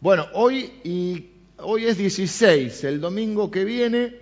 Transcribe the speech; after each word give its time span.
Bueno, 0.00 0.28
hoy, 0.34 0.72
y, 0.84 1.26
hoy 1.56 1.86
es 1.86 1.98
16, 1.98 2.84
el 2.84 3.00
domingo 3.00 3.50
que 3.50 3.64
viene 3.64 4.14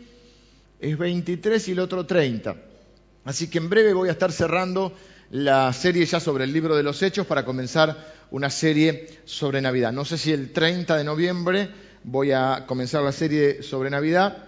es 0.80 0.96
23 0.96 1.68
y 1.68 1.72
el 1.72 1.80
otro 1.80 2.06
30. 2.06 2.56
Así 3.24 3.50
que 3.50 3.58
en 3.58 3.68
breve 3.68 3.92
voy 3.92 4.08
a 4.08 4.12
estar 4.12 4.32
cerrando 4.32 4.94
la 5.30 5.70
serie 5.74 6.06
ya 6.06 6.18
sobre 6.18 6.44
el 6.44 6.52
libro 6.54 6.76
de 6.76 6.82
los 6.82 7.02
hechos 7.02 7.26
para 7.26 7.44
comenzar 7.44 8.14
una 8.30 8.48
serie 8.48 9.06
sobre 9.26 9.60
Navidad. 9.60 9.92
No 9.92 10.06
sé 10.06 10.16
si 10.16 10.32
el 10.32 10.50
30 10.50 10.96
de 10.96 11.04
noviembre 11.04 11.68
voy 12.04 12.32
a 12.32 12.64
comenzar 12.66 13.02
la 13.02 13.12
serie 13.12 13.62
sobre 13.62 13.90
Navidad 13.90 14.46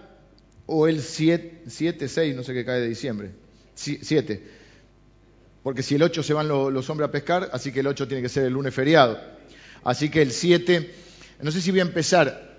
o 0.65 0.87
el 0.87 0.99
7, 0.99 1.65
7 1.67 2.07
6, 2.07 2.35
no 2.35 2.41
sé 2.41 2.55
qué 2.55 2.65
cae 2.65 2.79
de 2.81 2.89
diciembre. 2.89 3.33
7. 3.75 4.43
Porque 5.61 5.83
si 5.83 5.93
el 5.93 6.01
8 6.01 6.23
se 6.23 6.33
van 6.33 6.47
los 6.47 6.89
hombres 6.89 7.09
a 7.09 7.11
pescar, 7.11 7.51
así 7.53 7.71
que 7.71 7.81
el 7.81 7.87
8 7.87 8.07
tiene 8.07 8.23
que 8.23 8.29
ser 8.29 8.45
el 8.45 8.53
lunes 8.53 8.73
feriado. 8.73 9.19
Así 9.83 10.09
que 10.09 10.23
el 10.23 10.31
7 10.31 11.08
no 11.41 11.51
sé 11.51 11.61
si 11.61 11.71
voy 11.71 11.79
a 11.79 11.83
empezar 11.83 12.49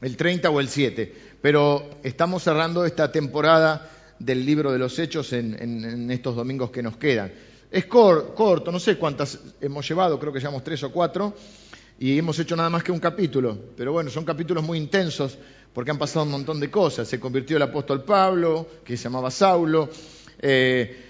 el 0.00 0.16
30 0.16 0.50
o 0.50 0.60
el 0.60 0.68
7, 0.68 1.14
pero 1.40 1.98
estamos 2.02 2.42
cerrando 2.42 2.84
esta 2.84 3.12
temporada 3.12 3.90
del 4.18 4.44
libro 4.44 4.72
de 4.72 4.78
los 4.78 4.98
hechos 4.98 5.32
en, 5.32 6.10
estos 6.10 6.36
domingos 6.36 6.70
que 6.70 6.82
nos 6.82 6.96
quedan. 6.96 7.32
Es 7.70 7.86
corto, 7.86 8.72
no 8.72 8.78
sé 8.78 8.96
cuántas 8.96 9.38
hemos 9.60 9.86
llevado, 9.88 10.18
creo 10.18 10.32
que 10.32 10.38
llevamos 10.38 10.64
tres 10.64 10.82
o 10.82 10.92
cuatro, 10.92 11.34
y 11.98 12.18
hemos 12.18 12.38
hecho 12.38 12.56
nada 12.56 12.70
más 12.70 12.82
que 12.82 12.92
un 12.92 13.00
capítulo, 13.00 13.58
pero 13.76 13.92
bueno, 13.92 14.10
son 14.10 14.24
capítulos 14.24 14.62
muy 14.64 14.78
intensos 14.78 15.38
porque 15.72 15.90
han 15.90 15.98
pasado 15.98 16.24
un 16.24 16.32
montón 16.32 16.58
de 16.58 16.70
cosas. 16.70 17.06
Se 17.06 17.20
convirtió 17.20 17.56
el 17.58 17.62
apóstol 17.62 18.02
Pablo, 18.02 18.66
que 18.84 18.96
se 18.96 19.04
llamaba 19.04 19.30
Saulo, 19.30 19.90
eh, 20.40 21.05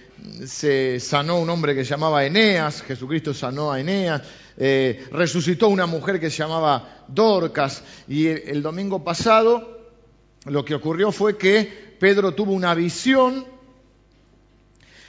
se 0.46 1.00
sanó 1.00 1.38
un 1.38 1.50
hombre 1.50 1.74
que 1.74 1.84
se 1.84 1.90
llamaba 1.90 2.24
Eneas, 2.24 2.82
Jesucristo 2.82 3.34
sanó 3.34 3.72
a 3.72 3.80
Eneas, 3.80 4.22
eh, 4.56 5.06
resucitó 5.12 5.68
una 5.68 5.86
mujer 5.86 6.18
que 6.18 6.30
se 6.30 6.38
llamaba 6.38 7.04
Dorcas, 7.08 7.82
y 8.08 8.26
el, 8.26 8.62
domingo 8.62 9.04
pasado 9.04 9.80
lo 10.46 10.64
que 10.64 10.74
ocurrió 10.74 11.12
fue 11.12 11.36
que 11.36 11.96
Pedro 11.98 12.34
tuvo 12.34 12.52
una 12.52 12.74
visión 12.74 13.46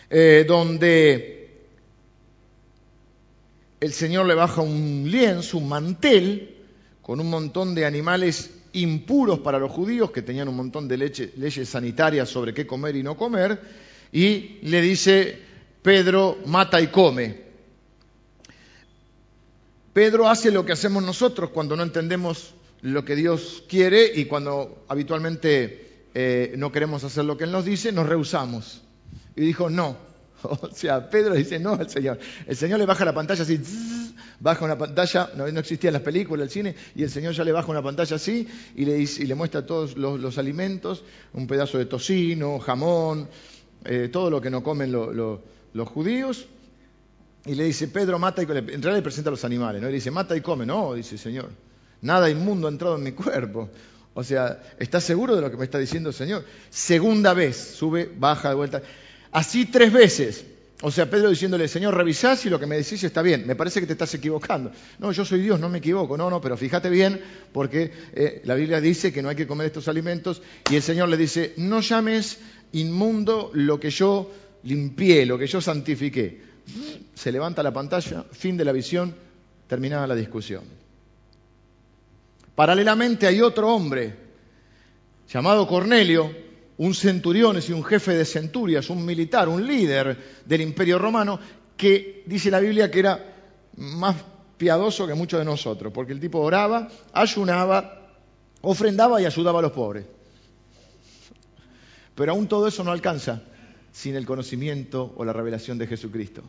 eh, 0.09 0.45
donde 0.47 1.37
el 3.79 3.93
Señor 3.93 4.25
le 4.25 4.33
baja 4.33 4.61
un 4.61 5.05
lienzo, 5.07 5.57
un 5.57 5.69
mantel, 5.69 6.55
con 7.01 7.19
un 7.19 7.29
montón 7.29 7.75
de 7.75 7.85
animales 7.85 8.51
impuros 8.73 9.39
para 9.39 9.59
los 9.59 9.71
judíos, 9.71 10.11
que 10.11 10.21
tenían 10.21 10.47
un 10.47 10.55
montón 10.55 10.87
de 10.87 10.97
leyes 10.97 11.69
sanitarias 11.69 12.27
sobre 12.27 12.53
qué 12.53 12.67
comer 12.67 12.95
y 12.95 13.03
no 13.03 13.15
comer, 13.15 13.86
y 14.11 14.59
le 14.63 14.81
dice, 14.81 15.39
Pedro, 15.81 16.37
mata 16.45 16.81
y 16.81 16.87
come. 16.87 17.47
Pedro 19.93 20.29
hace 20.29 20.51
lo 20.51 20.65
que 20.65 20.73
hacemos 20.73 21.03
nosotros 21.03 21.49
cuando 21.49 21.75
no 21.75 21.83
entendemos 21.83 22.53
lo 22.81 23.03
que 23.03 23.15
Dios 23.15 23.63
quiere 23.67 24.11
y 24.13 24.25
cuando 24.25 24.85
habitualmente 24.87 26.05
eh, 26.13 26.53
no 26.57 26.71
queremos 26.71 27.03
hacer 27.03 27.25
lo 27.25 27.37
que 27.37 27.45
Él 27.45 27.51
nos 27.51 27.65
dice, 27.65 27.91
nos 27.91 28.07
rehusamos. 28.07 28.83
Y 29.35 29.41
dijo, 29.41 29.69
no. 29.69 29.97
O 30.43 30.69
sea, 30.71 31.09
Pedro 31.09 31.33
dice 31.33 31.57
no 31.57 31.73
al 31.73 31.89
Señor. 31.89 32.19
El 32.45 32.55
Señor 32.55 32.77
le 32.79 32.85
baja 32.85 33.03
la 33.03 33.13
pantalla 33.13 33.41
así, 33.41 33.59
baja 34.39 34.65
una 34.65 34.77
pantalla, 34.77 35.31
no, 35.35 35.51
no 35.51 35.59
existían 35.59 35.93
las 35.93 36.03
películas, 36.03 36.45
el 36.45 36.51
cine, 36.51 36.75
y 36.95 37.03
el 37.03 37.09
Señor 37.09 37.33
ya 37.33 37.43
le 37.43 37.51
baja 37.51 37.71
una 37.71 37.81
pantalla 37.81 38.15
así 38.15 38.47
y 38.75 38.85
le, 38.85 38.99
y 38.99 39.25
le 39.25 39.35
muestra 39.35 39.65
todos 39.65 39.97
los 39.97 40.37
alimentos, 40.37 41.03
un 41.33 41.47
pedazo 41.47 41.79
de 41.79 41.85
tocino, 41.85 42.59
jamón, 42.59 43.27
eh, 43.87 44.09
todo 44.11 44.29
lo 44.29 44.41
que 44.41 44.49
no 44.49 44.63
comen 44.63 44.91
los 44.91 45.89
judíos, 45.89 46.47
y 47.47 47.55
le 47.55 47.63
dice, 47.63 47.87
Pedro, 47.87 48.19
mata 48.19 48.43
y 48.43 48.45
come. 48.45 48.59
En 48.59 48.65
realidad 48.67 48.95
le 48.95 49.01
presenta 49.01 49.29
a 49.29 49.31
los 49.31 49.45
animales, 49.45 49.81
¿no? 49.81 49.87
Y 49.87 49.91
le 49.91 49.95
dice, 49.95 50.11
mata 50.11 50.35
y 50.35 50.41
come. 50.41 50.65
No, 50.65 50.93
dice 50.93 51.17
Señor, 51.17 51.49
nada 52.01 52.29
inmundo 52.29 52.67
ha 52.67 52.71
entrado 52.71 52.97
en 52.97 53.03
mi 53.03 53.13
cuerpo. 53.13 53.69
O 54.13 54.23
sea, 54.23 54.61
¿estás 54.79 55.03
seguro 55.03 55.35
de 55.35 55.41
lo 55.41 55.49
que 55.49 55.57
me 55.57 55.63
está 55.63 55.77
diciendo 55.77 56.09
el 56.09 56.15
Señor? 56.15 56.43
Segunda 56.69 57.33
vez, 57.33 57.55
sube, 57.55 58.11
baja 58.17 58.49
de 58.49 58.55
vuelta. 58.55 58.81
Así 59.31 59.65
tres 59.65 59.93
veces. 59.93 60.45
O 60.81 60.91
sea, 60.91 61.09
Pedro 61.09 61.29
diciéndole, 61.29 61.67
Señor, 61.67 61.95
revisá 61.95 62.35
si 62.35 62.49
lo 62.49 62.59
que 62.59 62.67
me 62.67 62.75
decís 62.75 63.03
está 63.03 63.21
bien. 63.21 63.47
Me 63.47 63.55
parece 63.55 63.79
que 63.79 63.87
te 63.87 63.93
estás 63.93 64.13
equivocando. 64.13 64.71
No, 64.99 65.11
yo 65.11 65.23
soy 65.23 65.41
Dios, 65.41 65.59
no 65.59 65.69
me 65.69 65.79
equivoco. 65.79 66.17
No, 66.17 66.29
no, 66.29 66.41
pero 66.41 66.55
fíjate 66.57 66.89
bien, 66.89 67.19
porque 67.53 67.91
eh, 68.13 68.41
la 68.43 68.53
Biblia 68.55 68.81
dice 68.81 69.13
que 69.13 69.23
no 69.23 69.29
hay 69.29 69.35
que 69.35 69.47
comer 69.47 69.67
estos 69.67 69.87
alimentos. 69.87 70.41
Y 70.69 70.75
el 70.75 70.83
Señor 70.83 71.09
le 71.09 71.17
dice, 71.17 71.53
no 71.57 71.79
llames 71.79 72.39
inmundo 72.73 73.51
lo 73.53 73.79
que 73.79 73.89
yo 73.89 74.31
limpié, 74.63 75.25
lo 75.25 75.37
que 75.37 75.47
yo 75.47 75.61
santifiqué. 75.61 76.41
Se 77.13 77.31
levanta 77.31 77.63
la 77.63 77.73
pantalla, 77.73 78.25
fin 78.31 78.57
de 78.57 78.65
la 78.65 78.71
visión, 78.71 79.13
terminada 79.67 80.07
la 80.07 80.15
discusión. 80.15 80.63
Paralelamente 82.55 83.27
hay 83.27 83.41
otro 83.41 83.73
hombre 83.73 84.15
llamado 85.31 85.67
Cornelio, 85.67 86.31
un 86.77 86.93
centurión 86.93 87.59
y 87.67 87.71
un 87.71 87.83
jefe 87.83 88.15
de 88.15 88.25
centurias, 88.25 88.89
un 88.89 89.05
militar, 89.05 89.49
un 89.49 89.65
líder 89.65 90.17
del 90.45 90.61
imperio 90.61 90.97
romano, 90.97 91.39
que 91.75 92.23
dice 92.25 92.49
la 92.49 92.59
Biblia 92.59 92.89
que 92.89 92.99
era 92.99 93.35
más 93.77 94.15
piadoso 94.57 95.05
que 95.05 95.13
muchos 95.13 95.39
de 95.39 95.45
nosotros, 95.45 95.93
porque 95.93 96.13
el 96.13 96.19
tipo 96.19 96.39
oraba, 96.39 96.89
ayunaba, 97.13 98.11
ofrendaba 98.61 99.21
y 99.21 99.25
ayudaba 99.25 99.59
a 99.59 99.61
los 99.61 99.71
pobres. 99.71 100.05
Pero 102.17 102.31
aún 102.31 102.47
todo 102.47 102.67
eso 102.67 102.83
no 102.83 102.91
alcanza 102.91 103.43
sin 103.91 104.15
el 104.15 104.25
conocimiento 104.25 105.13
o 105.15 105.23
la 105.23 105.33
revelación 105.33 105.77
de 105.77 105.85
Jesucristo. 105.85 106.41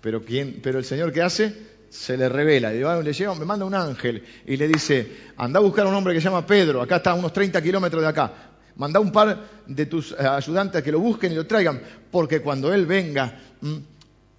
Pero, 0.00 0.24
¿quién, 0.24 0.58
pero 0.60 0.80
el 0.80 0.84
Señor 0.84 1.12
¿qué 1.12 1.22
hace? 1.22 1.54
Se 1.88 2.16
le 2.16 2.28
revela. 2.28 2.72
Le, 2.72 3.12
llega, 3.12 3.34
me 3.36 3.44
manda 3.44 3.64
un 3.64 3.74
ángel 3.74 4.24
y 4.44 4.56
le 4.56 4.66
dice, 4.66 5.30
anda 5.36 5.60
a 5.60 5.62
buscar 5.62 5.86
a 5.86 5.90
un 5.90 5.94
hombre 5.94 6.12
que 6.12 6.20
se 6.20 6.24
llama 6.24 6.44
Pedro, 6.44 6.82
acá 6.82 6.96
está 6.96 7.12
a 7.12 7.14
unos 7.14 7.32
30 7.32 7.62
kilómetros 7.62 8.02
de 8.02 8.08
acá. 8.08 8.32
Manda 8.76 8.98
un 8.98 9.12
par 9.12 9.62
de 9.64 9.86
tus 9.86 10.10
eh, 10.10 10.16
ayudantes 10.18 10.80
a 10.80 10.82
que 10.82 10.90
lo 10.90 10.98
busquen 10.98 11.30
y 11.32 11.36
lo 11.36 11.46
traigan, 11.46 11.80
porque 12.10 12.40
cuando 12.40 12.74
Él 12.74 12.84
venga, 12.84 13.38
mm, 13.60 13.76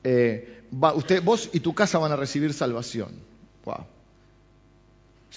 eh, 0.03 0.63
usted, 0.95 1.23
vos 1.23 1.49
y 1.53 1.61
tu 1.61 1.73
casa 1.73 1.97
van 1.97 2.11
a 2.11 2.17
recibir 2.17 2.53
salvación. 2.53 3.11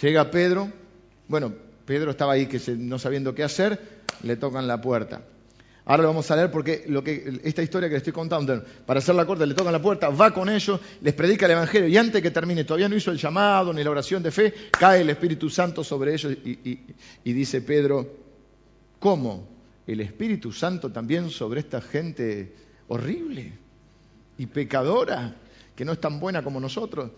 Llega 0.02 0.28
Pedro, 0.28 0.72
bueno, 1.28 1.52
Pedro 1.86 2.10
estaba 2.10 2.32
ahí 2.32 2.46
que 2.46 2.60
no 2.76 2.98
sabiendo 2.98 3.32
qué 3.32 3.44
hacer, 3.44 4.02
le 4.22 4.36
tocan 4.36 4.66
la 4.66 4.80
puerta. 4.80 5.22
Ahora 5.86 6.04
lo 6.04 6.08
vamos 6.08 6.30
a 6.30 6.36
leer 6.36 6.50
porque 6.50 6.86
esta 7.42 7.62
historia 7.62 7.88
que 7.88 7.94
le 7.94 7.98
estoy 7.98 8.12
contando, 8.12 8.64
para 8.86 8.98
hacer 8.98 9.14
la 9.14 9.26
corta, 9.26 9.44
le 9.44 9.52
tocan 9.52 9.72
la 9.72 9.82
puerta, 9.82 10.08
va 10.08 10.32
con 10.32 10.48
ellos, 10.48 10.80
les 11.02 11.12
predica 11.12 11.44
el 11.44 11.52
Evangelio 11.52 11.88
y 11.88 11.96
antes 11.98 12.22
que 12.22 12.30
termine, 12.30 12.64
todavía 12.64 12.88
no 12.88 12.96
hizo 12.96 13.10
el 13.10 13.18
llamado 13.18 13.70
ni 13.72 13.84
la 13.84 13.90
oración 13.90 14.22
de 14.22 14.30
fe, 14.30 14.54
cae 14.70 15.02
el 15.02 15.10
Espíritu 15.10 15.50
Santo 15.50 15.84
sobre 15.84 16.14
ellos 16.14 16.32
y, 16.32 16.80
y 17.22 17.32
dice 17.34 17.60
Pedro, 17.60 18.16
¿cómo? 18.98 19.46
¿El 19.86 20.00
Espíritu 20.00 20.52
Santo 20.52 20.90
también 20.90 21.28
sobre 21.28 21.60
esta 21.60 21.82
gente 21.82 22.54
horrible 22.88 23.52
y 24.38 24.46
pecadora, 24.46 25.36
que 25.76 25.84
no 25.84 25.92
es 25.92 26.00
tan 26.00 26.18
buena 26.18 26.42
como 26.42 26.60
nosotros? 26.60 27.10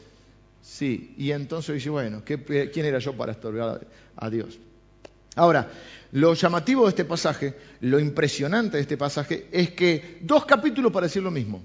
Sí, 0.61 1.15
y 1.17 1.31
entonces 1.31 1.77
dice, 1.77 1.91
bueno, 1.91 2.23
¿quién 2.25 2.85
era 2.85 2.99
yo 2.99 3.17
para 3.17 3.31
estorbar 3.31 3.87
a 4.17 4.31
Dios? 4.31 4.59
Ahora, 5.37 5.71
lo 6.13 6.35
llamativo 6.35 6.85
de 6.85 6.89
este 6.89 7.05
pasaje, 7.05 7.55
lo 7.81 8.01
impresionante 8.01 8.79
de 8.79 8.83
este 8.83 8.97
pasaje, 8.97 9.47
es 9.53 9.71
que 9.71 10.19
dos 10.23 10.47
capítulos 10.47 10.91
para 10.91 11.07
decir 11.07 11.23
lo 11.23 11.31
mismo. 11.31 11.63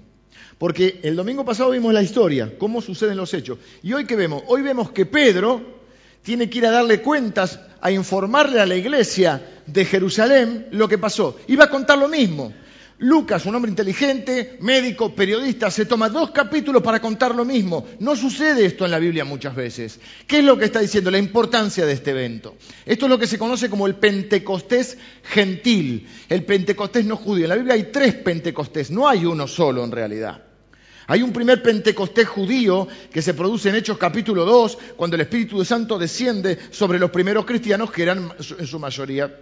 Porque 0.58 1.00
el 1.02 1.16
domingo 1.16 1.44
pasado 1.44 1.70
vimos 1.70 1.92
la 1.92 2.02
historia, 2.02 2.52
cómo 2.58 2.80
suceden 2.80 3.16
los 3.16 3.32
hechos. 3.34 3.58
Y 3.82 3.94
hoy 3.94 4.04
qué 4.04 4.14
vemos? 4.14 4.42
Hoy 4.46 4.62
vemos 4.62 4.90
que 4.90 5.06
Pedro 5.06 5.80
tiene 6.22 6.48
que 6.48 6.58
ir 6.58 6.66
a 6.66 6.70
darle 6.70 7.00
cuentas, 7.00 7.58
a 7.80 7.90
informarle 7.90 8.60
a 8.60 8.66
la 8.66 8.76
iglesia 8.76 9.42
de 9.66 9.84
Jerusalén 9.84 10.68
lo 10.70 10.86
que 10.86 10.98
pasó. 10.98 11.38
Y 11.48 11.56
va 11.56 11.64
a 11.64 11.70
contar 11.70 11.98
lo 11.98 12.08
mismo. 12.08 12.52
Lucas, 13.02 13.46
un 13.46 13.54
hombre 13.56 13.68
inteligente, 13.68 14.58
médico, 14.60 15.12
periodista, 15.12 15.72
se 15.72 15.86
toma 15.86 16.08
dos 16.08 16.30
capítulos 16.30 16.82
para 16.82 17.00
contar 17.00 17.34
lo 17.34 17.44
mismo. 17.44 17.84
No 17.98 18.14
sucede 18.14 18.64
esto 18.64 18.84
en 18.84 18.92
la 18.92 19.00
Biblia 19.00 19.24
muchas 19.24 19.56
veces. 19.56 19.98
¿Qué 20.24 20.38
es 20.38 20.44
lo 20.44 20.56
que 20.56 20.66
está 20.66 20.78
diciendo? 20.78 21.10
La 21.10 21.18
importancia 21.18 21.84
de 21.84 21.94
este 21.94 22.12
evento. 22.12 22.54
Esto 22.86 23.06
es 23.06 23.10
lo 23.10 23.18
que 23.18 23.26
se 23.26 23.40
conoce 23.40 23.68
como 23.68 23.88
el 23.88 23.96
Pentecostés 23.96 24.98
gentil, 25.24 26.06
el 26.28 26.44
Pentecostés 26.44 27.04
no 27.04 27.16
judío. 27.16 27.46
En 27.46 27.48
la 27.48 27.56
Biblia 27.56 27.74
hay 27.74 27.90
tres 27.90 28.14
Pentecostés, 28.14 28.92
no 28.92 29.08
hay 29.08 29.24
uno 29.24 29.48
solo 29.48 29.82
en 29.82 29.90
realidad. 29.90 30.44
Hay 31.08 31.24
un 31.24 31.32
primer 31.32 31.60
Pentecostés 31.60 32.28
judío 32.28 32.86
que 33.12 33.20
se 33.20 33.34
produce 33.34 33.70
en 33.70 33.74
Hechos 33.74 33.98
capítulo 33.98 34.44
2, 34.44 34.78
cuando 34.96 35.16
el 35.16 35.22
Espíritu 35.22 35.64
Santo 35.64 35.98
desciende 35.98 36.56
sobre 36.70 37.00
los 37.00 37.10
primeros 37.10 37.46
cristianos 37.46 37.90
que 37.90 38.04
eran 38.04 38.32
en 38.58 38.66
su 38.68 38.78
mayoría 38.78 39.36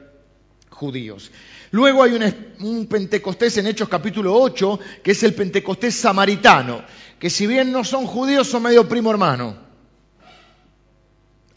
judíos. 0.71 1.31
Luego 1.73 2.03
hay 2.03 2.19
un, 2.59 2.87
Pentecostés 2.87 3.57
en 3.59 3.67
Hechos 3.67 3.89
capítulo 3.89 4.35
8, 4.35 4.81
que 5.03 5.13
es 5.13 5.23
el 5.23 5.35
Pentecostés 5.35 5.95
samaritano, 5.95 6.83
que 7.19 7.31
si 7.31 7.47
bien 7.47 7.71
no 7.71 7.85
son 7.85 8.07
judíos, 8.07 8.49
son 8.49 8.65
medio 8.65 8.89
primo 8.89 9.11
hermano. 9.11 9.57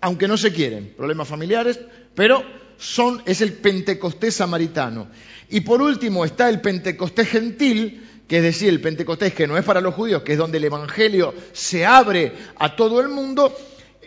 Aunque 0.01 0.27
no 0.27 0.37
se 0.37 0.53
quieren, 0.53 0.93
problemas 0.95 1.27
familiares, 1.27 1.79
pero 2.13 2.43
son, 2.77 3.23
es 3.25 3.41
el 3.41 3.53
Pentecostés 3.53 4.35
samaritano. 4.35 5.07
Y 5.49 5.61
por 5.61 5.81
último 5.81 6.25
está 6.25 6.49
el 6.49 6.61
Pentecostés 6.61 7.29
gentil, 7.29 8.07
que 8.27 8.37
es 8.37 8.43
decir, 8.43 8.69
el 8.69 8.81
Pentecostés 8.81 9.33
que 9.33 9.47
no 9.47 9.57
es 9.57 9.65
para 9.65 9.81
los 9.81 9.95
judíos, 9.95 10.21
que 10.21 10.33
es 10.33 10.37
donde 10.37 10.57
el 10.57 10.65
Evangelio 10.65 11.33
se 11.53 11.85
abre 11.85 12.33
a 12.57 12.75
todo 12.75 13.01
el 13.01 13.09
mundo, 13.09 13.55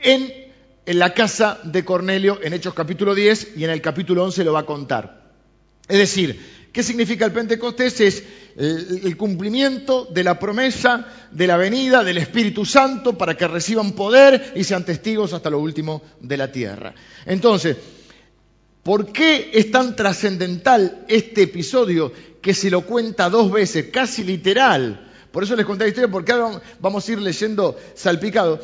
en 0.02 0.46
en 0.86 1.00
la 1.00 1.12
casa 1.12 1.58
de 1.64 1.84
Cornelio 1.84 2.38
en 2.42 2.52
Hechos 2.52 2.72
capítulo 2.72 3.14
10 3.14 3.56
y 3.56 3.64
en 3.64 3.70
el 3.70 3.82
capítulo 3.82 4.22
11 4.22 4.44
lo 4.44 4.52
va 4.52 4.60
a 4.60 4.66
contar. 4.66 5.15
Es 5.88 5.98
decir, 5.98 6.68
¿qué 6.72 6.82
significa 6.82 7.24
el 7.24 7.32
Pentecostés? 7.32 8.00
Es 8.00 8.22
el, 8.56 9.16
cumplimiento 9.16 10.06
de 10.06 10.24
la 10.24 10.38
promesa 10.38 11.06
de 11.30 11.46
la 11.46 11.56
venida 11.56 12.02
del 12.02 12.18
Espíritu 12.18 12.64
Santo 12.64 13.16
para 13.16 13.36
que 13.36 13.46
reciban 13.46 13.92
poder 13.92 14.52
y 14.56 14.64
sean 14.64 14.84
testigos 14.84 15.32
hasta 15.32 15.50
lo 15.50 15.58
último 15.58 16.02
de 16.20 16.36
la 16.36 16.50
tierra. 16.50 16.94
Entonces, 17.26 17.76
¿por 18.82 19.12
qué 19.12 19.50
es 19.52 19.70
tan 19.70 19.94
trascendental 19.94 21.04
este 21.08 21.42
episodio 21.42 22.12
que 22.40 22.54
se 22.54 22.70
lo 22.70 22.82
cuenta 22.82 23.28
dos 23.28 23.52
veces, 23.52 23.86
casi 23.92 24.24
literal? 24.24 25.12
Por 25.30 25.44
eso 25.44 25.54
les 25.54 25.66
conté 25.66 25.84
la 25.84 25.88
historia, 25.88 26.10
porque 26.10 26.32
ahora 26.32 26.62
vamos 26.80 27.06
a 27.06 27.12
ir 27.12 27.20
leyendo 27.20 27.76
salpicado. 27.94 28.58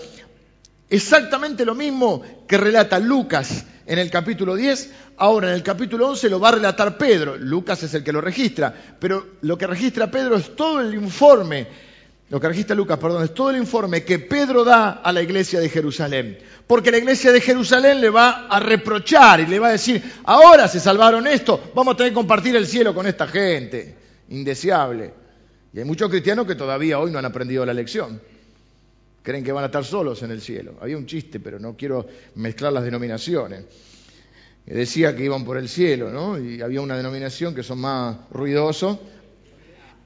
Exactamente 0.88 1.64
lo 1.64 1.74
mismo 1.74 2.22
que 2.48 2.56
relata 2.56 2.98
Lucas 2.98 3.66
en 3.86 3.98
el 3.98 4.10
capítulo 4.10 4.54
10, 4.54 4.90
ahora 5.16 5.48
en 5.48 5.54
el 5.54 5.62
capítulo 5.62 6.08
11 6.10 6.30
lo 6.30 6.40
va 6.40 6.50
a 6.50 6.52
relatar 6.52 6.96
Pedro. 6.96 7.36
Lucas 7.36 7.82
es 7.82 7.94
el 7.94 8.04
que 8.04 8.12
lo 8.12 8.20
registra, 8.20 8.74
pero 8.98 9.26
lo 9.42 9.58
que 9.58 9.66
registra 9.66 10.10
Pedro 10.10 10.36
es 10.36 10.54
todo 10.54 10.80
el 10.80 10.94
informe, 10.94 11.66
lo 12.30 12.40
que 12.40 12.48
registra 12.48 12.74
Lucas, 12.74 12.98
perdón, 12.98 13.24
es 13.24 13.34
todo 13.34 13.50
el 13.50 13.56
informe 13.56 14.04
que 14.04 14.18
Pedro 14.18 14.64
da 14.64 15.02
a 15.02 15.12
la 15.12 15.20
iglesia 15.22 15.60
de 15.60 15.68
Jerusalén. 15.68 16.38
Porque 16.66 16.90
la 16.90 16.98
iglesia 16.98 17.30
de 17.32 17.40
Jerusalén 17.40 18.00
le 18.00 18.08
va 18.08 18.46
a 18.46 18.58
reprochar 18.58 19.40
y 19.40 19.46
le 19.46 19.58
va 19.58 19.68
a 19.68 19.72
decir, 19.72 20.02
ahora 20.24 20.66
se 20.68 20.80
salvaron 20.80 21.26
esto, 21.26 21.72
vamos 21.74 21.94
a 21.94 21.96
tener 21.98 22.12
que 22.12 22.16
compartir 22.16 22.56
el 22.56 22.66
cielo 22.66 22.94
con 22.94 23.06
esta 23.06 23.26
gente. 23.26 23.96
Indeseable. 24.30 25.12
Y 25.74 25.80
hay 25.80 25.84
muchos 25.84 26.08
cristianos 26.08 26.46
que 26.46 26.54
todavía 26.54 26.98
hoy 26.98 27.10
no 27.10 27.18
han 27.18 27.24
aprendido 27.26 27.66
la 27.66 27.74
lección 27.74 28.20
creen 29.22 29.44
que 29.44 29.52
van 29.52 29.64
a 29.64 29.66
estar 29.66 29.84
solos 29.84 30.22
en 30.22 30.30
el 30.30 30.40
cielo. 30.40 30.74
Había 30.80 30.96
un 30.96 31.06
chiste, 31.06 31.40
pero 31.40 31.58
no 31.58 31.76
quiero 31.76 32.06
mezclar 32.34 32.72
las 32.72 32.84
denominaciones. 32.84 33.64
Decía 34.66 35.16
que 35.16 35.24
iban 35.24 35.44
por 35.44 35.56
el 35.56 35.68
cielo, 35.68 36.10
¿no? 36.10 36.38
Y 36.38 36.60
había 36.60 36.80
una 36.80 36.96
denominación 36.96 37.54
que 37.54 37.62
son 37.62 37.80
más 37.80 38.16
ruidosos. 38.30 38.98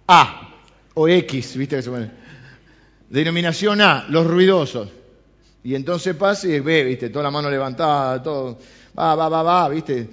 A 0.08 0.54
o 0.94 1.08
X, 1.08 1.56
¿viste? 1.56 1.80
Denominación 3.10 3.80
A, 3.80 4.06
los 4.08 4.26
ruidosos. 4.26 4.88
Y 5.64 5.74
entonces 5.74 6.14
pasa 6.14 6.46
y 6.48 6.60
ve, 6.60 6.84
¿viste? 6.84 7.10
Toda 7.10 7.24
la 7.24 7.30
mano 7.30 7.50
levantada, 7.50 8.22
todo. 8.22 8.58
Va, 8.98 9.14
va, 9.14 9.28
va, 9.28 9.42
va, 9.42 9.68
¿viste? 9.68 10.08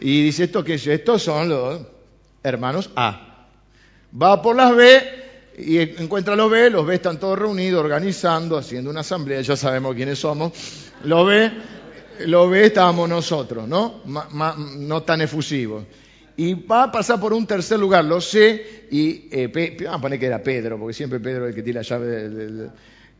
Y 0.00 0.22
dice 0.22 0.44
esto 0.44 0.62
que 0.62 0.74
estos 0.74 1.22
son 1.22 1.48
los 1.48 1.80
hermanos 2.42 2.90
A. 2.94 3.48
Va 4.20 4.40
por 4.40 4.54
las 4.54 4.76
B 4.76 5.27
y 5.58 5.78
encuentra 5.78 6.34
a 6.34 6.36
los 6.36 6.50
B, 6.50 6.70
los 6.70 6.86
B 6.86 6.94
están 6.94 7.18
todos 7.18 7.38
reunidos, 7.38 7.82
organizando, 7.82 8.56
haciendo 8.56 8.90
una 8.90 9.00
asamblea, 9.00 9.40
ya 9.40 9.56
sabemos 9.56 9.94
quiénes 9.94 10.18
somos. 10.18 10.52
Los 11.04 11.26
B, 11.26 11.50
los 12.26 12.50
B 12.50 12.66
estábamos 12.66 13.08
nosotros, 13.08 13.66
¿no? 13.66 14.02
no 14.04 15.02
tan 15.02 15.20
efusivos. 15.20 15.84
Y 16.36 16.54
va 16.54 16.84
a 16.84 16.92
pasar 16.92 17.18
por 17.18 17.32
un 17.32 17.48
tercer 17.48 17.80
lugar, 17.80 18.04
los 18.04 18.24
C, 18.30 18.86
y 18.92 19.28
eh, 19.32 19.76
vamos 19.80 19.98
a 19.98 20.00
poner 20.00 20.20
que 20.20 20.26
era 20.26 20.40
Pedro, 20.40 20.78
porque 20.78 20.94
siempre 20.94 21.18
Pedro 21.18 21.46
es 21.46 21.48
el 21.48 21.54
que 21.56 21.64
tiene 21.64 21.80
la 21.80 21.82
llave. 21.82 22.70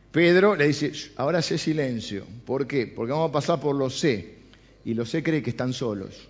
Pedro 0.09 0.55
le 0.55 0.67
dice, 0.67 0.93
ahora 1.17 1.41
sé 1.41 1.57
silencio. 1.57 2.25
¿Por 2.45 2.65
qué? 2.65 2.87
Porque 2.87 3.11
vamos 3.11 3.29
a 3.29 3.33
pasar 3.33 3.59
por 3.59 3.75
los 3.75 3.99
C. 3.99 4.37
Y 4.85 4.93
los 4.93 5.09
C 5.09 5.21
creen 5.21 5.43
que 5.43 5.49
están 5.49 5.73
solos. 5.73 6.29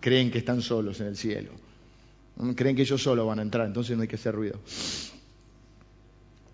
Creen 0.00 0.30
que 0.30 0.38
están 0.38 0.62
solos 0.62 1.02
en 1.02 1.08
el 1.08 1.18
cielo. 1.18 1.50
Creen 2.56 2.76
que 2.76 2.82
ellos 2.82 3.02
solos 3.02 3.26
van 3.26 3.38
a 3.38 3.42
entrar, 3.42 3.66
entonces 3.66 3.94
no 3.94 4.00
hay 4.00 4.08
que 4.08 4.16
hacer 4.16 4.34
ruido. 4.34 4.58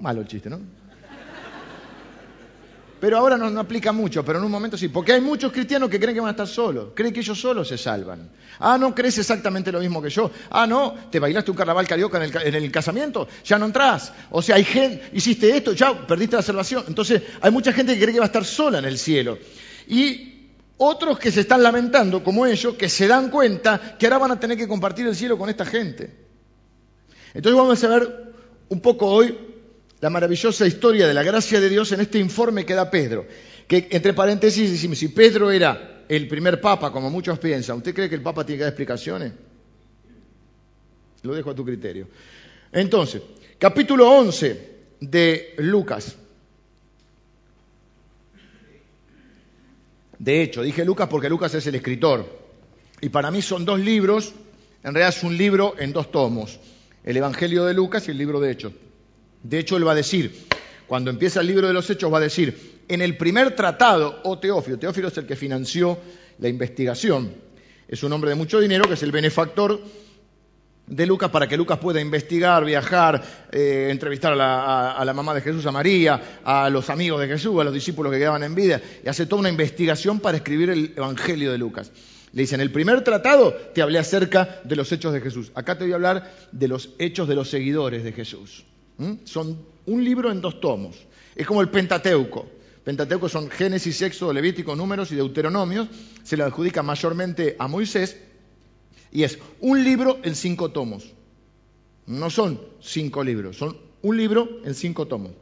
Malo 0.01 0.21
el 0.21 0.29
chiste, 0.29 0.49
¿no? 0.49 0.61
Pero 3.01 3.17
ahora 3.17 3.37
no, 3.37 3.61
aplica 3.61 3.93
mucho, 3.93 4.25
pero 4.25 4.39
en 4.39 4.45
un 4.45 4.51
momento 4.51 4.77
sí. 4.77 4.89
Porque 4.89 5.13
hay 5.13 5.21
muchos 5.21 5.53
cristianos 5.53 5.89
que 5.89 6.01
creen 6.01 6.15
que 6.15 6.21
van 6.21 6.29
a 6.29 6.33
estar 6.33 6.49
solos. 6.49 6.89
Creen 6.95 7.13
que 7.13 7.21
ellos 7.21 7.41
solos 7.41 7.69
se 7.69 7.79
salvan. 7.79 8.29
Ah, 8.59 8.77
no 8.77 8.93
crees 8.95 9.19
exactamente 9.19 9.71
lo 9.71 9.79
mismo 9.79 10.03
que 10.03 10.11
yo. 10.11 10.31
Ah, 10.51 10.67
no, 10.67 10.95
te 11.11 11.21
bailaste 11.21 11.51
un 11.51 11.57
carnaval 11.57 11.87
carioca 11.87 12.23
en 12.25 12.55
el, 12.55 12.73
casamiento, 12.73 13.29
ya 13.45 13.59
no 13.59 13.67
entras. 13.67 14.13
O 14.31 14.43
sea, 14.43 14.57
hay 14.57 14.65
gente, 14.65 15.11
hiciste 15.13 15.57
esto, 15.57 15.73
ya 15.73 16.07
perdiste 16.07 16.37
la 16.37 16.43
salvación. 16.43 16.85
Entonces, 16.89 17.23
hay 17.41 17.53
mucha 17.53 17.73
gente 17.73 17.95
que 17.95 18.01
cree 18.01 18.15
que 18.15 18.21
va 18.21 18.27
a 18.27 18.33
estar 18.33 18.45
sola 18.45 18.79
en 18.81 18.85
el 18.85 18.99
cielo. 18.99 19.39
Y 19.87 20.49
otros 20.79 21.21
que 21.21 21.31
se 21.31 21.41
están 21.41 21.63
lamentando, 21.63 22.25
como 22.25 22.47
ellos, 22.47 22.75
que 22.75 22.89
se 22.89 23.07
dan 23.07 23.31
cuenta 23.31 23.97
que 23.97 24.07
ahora 24.07 24.19
van 24.19 24.33
a 24.33 24.41
tener 24.41 24.57
que 24.57 24.67
compartir 24.67 25.07
el 25.07 25.15
cielo 25.15 25.39
con 25.39 25.49
esta 25.49 25.65
gente. 25.65 26.27
Entonces 27.33 27.57
vamos 27.57 27.85
a 27.85 27.89
ver 27.89 28.33
un 28.71 28.81
poco 28.81 29.07
hoy 29.07 29.48
la 30.01 30.11
maravillosa 30.11 30.67
historia 30.67 31.07
de 31.07 31.15
la 31.15 31.23
gracia 31.23 31.61
de 31.61 31.69
Dios 31.69 31.91
en 31.93 32.01
este 32.01 32.19
informe 32.19 32.65
que 32.65 32.75
da 32.75 32.91
Pedro. 32.91 33.27
Que 33.67 33.89
entre 33.91 34.15
paréntesis 34.15 34.71
decimos, 34.71 34.99
si 34.99 35.09
Pedro 35.09 35.51
era 35.51 36.05
el 36.09 36.29
primer 36.29 36.61
papa, 36.61 36.93
como 36.93 37.11
muchos 37.11 37.39
piensan, 37.39 37.79
¿usted 37.79 37.95
cree 37.95 38.09
que 38.09 38.15
el 38.15 38.23
papa 38.23 38.47
tiene 38.47 38.59
que 38.59 38.65
dar 38.65 38.73
explicaciones? 38.73 39.33
Lo 41.23 41.35
dejo 41.35 41.51
a 41.51 41.55
tu 41.55 41.65
criterio. 41.65 42.09
Entonces, 42.73 43.23
capítulo 43.59 44.09
11 44.09 44.77
de 45.01 45.55
Lucas. 45.59 46.17
De 50.19 50.43
hecho, 50.43 50.63
dije 50.63 50.85
Lucas 50.85 51.09
porque 51.09 51.29
Lucas 51.29 51.55
es 51.55 51.67
el 51.67 51.75
escritor. 51.75 52.39
Y 53.01 53.09
para 53.09 53.31
mí 53.31 53.43
son 53.43 53.65
dos 53.65 53.79
libros, 53.79 54.33
en 54.83 54.95
realidad 54.95 55.17
es 55.17 55.23
un 55.23 55.37
libro 55.37 55.75
en 55.79 55.93
dos 55.93 56.11
tomos. 56.11 56.59
El 57.05 57.17
Evangelio 57.17 57.65
de 57.65 57.75
Lucas 57.75 58.07
y 58.09 58.13
el 58.13 58.19
libro 58.19 58.41
de 58.41 58.51
Hechos. 58.51 58.73
De 59.43 59.59
hecho, 59.59 59.77
él 59.77 59.87
va 59.87 59.93
a 59.93 59.97
decir, 59.97 60.47
cuando 60.87 61.11
empieza 61.11 61.41
el 61.41 61.47
libro 61.47 61.67
de 61.67 61.73
los 61.73 61.89
Hechos, 61.89 62.13
va 62.13 62.19
a 62.19 62.23
decir, 62.23 62.83
en 62.89 63.03
el 63.03 63.17
primer 63.17 63.55
tratado, 63.55 64.21
o 64.25 64.39
Teófilo, 64.39 64.79
Teófilo 64.79 65.09
es 65.09 65.19
el 65.19 65.27
que 65.27 65.37
financió 65.37 65.99
la 66.39 66.49
investigación, 66.49 67.33
es 67.87 68.03
un 68.03 68.13
hombre 68.13 68.31
de 68.31 68.37
mucho 68.37 68.61
dinero 68.61 68.87
que 68.87 68.95
es 68.95 69.03
el 69.03 69.13
benefactor 69.13 69.81
de 70.87 71.07
Lucas 71.07 71.31
para 71.31 71.47
que 71.47 71.57
Lucas 71.57 71.79
pueda 71.79 72.01
investigar, 72.01 72.65
viajar, 72.65 73.23
eh, 73.53 73.89
entrevistar 73.91 74.33
a 74.33 75.05
la, 75.05 75.13
mamá 75.13 75.35
de 75.35 75.41
Jesús, 75.41 75.65
a 75.67 75.73
María, 75.73 76.41
a 76.45 76.71
los 76.71 76.91
amigos 76.91 77.21
de 77.21 77.29
Jesús, 77.29 77.61
a 77.61 77.65
los 77.65 77.75
discípulos 77.75 78.13
que 78.13 78.19
quedaban 78.19 78.43
en 78.43 78.55
vida, 78.55 78.81
y 79.05 79.09
hace 79.09 79.27
toda 79.27 79.41
una 79.41 79.49
investigación 79.51 80.21
para 80.21 80.39
escribir 80.39 80.71
el 80.71 80.95
Evangelio 80.97 81.53
de 81.53 81.59
Lucas. 81.59 81.91
Le 82.33 82.43
dice, 82.43 82.55
en 82.55 82.61
el 82.61 82.71
primer 82.71 83.03
tratado 83.05 83.53
te 83.53 83.83
hablé 83.83 83.99
acerca 83.99 84.61
de 84.65 84.77
los 84.77 84.91
hechos 84.93 85.13
de 85.13 85.21
Jesús. 85.21 85.51
Acá 85.55 85.79
te 85.79 85.85
voy 85.85 85.93
a 85.93 85.97
hablar 85.97 86.31
de 86.53 86.69
los 86.69 86.91
hechos 86.99 87.27
de 87.27 87.35
los 87.35 87.49
seguidores 87.49 88.05
de 88.05 88.13
Jesús. 88.13 88.65
Son 89.25 89.59
un 89.87 90.05
libro 90.05 90.31
en 90.31 90.41
dos 90.41 90.61
tomos. 90.61 90.97
Es 91.35 91.47
como 91.47 91.61
el 91.61 91.69
Pentateuco. 91.69 92.49
Pentateuco 92.85 93.29
son 93.29 93.51
Génesis, 93.51 94.01
Éxodo, 94.03 94.33
Levítico, 94.33 94.75
Números 94.75 95.13
y 95.13 95.17
Deuteronomios. 95.17 95.89
Se 96.23 96.37
le 96.37 96.43
adjudica 96.43 96.83
mayormente 96.83 97.55
a 97.59 97.69
Moisés. 97.69 98.17
Y 99.13 99.23
es 99.23 99.39
un 99.61 99.85
libro 99.85 100.19
en 100.23 100.35
cinco 100.35 100.71
tomos. 100.71 101.13
No 102.07 102.31
son 102.31 102.61
cinco 102.81 103.23
libros, 103.23 103.57
son 103.57 103.77
un 104.03 104.17
libro 104.17 104.61
en 104.65 104.75
cinco 104.75 105.07
tomos. 105.07 105.33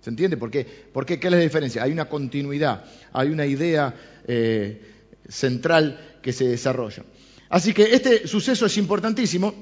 ¿Se 0.00 0.10
entiende? 0.10 0.36
¿Por 0.36 0.50
qué? 0.50 0.64
¿Por 0.64 1.06
qué? 1.06 1.18
¿Qué 1.18 1.28
es 1.28 1.32
la 1.32 1.38
diferencia? 1.38 1.82
Hay 1.82 1.92
una 1.92 2.08
continuidad, 2.08 2.84
hay 3.12 3.28
una 3.28 3.46
idea 3.46 3.94
eh, 4.26 4.82
central 5.28 6.18
que 6.22 6.32
se 6.32 6.46
desarrolla. 6.48 7.04
Así 7.48 7.72
que 7.72 7.94
este 7.94 8.26
suceso 8.26 8.66
es 8.66 8.76
importantísimo 8.78 9.54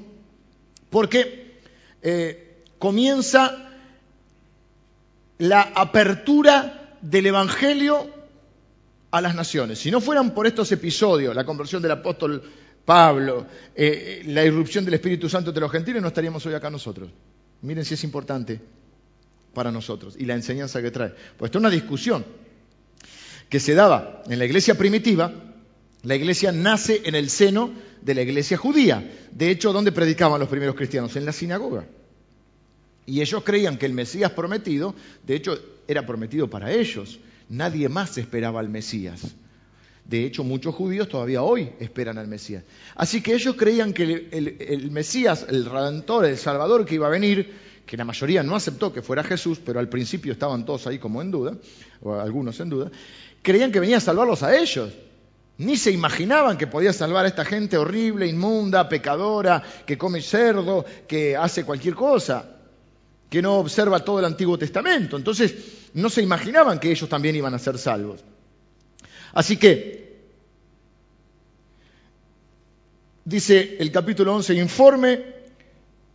porque 0.89 1.59
eh, 2.01 2.50
comienza 2.81 3.69
la 5.37 5.61
apertura 5.61 6.97
del 6.99 7.27
Evangelio 7.27 8.09
a 9.11 9.21
las 9.21 9.35
naciones. 9.35 9.77
Si 9.77 9.91
no 9.91 10.01
fueran 10.01 10.33
por 10.33 10.47
estos 10.47 10.71
episodios, 10.71 11.35
la 11.35 11.45
conversión 11.45 11.83
del 11.83 11.91
apóstol 11.91 12.41
Pablo, 12.83 13.45
eh, 13.75 14.23
la 14.25 14.43
irrupción 14.43 14.83
del 14.83 14.95
Espíritu 14.95 15.29
Santo 15.29 15.51
entre 15.51 15.61
los 15.61 15.71
gentiles, 15.71 16.01
no 16.01 16.07
estaríamos 16.07 16.43
hoy 16.47 16.55
acá 16.55 16.71
nosotros. 16.71 17.11
Miren 17.61 17.85
si 17.85 17.93
es 17.93 18.03
importante 18.03 18.59
para 19.53 19.71
nosotros 19.71 20.15
y 20.17 20.25
la 20.25 20.33
enseñanza 20.33 20.81
que 20.81 20.89
trae. 20.89 21.13
Pues 21.37 21.49
esto 21.49 21.59
es 21.59 21.61
una 21.61 21.69
discusión 21.69 22.25
que 23.47 23.59
se 23.59 23.75
daba 23.75 24.23
en 24.27 24.39
la 24.39 24.45
iglesia 24.45 24.73
primitiva. 24.73 25.31
La 26.01 26.15
iglesia 26.15 26.51
nace 26.51 27.03
en 27.05 27.13
el 27.13 27.29
seno 27.29 27.69
de 28.01 28.15
la 28.15 28.23
iglesia 28.23 28.57
judía. 28.57 29.07
De 29.29 29.51
hecho, 29.51 29.71
¿dónde 29.71 29.91
predicaban 29.91 30.39
los 30.39 30.49
primeros 30.49 30.73
cristianos? 30.73 31.15
En 31.15 31.25
la 31.25 31.31
sinagoga. 31.31 31.85
Y 33.05 33.21
ellos 33.21 33.43
creían 33.43 33.77
que 33.77 33.85
el 33.85 33.93
Mesías 33.93 34.31
prometido, 34.31 34.93
de 35.25 35.35
hecho, 35.35 35.59
era 35.87 36.05
prometido 36.05 36.49
para 36.49 36.71
ellos. 36.71 37.19
Nadie 37.49 37.89
más 37.89 38.17
esperaba 38.17 38.59
al 38.59 38.69
Mesías. 38.69 39.35
De 40.05 40.25
hecho, 40.25 40.43
muchos 40.43 40.75
judíos 40.75 41.09
todavía 41.09 41.41
hoy 41.41 41.71
esperan 41.79 42.17
al 42.17 42.27
Mesías. 42.27 42.63
Así 42.95 43.21
que 43.21 43.33
ellos 43.33 43.55
creían 43.57 43.93
que 43.93 44.27
el, 44.31 44.91
Mesías, 44.91 45.45
el 45.47 45.65
Redentor, 45.65 46.25
el 46.25 46.37
Salvador 46.37 46.85
que 46.85 46.95
iba 46.95 47.07
a 47.07 47.09
venir, 47.09 47.53
que 47.85 47.97
la 47.97 48.05
mayoría 48.05 48.43
no 48.43 48.55
aceptó 48.55 48.93
que 48.93 49.01
fuera 49.01 49.23
Jesús, 49.23 49.59
pero 49.63 49.79
al 49.79 49.89
principio 49.89 50.33
estaban 50.33 50.65
todos 50.65 50.87
ahí 50.87 50.99
como 50.99 51.21
en 51.21 51.31
duda, 51.31 51.57
o 52.01 52.13
algunos 52.13 52.59
en 52.59 52.69
duda, 52.69 52.91
creían 53.41 53.71
que 53.71 53.79
venía 53.79 53.97
a 53.97 54.01
salvarlos 54.01 54.43
a 54.43 54.55
ellos. 54.55 54.91
Ni 55.57 55.77
se 55.77 55.91
imaginaban 55.91 56.57
que 56.57 56.67
podía 56.67 56.91
salvar 56.93 57.25
a 57.25 57.27
esta 57.27 57.45
gente 57.45 57.77
horrible, 57.77 58.27
inmunda, 58.27 58.89
pecadora, 58.89 59.61
que 59.85 59.97
come 59.97 60.21
cerdo, 60.21 60.85
que 61.07 61.37
hace 61.37 61.63
cualquier 61.63 61.95
cosa 61.95 62.50
que 63.31 63.41
no 63.41 63.59
observa 63.59 64.03
todo 64.03 64.19
el 64.19 64.25
Antiguo 64.25 64.57
Testamento. 64.57 65.15
Entonces 65.15 65.55
no 65.93 66.09
se 66.09 66.21
imaginaban 66.21 66.81
que 66.81 66.91
ellos 66.91 67.07
también 67.07 67.33
iban 67.33 67.53
a 67.53 67.59
ser 67.59 67.77
salvos. 67.77 68.19
Así 69.31 69.55
que, 69.55 70.19
dice 73.23 73.77
el 73.79 73.89
capítulo 73.89 74.35
11, 74.35 74.53
informe 74.55 75.23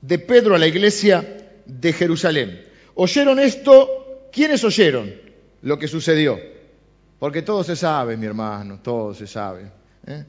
de 0.03 0.19
Pedro 0.19 0.57
a 0.57 0.59
la 0.59 0.67
iglesia 0.67 1.55
de 1.65 1.93
Jerusalén. 1.95 2.63
¿Oyeron 2.97 3.39
esto? 3.39 4.29
¿Quiénes 4.31 4.63
oyeron 4.63 5.11
lo 5.63 5.79
que 5.79 5.89
sucedió? 5.89 6.39
Porque 7.19 7.41
todo 7.41 7.65
se 7.65 7.77
sabe, 7.77 8.19
mi 8.19 8.27
hermano, 8.27 8.81
todo 8.83 9.15
se 9.15 9.27
sabe. 9.27 9.71
¿eh? 10.07 10.27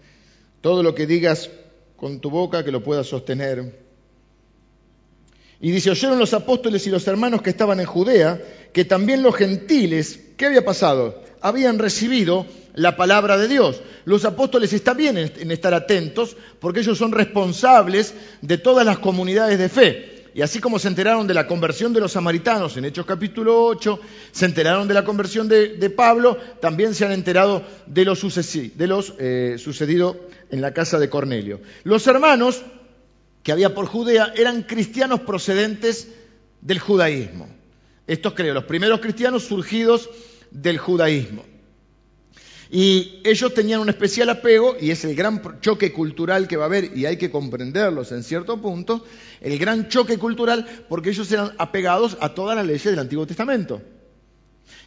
Todo 0.61 0.81
lo 0.83 0.95
que 0.95 1.05
digas 1.05 1.49
con 1.97 2.21
tu 2.21 2.29
boca 2.29 2.63
que 2.63 2.71
lo 2.71 2.81
puedas 2.81 3.07
sostener. 3.07 3.86
Y 5.59 5.71
dice, 5.71 5.89
oyeron 5.89 6.19
los 6.19 6.33
apóstoles 6.33 6.85
y 6.85 6.89
los 6.89 7.07
hermanos 7.07 7.41
que 7.41 7.49
estaban 7.49 7.79
en 7.79 7.85
Judea, 7.85 8.39
que 8.73 8.85
también 8.85 9.23
los 9.23 9.35
gentiles, 9.35 10.19
¿qué 10.37 10.45
había 10.45 10.63
pasado? 10.63 11.23
Habían 11.41 11.79
recibido 11.79 12.45
la 12.75 12.95
palabra 12.95 13.37
de 13.37 13.47
Dios. 13.47 13.81
Los 14.05 14.23
apóstoles 14.25 14.71
están 14.73 14.97
bien 14.97 15.17
en 15.17 15.51
estar 15.51 15.73
atentos 15.73 16.37
porque 16.59 16.81
ellos 16.81 16.97
son 16.97 17.11
responsables 17.11 18.13
de 18.41 18.57
todas 18.57 18.85
las 18.85 18.99
comunidades 18.99 19.57
de 19.57 19.69
fe. 19.69 20.17
Y 20.37 20.43
así 20.43 20.59
como 20.59 20.77
se 20.77 20.87
enteraron 20.87 21.25
de 21.25 21.33
la 21.33 21.47
conversión 21.47 21.93
de 21.93 21.99
los 21.99 22.11
samaritanos 22.11 22.77
en 22.77 22.85
Hechos 22.85 23.07
capítulo 23.07 23.65
8, 23.65 23.99
se 24.31 24.45
enteraron 24.45 24.87
de 24.87 24.93
la 24.93 25.03
conversión 25.03 25.47
de, 25.47 25.89
Pablo, 25.89 26.37
también 26.61 26.93
se 26.93 27.05
han 27.05 27.11
enterado 27.11 27.63
de 27.87 28.05
lo, 28.05 28.13
eh, 28.13 29.55
sucedido 29.57 30.27
en 30.51 30.61
la 30.61 30.75
casa 30.75 30.99
de 30.99 31.09
Cornelio. 31.09 31.59
Los 31.83 32.05
hermanos 32.05 32.61
que 33.47 33.53
había 33.53 33.73
por 33.73 33.85
Judea 33.85 34.33
eran 34.35 34.63
cristianos 34.63 35.21
procedentes 35.21 36.09
del 36.59 36.79
judaísmo. 36.79 37.47
Estos 38.05 38.33
creo, 38.33 38.53
los 38.53 38.65
primeros 38.65 38.99
cristianos 38.99 39.45
surgidos 39.45 40.09
del 40.51 40.77
judaísmo. 40.77 41.45
Y 42.69 43.21
ellos 43.23 43.53
tenían 43.53 43.79
un 43.79 43.87
especial 43.87 44.29
apego, 44.31 44.75
y 44.81 44.91
es 44.91 45.05
el 45.05 45.15
gran 45.15 45.61
choque 45.61 45.93
cultural 45.93 46.49
que 46.49 46.57
va 46.57 46.63
a 46.63 46.65
haber, 46.65 46.97
y 46.97 47.05
hay 47.05 47.15
que 47.15 47.31
comprenderlos 47.31 48.11
en 48.11 48.23
cierto 48.23 48.61
punto, 48.61 49.05
el 49.39 49.57
gran 49.57 49.87
choque 49.87 50.17
cultural, 50.17 50.67
porque 50.89 51.11
ellos 51.11 51.31
eran 51.31 51.53
apegados 51.57 52.17
a 52.19 52.33
todas 52.33 52.53
las 52.53 52.65
leyes 52.65 52.83
del 52.83 52.99
Antiguo 52.99 53.25
Testamento. 53.25 53.81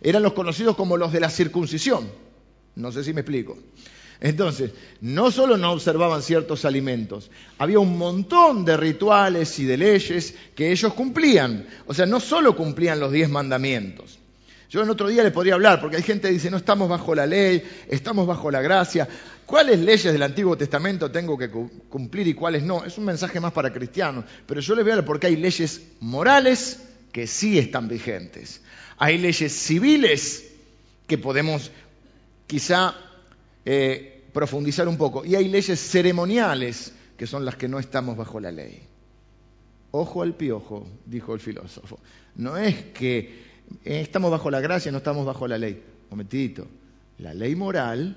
Eran 0.03 0.23
los 0.23 0.35
conocidos 0.35 0.77
como 0.77 0.99
los 0.99 1.15
de 1.15 1.21
la 1.21 1.31
circuncisión. 1.31 2.11
No 2.77 2.93
sé 2.93 3.05
si 3.05 3.15
me 3.15 3.23
explico. 3.23 3.57
Entonces, 4.21 4.73
no 5.01 5.31
solo 5.31 5.57
no 5.57 5.73
observaban 5.73 6.23
ciertos 6.23 6.65
alimentos, 6.65 7.31
había 7.59 7.79
un 7.79 7.97
montón 7.97 8.65
de 8.65 8.77
rituales 8.77 9.59
y 9.59 9.65
de 9.65 9.79
leyes 9.79 10.35
que 10.55 10.71
ellos 10.71 10.93
cumplían. 10.93 11.67
O 11.87 11.95
sea, 11.95 12.05
no 12.05 12.21
solo 12.21 12.55
cumplían 12.55 13.01
los 13.01 13.13
diez 13.13 13.31
mandamientos, 13.31 14.19
yo 14.71 14.83
en 14.83 14.91
otro 14.91 15.09
día 15.09 15.25
le 15.25 15.33
podría 15.33 15.55
hablar, 15.55 15.81
porque 15.81 15.97
hay 15.97 16.03
gente 16.05 16.29
que 16.29 16.35
dice, 16.35 16.49
no 16.49 16.57
estamos 16.57 16.89
bajo 16.89 17.13
la 17.13 17.27
ley, 17.27 17.61
estamos 17.89 18.25
bajo 18.25 18.53
la 18.53 18.63
gracia. 18.63 19.09
¿Cuáles 19.45 19.81
leyes 19.81 20.13
del 20.13 20.23
Antiguo 20.23 20.57
Testamento 20.57 21.11
tengo 21.11 21.37
que 21.37 21.51
cumplir 21.51 22.29
y 22.29 22.35
cuáles 22.35 22.63
no? 22.63 22.85
Es 22.85 22.97
un 22.97 23.05
mensaje 23.05 23.41
más 23.41 23.53
para 23.53 23.73
cristianos, 23.73 24.25
pero 24.47 24.61
yo 24.61 24.77
les 24.77 24.85
voy 24.85 24.91
a 24.91 24.95
hablar 24.95 25.07
porque 25.07 25.27
hay 25.27 25.35
leyes 25.35 25.83
morales 25.99 26.85
que 27.11 27.27
sí 27.27 27.59
están 27.59 27.89
vigentes. 27.89 28.61
Hay 28.97 29.19
leyes 29.19 29.53
civiles 29.53 30.53
que 31.09 31.19
podemos 31.19 31.73
quizá 32.47 32.95
eh, 33.65 34.10
profundizar 34.33 34.89
un 34.89 34.97
poco. 34.97 35.25
Y 35.25 35.35
hay 35.35 35.49
leyes 35.49 35.81
ceremoniales 35.81 36.93
que 37.17 37.27
son 37.27 37.45
las 37.45 37.57
que 37.57 37.69
no 37.69 37.79
estamos 37.79 38.17
bajo 38.17 38.41
la 38.41 38.51
ley. 38.51 38.81
Ojo 39.93 40.23
al 40.23 40.35
piojo, 40.35 40.87
dijo 41.05 41.35
el 41.35 41.41
filósofo. 41.41 41.99
No 42.37 42.57
es 42.57 42.77
que 42.95 43.19
eh, 43.85 44.01
estamos 44.01 44.31
bajo 44.31 44.51
la 44.51 44.61
gracia, 44.61 44.93
no 44.93 44.99
estamos 44.99 45.27
bajo 45.27 45.47
la 45.49 45.59
ley. 45.59 45.83
Momentito, 46.11 46.67
la 47.19 47.35
ley 47.35 47.55
moral, 47.55 48.17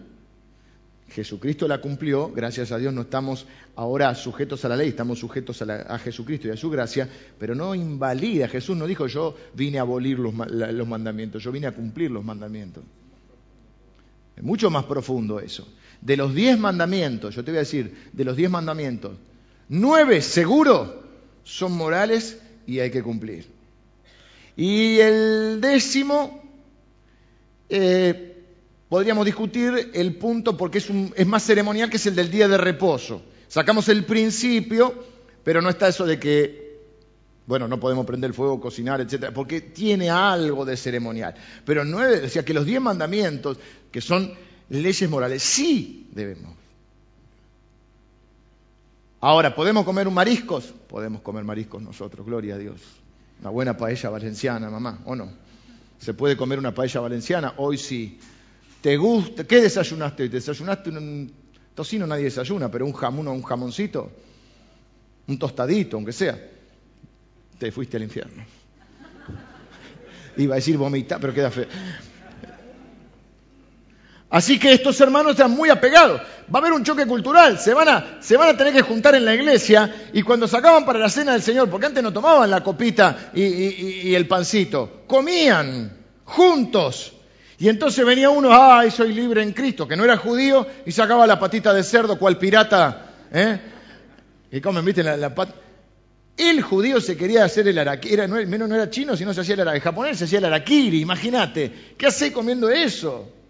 Jesucristo 1.10 1.68
la 1.68 1.80
cumplió, 1.80 2.32
gracias 2.32 2.72
a 2.72 2.78
Dios 2.78 2.94
no 2.94 3.02
estamos 3.02 3.46
ahora 3.76 4.14
sujetos 4.16 4.66
a 4.66 4.70
la 4.70 4.76
ley, 4.76 4.90
estamos 4.90 5.20
sujetos 5.20 5.62
a, 5.62 6.00
Jesucristo 6.00 6.48
y 6.48 6.52
a 6.52 6.58
su 6.58 6.70
gracia, 6.70 7.08
pero 7.38 7.56
no 7.56 7.76
invalida. 7.76 8.48
Jesús 8.48 8.76
no 8.78 8.88
dijo 8.88 9.08
yo 9.08 9.36
vine 9.54 9.78
a 9.80 9.82
abolir 9.82 10.18
los, 10.18 10.34
los 10.34 10.88
mandamientos, 10.88 11.44
yo 11.44 11.52
vine 11.52 11.68
a 11.68 11.72
cumplir 11.72 12.10
los 12.10 12.24
mandamientos. 12.24 12.84
Es 14.36 14.44
mucho 14.44 14.70
más 14.72 14.86
profundo 14.86 15.40
eso. 15.40 15.68
De 16.04 16.18
los 16.18 16.36
diez 16.36 16.60
mandamientos, 16.60 17.34
yo 17.34 17.46
te 17.46 17.52
voy 17.52 17.60
a 17.60 17.62
decir, 17.62 18.10
de 18.12 18.26
los 18.26 18.36
diez 18.36 18.50
mandamientos, 18.50 19.14
nueve 19.70 20.22
seguro 20.22 21.02
son 21.44 21.72
morales 21.72 22.40
y 22.68 22.80
hay 22.80 22.92
que 22.92 23.02
cumplir. 23.02 23.48
Y 24.58 25.00
el 25.00 25.62
décimo, 25.62 26.44
eh, 27.70 28.44
podríamos 28.90 29.26
discutir 29.26 29.92
el 29.94 30.16
punto 30.16 30.58
porque 30.58 30.80
es, 30.80 31.26
más 31.26 31.44
ceremonial 31.44 31.90
que 31.90 31.96
es 31.96 32.06
el 32.06 32.16
del 32.16 32.30
día 32.30 32.50
de 32.50 32.58
reposo. 32.58 33.24
Sacamos 33.48 33.88
el 33.88 34.04
principio, 34.04 35.06
pero 35.42 35.62
no 35.62 35.70
está 35.70 35.88
eso 35.88 36.06
de 36.06 36.20
que, 36.20 36.82
bueno, 37.46 37.70
no 37.70 37.80
podemos 37.80 38.06
prender 38.06 38.34
fuego, 38.34 38.60
cocinar, 38.60 39.00
etcétera, 39.00 39.34
porque 39.34 39.62
tiene 39.62 40.10
algo 40.10 40.66
de 40.66 40.76
ceremonial. 40.76 41.34
Pero 41.64 41.86
no 41.86 42.06
es, 42.06 42.24
decía 42.24 42.44
que 42.44 42.54
los 42.54 42.66
diez 42.66 42.82
mandamientos, 42.82 43.58
que 43.90 44.02
son 44.02 44.34
leyes 44.70 45.10
morales, 45.10 45.44
sí 45.44 46.08
debemos. 46.12 46.64
Ahora, 49.22 49.56
¿podemos 49.56 49.86
comer 49.86 50.06
un 50.08 50.14
mariscos? 50.14 50.74
Podemos 50.88 51.22
comer 51.22 51.46
mariscos 51.46 51.82
nosotros, 51.82 52.26
gloria 52.26 52.56
a 52.56 52.58
Dios. 52.58 52.82
Una 53.40 53.52
buena 53.52 53.78
paella 53.78 54.10
valenciana, 54.10 54.70
mamá, 54.70 55.00
¿o 55.06 55.16
no? 55.16 55.32
¿Se 55.98 56.14
puede 56.14 56.36
comer 56.36 56.60
una 56.60 56.74
paella 56.74 57.00
valenciana? 57.00 57.54
Hoy 57.56 57.78
sí. 57.78 58.20
¿Te 58.82 58.98
gusta? 58.98 59.46
¿Qué 59.46 59.62
desayunaste? 59.62 60.28
¿Desayunaste 60.28 60.90
un 60.90 61.32
tocino? 61.74 62.06
Nadie 62.06 62.26
desayuna, 62.26 62.70
pero 62.70 62.86
un 62.86 62.92
jamón 62.92 63.30
o 63.30 63.32
un 63.32 63.44
jamoncito, 63.44 64.12
un 65.28 65.40
tostadito, 65.40 65.96
aunque 65.96 66.12
sea. 66.12 66.38
Te 67.58 67.72
fuiste 67.72 67.96
al 67.96 68.04
infierno. 68.04 68.44
Iba 70.36 70.56
a 70.56 70.58
decir 70.58 70.78
vomitar, 70.78 71.22
pero 71.22 71.34
queda 71.34 71.50
feo. 71.50 71.68
Así 74.34 74.58
que 74.58 74.74
estos 74.74 75.00
hermanos 75.00 75.34
están 75.34 75.52
muy 75.52 75.70
apegados. 75.70 76.20
Va 76.20 76.58
a 76.58 76.58
haber 76.58 76.74
un 76.74 76.84
choque 76.84 77.06
cultural. 77.06 77.60
Se 77.60 77.72
van, 77.72 77.88
a, 77.88 78.18
se 78.20 78.36
van 78.36 78.50
a 78.50 78.58
tener 78.58 78.74
que 78.74 78.82
juntar 78.82 79.14
en 79.14 79.26
la 79.26 79.36
iglesia 79.36 80.08
y 80.12 80.24
cuando 80.24 80.48
sacaban 80.48 80.86
para 80.86 80.98
la 80.98 81.08
cena 81.08 81.34
del 81.34 81.44
Señor, 81.44 81.70
porque 81.70 81.86
antes 81.86 82.02
no 82.02 82.12
tomaban 82.12 82.50
la 82.50 82.64
copita 82.64 83.30
y, 83.36 84.12
el 84.12 84.28
pancito, 84.28 85.04
comían 85.06 85.96
juntos. 86.24 87.14
Y 87.60 87.70
entonces 87.70 88.04
venía 88.04 88.32
uno, 88.32 88.50
ay, 88.52 88.90
soy 88.90 89.14
libre 89.14 89.44
en 89.44 89.54
Cristo, 89.54 89.88
que 89.88 89.96
no 89.96 90.04
era 90.04 90.18
judío, 90.18 90.66
y 90.84 90.92
sacaba 90.92 91.28
la 91.28 91.38
patita 91.38 91.72
de 91.72 91.84
cerdo, 91.84 92.18
cual 92.18 92.40
pirata, 92.40 93.12
¿eh? 93.32 93.60
Y 94.52 94.60
comen, 94.62 94.84
viste, 94.84 95.04
la, 95.04 95.16
la. 95.16 95.32
El 96.36 96.64
judío 96.64 97.00
se 97.00 97.16
quería 97.16 97.46
hacer 97.46 97.68
el 97.68 97.78
araquiri, 97.78 98.28
no, 98.28 98.38
menos 98.48 98.68
no 98.68 98.74
era 98.74 98.90
chino, 98.90 99.16
sino 99.16 99.32
se 99.32 99.42
hacía 99.42 99.54
el. 99.54 99.68
El 99.68 99.80
japonés 99.80 100.18
se 100.18 100.24
hacía 100.24 100.40
el 100.40 100.46
araquiri, 100.46 101.02
imagínate. 101.02 101.94
¿Qué 101.96 102.08
hace 102.08 102.34
comiendo 102.34 102.72
eso? 102.72 103.43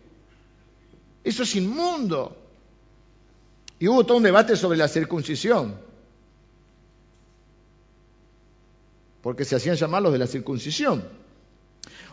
Eso 1.24 1.44
es 1.44 1.56
inmundo. 1.56 2.38
Y 3.80 3.88
hubo 3.88 4.06
todo 4.06 4.18
un 4.18 4.24
debate 4.24 4.56
sobre 4.56 4.78
la 4.78 4.88
circuncisión. 4.88 5.76
Porque 9.22 9.46
se 9.46 9.56
hacían 9.56 9.76
llamar 9.76 10.02
los 10.02 10.12
de 10.12 10.20
la 10.20 10.28
circuncisión. 10.28 11.04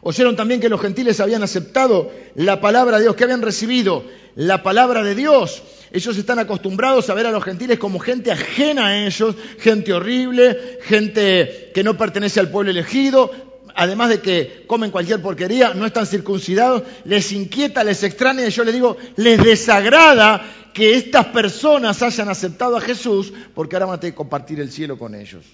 Oyeron 0.03 0.35
también 0.35 0.61
que 0.61 0.69
los 0.69 0.81
gentiles 0.81 1.21
habían 1.21 1.43
aceptado 1.43 2.11
la 2.35 2.61
palabra 2.61 2.97
de 2.97 3.05
Dios, 3.05 3.17
que 3.17 3.25
habían 3.25 3.43
recibido 3.43 4.05
la 4.35 4.63
palabra 4.63 5.03
de 5.03 5.15
Dios. 5.15 5.63
Ellos 5.93 6.17
están 6.17 6.39
acostumbrados 6.39 7.11
a 7.11 7.15
ver 7.15 7.27
a 7.27 7.33
los 7.33 7.45
gentiles 7.45 7.79
como 7.79 7.99
gente 7.99 8.31
ajena 8.31 8.87
a 8.87 9.07
ellos, 9.07 9.35
gente 9.59 9.93
horrible, 9.93 10.79
gente 10.83 11.71
que 11.75 11.85
no 11.85 11.99
pertenece 11.99 12.41
al 12.41 12.51
pueblo 12.51 12.71
elegido, 12.71 13.31
además 13.81 14.11
de 14.11 14.21
que 14.21 14.65
comen 14.67 14.91
cualquier 14.91 15.23
porquería, 15.23 15.73
no 15.73 15.87
están 15.87 16.05
circuncidados, 16.05 16.83
les 17.07 17.33
inquieta, 17.33 17.83
les 17.83 18.03
extraña, 18.03 18.47
y 18.47 18.51
yo 18.51 18.63
les 18.63 18.75
digo, 18.75 18.99
les 19.17 19.43
desagrada 19.43 20.43
que 20.75 20.97
estas 20.97 21.29
personas 21.29 22.03
hayan 22.03 22.29
aceptado 22.29 22.77
a 22.77 22.83
Jesús, 22.83 23.33
porque 23.55 23.77
ahora 23.77 23.87
van 23.87 23.97
a 23.97 24.01
que 24.01 24.15
compartir 24.15 24.61
el 24.61 24.71
cielo 24.71 24.99
con 24.99 25.15
ellos. 25.15 25.47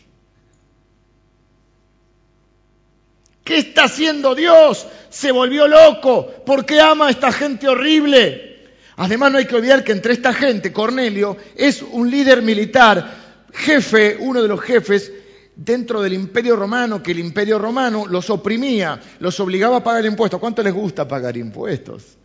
¿Qué 3.44 3.58
está 3.58 3.84
haciendo 3.84 4.34
Dios? 4.34 4.88
Se 5.08 5.30
volvió 5.30 5.68
loco. 5.68 6.26
¿Por 6.44 6.66
qué 6.66 6.80
ama 6.80 7.06
a 7.06 7.10
esta 7.10 7.30
gente 7.30 7.68
horrible? 7.68 8.66
Además 8.96 9.30
no 9.30 9.38
hay 9.38 9.46
que 9.46 9.54
olvidar 9.54 9.84
que 9.84 9.92
entre 9.92 10.14
esta 10.14 10.32
gente, 10.32 10.72
Cornelio 10.72 11.36
es 11.54 11.80
un 11.80 12.10
líder 12.10 12.42
militar, 12.42 13.08
jefe, 13.54 14.16
uno 14.18 14.42
de 14.42 14.48
los 14.48 14.60
jefes 14.60 15.12
dentro 15.56 16.02
del 16.02 16.12
imperio 16.12 16.54
romano, 16.54 17.02
que 17.02 17.12
el 17.12 17.18
imperio 17.18 17.58
romano 17.58 18.06
los 18.06 18.28
oprimía, 18.28 19.00
los 19.18 19.40
obligaba 19.40 19.78
a 19.78 19.84
pagar 19.84 20.04
impuestos. 20.04 20.38
¿Cuánto 20.38 20.62
les 20.62 20.74
gusta 20.74 21.08
pagar 21.08 21.36
impuestos? 21.36 22.16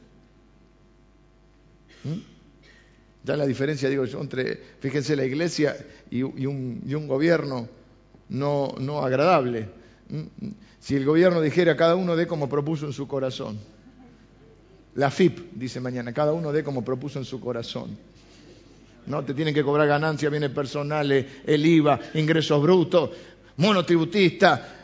¿Mm? 2.04 2.20
Ya 3.24 3.38
la 3.38 3.46
diferencia, 3.46 3.88
digo 3.88 4.06
yo, 4.06 4.20
entre, 4.20 4.60
fíjense, 4.80 5.16
la 5.16 5.24
iglesia 5.24 5.78
y, 6.10 6.24
un, 6.24 7.08
gobierno 7.08 7.70
no, 8.30 8.76
no 8.80 9.00
agradable. 9.00 9.70
¿Mm? 10.10 10.48
Si 10.80 10.96
el 10.96 11.06
gobierno 11.06 11.40
dijera 11.42 11.78
cada 11.78 11.96
uno 11.96 12.16
de 12.16 12.28
como 12.28 12.50
propuso 12.50 12.86
en 12.86 12.94
su 12.94 13.08
corazón. 13.08 13.60
La 14.96 15.10
FIP, 15.10 15.54
dice 15.54 15.80
mañana, 15.80 16.12
cada 16.12 16.34
uno 16.34 16.52
dé 16.52 16.64
como 16.64 16.84
propuso 16.84 17.18
en 17.18 17.24
su 17.24 17.40
corazón. 17.40 17.98
No 19.08 19.24
te 19.24 19.34
tienen 19.34 19.54
que 19.54 19.64
cobrar 19.64 19.88
ganancias, 19.88 20.32
bienes 20.32 20.52
personales, 20.52 21.26
el 21.46 21.66
IVA, 21.66 22.00
ingresos 22.14 22.62
brutos, 22.62 23.10
monotributista, 23.58 24.82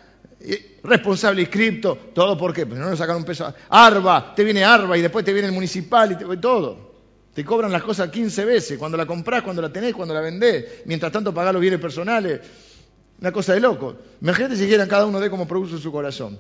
responsable 0.83 1.41
inscripto, 1.41 1.97
todo 2.13 2.37
por 2.37 2.53
qué, 2.53 2.65
pues 2.65 2.79
no 2.79 2.89
nos 2.89 2.99
sacan 2.99 3.17
un 3.17 3.25
peso. 3.25 3.53
Arba, 3.69 4.33
te 4.35 4.43
viene 4.43 4.63
Arba 4.63 4.97
y 4.97 5.01
después 5.01 5.23
te 5.23 5.33
viene 5.33 5.49
el 5.49 5.53
municipal 5.53 6.11
y 6.11 6.15
te, 6.15 6.37
todo. 6.37 6.87
Te 7.33 7.45
cobran 7.45 7.71
las 7.71 7.83
cosas 7.83 8.09
15 8.09 8.45
veces, 8.45 8.77
cuando 8.79 8.97
la 8.97 9.05
comprás, 9.05 9.43
cuando 9.43 9.61
la 9.61 9.71
tenés, 9.71 9.93
cuando 9.93 10.13
la 10.13 10.21
vendés. 10.21 10.81
Mientras 10.85 11.11
tanto 11.11 11.33
pagás 11.33 11.53
los 11.53 11.61
bienes 11.61 11.79
personales. 11.79 12.41
Una 13.19 13.31
cosa 13.31 13.53
de 13.53 13.59
loco. 13.59 13.95
Imagínate 14.21 14.55
si 14.55 14.67
quieran 14.67 14.87
cada 14.87 15.05
uno 15.05 15.19
de 15.19 15.29
como 15.29 15.47
produce 15.47 15.77
su 15.77 15.91
corazón. 15.91 16.39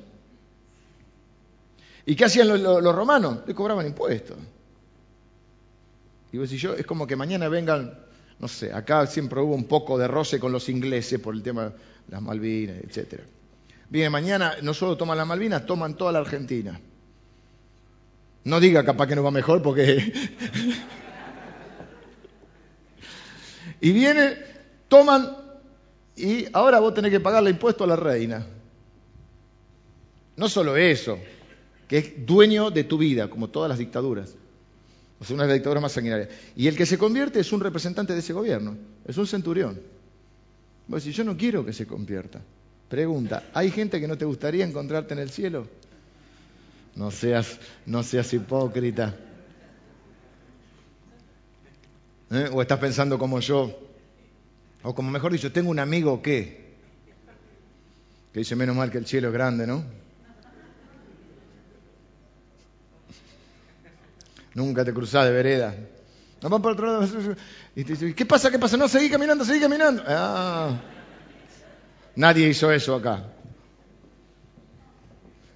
¿Y 2.05 2.15
qué 2.15 2.25
hacían 2.25 2.47
los, 2.47 2.95
romanos? 2.95 3.39
Le 3.45 3.53
cobraban 3.53 3.85
impuestos. 3.85 4.37
Y 6.31 6.37
vos 6.37 6.51
y 6.51 6.57
yo, 6.57 6.73
es 6.73 6.85
como 6.85 7.07
que 7.07 7.15
mañana 7.15 7.47
vengan, 7.49 7.97
no 8.39 8.47
sé, 8.47 8.73
acá 8.73 9.05
siempre 9.07 9.41
hubo 9.41 9.55
un 9.55 9.65
poco 9.65 9.97
de 9.97 10.07
roce 10.07 10.39
con 10.39 10.51
los 10.51 10.69
ingleses 10.69 11.19
por 11.19 11.33
el 11.33 11.41
tema 11.41 11.65
de 11.65 11.73
las 12.09 12.21
Malvinas, 12.21 12.77
etcétera. 12.83 13.23
Bien, 13.89 14.11
mañana 14.11 14.55
no 14.61 14.73
solo 14.73 14.97
toman 14.97 15.17
las 15.17 15.27
Malvinas, 15.27 15.65
toman 15.65 15.95
toda 15.95 16.11
la 16.11 16.19
Argentina. 16.19 16.79
No 18.43 18.59
diga 18.59 18.83
capaz 18.83 19.07
que 19.07 19.15
nos 19.15 19.25
va 19.25 19.31
mejor 19.31 19.61
porque... 19.61 20.11
y 23.81 23.91
viene, 23.91 24.37
toman 24.87 25.47
y 26.17 26.47
ahora 26.51 26.79
vos 26.79 26.95
tenés 26.95 27.11
que 27.11 27.19
pagarle 27.19 27.51
impuesto 27.51 27.83
a 27.83 27.87
la 27.87 27.95
reina. 27.95 28.45
No 30.35 30.49
solo 30.49 30.75
eso, 30.75 31.19
que 31.87 31.97
es 31.99 32.25
dueño 32.25 32.71
de 32.71 32.83
tu 32.83 32.97
vida, 32.97 33.29
como 33.29 33.49
todas 33.49 33.69
las 33.69 33.77
dictaduras. 33.77 34.35
O 35.19 35.25
sea, 35.25 35.35
una 35.35 35.47
de 35.47 35.79
más 35.79 35.91
sanguinarias. 35.91 36.29
Y 36.55 36.67
el 36.67 36.75
que 36.75 36.85
se 36.85 36.97
convierte 36.97 37.39
es 37.39 37.51
un 37.51 37.59
representante 37.59 38.13
de 38.13 38.19
ese 38.19 38.33
gobierno, 38.33 38.77
es 39.05 39.17
un 39.17 39.25
centurión. 39.25 39.79
Vos 40.87 41.03
decís, 41.03 41.17
yo 41.17 41.23
no 41.23 41.35
quiero 41.35 41.65
que 41.65 41.73
se 41.73 41.87
convierta. 41.87 42.41
Pregunta, 42.87 43.43
¿hay 43.53 43.71
gente 43.71 43.99
que 43.99 44.07
no 44.07 44.17
te 44.17 44.25
gustaría 44.25 44.65
encontrarte 44.65 45.13
en 45.13 45.19
el 45.19 45.29
cielo? 45.29 45.67
No 46.95 47.11
seas, 47.11 47.59
no 47.85 48.03
seas 48.03 48.31
hipócrita. 48.33 49.15
¿Eh? 52.31 52.49
¿O 52.51 52.61
estás 52.61 52.79
pensando 52.79 53.17
como 53.17 53.39
yo? 53.39 53.77
O 54.83 54.95
como 54.95 55.11
mejor 55.11 55.31
dicho, 55.31 55.51
tengo 55.51 55.69
un 55.69 55.79
amigo 55.79 56.21
que, 56.21 56.75
que 58.31 58.39
dice, 58.39 58.55
menos 58.55 58.75
mal 58.75 58.91
que 58.91 58.97
el 58.99 59.05
cielo 59.05 59.27
es 59.27 59.33
grande, 59.33 59.67
¿no? 59.67 59.83
Nunca 64.57 64.83
te 64.83 64.91
cruzás 64.91 65.23
de 65.25 65.31
vereda. 65.31 65.75
No 66.41 66.49
van 66.49 66.63
por 66.63 66.71
otro 66.71 66.87
lado. 66.87 67.07
Y 67.75 67.83
¿qué 68.15 68.25
pasa? 68.25 68.49
¿Qué 68.49 68.57
pasa? 68.57 68.75
No, 68.75 68.87
seguí 68.87 69.07
caminando, 69.07 69.45
seguí 69.45 69.59
caminando. 69.59 70.01
Ah. 70.07 70.81
Nadie 72.15 72.47
hizo 72.49 72.71
eso 72.71 72.95
acá. 72.95 73.23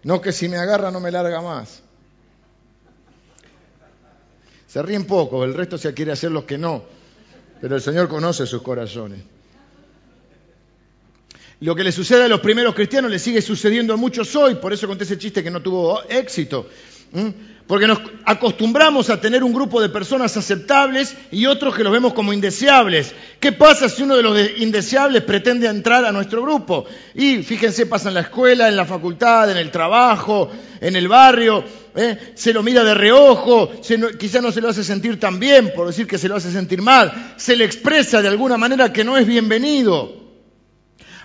No 0.03 0.21
que 0.21 0.31
si 0.31 0.47
me 0.47 0.57
agarra 0.57 0.91
no 0.91 0.99
me 0.99 1.09
larga 1.09 1.41
más. 1.41 1.81
Se 4.67 4.83
ríen 4.83 5.05
poco, 5.05 5.43
el 5.45 5.55
resto 5.55 5.79
se 5.79 5.95
quiere 5.95 6.11
hacer 6.11 6.29
los 6.29 6.43
que 6.43 6.59
no, 6.59 6.83
pero 7.59 7.77
el 7.77 7.81
Señor 7.81 8.07
conoce 8.07 8.45
sus 8.45 8.61
corazones. 8.61 9.23
Lo 11.61 11.75
que 11.75 11.83
le 11.83 11.91
sucede 11.91 12.25
a 12.25 12.27
los 12.27 12.39
primeros 12.39 12.75
cristianos 12.75 13.09
le 13.09 13.17
sigue 13.17 13.41
sucediendo 13.41 13.95
a 13.95 13.97
muchos 13.97 14.35
hoy, 14.35 14.55
por 14.55 14.73
eso 14.73 14.87
conté 14.87 15.05
ese 15.05 15.17
chiste 15.17 15.43
que 15.43 15.49
no 15.49 15.59
tuvo 15.59 16.03
éxito. 16.03 16.67
Porque 17.71 17.87
nos 17.87 18.01
acostumbramos 18.25 19.09
a 19.09 19.21
tener 19.21 19.45
un 19.45 19.53
grupo 19.53 19.79
de 19.79 19.87
personas 19.87 20.35
aceptables 20.35 21.15
y 21.31 21.45
otros 21.45 21.73
que 21.73 21.85
los 21.85 21.93
vemos 21.93 22.11
como 22.11 22.33
indeseables. 22.33 23.15
¿Qué 23.39 23.53
pasa 23.53 23.87
si 23.87 24.03
uno 24.03 24.17
de 24.17 24.23
los 24.23 24.37
indeseables 24.57 25.23
pretende 25.23 25.67
entrar 25.67 26.03
a 26.03 26.11
nuestro 26.11 26.41
grupo? 26.41 26.83
Y 27.15 27.43
fíjense, 27.43 27.85
pasa 27.85 28.09
en 28.09 28.15
la 28.15 28.19
escuela, 28.19 28.67
en 28.67 28.75
la 28.75 28.83
facultad, 28.83 29.49
en 29.49 29.55
el 29.55 29.71
trabajo, 29.71 30.51
en 30.81 30.97
el 30.97 31.07
barrio, 31.07 31.63
¿eh? 31.95 32.33
se 32.35 32.51
lo 32.51 32.61
mira 32.61 32.83
de 32.83 32.93
reojo, 32.93 33.71
quizá 34.19 34.41
no 34.41 34.51
se 34.51 34.59
lo 34.59 34.67
hace 34.67 34.83
sentir 34.83 35.17
tan 35.17 35.39
bien, 35.39 35.71
por 35.73 35.87
decir 35.87 36.07
que 36.07 36.17
se 36.17 36.27
lo 36.27 36.35
hace 36.35 36.51
sentir 36.51 36.81
mal, 36.81 37.35
se 37.37 37.55
le 37.55 37.63
expresa 37.63 38.21
de 38.21 38.27
alguna 38.27 38.57
manera 38.57 38.91
que 38.91 39.05
no 39.05 39.15
es 39.15 39.25
bienvenido. 39.25 40.20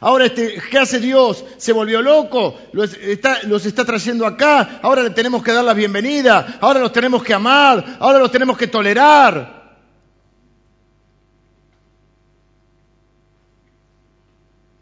Ahora, 0.00 0.26
este, 0.26 0.60
¿qué 0.70 0.78
hace 0.78 1.00
Dios? 1.00 1.44
¿Se 1.56 1.72
volvió 1.72 2.02
loco? 2.02 2.58
¿Los 2.72 2.94
está, 2.94 3.42
¿Los 3.44 3.64
está 3.64 3.84
trayendo 3.84 4.26
acá? 4.26 4.80
Ahora 4.82 5.02
le 5.02 5.10
tenemos 5.10 5.42
que 5.42 5.52
dar 5.52 5.64
la 5.64 5.74
bienvenida. 5.74 6.58
Ahora 6.60 6.80
los 6.80 6.92
tenemos 6.92 7.22
que 7.22 7.32
amar. 7.32 7.96
Ahora 7.98 8.18
los 8.18 8.30
tenemos 8.30 8.58
que 8.58 8.66
tolerar. 8.66 9.56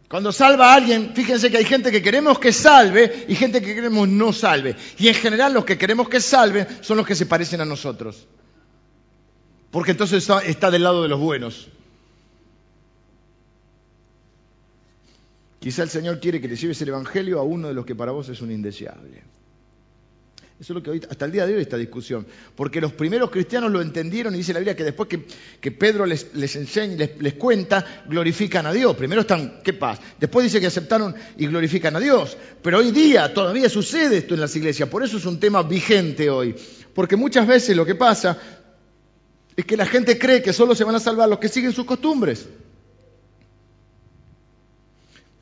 Cuando 0.09 0.31
salva 0.31 0.72
a 0.72 0.77
alguien, 0.77 1.12
fíjense 1.14 1.50
que 1.50 1.59
hay 1.59 1.64
gente 1.64 1.90
que 1.90 2.03
queremos 2.03 2.38
que 2.38 2.53
salve 2.53 3.24
y 3.29 3.35
gente 3.35 3.61
que 3.61 3.74
queremos 3.74 4.07
no 4.09 4.33
salve. 4.33 4.77
Y 4.98 5.09
en 5.09 5.14
general 5.14 5.53
los 5.53 5.64
que 5.64 5.79
queremos 5.79 6.09
que 6.09 6.20
salve 6.20 6.66
son 6.83 6.96
los 6.96 7.07
que 7.07 7.16
se 7.16 7.27
parecen 7.27 7.61
a 7.61 7.64
nosotros. 7.64 8.27
Porque 9.70 9.90
entonces 9.90 10.29
está 10.46 10.70
del 10.70 10.85
lado 10.85 11.03
de 11.03 11.09
los 11.09 11.18
buenos. 11.18 11.68
Quizá 15.64 15.83
el 15.83 15.88
Señor 15.88 16.20
quiere 16.20 16.42
que 16.42 16.46
le 16.46 16.57
lleves 16.57 16.83
el 16.83 16.90
Evangelio 16.90 17.38
a 17.40 17.42
uno 17.42 17.68
de 17.68 17.72
los 17.72 17.87
que 17.87 17.94
para 17.94 18.12
vos 18.12 18.29
es 18.29 18.42
un 18.42 18.50
indeseable. 18.50 19.22
Eso 20.61 20.74
es 20.74 20.74
lo 20.74 20.83
que 20.83 20.90
hoy, 20.90 21.00
hasta 21.09 21.24
el 21.24 21.33
día 21.33 21.46
de 21.46 21.55
hoy 21.55 21.62
esta 21.62 21.79
discusión. 21.79 22.27
Porque 22.55 22.83
los 22.83 22.92
primeros 22.92 23.31
cristianos 23.31 23.72
lo 23.72 23.81
entendieron 23.81 24.35
y 24.35 24.37
dice 24.37 24.53
la 24.53 24.59
Biblia 24.59 24.77
que 24.77 24.85
después 24.85 25.09
que, 25.09 25.70
Pedro 25.70 26.05
les, 26.05 26.27
enseña, 26.35 26.96
les, 26.96 27.18
les, 27.18 27.33
cuenta, 27.37 28.05
glorifican 28.07 28.66
a 28.66 28.74
Dios. 28.74 28.94
Primero 28.94 29.22
están, 29.22 29.62
¿qué 29.64 29.72
pasa? 29.72 30.03
Después 30.20 30.44
dice 30.44 30.61
que 30.61 30.66
aceptaron 30.66 31.14
y 31.38 31.46
glorifican 31.46 31.96
a 31.96 32.00
Dios. 32.00 32.37
Pero 32.61 32.81
hoy 32.81 32.90
día 32.90 33.33
todavía 33.33 33.70
sucede 33.70 34.18
esto 34.18 34.35
en 34.35 34.40
las 34.40 34.55
iglesias. 34.55 34.90
Por 34.90 35.03
eso 35.03 35.16
es 35.16 35.24
un 35.24 35.40
tema 35.40 35.62
vigente 35.62 36.29
hoy. 36.29 36.55
Porque 36.92 37.16
muchas 37.16 37.46
veces 37.46 37.74
lo 37.74 37.87
que 37.87 37.94
pasa 37.94 38.37
es 39.57 39.64
que 39.64 39.79
la 39.79 39.87
gente 39.87 40.18
cree 40.18 40.42
que 40.42 40.53
solo 40.53 40.74
se 40.74 40.85
van 40.85 40.96
a 40.96 41.00
salvar 41.00 41.27
los 41.27 41.38
que 41.38 41.48
siguen 41.48 41.72
sus 41.72 41.87
costumbres. 41.87 42.46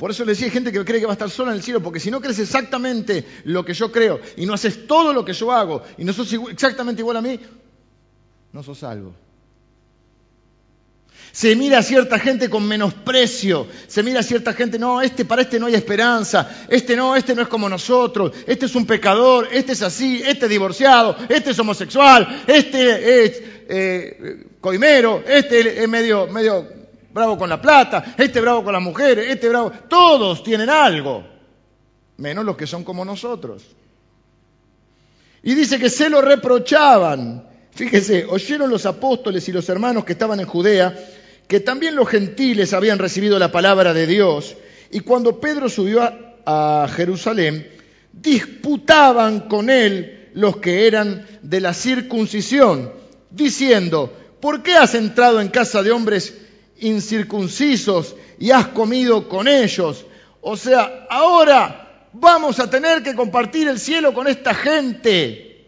Por 0.03 0.11
eso 0.11 0.25
le 0.25 0.33
decía, 0.33 0.47
hay 0.47 0.51
gente 0.51 0.73
que 0.73 0.85
cree 0.85 0.99
que 0.99 1.07
va 1.07 1.13
a 1.13 1.15
estar 1.15 1.31
sola 1.31 1.53
en 1.53 1.59
el 1.59 1.63
cielo, 1.63 1.81
porque 1.81 2.01
si 2.01 2.11
no 2.11 2.21
crees 2.21 2.41
exactamente 2.41 3.25
lo 3.45 3.65
que 3.65 3.73
yo 3.73 3.93
creo 3.93 4.19
y 4.37 4.47
no 4.47 4.53
haces 4.53 4.89
todo 4.89 5.13
lo 5.13 5.25
que 5.25 5.33
yo 5.33 5.53
hago 5.53 5.85
y 5.97 6.03
no 6.03 6.13
sos 6.13 6.33
exactamente 6.51 7.03
igual 7.03 7.19
a 7.19 7.23
mí, 7.23 7.39
no 8.53 8.65
sos 8.65 8.79
salvo. 8.79 9.15
Se 11.31 11.55
mira 11.55 11.79
a 11.79 11.83
cierta 11.85 12.19
gente 12.19 12.51
con 12.51 12.67
menosprecio, 12.67 13.69
se 13.87 14.03
mira 14.03 14.19
a 14.19 14.23
cierta 14.25 14.55
gente, 14.55 14.77
no, 14.77 15.01
este 15.01 15.25
para 15.25 15.43
este 15.43 15.61
no 15.61 15.67
hay 15.67 15.77
esperanza, 15.77 16.67
este 16.69 16.97
no, 16.97 17.15
este 17.15 17.37
no 17.37 17.43
es 17.43 17.49
como 17.49 17.69
nosotros, 17.69 18.33
este 18.45 18.67
es 18.67 18.75
un 18.75 18.87
pecador, 18.87 19.51
este 19.53 19.71
es 19.71 19.83
así, 19.83 20.21
este 20.27 20.47
es 20.47 20.51
divorciado, 20.51 21.17
este 21.29 21.53
es 21.53 21.59
homosexual, 21.61 22.43
este 22.49 23.25
es 23.25 23.43
eh, 23.69 24.47
coimero, 24.61 25.23
este 25.25 25.85
es 25.85 25.89
medio, 25.89 26.27
medio 26.27 26.82
bravo 27.13 27.39
con 27.39 27.49
la 27.49 27.61
plata, 27.61 28.15
este 28.17 28.41
bravo 28.41 28.65
con 28.65 28.73
las 28.73 28.83
mujeres, 28.83 29.29
este 29.29 29.49
bravo. 29.49 29.71
Todos 29.89 30.43
tienen 30.43 30.71
algo, 30.71 31.25
menos 32.17 32.45
los 32.45 32.57
que 32.57 32.67
son 32.67 32.85
como 32.85 33.05
nosotros. 33.05 33.63
Y 35.43 35.55
dice 35.55 35.79
que 35.79 35.91
se 35.91 36.09
lo 36.09 36.21
reprochaban. 36.23 37.49
Fíjese, 37.73 38.27
oyeron 38.29 38.71
los 38.71 38.87
apóstoles 38.87 39.49
y 39.49 39.53
los 39.53 39.69
hermanos 39.69 40.05
que 40.05 40.13
estaban 40.13 40.41
en 40.41 40.47
Judea 40.47 40.95
que 41.49 41.61
también 41.61 41.97
los 41.97 42.09
gentiles 42.09 42.73
habían 42.73 42.99
recibido 42.99 43.39
la 43.39 43.53
palabra 43.53 43.93
de 43.93 44.07
Dios. 44.07 44.57
Y 44.91 45.01
cuando 45.01 45.41
Pedro 45.41 45.69
subió 45.69 46.03
a, 46.03 46.85
a 46.85 46.89
Jerusalén, 46.89 47.69
disputaban 48.13 49.41
con 49.49 49.69
él 49.69 50.31
los 50.35 50.57
que 50.59 50.87
eran 50.87 51.27
de 51.43 51.61
la 51.61 51.75
circuncisión, 51.75 52.93
diciendo, 53.31 54.13
¿por 54.41 54.63
qué 54.63 54.77
has 54.77 54.95
entrado 54.95 55.41
en 55.41 55.49
casa 55.49 55.83
de 55.83 55.91
hombres 55.91 56.39
incircuncisos 56.83 58.15
y 58.39 58.51
has 58.51 58.69
comido 58.69 59.29
con 59.29 59.49
ellos. 59.49 60.05
O 60.41 60.57
sea, 60.57 61.07
ahora 61.09 62.09
vamos 62.13 62.59
a 62.61 62.69
tener 62.69 63.03
que 63.03 63.15
compartir 63.15 63.69
el 63.69 63.79
cielo 63.79 64.13
con 64.13 64.29
esta 64.29 64.55
gente. 64.55 65.67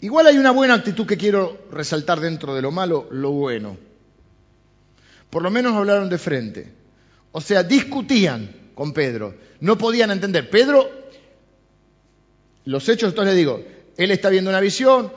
Igual 0.00 0.26
hay 0.26 0.36
una 0.36 0.50
buena 0.50 0.74
actitud 0.74 1.06
que 1.06 1.16
quiero 1.16 1.66
resaltar 1.70 2.20
dentro 2.20 2.54
de 2.54 2.60
lo 2.60 2.70
malo, 2.70 3.08
lo 3.10 3.30
bueno. 3.30 3.78
Por 5.30 5.42
lo 5.42 5.50
menos 5.50 5.74
hablaron 5.74 6.10
de 6.10 6.18
frente. 6.18 6.72
O 7.32 7.40
sea, 7.40 7.62
discutían 7.62 8.50
con 8.74 8.92
Pedro. 8.92 9.34
No 9.60 9.78
podían 9.78 10.10
entender. 10.10 10.50
Pedro, 10.50 10.90
los 12.66 12.88
hechos, 12.88 13.10
entonces 13.10 13.34
le 13.34 13.38
digo, 13.38 13.64
él 13.96 14.10
está 14.10 14.28
viendo 14.28 14.50
una 14.50 14.60
visión, 14.60 15.10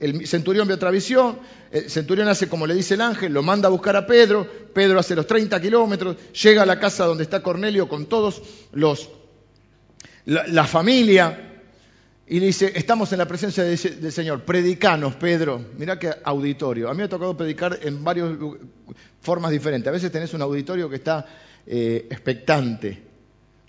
el 0.00 0.26
centurión 0.26 0.68
ve 0.68 0.74
otra 0.74 0.90
visión, 0.90 1.38
el 1.70 1.88
centurión 1.90 2.28
hace 2.28 2.48
como 2.48 2.66
le 2.66 2.74
dice 2.74 2.94
el 2.94 3.00
ángel, 3.00 3.32
lo 3.32 3.42
manda 3.42 3.68
a 3.68 3.70
buscar 3.70 3.96
a 3.96 4.06
Pedro, 4.06 4.46
Pedro 4.72 4.98
hace 4.98 5.14
los 5.14 5.26
30 5.26 5.60
kilómetros, 5.60 6.16
llega 6.42 6.62
a 6.62 6.66
la 6.66 6.78
casa 6.78 7.04
donde 7.04 7.24
está 7.24 7.42
Cornelio 7.42 7.88
con 7.88 8.06
todos 8.06 8.42
los, 8.72 9.10
la, 10.26 10.64
familia, 10.64 11.62
y 12.26 12.40
le 12.40 12.46
dice, 12.46 12.72
estamos 12.74 13.12
en 13.12 13.18
la 13.18 13.26
presencia 13.26 13.64
del 13.64 14.12
Señor, 14.12 14.44
predicanos, 14.44 15.14
Pedro. 15.16 15.62
Mira 15.76 15.98
qué 15.98 16.10
auditorio. 16.24 16.88
A 16.88 16.92
mí 16.92 16.98
me 16.98 17.04
ha 17.04 17.08
tocado 17.08 17.36
predicar 17.36 17.78
en 17.82 18.02
varias 18.02 18.30
formas 19.20 19.50
diferentes. 19.50 19.88
A 19.88 19.92
veces 19.92 20.10
tenés 20.10 20.32
un 20.32 20.40
auditorio 20.40 20.88
que 20.88 20.96
está 20.96 21.26
eh, 21.66 22.06
expectante. 22.10 23.02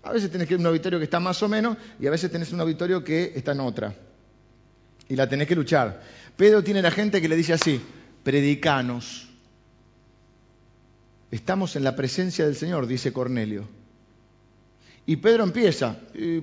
A 0.03 0.13
veces 0.13 0.31
tenés 0.31 0.47
que 0.47 0.55
un 0.55 0.65
auditorio 0.65 0.99
que 0.99 1.05
está 1.05 1.19
más 1.19 1.41
o 1.43 1.49
menos 1.49 1.75
y 1.99 2.07
a 2.07 2.11
veces 2.11 2.31
tenés 2.31 2.53
un 2.53 2.61
auditorio 2.61 3.03
que 3.03 3.33
está 3.35 3.51
en 3.51 3.59
otra. 3.59 3.93
Y 5.07 5.15
la 5.15 5.29
tenés 5.29 5.47
que 5.47 5.55
luchar. 5.55 6.01
Pedro 6.35 6.63
tiene 6.63 6.81
la 6.81 6.91
gente 6.91 7.21
que 7.21 7.27
le 7.27 7.35
dice 7.35 7.53
así, 7.53 7.81
predicanos. 8.23 9.27
Estamos 11.31 11.75
en 11.75 11.83
la 11.83 11.95
presencia 11.95 12.45
del 12.45 12.55
Señor, 12.55 12.87
dice 12.87 13.13
Cornelio. 13.13 13.67
Y 15.07 15.17
Pedro 15.17 15.43
empieza, 15.43 15.95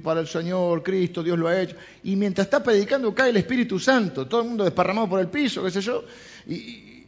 para 0.03 0.20
el 0.20 0.29
Señor, 0.29 0.83
Cristo, 0.83 1.22
Dios 1.22 1.38
lo 1.38 1.48
ha 1.48 1.61
hecho. 1.61 1.75
Y 2.05 2.14
mientras 2.14 2.46
está 2.46 2.62
predicando 2.62 3.12
cae 3.12 3.31
el 3.31 3.37
Espíritu 3.37 3.79
Santo, 3.79 4.29
todo 4.29 4.42
el 4.42 4.48
mundo 4.48 4.64
desparramado 4.64 5.09
por 5.09 5.20
el 5.20 5.29
piso, 5.29 5.64
qué 5.64 5.70
sé 5.70 5.81
yo. 5.81 6.05
Y, 6.46 7.03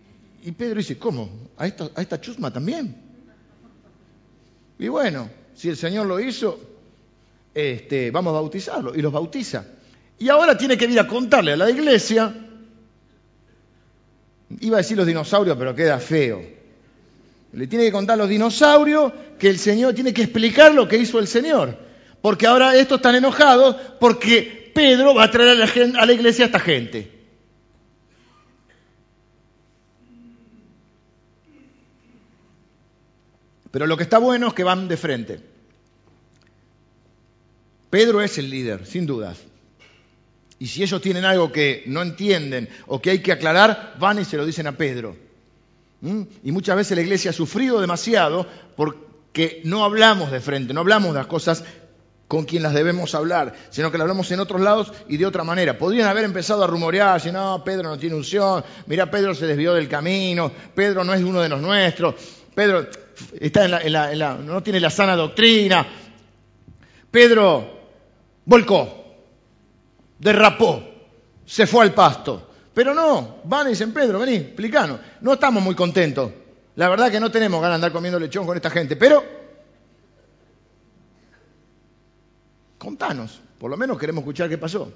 Pedro 0.58 0.76
dice, 0.76 0.98
¿cómo? 0.98 1.30
¿A 1.56 1.66
esta, 1.66 1.90
¿A 1.94 2.02
esta 2.02 2.20
chusma 2.20 2.52
también? 2.52 2.96
Y 4.78 4.88
bueno, 4.88 5.30
si 5.54 5.68
el 5.68 5.76
Señor 5.76 6.06
lo 6.06 6.18
hizo, 6.18 6.58
este, 7.54 8.10
vamos 8.10 8.32
a 8.32 8.34
bautizarlo. 8.34 8.94
Y 8.94 9.00
los 9.00 9.12
bautiza. 9.12 9.64
Y 10.18 10.28
ahora 10.28 10.56
tiene 10.56 10.76
que 10.76 10.84
ir 10.86 10.98
a 11.00 11.06
contarle 11.06 11.52
a 11.52 11.56
la 11.56 11.70
iglesia, 11.70 12.34
iba 14.60 14.76
a 14.76 14.80
decir 14.82 14.96
los 14.96 15.06
dinosaurios, 15.06 15.56
pero 15.56 15.74
queda 15.74 15.98
feo 15.98 16.54
le 17.54 17.68
tiene 17.68 17.84
que 17.84 17.92
contar 17.92 18.14
a 18.14 18.16
los 18.18 18.28
dinosaurios 18.28 19.12
que 19.38 19.48
el 19.48 19.58
Señor 19.58 19.94
tiene 19.94 20.12
que 20.12 20.22
explicar 20.22 20.74
lo 20.74 20.88
que 20.88 20.98
hizo 20.98 21.18
el 21.18 21.28
Señor. 21.28 21.78
Porque 22.20 22.46
ahora 22.46 22.76
estos 22.76 22.98
están 22.98 23.14
enojados 23.14 23.76
porque 24.00 24.72
Pedro 24.74 25.14
va 25.14 25.24
a 25.24 25.30
traer 25.30 25.50
a 25.50 26.06
la, 26.06 26.12
iglesia 26.12 26.44
a 26.44 26.46
esta 26.46 26.58
gente. 26.58 27.12
Pero 33.70 33.86
lo 33.86 33.96
que 33.96 34.02
está 34.02 34.18
bueno 34.18 34.48
es 34.48 34.54
que 34.54 34.64
van 34.64 34.88
de 34.88 34.96
frente. 34.96 35.40
Pedro 37.90 38.20
es 38.20 38.38
el 38.38 38.50
líder, 38.50 38.86
sin 38.86 39.06
dudas. 39.06 39.38
Y 40.64 40.66
si 40.66 40.82
ellos 40.82 41.02
tienen 41.02 41.26
algo 41.26 41.52
que 41.52 41.82
no 41.84 42.00
entienden 42.00 42.70
o 42.86 42.98
que 42.98 43.10
hay 43.10 43.18
que 43.18 43.32
aclarar, 43.32 43.96
van 43.98 44.18
y 44.18 44.24
se 44.24 44.38
lo 44.38 44.46
dicen 44.46 44.66
a 44.66 44.72
Pedro. 44.72 45.14
¿Mm? 46.00 46.22
Y 46.42 46.52
muchas 46.52 46.74
veces 46.74 46.96
la 46.96 47.02
iglesia 47.02 47.32
ha 47.32 47.34
sufrido 47.34 47.82
demasiado 47.82 48.46
porque 48.74 49.60
no 49.64 49.84
hablamos 49.84 50.30
de 50.30 50.40
frente, 50.40 50.72
no 50.72 50.80
hablamos 50.80 51.12
de 51.12 51.18
las 51.18 51.26
cosas 51.26 51.64
con 52.28 52.46
quien 52.46 52.62
las 52.62 52.72
debemos 52.72 53.14
hablar, 53.14 53.54
sino 53.68 53.92
que 53.92 53.98
las 53.98 54.04
hablamos 54.04 54.30
en 54.30 54.40
otros 54.40 54.58
lados 54.62 54.90
y 55.06 55.18
de 55.18 55.26
otra 55.26 55.44
manera. 55.44 55.76
Podrían 55.76 56.08
haber 56.08 56.24
empezado 56.24 56.64
a 56.64 56.66
rumorear, 56.66 57.20
si 57.20 57.30
no, 57.30 57.62
Pedro 57.62 57.90
no 57.90 57.98
tiene 57.98 58.16
unción, 58.16 58.64
mira, 58.86 59.10
Pedro 59.10 59.34
se 59.34 59.46
desvió 59.46 59.74
del 59.74 59.86
camino, 59.86 60.50
Pedro 60.74 61.04
no 61.04 61.12
es 61.12 61.22
uno 61.22 61.42
de 61.42 61.50
los 61.50 61.60
nuestros, 61.60 62.14
Pedro 62.54 62.88
está 63.38 63.66
en 63.82 63.92
la, 63.92 64.38
no 64.42 64.62
tiene 64.62 64.80
la 64.80 64.88
sana 64.88 65.14
doctrina, 65.14 65.86
Pedro 67.10 67.82
volcó, 68.46 69.03
derrapó, 70.18 70.82
se 71.44 71.66
fue 71.66 71.84
al 71.84 71.94
pasto. 71.94 72.50
Pero 72.74 72.92
no, 72.92 73.36
van 73.44 73.68
y 73.68 73.70
dicen, 73.70 73.92
Pedro, 73.92 74.18
vení, 74.18 74.34
explicanos. 74.34 74.98
No 75.20 75.34
estamos 75.34 75.62
muy 75.62 75.74
contentos. 75.74 76.30
La 76.76 76.88
verdad 76.88 77.10
que 77.10 77.20
no 77.20 77.30
tenemos 77.30 77.60
ganas 77.60 77.74
de 77.74 77.86
andar 77.86 77.92
comiendo 77.92 78.18
lechón 78.18 78.46
con 78.46 78.56
esta 78.56 78.70
gente, 78.70 78.96
pero 78.96 79.22
contanos, 82.78 83.40
por 83.58 83.70
lo 83.70 83.76
menos 83.76 83.96
queremos 83.98 84.22
escuchar 84.22 84.48
qué 84.48 84.58
pasó. 84.58 84.92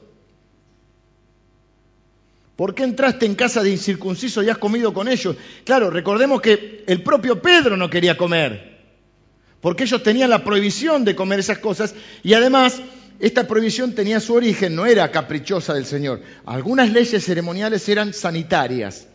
¿Por 2.57 2.75
qué 2.75 2.83
entraste 2.83 3.25
en 3.25 3.37
casa 3.37 3.63
de 3.63 3.71
incircunciso 3.71 4.43
y 4.43 4.51
has 4.51 4.59
comido 4.59 4.93
con 4.93 5.07
ellos? 5.07 5.37
Claro, 5.65 5.91
recordemos 5.91 6.41
que 6.41 6.83
el 6.89 7.05
propio 7.05 7.41
Pedro 7.41 7.77
no 7.77 7.89
quería 7.89 8.17
comer, 8.17 8.81
porque 9.61 9.85
ellos 9.85 10.03
tenían 10.03 10.31
la 10.31 10.43
prohibición 10.43 11.05
de 11.05 11.15
comer 11.15 11.39
esas 11.39 11.59
cosas 11.59 11.95
y 12.25 12.35
además 12.35 12.83
esta 13.21 13.49
prohibición 13.49 13.95
tenía 13.95 14.21
su 14.21 14.35
origen, 14.35 14.75
no 14.75 14.87
era 14.87 15.11
caprichosa 15.11 15.75
del 15.75 15.87
Señor. 15.87 16.21
Algunas 16.47 16.93
leyes 16.93 17.25
ceremoniales 17.25 17.89
eran 17.89 18.13
sanitarias. 18.13 19.07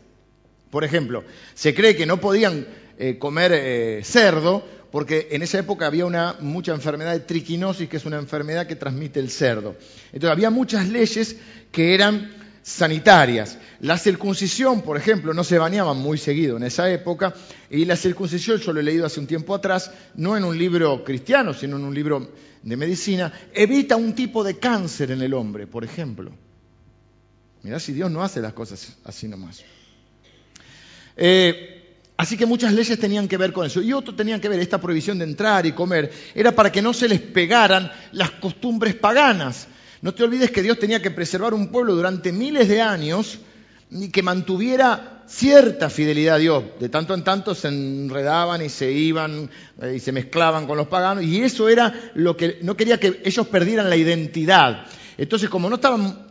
Por 0.70 0.84
ejemplo, 0.84 1.24
se 1.54 1.74
cree 1.74 1.96
que 1.96 2.06
no 2.06 2.20
podían 2.20 2.68
eh, 2.98 3.18
comer 3.18 3.52
eh, 3.54 4.02
cerdo 4.04 4.66
porque 4.92 5.30
en 5.32 5.42
esa 5.42 5.58
época 5.58 5.88
había 5.88 6.06
una 6.06 6.36
mucha 6.40 6.74
enfermedad 6.74 7.14
de 7.14 7.22
triquinosis, 7.22 7.90
que 7.90 7.98
es 7.98 8.06
una 8.06 8.20
enfermedad 8.20 8.68
que 8.68 8.76
transmite 8.76 9.20
el 9.20 9.32
cerdo. 9.32 9.76
Entonces 10.12 10.30
había 10.30 10.52
muchas 10.52 10.88
leyes 10.88 11.36
que 11.72 11.96
eran 11.96 12.43
sanitarias. 12.64 13.60
La 13.82 13.98
circuncisión, 13.98 14.82
por 14.82 14.98
ejemplo, 14.98 15.34
no 15.34 15.44
se 15.44 15.60
bañaban 15.60 15.98
muy 15.98 16.18
seguido 16.18 16.58
en 16.58 16.64
esa 16.64 16.90
época, 16.90 17.36
y 17.70 17.86
la 17.86 17.96
circuncisión, 17.96 18.58
yo 18.58 18.74
lo 18.74 18.80
he 18.80 18.84
leído 18.84 19.06
hace 19.06 19.20
un 19.20 19.28
tiempo 19.28 19.54
atrás, 19.54 19.92
no 20.16 20.36
en 20.36 20.46
un 20.46 20.58
libro 20.58 21.04
cristiano, 21.04 21.54
sino 21.54 21.76
en 21.76 21.84
un 21.84 21.94
libro 21.94 22.32
de 22.64 22.78
medicina, 22.78 23.32
evita 23.54 23.98
un 23.98 24.14
tipo 24.14 24.44
de 24.44 24.58
cáncer 24.58 25.12
en 25.12 25.22
el 25.22 25.34
hombre, 25.34 25.68
por 25.68 25.84
ejemplo. 25.84 26.32
Mirá 27.62 27.80
si 27.80 27.94
Dios 27.94 28.10
no 28.10 28.24
hace 28.24 28.42
las 28.42 28.54
cosas 28.54 28.98
así 29.04 29.28
nomás. 29.28 29.64
Eh, 31.16 31.98
así 32.18 32.38
que 32.38 32.46
muchas 32.46 32.74
leyes 32.74 33.00
tenían 33.00 33.28
que 33.28 33.38
ver 33.38 33.52
con 33.52 33.66
eso. 33.66 33.82
Y 33.82 33.94
otro 33.94 34.16
tenían 34.16 34.40
que 34.40 34.50
ver, 34.50 34.60
esta 34.60 34.80
prohibición 34.80 35.20
de 35.20 35.26
entrar 35.26 35.66
y 35.66 35.74
comer, 35.74 36.12
era 36.34 36.54
para 36.54 36.72
que 36.72 36.82
no 36.82 36.94
se 36.94 37.08
les 37.08 37.20
pegaran 37.20 37.92
las 38.14 38.32
costumbres 38.32 38.96
paganas. 38.96 39.68
No 40.04 40.14
te 40.14 40.22
olvides 40.22 40.52
que 40.52 40.62
Dios 40.62 40.78
tenía 40.80 41.02
que 41.02 41.12
preservar 41.12 41.54
un 41.54 41.70
pueblo 41.70 41.96
durante 41.96 42.34
miles 42.34 42.68
de 42.68 42.82
años 42.82 43.40
y 43.90 44.10
que 44.10 44.22
mantuviera 44.22 45.24
cierta 45.28 45.90
fidelidad 45.90 46.36
a 46.36 46.40
Dios. 46.40 46.64
De 46.78 46.90
tanto 46.90 47.14
en 47.14 47.24
tanto 47.24 47.56
se 47.56 47.70
enredaban 47.70 48.62
y 48.62 48.68
se 48.68 48.92
iban 48.92 49.50
eh, 49.82 49.94
y 49.96 50.00
se 50.02 50.12
mezclaban 50.12 50.68
con 50.68 50.76
los 50.76 50.88
paganos 50.88 51.24
y 51.24 51.42
eso 51.42 51.70
era 51.70 52.12
lo 52.16 52.36
que 52.36 52.60
no 52.64 52.76
quería 52.76 53.00
que 53.00 53.22
ellos 53.24 53.48
perdieran 53.48 53.90
la 53.90 53.96
identidad. 53.96 54.88
Entonces, 55.18 55.50
como 55.50 55.70
no 55.70 55.76
estaban 55.76 56.28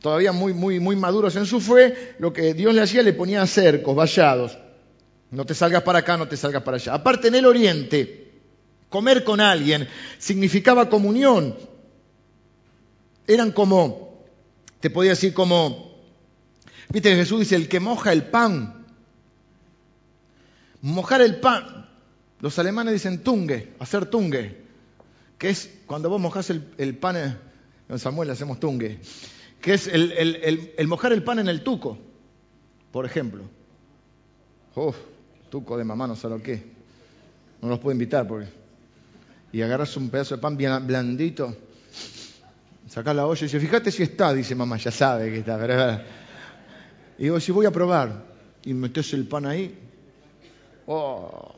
todavía 0.00 0.30
muy, 0.30 0.54
muy, 0.54 0.78
muy 0.78 0.94
maduros 0.94 1.34
en 1.34 1.46
su 1.46 1.60
fe, 1.60 2.14
lo 2.20 2.32
que 2.32 2.54
Dios 2.54 2.72
le 2.72 2.82
hacía 2.82 3.02
le 3.02 3.12
ponía 3.12 3.44
cercos, 3.44 3.96
vallados. 3.96 4.56
No 5.32 5.44
te 5.44 5.54
salgas 5.56 5.82
para 5.82 5.98
acá, 5.98 6.16
no 6.16 6.28
te 6.28 6.36
salgas 6.36 6.62
para 6.62 6.76
allá. 6.76 6.94
Aparte, 6.94 7.26
en 7.26 7.34
el 7.34 7.46
Oriente, 7.46 8.34
comer 8.88 9.24
con 9.24 9.40
alguien 9.40 9.88
significaba 10.18 10.88
comunión. 10.88 11.56
Eran 13.26 13.52
como, 13.52 14.24
te 14.80 14.90
podía 14.90 15.10
decir 15.10 15.34
como 15.34 15.90
Viste 16.90 17.14
Jesús 17.14 17.40
dice, 17.40 17.56
el 17.56 17.68
que 17.68 17.78
moja 17.78 18.12
el 18.12 18.24
pan. 18.24 18.84
Mojar 20.82 21.20
el 21.20 21.38
pan. 21.38 21.88
Los 22.40 22.58
alemanes 22.58 22.94
dicen 22.94 23.22
tungue, 23.22 23.74
hacer 23.78 24.06
tungue. 24.06 24.64
Que 25.38 25.50
es 25.50 25.70
cuando 25.86 26.10
vos 26.10 26.20
mojás 26.20 26.50
el, 26.50 26.96
pan, 26.96 27.38
en 27.88 27.98
Samuel 27.98 28.30
hacemos 28.30 28.58
tungue. 28.58 28.98
Que 29.60 29.74
es 29.74 29.86
el, 29.86 30.86
mojar 30.88 31.12
el 31.12 31.22
pan 31.22 31.38
en 31.38 31.48
el 31.48 31.62
tuco, 31.62 31.98
por 32.90 33.06
ejemplo. 33.06 33.44
Uf, 34.74 34.96
tuco 35.48 35.76
de 35.76 35.84
mamá, 35.84 36.06
no 36.06 36.16
sé 36.16 36.28
lo 36.28 36.42
que. 36.42 36.62
No 37.62 37.68
los 37.68 37.78
puedo 37.78 37.92
invitar 37.92 38.26
porque. 38.26 38.48
Y 39.52 39.62
agarras 39.62 39.96
un 39.96 40.10
pedazo 40.10 40.36
de 40.36 40.40
pan 40.40 40.56
bien 40.56 40.86
blandito, 40.86 41.56
sacás 42.90 43.14
la 43.14 43.24
olla 43.26 43.40
y 43.40 43.44
dice, 43.44 43.60
fíjate 43.60 43.92
si 43.92 44.02
está, 44.02 44.34
dice 44.34 44.56
mamá, 44.56 44.76
ya 44.76 44.90
sabe 44.90 45.30
que 45.30 45.38
está, 45.38 45.56
¿verdad? 45.56 46.02
Y 47.18 47.24
digo, 47.24 47.38
si 47.38 47.52
voy 47.52 47.64
a 47.66 47.70
probar, 47.70 48.24
y 48.64 48.74
metes 48.74 49.12
el 49.12 49.28
pan 49.28 49.46
ahí, 49.46 49.78
oh, 50.86 51.54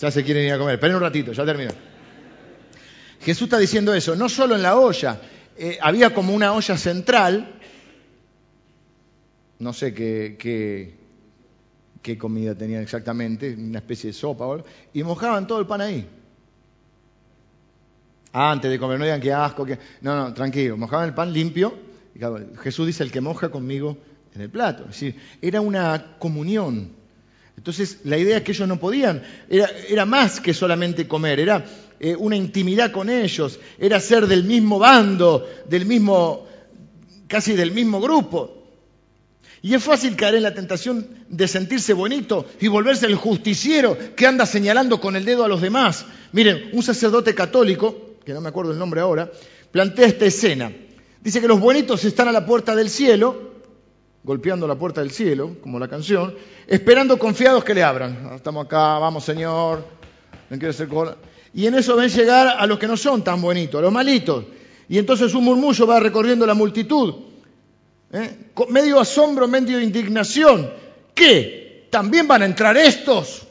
ya 0.00 0.10
se 0.10 0.24
quieren 0.24 0.46
ir 0.46 0.52
a 0.52 0.58
comer. 0.58 0.74
Esperen 0.74 0.96
un 0.96 1.02
ratito, 1.02 1.32
ya 1.32 1.44
termino. 1.44 1.70
Jesús 3.20 3.44
está 3.44 3.58
diciendo 3.58 3.94
eso, 3.94 4.16
no 4.16 4.28
solo 4.28 4.56
en 4.56 4.62
la 4.62 4.76
olla, 4.76 5.20
eh, 5.56 5.78
había 5.80 6.12
como 6.12 6.34
una 6.34 6.52
olla 6.52 6.76
central, 6.76 7.60
no 9.60 9.72
sé 9.72 9.94
qué, 9.94 10.36
qué, 12.02 12.18
comida 12.18 12.56
tenían 12.56 12.82
exactamente, 12.82 13.54
una 13.54 13.78
especie 13.78 14.10
de 14.10 14.14
sopa, 14.14 14.64
y 14.92 15.04
mojaban 15.04 15.46
todo 15.46 15.60
el 15.60 15.66
pan 15.66 15.82
ahí. 15.82 16.08
Antes 18.40 18.70
de 18.70 18.78
comer, 18.78 19.00
no 19.00 19.04
digan 19.04 19.20
que 19.20 19.32
asco, 19.32 19.64
que... 19.64 19.76
No, 20.00 20.14
no, 20.14 20.32
tranquilo, 20.32 20.76
mojaban 20.76 21.08
el 21.08 21.14
pan 21.14 21.32
limpio. 21.32 21.74
Jesús 22.62 22.86
dice, 22.86 23.02
el 23.02 23.10
que 23.10 23.20
moja 23.20 23.48
conmigo 23.48 23.98
en 24.32 24.42
el 24.42 24.48
plato. 24.48 24.84
Es 24.84 24.90
decir, 24.90 25.16
era 25.42 25.60
una 25.60 26.16
comunión. 26.20 26.92
Entonces, 27.56 27.98
la 28.04 28.16
idea 28.16 28.36
es 28.36 28.44
que 28.44 28.52
ellos 28.52 28.68
no 28.68 28.78
podían, 28.78 29.24
era, 29.48 30.04
más 30.04 30.40
que 30.40 30.54
solamente 30.54 31.08
comer, 31.08 31.40
era 31.40 31.64
eh, 31.98 32.14
una 32.16 32.36
intimidad 32.36 32.92
con 32.92 33.10
ellos, 33.10 33.58
era 33.76 33.98
ser 33.98 34.28
del 34.28 34.44
mismo 34.44 34.78
bando, 34.78 35.44
del 35.68 35.84
mismo, 35.84 36.46
casi 37.26 37.54
del 37.54 37.72
mismo 37.72 38.00
grupo. 38.00 38.54
Y 39.62 39.74
es 39.74 39.82
fácil 39.82 40.14
caer 40.14 40.36
en 40.36 40.44
la 40.44 40.54
tentación 40.54 41.08
de 41.28 41.48
sentirse 41.48 41.92
bonito 41.92 42.46
y 42.60 42.68
volverse 42.68 43.06
el 43.06 43.16
justiciero 43.16 43.98
que 44.14 44.28
anda 44.28 44.46
señalando 44.46 45.00
con 45.00 45.16
el 45.16 45.24
dedo 45.24 45.44
a 45.44 45.48
los 45.48 45.60
demás. 45.60 46.06
Miren, 46.30 46.70
un 46.72 46.84
sacerdote 46.84 47.34
católico, 47.34 48.07
que 48.28 48.34
no 48.34 48.42
me 48.42 48.50
acuerdo 48.50 48.72
el 48.72 48.78
nombre 48.78 49.00
ahora, 49.00 49.32
plantea 49.70 50.06
esta 50.06 50.26
escena. 50.26 50.70
Dice 51.18 51.40
que 51.40 51.48
los 51.48 51.58
buenitos 51.58 52.04
están 52.04 52.28
a 52.28 52.32
la 52.32 52.44
puerta 52.44 52.76
del 52.76 52.90
cielo, 52.90 53.52
golpeando 54.22 54.68
la 54.68 54.74
puerta 54.74 55.00
del 55.00 55.10
cielo, 55.10 55.56
como 55.62 55.78
la 55.78 55.88
canción, 55.88 56.34
esperando 56.66 57.18
confiados 57.18 57.64
que 57.64 57.72
le 57.72 57.82
abran. 57.82 58.28
Ah, 58.30 58.34
estamos 58.36 58.66
acá, 58.66 58.98
vamos 58.98 59.24
Señor, 59.24 59.82
no 60.50 60.58
quiero 60.58 60.74
ser 60.74 60.90
Y 61.54 61.68
en 61.68 61.76
eso 61.76 61.96
ven 61.96 62.10
llegar 62.10 62.48
a 62.58 62.66
los 62.66 62.78
que 62.78 62.86
no 62.86 62.98
son 62.98 63.24
tan 63.24 63.40
bonitos, 63.40 63.78
a 63.78 63.82
los 63.82 63.92
malitos. 63.92 64.44
Y 64.90 64.98
entonces 64.98 65.32
un 65.32 65.44
murmullo 65.44 65.86
va 65.86 65.98
recorriendo 65.98 66.44
la 66.44 66.52
multitud. 66.52 67.14
¿eh? 68.12 68.50
Medio 68.68 69.00
asombro, 69.00 69.48
medio 69.48 69.80
indignación. 69.80 70.70
¿Qué? 71.14 71.88
¿También 71.90 72.28
van 72.28 72.42
a 72.42 72.44
entrar 72.44 72.76
estos? 72.76 73.47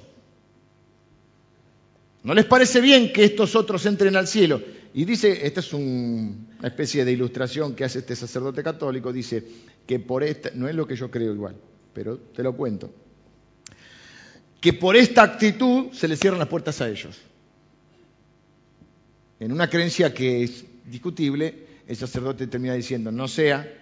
¿No 2.27 2.33
les 2.33 2.43
parece 2.43 2.81
bien 2.81 3.13
que 3.13 3.23
estos 3.23 3.55
otros 3.55 3.85
entren 3.85 4.17
al 4.17 4.27
cielo? 4.27 4.61
Y 4.93 5.05
dice, 5.05 5.47
esta 5.47 5.61
es 5.61 5.71
una 5.71 6.35
especie 6.61 7.05
de 7.05 7.13
ilustración 7.13 7.73
que 7.73 7.85
hace 7.85 7.99
este 7.99 8.17
sacerdote 8.17 8.61
católico, 8.61 9.13
dice 9.13 9.45
que 9.85 10.01
por 10.01 10.25
esta, 10.25 10.51
no 10.53 10.67
es 10.67 10.75
lo 10.75 10.85
que 10.85 10.97
yo 10.97 11.09
creo 11.09 11.33
igual, 11.33 11.55
pero 11.93 12.17
te 12.17 12.43
lo 12.43 12.53
cuento, 12.53 12.91
que 14.59 14.73
por 14.73 14.97
esta 14.97 15.23
actitud 15.23 15.93
se 15.93 16.09
les 16.09 16.19
cierran 16.19 16.39
las 16.39 16.49
puertas 16.49 16.81
a 16.81 16.89
ellos. 16.89 17.17
En 19.39 19.53
una 19.53 19.69
creencia 19.69 20.13
que 20.13 20.43
es 20.43 20.65
discutible, 20.85 21.65
el 21.87 21.95
sacerdote 21.95 22.45
termina 22.47 22.73
diciendo, 22.73 23.09
no 23.09 23.29
sea 23.29 23.73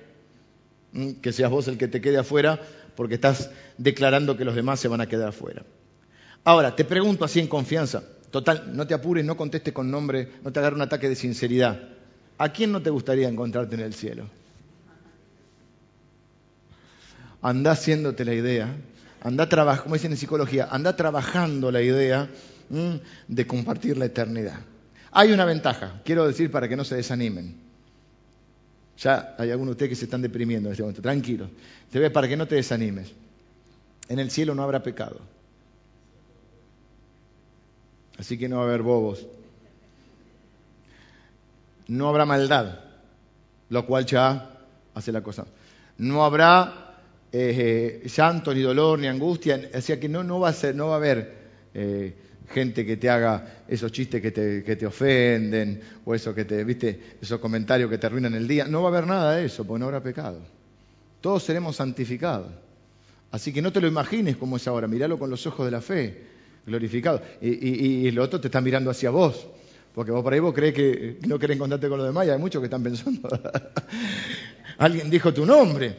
que 1.19 1.31
seas 1.31 1.49
vos 1.49 1.67
el 1.67 1.79
que 1.79 1.87
te 1.87 1.99
quede 1.99 2.19
afuera 2.19 2.61
porque 2.95 3.15
estás 3.15 3.49
declarando 3.79 4.37
que 4.37 4.45
los 4.45 4.53
demás 4.53 4.79
se 4.79 4.87
van 4.87 5.01
a 5.01 5.07
quedar 5.09 5.29
afuera. 5.29 5.65
Ahora, 6.43 6.75
te 6.75 6.85
pregunto 6.85 7.25
así 7.25 7.39
en 7.39 7.47
confianza, 7.47 8.03
Total, 8.31 8.75
no 8.75 8.85
te 8.85 8.93
apures, 8.93 9.23
no 9.23 9.37
contestes 9.37 9.73
con 9.73 9.89
nombre, 9.89 10.29
no 10.43 10.51
te 10.51 10.59
agarre 10.59 10.75
un 10.75 10.81
ataque 10.81 11.09
de 11.09 11.15
sinceridad. 11.15 11.79
¿A 12.37 12.49
quién 12.49 12.71
no 12.71 12.81
te 12.81 12.89
gustaría 12.89 13.29
encontrarte 13.29 13.75
en 13.75 13.81
el 13.81 13.93
cielo? 13.93 14.29
Anda 17.41 17.71
haciéndote 17.71 18.25
la 18.25 18.33
idea, 18.33 18.75
anda 19.21 19.47
trabajando, 19.47 19.83
como 19.83 19.95
dicen 19.95 20.11
en 20.11 20.17
psicología, 20.17 20.67
anda 20.69 20.95
trabajando 20.95 21.71
la 21.71 21.81
idea 21.81 22.29
de 23.27 23.47
compartir 23.47 23.97
la 23.97 24.05
eternidad. 24.05 24.59
Hay 25.11 25.31
una 25.31 25.45
ventaja, 25.45 26.01
quiero 26.03 26.27
decir 26.27 26.51
para 26.51 26.67
que 26.67 26.75
no 26.75 26.83
se 26.83 26.95
desanimen. 26.95 27.55
Ya 28.97 29.35
hay 29.37 29.51
algunos 29.51 29.71
de 29.71 29.71
ustedes 29.73 29.89
que 29.89 29.95
se 29.95 30.05
están 30.05 30.21
deprimiendo 30.21 30.69
en 30.69 30.73
este 30.73 30.83
momento, 30.83 31.01
tranquilos. 31.01 31.49
Te 31.91 31.99
ve 31.99 32.09
para 32.09 32.27
que 32.27 32.37
no 32.37 32.47
te 32.47 32.55
desanimes. 32.55 33.11
En 34.07 34.19
el 34.19 34.31
cielo 34.31 34.55
no 34.55 34.63
habrá 34.63 34.83
pecado. 34.83 35.19
Así 38.17 38.37
que 38.37 38.47
no 38.47 38.57
va 38.57 38.63
a 38.63 38.65
haber 38.65 38.81
bobos. 38.81 39.25
No 41.87 42.09
habrá 42.09 42.25
maldad, 42.25 42.79
lo 43.69 43.85
cual 43.85 44.05
ya 44.05 44.57
hace 44.93 45.11
la 45.11 45.21
cosa. 45.21 45.45
No 45.97 46.25
habrá 46.25 46.97
eh, 47.31 48.07
llanto, 48.15 48.53
ni 48.53 48.61
dolor, 48.61 48.99
ni 48.99 49.07
angustia. 49.07 49.69
O 49.73 49.99
que 49.99 50.09
no, 50.09 50.23
no, 50.23 50.39
va, 50.39 50.49
a 50.49 50.53
ser, 50.53 50.75
no 50.75 50.87
va 50.87 50.93
a 50.93 50.97
haber 50.97 51.33
eh, 51.73 52.15
gente 52.49 52.85
que 52.85 52.97
te 52.97 53.09
haga 53.09 53.63
esos 53.67 53.91
chistes 53.91 54.21
que 54.21 54.31
te, 54.31 54.63
que 54.63 54.75
te, 54.75 54.85
ofenden 54.85 55.81
o 56.05 56.15
eso 56.15 56.33
que 56.33 56.45
te, 56.45 56.63
viste, 56.63 57.17
esos 57.21 57.39
comentarios 57.39 57.89
que 57.89 57.97
te 57.97 58.07
arruinan 58.07 58.33
el 58.33 58.47
día. 58.47 58.65
No 58.65 58.81
va 58.81 58.89
a 58.89 58.91
haber 58.91 59.07
nada 59.07 59.35
de 59.35 59.45
eso, 59.45 59.65
porque 59.65 59.79
no 59.79 59.85
habrá 59.85 60.01
pecado. 60.01 60.39
Todos 61.21 61.43
seremos 61.43 61.75
santificados. 61.75 62.51
Así 63.31 63.51
que 63.51 63.61
no 63.61 63.71
te 63.71 63.81
lo 63.81 63.87
imagines 63.87 64.37
como 64.37 64.57
es 64.57 64.67
ahora, 64.67 64.87
míralo 64.87 65.19
con 65.19 65.29
los 65.29 65.45
ojos 65.45 65.65
de 65.65 65.71
la 65.71 65.81
fe 65.81 66.34
glorificado. 66.65 67.21
Y, 67.41 68.07
el 68.07 68.19
otro 68.19 68.39
te 68.39 68.47
está 68.47 68.61
mirando 68.61 68.89
hacia 68.89 69.09
vos. 69.09 69.47
Porque 69.93 70.11
vos 70.11 70.23
por 70.23 70.33
ahí 70.33 70.39
vos 70.39 70.53
crees 70.53 70.73
que 70.73 71.19
no 71.25 71.39
querés 71.39 71.55
encontrarte 71.55 71.87
con 71.87 71.97
los 71.97 72.07
demás 72.07 72.27
y 72.27 72.29
hay 72.29 72.37
muchos 72.37 72.59
que 72.59 72.65
están 72.65 72.83
pensando. 72.83 73.29
Alguien 74.77 75.09
dijo 75.09 75.33
tu 75.33 75.45
nombre. 75.45 75.95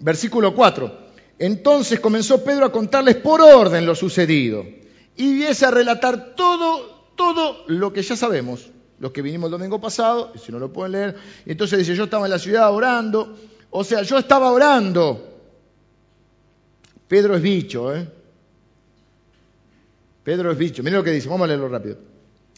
Versículo 0.00 0.52
4. 0.52 1.06
Entonces 1.38 2.00
comenzó 2.00 2.42
Pedro 2.42 2.66
a 2.66 2.72
contarles 2.72 3.16
por 3.16 3.40
orden 3.40 3.86
lo 3.86 3.94
sucedido. 3.94 4.64
Y 5.16 5.34
viese 5.34 5.64
a 5.64 5.70
relatar 5.70 6.34
todo, 6.34 7.12
todo 7.14 7.64
lo 7.68 7.92
que 7.92 8.02
ya 8.02 8.16
sabemos. 8.16 8.68
Los 8.98 9.12
que 9.12 9.22
vinimos 9.22 9.48
el 9.48 9.52
domingo 9.52 9.80
pasado, 9.80 10.32
y 10.34 10.38
si 10.38 10.50
no 10.50 10.58
lo 10.58 10.72
pueden 10.72 10.92
leer. 10.92 11.16
Y 11.44 11.52
entonces 11.52 11.78
dice, 11.78 11.94
yo 11.94 12.04
estaba 12.04 12.26
en 12.26 12.32
la 12.32 12.38
ciudad 12.38 12.72
orando. 12.72 13.36
O 13.70 13.84
sea, 13.84 14.02
yo 14.02 14.18
estaba 14.18 14.50
orando. 14.50 15.34
Pedro 17.06 17.36
es 17.36 17.42
bicho, 17.42 17.94
¿eh? 17.94 18.08
Pedro 20.26 20.50
es 20.50 20.58
bicho. 20.58 20.82
Miren 20.82 20.98
lo 20.98 21.04
que 21.04 21.12
dice, 21.12 21.28
vamos 21.28 21.44
a 21.44 21.46
leerlo 21.46 21.68
rápido. 21.68 21.98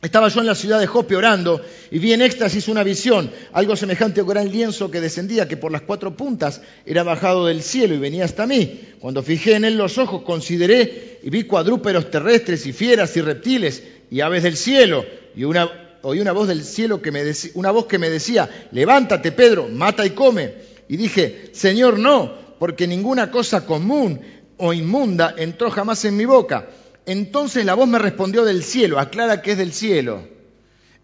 Estaba 0.00 0.28
yo 0.28 0.40
en 0.40 0.46
la 0.46 0.54
ciudad 0.54 0.80
de 0.80 0.86
Jope 0.86 1.14
orando 1.14 1.60
y 1.90 1.98
vi 1.98 2.14
en 2.14 2.22
éxtasis 2.22 2.66
una 2.66 2.82
visión, 2.82 3.30
algo 3.52 3.76
semejante 3.76 4.20
a 4.20 4.22
un 4.22 4.30
gran 4.30 4.50
lienzo 4.50 4.90
que 4.90 5.02
descendía, 5.02 5.46
que 5.46 5.58
por 5.58 5.70
las 5.70 5.82
cuatro 5.82 6.16
puntas 6.16 6.62
era 6.86 7.02
bajado 7.02 7.44
del 7.44 7.62
cielo 7.62 7.94
y 7.94 7.98
venía 7.98 8.24
hasta 8.24 8.46
mí. 8.46 8.80
Cuando 9.00 9.22
fijé 9.22 9.56
en 9.56 9.66
él 9.66 9.76
los 9.76 9.98
ojos, 9.98 10.22
consideré 10.22 11.18
y 11.22 11.28
vi 11.28 11.44
cuadrúperos 11.44 12.10
terrestres 12.10 12.64
y 12.64 12.72
fieras 12.72 13.14
y 13.18 13.20
reptiles 13.20 13.82
y 14.10 14.22
aves 14.22 14.44
del 14.44 14.56
cielo. 14.56 15.04
Y 15.36 15.44
oí 15.44 16.20
una 16.20 16.32
voz 16.32 16.48
del 16.48 16.64
cielo 16.64 17.02
que 17.02 17.12
me 17.12 17.22
decía, 17.22 17.50
una 17.52 17.70
voz 17.70 17.84
que 17.84 17.98
me 17.98 18.08
decía, 18.08 18.48
levántate 18.72 19.30
Pedro, 19.32 19.68
mata 19.68 20.06
y 20.06 20.10
come. 20.12 20.54
Y 20.88 20.96
dije, 20.96 21.50
Señor, 21.52 21.98
no, 21.98 22.32
porque 22.58 22.86
ninguna 22.86 23.30
cosa 23.30 23.66
común 23.66 24.20
o 24.56 24.72
inmunda 24.72 25.34
entró 25.36 25.70
jamás 25.70 26.06
en 26.06 26.16
mi 26.16 26.24
boca 26.24 26.66
entonces 27.08 27.64
la 27.64 27.72
voz 27.72 27.88
me 27.88 27.98
respondió 27.98 28.44
del 28.44 28.62
cielo, 28.62 28.98
aclara 28.98 29.40
que 29.40 29.52
es 29.52 29.58
del 29.58 29.72
cielo. 29.72 30.28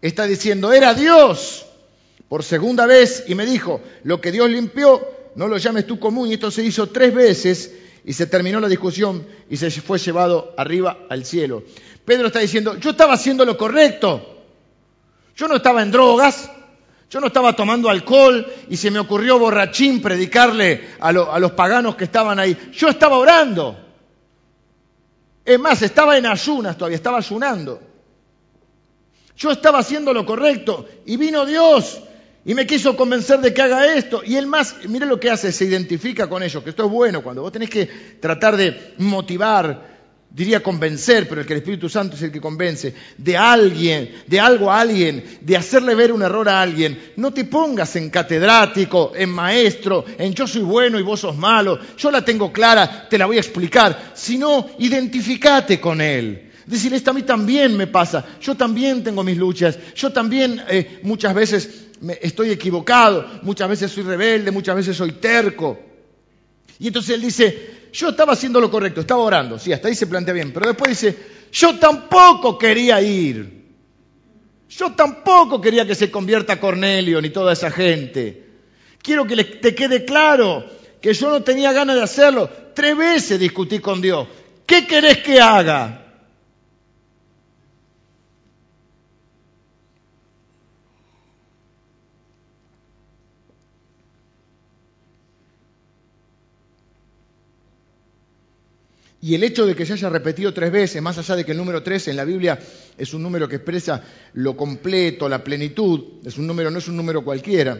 Está 0.01 0.27
diciendo, 0.27 0.71
era 0.71 0.93
Dios 0.93 1.65
por 2.29 2.43
segunda 2.43 2.85
vez 2.85 3.23
y 3.27 3.33
me 3.33 3.45
dijo, 3.45 3.81
lo 4.03 4.21
que 4.21 4.31
Dios 4.31 4.47
limpió, 4.49 5.01
no 5.35 5.47
lo 5.47 5.57
llames 5.57 5.87
tú 5.87 5.99
común. 5.99 6.29
Y 6.29 6.33
esto 6.33 6.51
se 6.51 6.63
hizo 6.63 6.89
tres 6.89 7.11
veces 7.11 7.73
y 8.03 8.13
se 8.13 8.27
terminó 8.27 8.59
la 8.59 8.67
discusión 8.67 9.25
y 9.49 9.57
se 9.57 9.71
fue 9.71 9.97
llevado 9.97 10.53
arriba 10.57 11.07
al 11.09 11.25
cielo. 11.25 11.63
Pedro 12.05 12.27
está 12.27 12.37
diciendo, 12.37 12.77
yo 12.77 12.91
estaba 12.91 13.13
haciendo 13.13 13.43
lo 13.43 13.57
correcto. 13.57 14.43
Yo 15.35 15.47
no 15.47 15.55
estaba 15.55 15.81
en 15.81 15.89
drogas, 15.89 16.51
yo 17.09 17.19
no 17.19 17.27
estaba 17.27 17.55
tomando 17.55 17.89
alcohol 17.89 18.45
y 18.69 18.77
se 18.77 18.91
me 18.91 18.99
ocurrió 18.99 19.39
borrachín 19.39 20.03
predicarle 20.03 20.89
a, 20.99 21.09
a 21.09 21.39
los 21.39 21.51
paganos 21.53 21.95
que 21.95 22.03
estaban 22.03 22.37
ahí. 22.37 22.55
Yo 22.73 22.89
estaba 22.89 23.17
orando. 23.17 23.84
Es 25.45 25.59
más, 25.59 25.81
estaba 25.83 26.17
en 26.17 26.25
ayunas 26.25 26.75
todavía, 26.75 26.95
estaba 26.95 27.19
ayunando. 27.19 27.79
Yo 29.37 29.51
estaba 29.51 29.79
haciendo 29.79 30.11
lo 30.13 30.25
correcto 30.25 30.87
y 31.05 31.17
vino 31.17 31.45
Dios 31.45 32.01
y 32.45 32.53
me 32.53 32.65
quiso 32.65 32.95
convencer 32.95 33.39
de 33.39 33.53
que 33.53 33.61
haga 33.61 33.95
esto. 33.95 34.21
Y 34.25 34.35
él 34.37 34.47
más, 34.47 34.75
mire 34.87 35.05
lo 35.05 35.19
que 35.19 35.29
hace, 35.29 35.51
se 35.51 35.65
identifica 35.65 36.27
con 36.27 36.41
ellos, 36.41 36.63
que 36.63 36.71
esto 36.71 36.85
es 36.85 36.91
bueno, 36.91 37.21
cuando 37.21 37.41
vos 37.41 37.51
tenés 37.51 37.69
que 37.69 37.85
tratar 38.19 38.57
de 38.57 38.93
motivar, 38.97 39.94
diría 40.35 40.61
convencer, 40.61 41.29
pero 41.29 41.39
el 41.39 41.47
que 41.47 41.53
el 41.53 41.59
Espíritu 41.59 41.87
Santo 41.87 42.17
es 42.17 42.21
el 42.21 42.31
que 42.31 42.41
convence, 42.41 42.93
de 43.17 43.37
alguien, 43.37 44.23
de 44.27 44.37
algo 44.37 44.69
a 44.69 44.81
alguien, 44.81 45.23
de 45.39 45.55
hacerle 45.55 45.95
ver 45.95 46.11
un 46.11 46.21
error 46.21 46.49
a 46.49 46.61
alguien. 46.61 47.13
No 47.15 47.31
te 47.31 47.45
pongas 47.45 47.95
en 47.95 48.09
catedrático, 48.09 49.13
en 49.15 49.29
maestro, 49.29 50.03
en 50.17 50.33
yo 50.33 50.45
soy 50.45 50.63
bueno 50.63 50.99
y 50.99 51.03
vos 51.03 51.21
sos 51.21 51.37
malo, 51.37 51.79
yo 51.97 52.11
la 52.11 52.25
tengo 52.25 52.51
clara, 52.51 53.07
te 53.07 53.17
la 53.17 53.27
voy 53.27 53.37
a 53.37 53.39
explicar, 53.39 54.11
sino 54.13 54.71
identificate 54.79 55.79
con 55.79 56.01
él. 56.01 56.51
Decirle, 56.65 56.97
esto 56.97 57.11
a 57.11 57.13
mí 57.13 57.21
también 57.21 57.77
me 57.77 57.87
pasa, 57.87 58.25
yo 58.41 58.55
también 58.55 59.05
tengo 59.05 59.23
mis 59.23 59.37
luchas, 59.37 59.79
yo 59.95 60.11
también 60.11 60.61
eh, 60.67 60.99
muchas 61.03 61.33
veces 61.33 61.85
me, 62.01 62.19
estoy 62.21 62.49
equivocado, 62.49 63.25
muchas 63.43 63.69
veces 63.69 63.89
soy 63.89 64.03
rebelde, 64.03 64.51
muchas 64.51 64.75
veces 64.75 64.97
soy 64.97 65.13
terco. 65.13 65.79
Y 66.77 66.87
entonces 66.87 67.15
él 67.15 67.21
dice, 67.21 67.74
yo 67.95 68.09
estaba 68.09 68.33
haciendo 68.33 68.59
lo 68.59 68.69
correcto, 68.69 68.99
estaba 68.99 69.21
orando, 69.21 69.57
sí, 69.57 69.71
hasta 69.71 69.87
ahí 69.87 69.95
se 69.95 70.07
plantea 70.07 70.33
bien, 70.33 70.51
pero 70.51 70.67
después 70.67 70.89
dice, 70.89 71.17
yo 71.51 71.79
tampoco 71.79 72.57
quería 72.57 73.01
ir. 73.01 73.63
Yo 74.67 74.91
tampoco 74.91 75.61
quería 75.61 75.87
que 75.87 75.95
se 75.95 76.11
convierta 76.11 76.59
Cornelio 76.59 77.21
ni 77.21 77.29
toda 77.29 77.53
esa 77.53 77.71
gente. 77.71 78.43
Quiero 79.01 79.25
que 79.25 79.41
te 79.43 79.73
quede 79.73 80.03
claro 80.03 80.65
que 80.99 81.13
yo 81.13 81.29
no 81.29 81.41
tenía 81.43 81.71
ganas 81.71 81.95
de 81.95 82.03
hacerlo. 82.03 82.49
Tres 82.73 82.97
veces 82.97 83.39
discutí 83.39 83.79
con 83.79 84.01
Dios. 84.01 84.27
¿Qué 84.65 84.85
querés 84.85 85.19
que 85.19 85.39
haga? 85.39 86.04
Y 99.21 99.33
el 99.33 99.43
hecho 99.43 99.65
de 99.65 99.75
que 99.75 99.85
se 99.85 99.93
haya 99.93 100.09
repetido 100.09 100.53
tres 100.53 100.71
veces, 100.71 101.01
más 101.01 101.17
allá 101.17 101.35
de 101.35 101.45
que 101.45 101.53
el 101.53 101.57
número 101.57 101.81
tres 101.81 102.07
en 102.07 102.15
la 102.15 102.25
Biblia 102.25 102.59
es 102.97 103.13
un 103.13 103.23
número 103.23 103.47
que 103.47 103.55
expresa 103.55 104.03
lo 104.33 104.55
completo, 104.55 105.27
la 105.27 105.43
plenitud, 105.43 106.25
es 106.25 106.37
un 106.37 106.45
número, 106.45 106.69
no 106.69 106.79
es 106.79 106.87
un 106.87 106.97
número 106.97 107.23
cualquiera. 107.23 107.79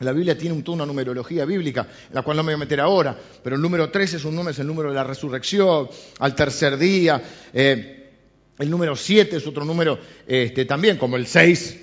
La 0.00 0.12
Biblia 0.12 0.36
tiene 0.36 0.62
una 0.66 0.84
numerología 0.84 1.46
bíblica, 1.46 1.86
la 2.12 2.20
cual 2.20 2.36
no 2.36 2.42
me 2.42 2.52
voy 2.52 2.56
a 2.56 2.64
meter 2.64 2.80
ahora, 2.80 3.18
pero 3.42 3.56
el 3.56 3.62
número 3.62 3.90
tres 3.90 4.12
es 4.12 4.24
un 4.26 4.34
número, 4.34 4.50
es 4.50 4.58
el 4.58 4.66
número 4.66 4.90
de 4.90 4.94
la 4.94 5.04
resurrección, 5.04 5.88
al 6.18 6.34
tercer 6.34 6.76
día. 6.76 7.22
Eh, 7.54 8.10
el 8.58 8.68
número 8.68 8.94
siete 8.94 9.36
es 9.36 9.46
otro 9.46 9.64
número 9.64 9.98
este, 10.26 10.66
también, 10.66 10.98
como 10.98 11.16
el 11.16 11.26
seis, 11.26 11.78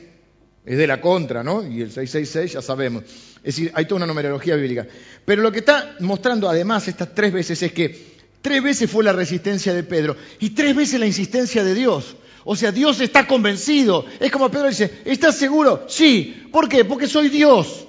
Es 0.65 0.78
de 0.78 0.88
la 0.88 1.02
contra, 1.02 1.43
¿no? 1.43 1.62
Y 1.67 1.82
el 1.82 1.91
666 1.91 2.54
ya 2.54 2.62
sabemos. 2.62 3.04
Es 3.38 3.56
decir, 3.56 3.72
hay 3.74 3.86
toda 3.86 3.98
una 3.98 4.06
numerología 4.06 4.56
bíblica. 4.56 4.88
Pero 5.26 5.41
lo 5.41 5.52
que 5.52 5.60
está 5.60 5.98
mostrando 6.00 6.48
además 6.48 6.88
estas 6.88 7.13
tres 7.13 7.34
veces 7.34 7.62
es 7.63 7.74
que 7.74 8.12
tres 8.44 8.62
veces 8.62 8.92
fue 8.92 9.04
la 9.04 9.14
resistencia 9.14 9.74
de 9.74 9.82
Pedro 9.84 10.16
y 10.40 10.52
tres 10.52 10.76
veces 10.76 11.00
la 11.00 11.08
insistencia 11.08 11.64
de 11.64 11.74
Dios. 11.74 12.18
O 12.44 12.56
sea, 12.56 12.74
Dios 12.74 13.00
está 13.00 13.26
convencido. 13.26 14.06
Es 14.20 14.30
como 14.30 14.52
Pedro 14.52 14.68
dice, 14.68 15.02
¿estás 15.06 15.38
seguro? 15.38 15.86
Sí. 15.88 16.50
¿Por 16.52 16.68
qué? 16.68 16.84
Porque 16.84 17.08
soy 17.08 17.30
Dios. 17.30 17.88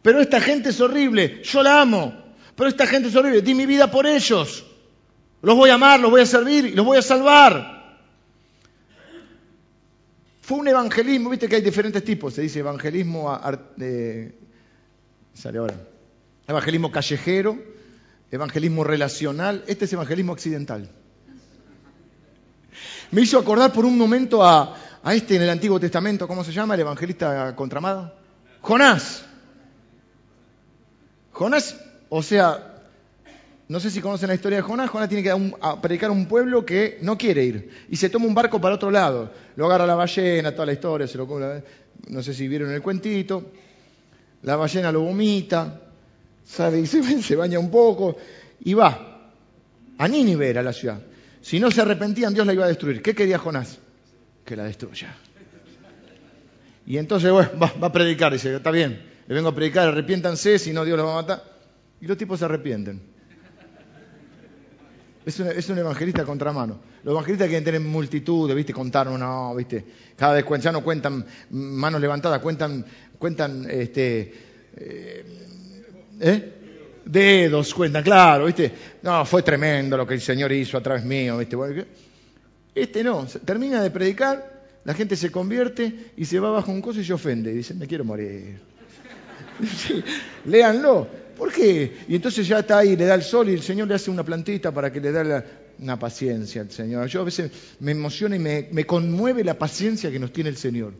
Pero 0.00 0.20
esta 0.20 0.40
gente 0.40 0.70
es 0.70 0.80
horrible, 0.80 1.42
yo 1.44 1.62
la 1.62 1.82
amo. 1.82 2.14
Pero 2.56 2.68
esta 2.68 2.86
gente 2.86 3.08
es 3.08 3.14
horrible, 3.14 3.42
di 3.42 3.54
mi 3.54 3.66
vida 3.66 3.90
por 3.90 4.06
ellos. 4.06 4.64
Los 5.42 5.54
voy 5.54 5.70
a 5.70 5.74
amar, 5.74 6.00
los 6.00 6.10
voy 6.10 6.22
a 6.22 6.26
servir 6.26 6.64
y 6.66 6.72
los 6.72 6.86
voy 6.86 6.96
a 6.96 7.02
salvar. 7.02 8.00
Fue 10.40 10.58
un 10.58 10.66
evangelismo, 10.66 11.30
viste 11.30 11.46
que 11.46 11.56
hay 11.56 11.62
diferentes 11.62 12.02
tipos, 12.02 12.34
se 12.34 12.42
dice 12.42 12.58
evangelismo, 12.60 13.38
sale 15.34 15.58
ahora, 15.58 15.76
evangelismo 16.48 16.90
callejero, 16.90 17.58
evangelismo 18.32 18.82
relacional, 18.82 19.62
este 19.66 19.84
es 19.84 19.92
evangelismo 19.92 20.32
occidental. 20.32 20.88
Me 23.10 23.20
hizo 23.20 23.38
acordar 23.38 23.72
por 23.72 23.84
un 23.84 23.96
momento 23.98 24.42
a, 24.42 24.74
este 25.12 25.36
en 25.36 25.42
el 25.42 25.50
Antiguo 25.50 25.78
Testamento, 25.78 26.26
¿cómo 26.26 26.42
se 26.42 26.50
llama? 26.50 26.74
El 26.74 26.80
evangelista 26.80 27.54
contramado. 27.54 28.14
Jonás. 28.62 29.26
Jonás, 31.32 31.76
o 32.08 32.22
sea, 32.22 32.80
no 33.68 33.80
sé 33.80 33.90
si 33.90 34.00
conocen 34.00 34.28
la 34.28 34.34
historia 34.34 34.56
de 34.56 34.62
Jonás. 34.62 34.88
Jonás 34.88 35.10
tiene 35.10 35.22
que 35.22 35.52
predicar 35.82 36.08
a 36.08 36.12
un 36.12 36.26
pueblo 36.26 36.64
que 36.64 36.98
no 37.02 37.18
quiere 37.18 37.44
ir. 37.44 37.86
Y 37.90 37.96
se 37.96 38.08
toma 38.08 38.24
un 38.24 38.34
barco 38.34 38.62
para 38.62 38.76
otro 38.76 38.90
lado. 38.90 39.30
Lo 39.56 39.66
agarra 39.66 39.86
la 39.86 39.94
ballena, 39.94 40.52
toda 40.52 40.66
la 40.66 40.72
historia, 40.72 41.06
se 41.06 41.18
lo 41.18 41.28
No 42.08 42.22
sé 42.22 42.32
si 42.32 42.48
vieron 42.48 42.72
el 42.72 42.80
cuentito. 42.80 43.50
La 44.42 44.56
ballena 44.56 44.90
lo 44.90 45.02
vomita, 45.02 45.80
sabe, 46.44 46.80
y 46.80 46.86
se, 46.86 47.36
baña 47.36 47.58
un 47.58 47.70
poco 47.70 48.16
y 48.60 48.74
va. 48.74 49.32
A 49.98 50.08
Nínive 50.08 50.48
era 50.48 50.62
la 50.62 50.72
ciudad. 50.72 51.00
Si 51.40 51.60
no 51.60 51.70
se 51.70 51.80
arrepentían, 51.80 52.34
Dios 52.34 52.46
la 52.46 52.52
iba 52.52 52.64
a 52.64 52.68
destruir. 52.68 53.02
¿Qué 53.02 53.14
quería 53.14 53.38
Jonás? 53.38 53.78
Que 54.44 54.56
la 54.56 54.64
destruya. 54.64 55.14
Y 56.86 56.98
entonces 56.98 57.32
va, 57.32 57.50
va, 57.54 57.86
a 57.86 57.92
predicar, 57.92 58.32
dice, 58.32 58.56
está 58.56 58.70
bien, 58.70 59.00
le 59.26 59.34
vengo 59.34 59.50
a 59.50 59.54
predicar, 59.54 59.88
arrepiéntanse, 59.88 60.58
si 60.58 60.72
no 60.72 60.84
Dios 60.84 60.96
los 60.96 61.06
va 61.06 61.12
a 61.12 61.22
matar. 61.22 61.44
Y 62.00 62.06
los 62.06 62.16
tipos 62.16 62.40
se 62.40 62.44
arrepienten. 62.44 63.12
Es 65.24 65.68
un, 65.68 65.78
evangelista 65.78 66.24
contramano. 66.24 66.80
Los 67.04 67.12
evangelistas 67.12 67.46
quieren 67.46 67.64
tener 67.64 67.80
multitud, 67.80 68.52
¿viste? 68.54 68.72
Contar, 68.72 69.06
no, 69.06 69.54
¿viste? 69.54 69.84
Cada 70.16 70.34
vez 70.34 70.44
ya 70.60 70.72
no 70.72 70.82
cuentan 70.82 71.24
manos 71.50 72.00
levantadas, 72.00 72.40
cuentan, 72.40 72.84
cuentan, 73.18 73.70
este, 73.70 74.34
eh, 74.76 75.24
¿eh? 76.22 76.52
Dedos 77.04 77.74
cuentan, 77.74 78.02
claro, 78.02 78.46
¿viste? 78.46 78.72
No, 79.02 79.24
fue 79.24 79.42
tremendo 79.42 79.96
lo 79.96 80.06
que 80.06 80.14
el 80.14 80.20
Señor 80.20 80.52
hizo 80.52 80.78
a 80.78 80.82
través 80.82 81.04
mío, 81.04 81.36
¿viste? 81.38 81.56
Este 82.74 83.04
no, 83.04 83.26
termina 83.44 83.82
de 83.82 83.90
predicar, 83.90 84.62
la 84.84 84.94
gente 84.94 85.16
se 85.16 85.30
convierte 85.30 86.12
y 86.16 86.24
se 86.24 86.38
va 86.38 86.50
bajo 86.50 86.72
un 86.72 86.80
coso 86.80 87.00
y 87.00 87.04
se 87.04 87.12
ofende. 87.12 87.52
Y 87.52 87.56
dice, 87.56 87.74
me 87.74 87.86
quiero 87.86 88.04
morir. 88.04 88.60
Léanlo. 90.46 91.22
¿Por 91.36 91.52
qué? 91.52 91.92
Y 92.08 92.14
entonces 92.14 92.46
ya 92.46 92.60
está 92.60 92.78
ahí, 92.78 92.96
le 92.96 93.06
da 93.06 93.14
el 93.14 93.22
sol 93.22 93.48
y 93.48 93.54
el 93.54 93.62
Señor 93.62 93.88
le 93.88 93.94
hace 93.94 94.10
una 94.10 94.22
plantita 94.22 94.70
para 94.70 94.92
que 94.92 95.00
le 95.00 95.12
dé 95.12 95.44
una 95.78 95.98
paciencia 95.98 96.60
al 96.62 96.70
Señor. 96.70 97.06
Yo 97.08 97.22
a 97.22 97.24
veces 97.24 97.50
me 97.80 97.92
emociona 97.92 98.36
y 98.36 98.38
me, 98.38 98.86
conmueve 98.86 99.42
la 99.42 99.58
paciencia 99.58 100.10
que 100.10 100.18
nos 100.18 100.32
tiene 100.32 100.50
el 100.50 100.56
Señor. 100.56 100.94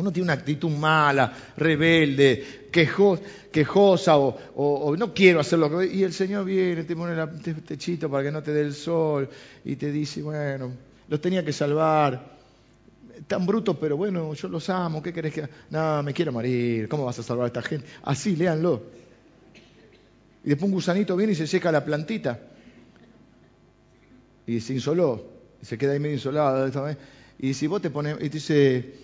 Uno 0.00 0.10
tiene 0.10 0.24
una 0.24 0.32
actitud 0.32 0.70
mala, 0.70 1.32
rebelde, 1.56 2.68
quejosa 2.70 4.16
o, 4.16 4.96
no 4.96 5.12
quiero 5.12 5.40
hacerlo. 5.40 5.82
Y 5.82 6.02
el 6.02 6.12
Señor 6.12 6.44
viene, 6.44 6.84
te 6.84 6.96
pone 6.96 7.20
el 7.20 7.62
techito 7.62 8.10
para 8.10 8.24
que 8.24 8.32
no 8.32 8.42
te 8.42 8.52
dé 8.52 8.62
el 8.62 8.74
sol 8.74 9.28
y 9.64 9.76
te 9.76 9.92
dice, 9.92 10.22
bueno, 10.22 10.72
los 11.08 11.20
tenía 11.20 11.44
que 11.44 11.52
salvar. 11.52 12.38
Tan 13.26 13.44
brutos, 13.44 13.76
pero 13.78 13.98
bueno, 13.98 14.32
yo 14.32 14.48
los 14.48 14.70
amo. 14.70 15.02
¿Qué 15.02 15.12
querés 15.12 15.34
que.? 15.34 15.48
No, 15.68 16.02
me 16.02 16.14
quiero 16.14 16.32
morir. 16.32 16.88
¿Cómo 16.88 17.04
vas 17.04 17.18
a 17.18 17.22
salvar 17.22 17.44
a 17.44 17.46
esta 17.48 17.60
gente? 17.60 17.86
Así, 18.02 18.34
léanlo. 18.34 18.82
Y 20.42 20.48
después 20.48 20.68
un 20.68 20.72
gusanito 20.72 21.14
viene 21.16 21.34
y 21.34 21.36
se 21.36 21.46
seca 21.46 21.70
la 21.70 21.84
plantita. 21.84 22.40
Y 24.46 24.60
se 24.60 24.72
insoló. 24.72 25.22
Se 25.60 25.76
queda 25.76 25.92
ahí 25.92 26.00
medio 26.00 26.14
insolado. 26.14 26.96
Y 27.38 27.54
si 27.54 27.66
vos 27.66 27.82
te 27.82 27.90
pones, 27.90 28.16
y 28.16 28.28
te 28.28 28.28
dice, 28.30 28.94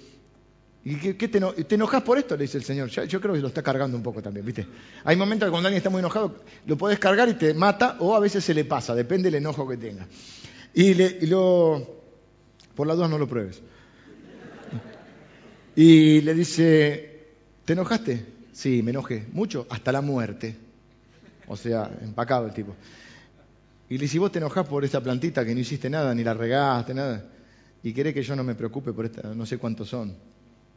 ¿y 0.89 0.95
qué, 1.15 1.27
te, 1.27 1.75
enojas 1.75 2.03
por 2.05 2.17
esto? 2.17 2.37
Le 2.37 2.43
dice 2.43 2.59
el 2.59 2.65
Señor. 2.65 2.89
Yo, 2.89 3.21
creo 3.21 3.35
que 3.35 3.41
lo 3.41 3.49
está 3.49 3.61
cargando 3.61 3.97
un 3.97 4.05
poco 4.05 4.23
también, 4.23 4.47
¿viste? 4.47 4.65
Hay 5.03 5.17
momentos 5.17 5.51
cuando 5.51 5.67
alguien 5.67 5.79
está 5.79 5.91
muy 5.91 5.99
enojado, 5.99 6.37
lo 6.65 6.79
puedes 6.79 7.01
cargar 7.01 7.29
y 7.29 7.35
te 7.35 7.53
mata, 7.55 7.97
o 7.99 8.15
a 8.15 8.21
veces 8.21 8.45
se 8.45 8.55
le 8.55 8.65
pasa, 8.65 8.95
depende 8.95 9.25
del 9.25 9.35
enojo 9.35 9.67
que 9.67 9.77
tenga. 9.77 10.07
Y, 10.75 10.95
le, 10.95 11.27
lo, 11.27 12.05
por 12.77 12.87
las 12.87 12.97
dudas 12.97 13.11
no 13.11 13.19
lo 13.19 13.27
pruebes. 13.27 13.61
Y 15.75 16.21
le 16.21 16.35
dice, 16.35 17.31
¿te 17.65 17.73
enojaste? 17.73 18.25
Sí, 18.53 18.81
me 18.85 18.93
enojé. 18.93 19.27
Mucho, 19.33 19.67
hasta 19.69 19.91
la 19.91 20.03
muerte. 20.03 20.57
O 21.49 21.57
sea, 21.57 21.91
empacado 22.01 22.47
el 22.47 22.55
tipo. 22.55 22.77
Y 23.89 23.99
le 23.99 24.07
si 24.07 24.19
vos 24.19 24.31
te 24.31 24.39
enojás 24.39 24.69
por 24.69 24.85
esta 24.85 25.01
plantita 25.01 25.45
que 25.45 25.53
no 25.53 25.61
hiciste 25.61 25.91
nada, 25.91 26.15
ni 26.15 26.23
la 26.23 26.33
regaste, 26.33 26.95
nada, 26.95 27.25
y 27.83 27.93
querés 27.93 28.15
que 28.15 28.23
yo 28.23 28.37
no 28.37 28.45
me 28.45 28.55
preocupe 28.55 28.93
por 28.93 29.05
esta, 29.05 29.35
no 29.35 29.47
sé 29.47 29.59
cuántos 29.59 29.89
son, 29.89 30.17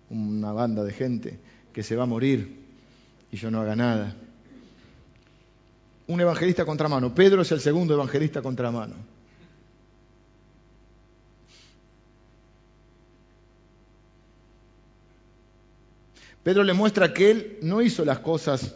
una 0.10 0.52
banda 0.52 0.84
de 0.84 0.94
gente 0.94 1.40
que 1.74 1.84
se 1.84 1.96
va 1.96 2.04
a 2.04 2.08
morir 2.08 2.60
y 3.32 3.38
yo 3.38 3.52
no 3.52 3.62
haga 3.62 3.76
nada. 3.76 4.16
Un 6.08 6.20
evangelista 6.20 6.66
contramano. 6.66 7.14
Pedro 7.14 7.42
es 7.44 7.52
el 7.52 7.60
segundo 7.60 7.94
evangelista 7.94 8.42
contramano. 8.42 8.96
Pedro 16.44 16.64
le 16.64 16.74
muestra 16.74 17.14
que 17.14 17.30
él 17.30 17.58
no 17.62 17.82
hizo 17.82 18.04
las 18.06 18.20
cosas 18.20 18.74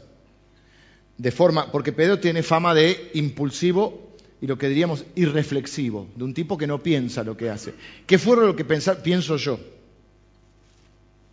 de 1.17 1.31
forma, 1.31 1.71
porque 1.71 1.91
Pedro 1.91 2.19
tiene 2.19 2.43
fama 2.43 2.73
de 2.73 3.11
impulsivo 3.13 4.13
y 4.41 4.47
lo 4.47 4.57
que 4.57 4.67
diríamos 4.67 5.05
irreflexivo, 5.15 6.07
de 6.15 6.23
un 6.23 6.33
tipo 6.33 6.57
que 6.57 6.67
no 6.67 6.83
piensa 6.83 7.23
lo 7.23 7.37
que 7.37 7.49
hace. 7.49 7.73
¿Qué 8.05 8.19
fue 8.19 8.35
lo 8.35 8.55
que 8.55 8.65
pienso 8.65 9.37
yo? 9.37 9.59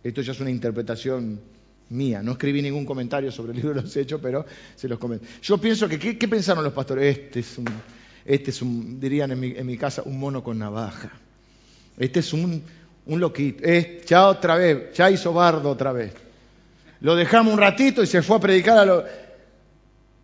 Esto 0.03 0.21
ya 0.21 0.31
es 0.31 0.39
una 0.39 0.49
interpretación 0.49 1.39
mía, 1.89 2.23
no 2.23 2.33
escribí 2.33 2.61
ningún 2.61 2.85
comentario 2.85 3.31
sobre 3.31 3.51
el 3.51 3.57
libro 3.57 3.73
de 3.73 3.81
los 3.81 3.95
hechos, 3.97 4.19
pero 4.21 4.45
se 4.75 4.87
los 4.87 4.97
comento. 4.97 5.25
Yo 5.41 5.57
pienso 5.57 5.87
que, 5.87 5.99
¿qué, 5.99 6.27
pensaron 6.27 6.63
los 6.63 6.73
pastores? 6.73 7.17
Este 7.17 7.41
es 7.41 7.57
un, 7.57 7.65
este 8.25 8.51
es 8.51 8.61
un 8.61 8.99
dirían 8.99 9.31
en 9.31 9.39
mi, 9.39 9.51
en 9.51 9.65
mi 9.65 9.77
casa, 9.77 10.01
un 10.05 10.19
mono 10.19 10.43
con 10.43 10.57
navaja. 10.57 11.11
Este 11.97 12.19
es 12.21 12.33
un, 12.33 12.63
un 13.05 13.19
loquito. 13.19 13.63
ya 14.07 14.27
otra 14.27 14.55
vez, 14.55 14.93
ya 14.93 15.11
hizo 15.11 15.33
bardo 15.33 15.69
otra 15.69 15.91
vez. 15.91 16.13
Lo 17.01 17.15
dejamos 17.15 17.53
un 17.53 17.59
ratito 17.59 18.03
y 18.03 18.07
se 18.07 18.21
fue 18.21 18.37
a 18.37 18.39
predicar 18.39 18.77
a 18.77 18.85
los 18.85 19.03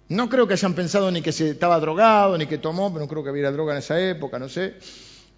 no 0.09 0.29
creo 0.29 0.47
que 0.47 0.53
hayan 0.53 0.73
pensado 0.73 1.11
ni 1.11 1.21
que 1.21 1.31
se 1.31 1.49
estaba 1.49 1.79
drogado, 1.79 2.37
ni 2.37 2.45
que 2.45 2.57
tomó, 2.57 2.89
pero 2.93 3.03
no 3.03 3.09
creo 3.09 3.23
que 3.23 3.29
hubiera 3.29 3.51
droga 3.51 3.73
en 3.73 3.79
esa 3.79 3.99
época, 3.99 4.39
no 4.39 4.47
sé. 4.47 4.75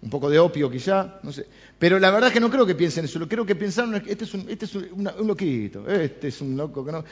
Un 0.02 0.10
poco 0.10 0.30
de 0.30 0.38
opio 0.38 0.70
quizá, 0.70 1.18
no 1.22 1.32
sé. 1.32 1.46
Pero 1.80 1.98
la 1.98 2.10
verdad 2.10 2.28
es 2.28 2.34
que 2.34 2.40
no 2.40 2.50
creo 2.50 2.66
que 2.66 2.74
piensen 2.74 3.06
eso. 3.06 3.18
Lo 3.18 3.26
creo 3.26 3.46
que 3.46 3.56
pensaron 3.56 3.94
este 3.94 4.24
es 4.24 4.34
un, 4.34 4.44
este 4.50 4.66
es 4.66 4.74
un, 4.74 5.10
loquito, 5.26 5.88
este 5.88 6.28
es 6.28 6.40
un 6.42 6.54
loco 6.54 6.84
que 6.84 6.92
no... 6.92 7.02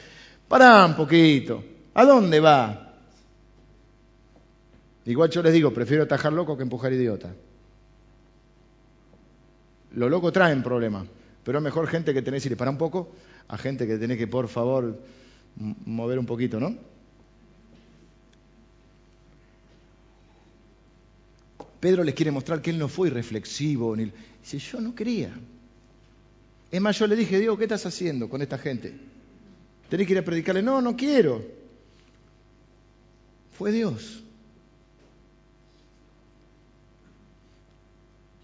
Pará 0.47 0.85
un 0.85 0.95
poquito. 0.95 1.63
¿A 1.95 2.05
dónde 2.05 2.39
va? 2.39 2.93
Igual 5.05 5.31
yo 5.31 5.41
les 5.41 5.53
digo, 5.53 5.73
prefiero 5.73 6.03
atajar 6.03 6.31
loco 6.31 6.55
que 6.55 6.61
empujar 6.61 6.93
idiota. 6.93 7.33
Los 9.95 10.11
locos 10.11 10.31
traen 10.31 10.61
problemas, 10.61 11.07
pero 11.43 11.57
es 11.57 11.63
mejor 11.63 11.87
gente 11.87 12.13
que 12.13 12.21
tenés 12.21 12.43
que 12.43 12.49
ir 12.49 12.57
para 12.57 12.69
un 12.69 12.77
poco 12.77 13.09
a 13.47 13.57
gente 13.57 13.87
que 13.87 13.97
tenés 13.97 14.19
que, 14.19 14.27
por 14.27 14.47
favor, 14.47 15.01
mover 15.55 16.19
un 16.19 16.27
poquito, 16.27 16.59
¿no? 16.59 16.75
Pedro 21.79 22.03
les 22.03 22.13
quiere 22.13 22.31
mostrar 22.31 22.61
que 22.61 22.71
él 22.71 22.77
no 22.77 22.87
fue 22.87 23.07
irreflexivo. 23.07 23.95
Ni... 23.95 24.11
Dice, 24.41 24.59
yo 24.59 24.81
no 24.81 24.93
quería. 24.93 25.33
Es 26.71 26.81
más, 26.81 26.99
yo 26.99 27.07
le 27.07 27.15
dije, 27.15 27.39
Dios, 27.39 27.57
¿qué 27.57 27.63
estás 27.63 27.85
haciendo 27.85 28.29
con 28.29 28.41
esta 28.41 28.57
gente? 28.57 28.93
Tenés 29.89 30.05
que 30.05 30.13
ir 30.13 30.19
a 30.19 30.25
predicarle. 30.25 30.61
No, 30.61 30.81
no 30.81 30.95
quiero. 30.95 31.43
Fue 33.57 33.71
Dios. 33.71 34.23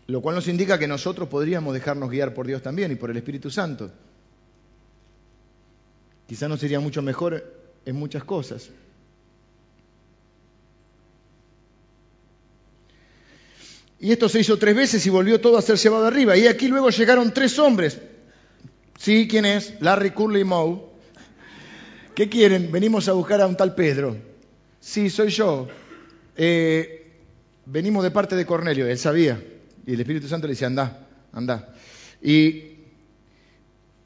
Lo 0.07 0.21
cual 0.21 0.35
nos 0.35 0.47
indica 0.47 0.77
que 0.77 0.87
nosotros 0.87 1.27
podríamos 1.27 1.73
dejarnos 1.73 2.09
guiar 2.09 2.33
por 2.33 2.47
Dios 2.47 2.61
también 2.61 2.91
y 2.91 2.95
por 2.95 3.09
el 3.09 3.17
Espíritu 3.17 3.49
Santo. 3.49 3.91
Quizás 6.27 6.49
nos 6.49 6.59
sería 6.59 6.79
mucho 6.79 7.01
mejor 7.01 7.43
en 7.85 7.95
muchas 7.95 8.23
cosas. 8.23 8.69
Y 13.99 14.11
esto 14.11 14.27
se 14.29 14.39
hizo 14.39 14.57
tres 14.57 14.75
veces 14.75 15.05
y 15.05 15.09
volvió 15.09 15.39
todo 15.39 15.57
a 15.57 15.61
ser 15.61 15.77
llevado 15.77 16.05
arriba. 16.05 16.35
Y 16.37 16.47
aquí 16.47 16.67
luego 16.67 16.89
llegaron 16.89 17.33
tres 17.33 17.57
hombres. 17.59 17.99
Sí, 18.97 19.27
¿quién 19.27 19.45
es? 19.45 19.73
Larry 19.81 20.11
Curly 20.11 20.43
Moe. 20.43 20.81
¿Qué 22.13 22.29
quieren? 22.29 22.71
Venimos 22.71 23.07
a 23.09 23.13
buscar 23.13 23.41
a 23.41 23.47
un 23.47 23.57
tal 23.57 23.75
Pedro. 23.75 24.17
Sí, 24.79 25.09
soy 25.09 25.29
yo. 25.29 25.67
Eh, 26.37 27.19
venimos 27.65 28.03
de 28.03 28.11
parte 28.11 28.35
de 28.35 28.45
Cornelio, 28.45 28.87
él 28.87 28.97
sabía. 28.97 29.41
Y 29.85 29.93
el 29.93 29.99
Espíritu 29.99 30.27
Santo 30.27 30.47
le 30.47 30.53
dice, 30.53 30.65
anda, 30.65 31.07
anda. 31.33 31.73
Y, 32.21 32.63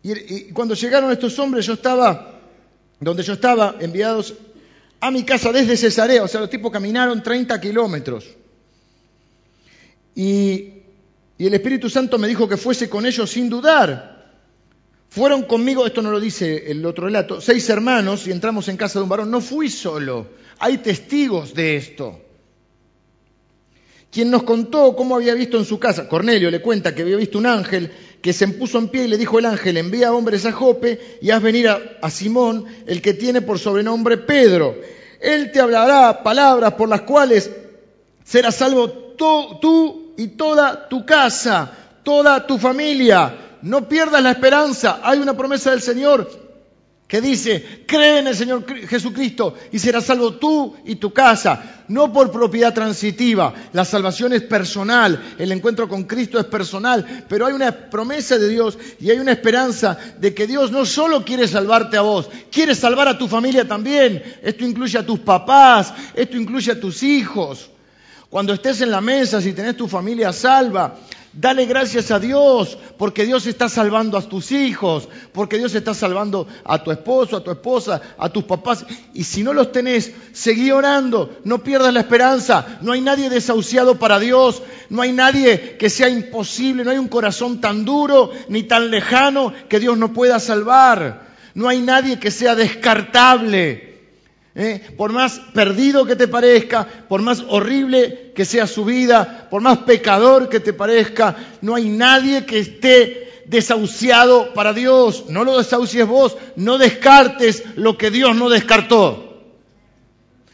y 0.04 0.52
cuando 0.54 0.74
llegaron 0.74 1.12
estos 1.12 1.38
hombres, 1.40 1.66
yo 1.66 1.74
estaba, 1.74 2.42
donde 3.00 3.24
yo 3.24 3.34
estaba, 3.34 3.76
enviados 3.80 4.36
a 5.00 5.12
mi 5.12 5.24
casa 5.24 5.52
desde 5.52 5.78
Cesarea, 5.78 6.24
o 6.24 6.28
sea, 6.28 6.42
los 6.42 6.50
tipos 6.50 6.72
caminaron 6.72 7.24
30 7.24 7.60
kilómetros. 7.62 8.26
Y, 10.16 10.74
el 11.38 11.54
Espíritu 11.54 11.90
Santo 11.90 12.18
me 12.18 12.28
dijo 12.28 12.50
que 12.50 12.58
fuese 12.58 12.90
con 12.90 13.06
ellos 13.06 13.30
sin 13.30 13.50
dudar. 13.50 14.34
Fueron 15.10 15.44
conmigo, 15.44 15.86
esto 15.86 16.02
no 16.02 16.12
lo 16.12 16.20
dice 16.20 16.70
el 16.70 16.86
otro 16.86 17.06
relato, 17.06 17.42
seis 17.42 17.68
hermanos 17.70 18.28
y 18.28 18.32
entramos 18.32 18.68
en 18.68 18.78
casa 18.78 19.00
de 19.00 19.04
un 19.04 19.10
varón. 19.10 19.32
No 19.32 19.42
fui 19.42 19.70
solo, 19.70 20.28
hay 20.60 20.80
testigos 20.80 21.54
de 21.54 21.78
esto. 21.78 22.22
Quien 24.12 24.32
nos 24.32 24.44
contó 24.44 24.96
cómo 24.96 25.16
había 25.16 25.34
visto 25.36 25.58
en 25.58 25.66
su 25.66 25.80
casa, 25.80 26.08
Cornelio 26.08 26.50
le 26.50 26.62
cuenta 26.62 26.94
que 26.94 27.04
había 27.04 27.16
visto 27.16 27.38
un 27.38 27.46
ángel 27.46 27.92
que 28.22 28.34
se 28.34 28.48
puso 28.50 28.80
en 28.80 28.90
pie 28.90 29.06
y 29.06 29.08
le 29.08 29.18
dijo 29.18 29.40
el 29.40 29.46
ángel, 29.46 29.78
envía 29.78 30.14
hombres 30.14 30.46
a 30.46 30.52
Jope 30.52 31.00
y 31.22 31.30
haz 31.30 31.42
venir 31.42 31.70
a, 31.70 32.10
Simón, 32.10 32.66
el 32.86 33.02
que 33.02 33.14
tiene 33.14 33.42
por 33.42 33.60
sobrenombre 33.60 34.18
Pedro. 34.18 34.76
Él 35.22 35.52
te 35.52 35.60
hablará 35.60 36.24
palabras 36.24 36.74
por 36.74 36.90
las 36.90 37.02
cuales 37.02 37.52
serás 38.24 38.56
salvo 38.56 39.09
tú 39.20 40.14
y 40.18 40.28
toda 40.30 40.90
tu 40.90 41.06
casa, 41.06 41.72
toda 42.04 42.48
tu 42.48 42.58
familia 42.58 43.48
no 43.62 43.88
pierdas 43.88 44.24
la 44.24 44.32
esperanza. 44.32 45.00
Hay 45.04 45.20
una 45.20 45.36
promesa 45.36 45.72
del 45.72 45.82
Señor 45.82 46.50
que 47.08 47.22
dice, 47.22 47.84
cree 47.88 48.20
en 48.20 48.28
el 48.28 48.36
Señor 48.36 48.64
Jesucristo 48.88 49.56
y 49.72 49.80
serás 49.80 50.06
salvo 50.06 50.36
tú 50.36 50.76
y 50.86 50.98
tu 50.98 51.12
casa, 51.12 51.84
no 51.88 52.14
por 52.14 52.32
propiedad 52.32 52.72
transitiva. 52.72 53.52
La 53.74 53.84
salvación 53.84 54.34
es 54.34 54.44
personal, 54.44 55.20
el 55.40 55.52
encuentro 55.52 55.90
con 55.90 56.04
Cristo 56.04 56.38
es 56.38 56.46
personal, 56.46 57.26
pero 57.28 57.48
hay 57.48 57.54
una 57.54 57.72
promesa 57.72 58.38
de 58.38 58.48
Dios 58.48 58.78
y 59.00 59.10
hay 59.10 59.18
una 59.18 59.32
esperanza 59.32 59.98
de 60.20 60.36
que 60.36 60.46
Dios 60.46 60.72
no 60.72 60.86
solo 60.86 61.26
quiere 61.26 61.48
salvarte 61.48 61.98
a 61.98 62.02
vos, 62.02 62.30
quiere 62.52 62.76
salvar 62.76 63.08
a 63.08 63.18
tu 63.18 63.28
familia 63.28 63.68
también. 63.68 64.22
Esto 64.44 64.64
incluye 64.64 65.00
a 65.00 65.06
tus 65.06 65.20
papás, 65.20 65.92
esto 66.14 66.38
incluye 66.38 66.72
a 66.72 66.80
tus 66.80 67.02
hijos. 67.02 67.72
Cuando 68.30 68.54
estés 68.54 68.82
en 68.82 68.92
la 68.92 69.02
mesa, 69.02 69.42
si 69.42 69.54
tenés 69.54 69.76
tu 69.76 69.88
familia 69.88 70.32
salva, 70.32 70.96
Dale 71.32 71.68
gracias 71.68 72.10
a 72.10 72.20
Dios 72.20 72.76
porque 72.98 73.24
Dios 73.24 73.46
está 73.46 73.70
salvando 73.70 74.18
a 74.18 74.22
tus 74.24 74.52
hijos, 74.52 75.08
porque 75.32 75.60
Dios 75.60 75.76
está 75.76 75.94
salvando 75.94 76.48
a 76.64 76.84
tu 76.84 76.92
esposo, 76.92 77.38
a 77.38 77.44
tu 77.44 77.52
esposa, 77.52 78.02
a 78.18 78.30
tus 78.30 78.46
papás. 78.46 78.84
Y 79.14 79.24
si 79.24 79.44
no 79.44 79.54
los 79.54 79.72
tenés, 79.72 80.12
seguí 80.34 80.72
orando, 80.72 81.38
no 81.44 81.60
pierdas 81.64 81.94
la 81.94 82.00
esperanza. 82.00 82.80
No 82.82 82.94
hay 82.94 83.02
nadie 83.02 83.30
desahuciado 83.30 84.00
para 84.00 84.18
Dios, 84.18 84.64
no 84.90 85.04
hay 85.04 85.12
nadie 85.12 85.78
que 85.78 85.92
sea 85.92 86.10
imposible, 86.10 86.84
no 86.84 86.90
hay 86.90 86.98
un 86.98 87.08
corazón 87.08 87.62
tan 87.62 87.86
duro 87.86 88.32
ni 88.48 88.64
tan 88.64 88.90
lejano 88.90 89.54
que 89.70 89.80
Dios 89.80 90.00
no 90.00 90.14
pueda 90.14 90.40
salvar. 90.40 91.30
No 91.54 91.70
hay 91.70 91.80
nadie 91.80 92.20
que 92.20 92.32
sea 92.32 92.56
descartable. 92.56 93.89
¿Eh? 94.60 94.82
Por 94.98 95.14
más 95.14 95.40
perdido 95.54 96.06
que 96.06 96.18
te 96.18 96.28
parezca, 96.28 96.86
por 97.08 97.22
más 97.22 97.44
horrible 97.48 98.34
que 98.36 98.44
sea 98.44 98.68
su 98.68 98.84
vida, 98.84 99.48
por 99.50 99.62
más 99.62 99.80
pecador 99.80 100.50
que 100.50 100.60
te 100.60 100.74
parezca, 100.74 101.36
no 101.62 101.76
hay 101.76 101.88
nadie 101.88 102.46
que 102.46 102.60
esté 102.60 103.44
desahuciado 103.46 104.54
para 104.54 104.74
Dios. 104.74 105.26
No 105.30 105.46
lo 105.46 105.58
desahucies 105.58 106.06
vos, 106.06 106.38
no 106.58 106.78
descartes 106.78 107.64
lo 107.76 107.98
que 107.98 108.12
Dios 108.12 108.36
no 108.36 108.50
descartó. 108.50 109.29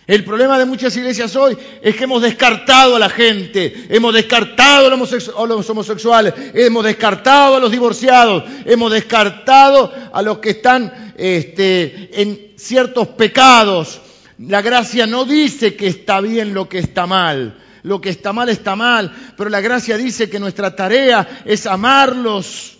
El 0.07 0.23
problema 0.23 0.59
de 0.59 0.65
muchas 0.65 0.95
iglesias 0.95 1.35
hoy 1.35 1.57
es 1.81 1.95
que 1.95 2.03
hemos 2.03 2.21
descartado 2.21 2.95
a 2.95 2.99
la 2.99 3.09
gente, 3.09 3.87
hemos 3.89 4.13
descartado 4.13 4.87
a 4.87 5.45
los 5.47 5.69
homosexuales, 5.69 6.33
hemos 6.53 6.83
descartado 6.83 7.55
a 7.55 7.59
los 7.59 7.71
divorciados, 7.71 8.43
hemos 8.65 8.91
descartado 8.91 9.91
a 10.13 10.21
los 10.21 10.37
que 10.37 10.51
están 10.51 11.13
este, 11.17 12.21
en 12.21 12.53
ciertos 12.55 13.07
pecados. 13.09 13.99
La 14.37 14.61
gracia 14.61 15.07
no 15.07 15.25
dice 15.25 15.75
que 15.75 15.87
está 15.87 16.21
bien 16.21 16.53
lo 16.53 16.69
que 16.69 16.79
está 16.79 17.07
mal. 17.07 17.61
Lo 17.81 18.01
que 18.01 18.09
está 18.09 18.33
mal 18.33 18.49
está 18.49 18.75
mal, 18.75 19.15
pero 19.37 19.49
la 19.49 19.61
gracia 19.61 19.95
dice 19.95 20.27
que 20.27 20.39
nuestra 20.39 20.75
tarea 20.75 21.43
es 21.45 21.67
amarlos, 21.67 22.79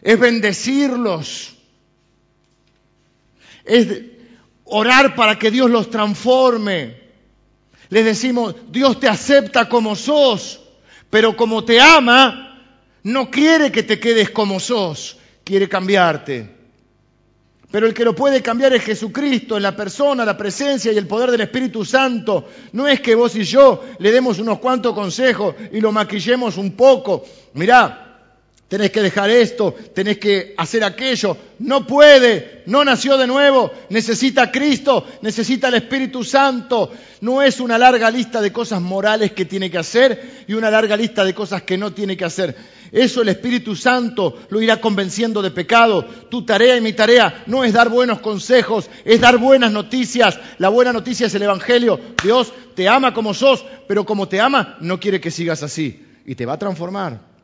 es 0.00 0.16
bendecirlos, 0.16 1.56
es 3.64 4.15
orar 4.66 5.14
para 5.14 5.38
que 5.38 5.50
Dios 5.50 5.70
los 5.70 5.90
transforme. 5.90 6.96
Les 7.88 8.04
decimos, 8.04 8.54
Dios 8.68 8.98
te 8.98 9.08
acepta 9.08 9.68
como 9.68 9.94
sos, 9.94 10.60
pero 11.10 11.36
como 11.36 11.64
te 11.64 11.80
ama, 11.80 12.62
no 13.04 13.30
quiere 13.30 13.70
que 13.70 13.82
te 13.82 14.00
quedes 14.00 14.30
como 14.30 14.58
sos, 14.58 15.18
quiere 15.44 15.68
cambiarte. 15.68 16.56
Pero 17.70 17.86
el 17.86 17.94
que 17.94 18.04
lo 18.04 18.14
puede 18.14 18.42
cambiar 18.42 18.72
es 18.74 18.84
Jesucristo, 18.84 19.56
en 19.56 19.62
la 19.62 19.74
persona, 19.74 20.24
la 20.24 20.36
presencia 20.36 20.92
y 20.92 20.98
el 20.98 21.06
poder 21.06 21.30
del 21.30 21.42
Espíritu 21.42 21.84
Santo. 21.84 22.48
No 22.72 22.86
es 22.86 23.00
que 23.00 23.14
vos 23.14 23.34
y 23.36 23.42
yo 23.42 23.84
le 23.98 24.12
demos 24.12 24.38
unos 24.38 24.60
cuantos 24.60 24.94
consejos 24.94 25.54
y 25.72 25.80
lo 25.80 25.90
maquillemos 25.92 26.56
un 26.58 26.72
poco. 26.72 27.24
Mirá, 27.54 28.05
tenés 28.68 28.90
que 28.90 29.00
dejar 29.00 29.30
esto, 29.30 29.74
tenés 29.94 30.18
que 30.18 30.54
hacer 30.56 30.82
aquello. 30.82 31.36
No 31.58 31.86
puede, 31.86 32.62
no 32.66 32.84
nació 32.84 33.16
de 33.16 33.26
nuevo, 33.26 33.70
necesita 33.90 34.42
a 34.42 34.50
Cristo, 34.50 35.06
necesita 35.22 35.68
el 35.68 35.74
Espíritu 35.74 36.24
Santo. 36.24 36.90
No 37.20 37.42
es 37.42 37.60
una 37.60 37.78
larga 37.78 38.10
lista 38.10 38.40
de 38.40 38.52
cosas 38.52 38.80
morales 38.80 39.32
que 39.32 39.44
tiene 39.44 39.70
que 39.70 39.78
hacer 39.78 40.44
y 40.48 40.54
una 40.54 40.70
larga 40.70 40.96
lista 40.96 41.24
de 41.24 41.34
cosas 41.34 41.62
que 41.62 41.78
no 41.78 41.92
tiene 41.92 42.16
que 42.16 42.24
hacer. 42.24 42.56
Eso 42.92 43.22
el 43.22 43.28
Espíritu 43.28 43.74
Santo 43.74 44.38
lo 44.48 44.60
irá 44.60 44.80
convenciendo 44.80 45.42
de 45.42 45.50
pecado. 45.50 46.04
Tu 46.30 46.44
tarea 46.44 46.76
y 46.76 46.80
mi 46.80 46.92
tarea 46.92 47.44
no 47.46 47.64
es 47.64 47.72
dar 47.72 47.88
buenos 47.88 48.20
consejos, 48.20 48.90
es 49.04 49.20
dar 49.20 49.38
buenas 49.38 49.72
noticias. 49.72 50.38
La 50.58 50.68
buena 50.68 50.92
noticia 50.92 51.26
es 51.26 51.34
el 51.34 51.42
Evangelio. 51.42 52.00
Dios 52.22 52.52
te 52.74 52.88
ama 52.88 53.14
como 53.14 53.32
sos, 53.32 53.64
pero 53.86 54.04
como 54.04 54.28
te 54.28 54.40
ama, 54.40 54.76
no 54.80 55.00
quiere 55.00 55.20
que 55.20 55.30
sigas 55.30 55.62
así. 55.62 56.04
Y 56.26 56.34
te 56.34 56.46
va 56.46 56.54
a 56.54 56.58
transformar. 56.58 57.35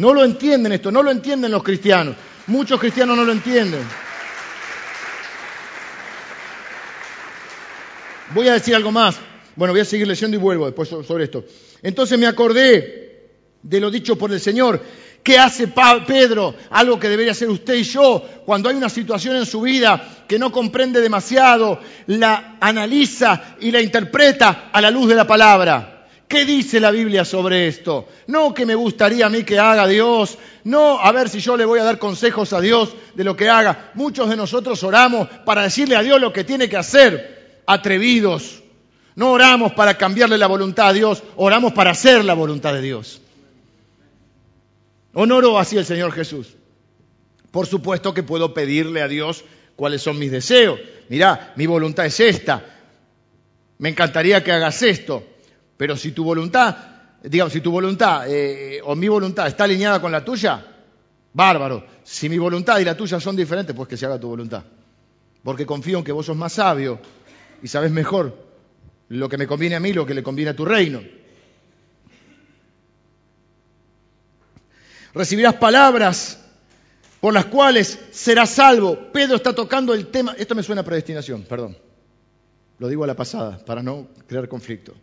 No 0.00 0.14
lo 0.14 0.24
entienden 0.24 0.72
esto, 0.72 0.90
no 0.90 1.02
lo 1.02 1.10
entienden 1.10 1.50
los 1.50 1.62
cristianos. 1.62 2.16
Muchos 2.46 2.80
cristianos 2.80 3.18
no 3.18 3.22
lo 3.22 3.32
entienden. 3.32 3.82
Voy 8.34 8.48
a 8.48 8.54
decir 8.54 8.74
algo 8.74 8.90
más. 8.90 9.18
Bueno, 9.54 9.74
voy 9.74 9.82
a 9.82 9.84
seguir 9.84 10.08
leyendo 10.08 10.38
y 10.38 10.40
vuelvo 10.40 10.64
después 10.64 10.88
sobre 10.88 11.24
esto. 11.24 11.44
Entonces 11.82 12.18
me 12.18 12.26
acordé 12.26 13.28
de 13.62 13.78
lo 13.78 13.90
dicho 13.90 14.16
por 14.16 14.32
el 14.32 14.40
Señor. 14.40 14.82
¿Qué 15.22 15.38
hace 15.38 15.68
Pedro? 15.68 16.54
Algo 16.70 16.98
que 16.98 17.10
debería 17.10 17.32
hacer 17.32 17.50
usted 17.50 17.74
y 17.74 17.82
yo 17.82 18.24
cuando 18.46 18.70
hay 18.70 18.76
una 18.76 18.88
situación 18.88 19.36
en 19.36 19.44
su 19.44 19.60
vida 19.60 20.24
que 20.26 20.38
no 20.38 20.50
comprende 20.50 21.02
demasiado, 21.02 21.78
la 22.06 22.56
analiza 22.58 23.56
y 23.60 23.70
la 23.70 23.82
interpreta 23.82 24.70
a 24.72 24.80
la 24.80 24.90
luz 24.90 25.10
de 25.10 25.14
la 25.14 25.26
palabra. 25.26 25.89
¿Qué 26.30 26.44
dice 26.44 26.78
la 26.78 26.92
Biblia 26.92 27.24
sobre 27.24 27.66
esto? 27.66 28.06
No 28.28 28.54
que 28.54 28.64
me 28.64 28.76
gustaría 28.76 29.26
a 29.26 29.28
mí 29.28 29.42
que 29.42 29.58
haga 29.58 29.88
Dios, 29.88 30.38
no 30.62 31.00
a 31.00 31.10
ver 31.10 31.28
si 31.28 31.40
yo 31.40 31.56
le 31.56 31.64
voy 31.64 31.80
a 31.80 31.82
dar 31.82 31.98
consejos 31.98 32.52
a 32.52 32.60
Dios 32.60 32.94
de 33.16 33.24
lo 33.24 33.36
que 33.36 33.48
haga. 33.48 33.90
Muchos 33.94 34.30
de 34.30 34.36
nosotros 34.36 34.80
oramos 34.84 35.26
para 35.44 35.62
decirle 35.62 35.96
a 35.96 36.04
Dios 36.04 36.20
lo 36.20 36.32
que 36.32 36.44
tiene 36.44 36.68
que 36.68 36.76
hacer, 36.76 37.62
atrevidos. 37.66 38.62
No 39.16 39.32
oramos 39.32 39.72
para 39.72 39.98
cambiarle 39.98 40.38
la 40.38 40.46
voluntad 40.46 40.90
a 40.90 40.92
Dios, 40.92 41.20
oramos 41.34 41.72
para 41.72 41.90
hacer 41.90 42.24
la 42.24 42.34
voluntad 42.34 42.74
de 42.74 42.82
Dios. 42.82 43.20
Honoro 45.12 45.58
así 45.58 45.78
el 45.78 45.84
Señor 45.84 46.12
Jesús. 46.12 46.54
Por 47.50 47.66
supuesto 47.66 48.14
que 48.14 48.22
puedo 48.22 48.54
pedirle 48.54 49.02
a 49.02 49.08
Dios 49.08 49.44
cuáles 49.74 50.00
son 50.00 50.16
mis 50.16 50.30
deseos. 50.30 50.78
Mirá, 51.08 51.54
mi 51.56 51.66
voluntad 51.66 52.06
es 52.06 52.20
esta. 52.20 52.64
Me 53.78 53.88
encantaría 53.88 54.44
que 54.44 54.52
hagas 54.52 54.80
esto. 54.84 55.24
Pero 55.80 55.96
si 55.96 56.12
tu 56.12 56.22
voluntad, 56.24 56.76
digamos, 57.22 57.54
si 57.54 57.62
tu 57.62 57.70
voluntad 57.70 58.28
eh, 58.28 58.82
o 58.84 58.94
mi 58.94 59.08
voluntad 59.08 59.46
está 59.46 59.64
alineada 59.64 59.98
con 59.98 60.12
la 60.12 60.22
tuya, 60.22 60.62
bárbaro. 61.32 61.86
Si 62.04 62.28
mi 62.28 62.36
voluntad 62.36 62.78
y 62.80 62.84
la 62.84 62.94
tuya 62.94 63.18
son 63.18 63.34
diferentes, 63.34 63.74
pues 63.74 63.88
que 63.88 63.96
se 63.96 64.04
haga 64.04 64.20
tu 64.20 64.28
voluntad. 64.28 64.62
Porque 65.42 65.64
confío 65.64 65.96
en 65.96 66.04
que 66.04 66.12
vos 66.12 66.26
sos 66.26 66.36
más 66.36 66.52
sabio 66.52 67.00
y 67.62 67.68
sabes 67.68 67.90
mejor 67.90 68.36
lo 69.08 69.26
que 69.26 69.38
me 69.38 69.46
conviene 69.46 69.76
a 69.76 69.80
mí, 69.80 69.94
lo 69.94 70.04
que 70.04 70.12
le 70.12 70.22
conviene 70.22 70.50
a 70.50 70.54
tu 70.54 70.66
reino. 70.66 71.00
recibirás 75.14 75.54
palabras 75.54 76.44
por 77.22 77.32
las 77.32 77.46
cuales 77.46 77.98
serás 78.10 78.50
salvo. 78.50 78.98
Pedro 79.14 79.36
está 79.36 79.54
tocando 79.54 79.94
el 79.94 80.08
tema, 80.08 80.34
esto 80.36 80.54
me 80.54 80.62
suena 80.62 80.82
a 80.82 80.84
predestinación, 80.84 81.44
perdón, 81.44 81.74
lo 82.78 82.86
digo 82.86 83.02
a 83.02 83.06
la 83.06 83.16
pasada 83.16 83.64
para 83.64 83.82
no 83.82 84.08
crear 84.26 84.46
conflicto. 84.46 84.94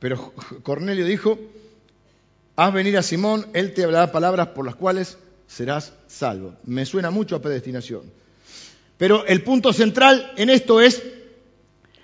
Pero 0.00 0.32
Cornelio 0.62 1.04
dijo, 1.04 1.38
haz 2.56 2.72
venir 2.72 2.96
a 2.96 3.02
Simón, 3.02 3.46
él 3.52 3.74
te 3.74 3.84
hablará 3.84 4.10
palabras 4.10 4.48
por 4.48 4.64
las 4.64 4.74
cuales 4.74 5.18
serás 5.46 5.92
salvo. 6.08 6.56
Me 6.64 6.86
suena 6.86 7.10
mucho 7.10 7.36
a 7.36 7.42
predestinación. 7.42 8.02
Pero 8.96 9.24
el 9.26 9.42
punto 9.42 9.72
central 9.72 10.32
en 10.36 10.50
esto 10.50 10.80
es 10.80 11.02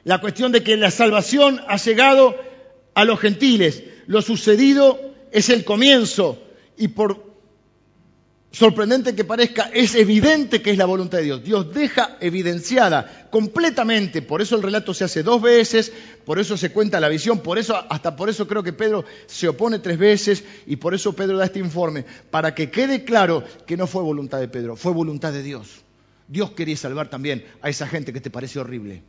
la 0.04 0.20
cuestión 0.20 0.52
de 0.52 0.62
que 0.62 0.76
la 0.76 0.90
salvación 0.90 1.60
ha 1.66 1.76
llegado 1.76 2.36
a 2.94 3.04
los 3.04 3.18
gentiles. 3.18 3.82
Lo 4.06 4.22
sucedido 4.22 5.00
es 5.32 5.48
el 5.48 5.64
comienzo 5.64 6.42
y 6.76 6.88
por 6.88 7.25
sorprendente 8.56 9.14
que 9.14 9.22
parezca, 9.22 9.70
es 9.74 9.94
evidente 9.94 10.62
que 10.62 10.70
es 10.70 10.78
la 10.78 10.86
voluntad 10.86 11.18
de 11.18 11.24
Dios. 11.24 11.44
Dios 11.44 11.74
deja 11.74 12.16
evidenciada 12.20 13.28
completamente, 13.30 14.22
por 14.22 14.40
eso 14.40 14.56
el 14.56 14.62
relato 14.62 14.94
se 14.94 15.04
hace 15.04 15.22
dos 15.22 15.42
veces, 15.42 15.92
por 16.24 16.38
eso 16.38 16.56
se 16.56 16.72
cuenta 16.72 16.98
la 16.98 17.10
visión, 17.10 17.40
por 17.40 17.58
eso, 17.58 17.76
hasta 17.90 18.16
por 18.16 18.30
eso 18.30 18.48
creo 18.48 18.62
que 18.62 18.72
Pedro 18.72 19.04
se 19.26 19.46
opone 19.46 19.78
tres 19.78 19.98
veces 19.98 20.42
y 20.66 20.76
por 20.76 20.94
eso 20.94 21.12
Pedro 21.12 21.36
da 21.36 21.44
este 21.44 21.58
informe, 21.58 22.06
para 22.30 22.54
que 22.54 22.70
quede 22.70 23.04
claro 23.04 23.44
que 23.66 23.76
no 23.76 23.86
fue 23.86 24.02
voluntad 24.02 24.40
de 24.40 24.48
Pedro, 24.48 24.74
fue 24.74 24.92
voluntad 24.92 25.34
de 25.34 25.42
Dios. 25.42 25.82
Dios 26.26 26.52
quería 26.52 26.78
salvar 26.78 27.10
también 27.10 27.44
a 27.60 27.68
esa 27.68 27.86
gente 27.86 28.10
que 28.10 28.22
te 28.22 28.30
parece 28.30 28.58
horrible. 28.58 29.02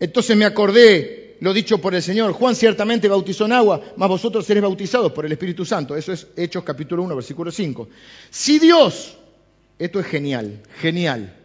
Entonces 0.00 0.34
me 0.34 0.46
acordé 0.46 1.23
lo 1.44 1.52
dicho 1.52 1.76
por 1.76 1.94
el 1.94 2.02
Señor. 2.02 2.32
Juan 2.32 2.54
ciertamente 2.54 3.06
bautizó 3.06 3.44
en 3.44 3.52
agua, 3.52 3.78
mas 3.98 4.08
vosotros 4.08 4.46
seréis 4.46 4.62
bautizados 4.62 5.12
por 5.12 5.26
el 5.26 5.32
Espíritu 5.32 5.66
Santo. 5.66 5.94
Eso 5.94 6.10
es 6.10 6.26
Hechos 6.34 6.64
capítulo 6.64 7.02
1, 7.02 7.14
versículo 7.14 7.50
5. 7.50 7.86
Si 8.30 8.58
Dios, 8.58 9.18
esto 9.78 10.00
es 10.00 10.06
genial, 10.06 10.62
genial. 10.80 11.36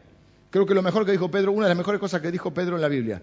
Creo 0.52 0.66
que 0.66 0.74
lo 0.74 0.82
mejor 0.82 1.06
que 1.06 1.12
dijo 1.12 1.30
Pedro, 1.30 1.52
una 1.52 1.66
de 1.66 1.72
las 1.72 1.78
mejores 1.78 2.00
cosas 2.00 2.22
que 2.22 2.32
dijo 2.32 2.54
Pedro 2.54 2.78
en 2.78 2.82
la 2.82 2.88
Biblia. 2.88 3.22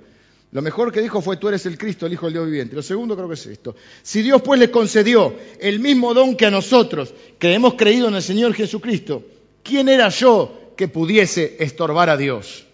Lo 0.53 0.61
mejor 0.61 0.93
que 0.93 1.01
dijo 1.01 1.23
fue, 1.23 1.39
tú 1.39 1.49
eres 1.49 1.65
el 1.65 1.79
Cristo, 1.79 2.05
el 2.05 2.13
Hijo 2.13 2.27
del 2.27 2.35
Dios 2.35 2.45
viviente. 2.45 2.77
Lo 2.77 2.83
segundo 2.83 3.17
creo 3.17 3.29
que 3.29 3.35
es 3.37 3.47
esto. 3.47 3.75
Si 4.03 4.21
Dios 4.21 4.43
pues 4.43 4.61
les 4.61 4.69
concedió 4.69 5.35
el 5.59 5.81
mismo 5.81 6.13
don 6.13 6.37
que 6.37 6.45
a 6.45 6.51
nosotros, 6.51 7.15
que 7.39 7.55
hemos 7.55 7.73
creído 7.73 8.09
en 8.09 8.17
el 8.17 8.23
Señor 8.23 8.53
Jesucristo, 8.53 9.25
¿quién 9.63 9.89
era 9.89 10.11
yo 10.11 10.75
que 10.77 10.89
pudiese 10.89 11.57
estorbar 11.59 12.11
a 12.11 12.19
Dios? 12.19 12.66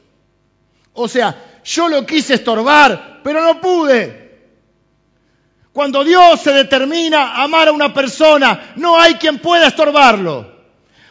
O 0.95 1.09
sea, 1.09 1.61
yo 1.65 1.89
lo 1.89 2.05
quise 2.05 2.35
estorbar, 2.35 3.21
pero 3.23 3.43
no 3.43 3.61
pude. 3.61 4.23
Cuando 5.73 6.05
Dios 6.05 6.41
se 6.41 6.53
determina 6.53 7.33
a 7.33 7.45
amar 7.45 7.69
a 7.69 7.73
una 7.73 7.95
persona, 7.95 8.75
no 8.77 9.01
hay 9.01 9.15
quien 9.15 9.39
pueda 9.39 9.69
estorbarlo. 9.69 10.53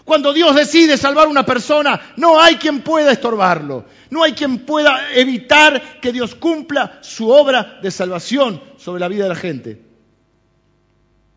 Cuando 0.06 0.34
Dios 0.34 0.56
decide 0.56 0.98
salvar 0.98 1.28
a 1.28 1.30
una 1.30 1.46
persona, 1.46 2.14
no 2.18 2.40
hay 2.40 2.56
quien 2.58 2.82
pueda 2.82 3.12
estorbarlo. 3.12 3.86
No 4.10 4.24
hay 4.24 4.34
quien 4.34 4.60
pueda 4.66 5.14
evitar 5.14 6.00
que 6.00 6.12
Dios 6.12 6.36
cumpla 6.36 7.00
su 7.02 7.30
obra 7.30 7.80
de 7.82 7.90
salvación 7.90 8.62
sobre 8.78 9.00
la 9.00 9.08
vida 9.08 9.24
de 9.24 9.30
la 9.30 9.36
gente. 9.36 9.82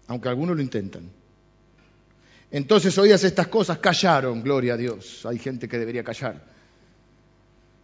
Aunque 0.06 0.28
algunos 0.28 0.56
lo 0.56 0.62
intentan. 0.62 1.10
Entonces, 2.50 2.96
oídas 2.98 3.24
estas 3.24 3.46
cosas, 3.46 3.78
callaron, 3.78 4.42
gloria 4.42 4.74
a 4.74 4.76
Dios. 4.76 5.24
Hay 5.24 5.38
gente 5.38 5.68
que 5.68 5.78
debería 5.78 6.04
callar 6.04 6.53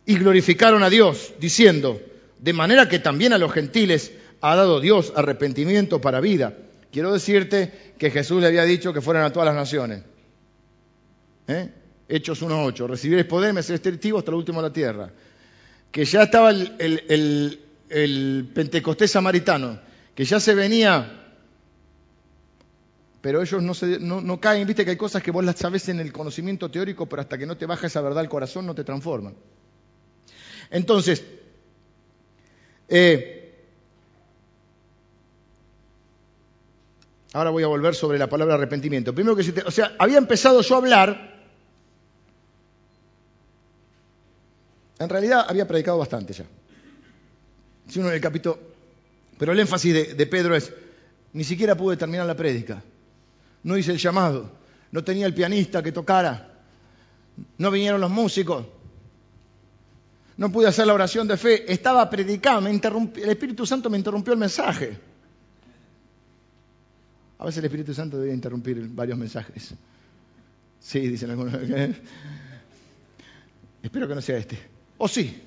y 0.07 0.17
glorificaron 0.17 0.83
a 0.83 0.91
Dios, 0.91 1.35
diciendo, 1.39 2.01
de 2.39 2.53
manera 2.53 2.89
que 2.89 2.99
también 2.99 3.33
a 3.33 3.39
los 3.39 3.53
gentiles 3.53 4.13
ha 4.41 4.57
dado 4.57 4.81
Dios 4.81 5.13
arrepentimiento 5.15 6.01
para 6.01 6.21
vida. 6.21 6.57
Quiero 6.91 7.13
decirte 7.13 7.95
que 7.99 8.11
Jesús 8.11 8.41
le 8.41 8.49
había 8.49 8.65
dicho 8.65 8.93
que 8.93 9.01
fueran 9.01 9.25
a 9.25 9.33
todas 9.33 9.47
las 9.47 9.55
naciones. 9.55 10.03
¿Eh? 11.47 11.69
Hechos 12.09 12.43
1.8, 12.43 12.89
recibiréis 12.89 13.27
poder, 13.27 13.53
me 13.53 13.63
seréis 13.63 13.83
testigos 13.83 14.21
hasta 14.21 14.33
lo 14.33 14.39
último 14.39 14.61
de 14.61 14.69
la 14.69 14.73
tierra. 14.73 15.11
Que 15.93 16.05
ya 16.05 16.25
estaba 16.25 16.51
el, 16.51 17.61
Pentecostés 18.55 19.11
samaritano, 19.11 19.79
que 20.15 20.25
ya 20.25 20.41
se 20.41 20.55
venía, 20.55 21.35
pero 23.21 23.43
ellos 23.43 23.63
no, 23.63 23.75
se, 23.75 24.01
no, 24.01 24.21
no 24.21 24.41
caen, 24.41 24.67
viste 24.67 24.85
que 24.85 24.93
hay 24.93 24.97
cosas 24.97 25.23
que 25.23 25.31
vos 25.31 25.45
las 25.45 25.57
sabes 25.57 25.89
en 25.89 26.01
el 26.01 26.13
conocimiento 26.13 26.71
teórico, 26.71 27.07
pero 27.07 27.23
hasta 27.23 27.37
que 27.37 27.47
no 27.47 27.57
te 27.57 27.67
baja 27.67 27.87
esa 27.87 28.01
verdad 28.01 28.21
al 28.21 28.29
corazón 28.29 28.67
no 28.67 28.75
te 28.75 28.83
transforman. 28.83 29.35
Entonces, 30.71 31.25
eh, 32.89 33.55
ahora 37.33 37.51
voy 37.51 37.63
a 37.63 37.67
volver 37.67 37.95
sobre 37.95 38.19
la 38.19 38.29
palabra 38.29 38.55
arrepentimiento. 38.55 39.15
Primero 39.15 39.37
que, 39.37 39.63
o 39.67 39.71
sea, 39.71 39.95
había 39.99 40.19
empezado 40.19 40.61
yo 40.63 40.75
a 40.75 40.79
hablar, 40.79 41.41
en 44.99 45.09
realidad 45.09 45.47
había 45.49 45.67
predicado 45.67 45.99
bastante 45.99 46.33
ya. 46.33 46.45
Si 47.89 47.99
uno 47.99 48.09
en 48.09 48.15
el 48.15 48.21
capítulo, 48.21 48.59
pero 49.39 49.53
el 49.53 49.61
énfasis 49.61 49.93
de, 49.93 50.15
de 50.15 50.27
Pedro 50.27 50.55
es, 50.55 50.73
ni 51.33 51.45
siquiera 51.45 51.77
pude 51.77 51.97
terminar 51.97 52.27
la 52.27 52.37
prédica, 52.37 52.83
no 53.65 53.77
hice 53.77 53.93
el 53.93 53.99
llamado, 53.99 54.51
no 54.93 55.03
tenía 55.03 55.27
el 55.27 55.35
pianista 55.35 55.83
que 55.83 55.93
tocara, 55.93 56.61
no 57.59 57.71
vinieron 57.71 58.01
los 58.01 58.11
músicos, 58.11 58.67
no 60.41 60.51
pude 60.51 60.67
hacer 60.67 60.87
la 60.87 60.95
oración 60.95 61.29
de 61.29 61.37
fe, 61.37 61.71
estaba 61.71 62.09
predicando, 62.09 62.63
me 62.63 62.71
el 62.71 63.29
Espíritu 63.29 63.67
Santo 63.67 63.91
me 63.91 63.99
interrumpió 63.99 64.33
el 64.33 64.39
mensaje. 64.39 64.97
A 67.39 67.45
veces 67.45 67.59
el 67.59 67.67
Espíritu 67.67 67.93
Santo 67.93 68.19
debe 68.19 68.33
interrumpir 68.33 68.89
varios 68.89 69.19
mensajes. 69.19 69.75
Sí, 70.79 71.01
dicen 71.01 71.29
algunos. 71.29 71.55
Espero 73.83 74.09
que 74.09 74.15
no 74.15 74.23
sea 74.23 74.39
este. 74.39 74.59
O 74.97 75.09
sí. 75.09 75.43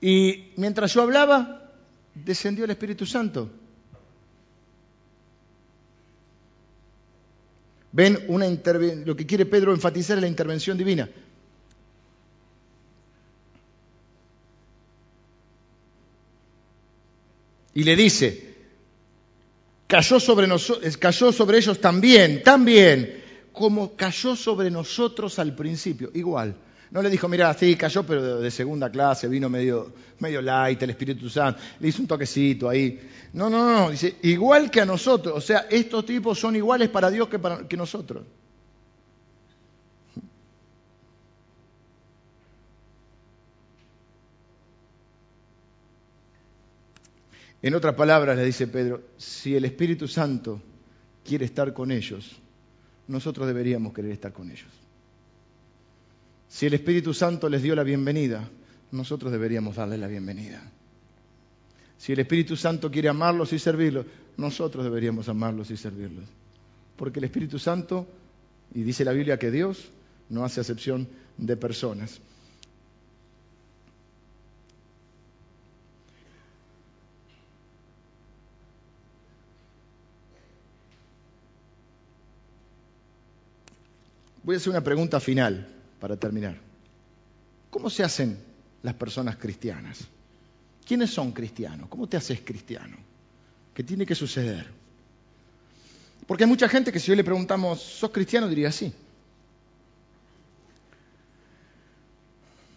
Y 0.00 0.52
mientras 0.54 0.94
yo 0.94 1.02
hablaba, 1.02 1.72
descendió 2.14 2.66
el 2.66 2.70
Espíritu 2.70 3.06
Santo. 3.06 3.50
Ven, 7.90 8.24
una 8.28 8.46
lo 9.04 9.16
que 9.16 9.26
quiere 9.26 9.46
Pedro 9.46 9.74
enfatizar 9.74 10.16
es 10.16 10.22
la 10.22 10.28
intervención 10.28 10.78
divina. 10.78 11.08
Y 17.80 17.84
le 17.84 17.96
dice, 17.96 18.56
cayó 19.86 20.20
sobre, 20.20 20.46
cayó 20.98 21.32
sobre 21.32 21.56
ellos 21.56 21.80
también, 21.80 22.42
también, 22.42 23.22
como 23.54 23.96
cayó 23.96 24.36
sobre 24.36 24.70
nosotros 24.70 25.38
al 25.38 25.54
principio, 25.54 26.10
igual. 26.12 26.54
No 26.90 27.00
le 27.00 27.08
dijo, 27.08 27.26
mira, 27.26 27.54
sí, 27.54 27.76
cayó, 27.76 28.02
pero 28.02 28.38
de, 28.38 28.50
segunda 28.50 28.90
clase, 28.90 29.28
vino 29.28 29.48
medio, 29.48 29.94
medio 30.18 30.42
light, 30.42 30.82
el 30.82 30.90
Espíritu 30.90 31.30
Santo, 31.30 31.58
le 31.80 31.88
hizo 31.88 32.02
un 32.02 32.06
toquecito 32.06 32.68
ahí. 32.68 33.00
No, 33.32 33.48
no, 33.48 33.64
no, 33.64 33.90
dice, 33.90 34.16
igual 34.24 34.70
que 34.70 34.82
a 34.82 34.84
nosotros. 34.84 35.34
O 35.34 35.40
sea, 35.40 35.66
estos 35.70 36.04
tipos 36.04 36.38
son 36.38 36.56
iguales 36.56 36.90
para 36.90 37.10
Dios 37.10 37.30
que 37.30 37.38
para 37.38 37.66
que 37.66 37.78
nosotros. 37.78 38.26
En 47.62 47.74
otras 47.74 47.94
palabras, 47.94 48.36
le 48.36 48.44
dice 48.44 48.66
Pedro, 48.66 49.02
si 49.18 49.54
el 49.54 49.64
Espíritu 49.64 50.08
Santo 50.08 50.62
quiere 51.24 51.44
estar 51.44 51.74
con 51.74 51.90
ellos, 51.90 52.36
nosotros 53.08 53.46
deberíamos 53.46 53.92
querer 53.92 54.12
estar 54.12 54.32
con 54.32 54.50
ellos. 54.50 54.70
Si 56.48 56.66
el 56.66 56.74
Espíritu 56.74 57.12
Santo 57.12 57.48
les 57.48 57.62
dio 57.62 57.74
la 57.74 57.82
bienvenida, 57.82 58.48
nosotros 58.92 59.30
deberíamos 59.30 59.76
darle 59.76 59.98
la 59.98 60.06
bienvenida. 60.06 60.62
Si 61.98 62.12
el 62.12 62.20
Espíritu 62.20 62.56
Santo 62.56 62.90
quiere 62.90 63.08
amarlos 63.08 63.52
y 63.52 63.58
servirlos, 63.58 64.06
nosotros 64.36 64.84
deberíamos 64.84 65.28
amarlos 65.28 65.70
y 65.70 65.76
servirlos. 65.76 66.24
Porque 66.96 67.18
el 67.18 67.26
Espíritu 67.26 67.58
Santo, 67.58 68.06
y 68.74 68.82
dice 68.82 69.04
la 69.04 69.12
Biblia 69.12 69.38
que 69.38 69.50
Dios 69.50 69.90
no 70.30 70.44
hace 70.44 70.60
acepción 70.60 71.08
de 71.36 71.56
personas. 71.56 72.20
Voy 84.42 84.54
a 84.54 84.58
hacer 84.58 84.70
una 84.70 84.82
pregunta 84.82 85.20
final 85.20 85.66
para 85.98 86.16
terminar. 86.16 86.56
¿Cómo 87.70 87.90
se 87.90 88.02
hacen 88.02 88.38
las 88.82 88.94
personas 88.94 89.36
cristianas? 89.36 90.00
¿Quiénes 90.86 91.10
son 91.10 91.32
cristianos? 91.32 91.88
¿Cómo 91.88 92.08
te 92.08 92.16
haces 92.16 92.40
cristiano? 92.40 92.96
¿Qué 93.74 93.84
tiene 93.84 94.06
que 94.06 94.14
suceder? 94.14 94.66
Porque 96.26 96.44
hay 96.44 96.50
mucha 96.50 96.68
gente 96.68 96.90
que 96.90 96.98
si 96.98 97.10
hoy 97.10 97.16
le 97.16 97.24
preguntamos, 97.24 97.80
¿sos 97.80 98.10
cristiano? 98.10 98.48
diría 98.48 98.72
sí. 98.72 98.92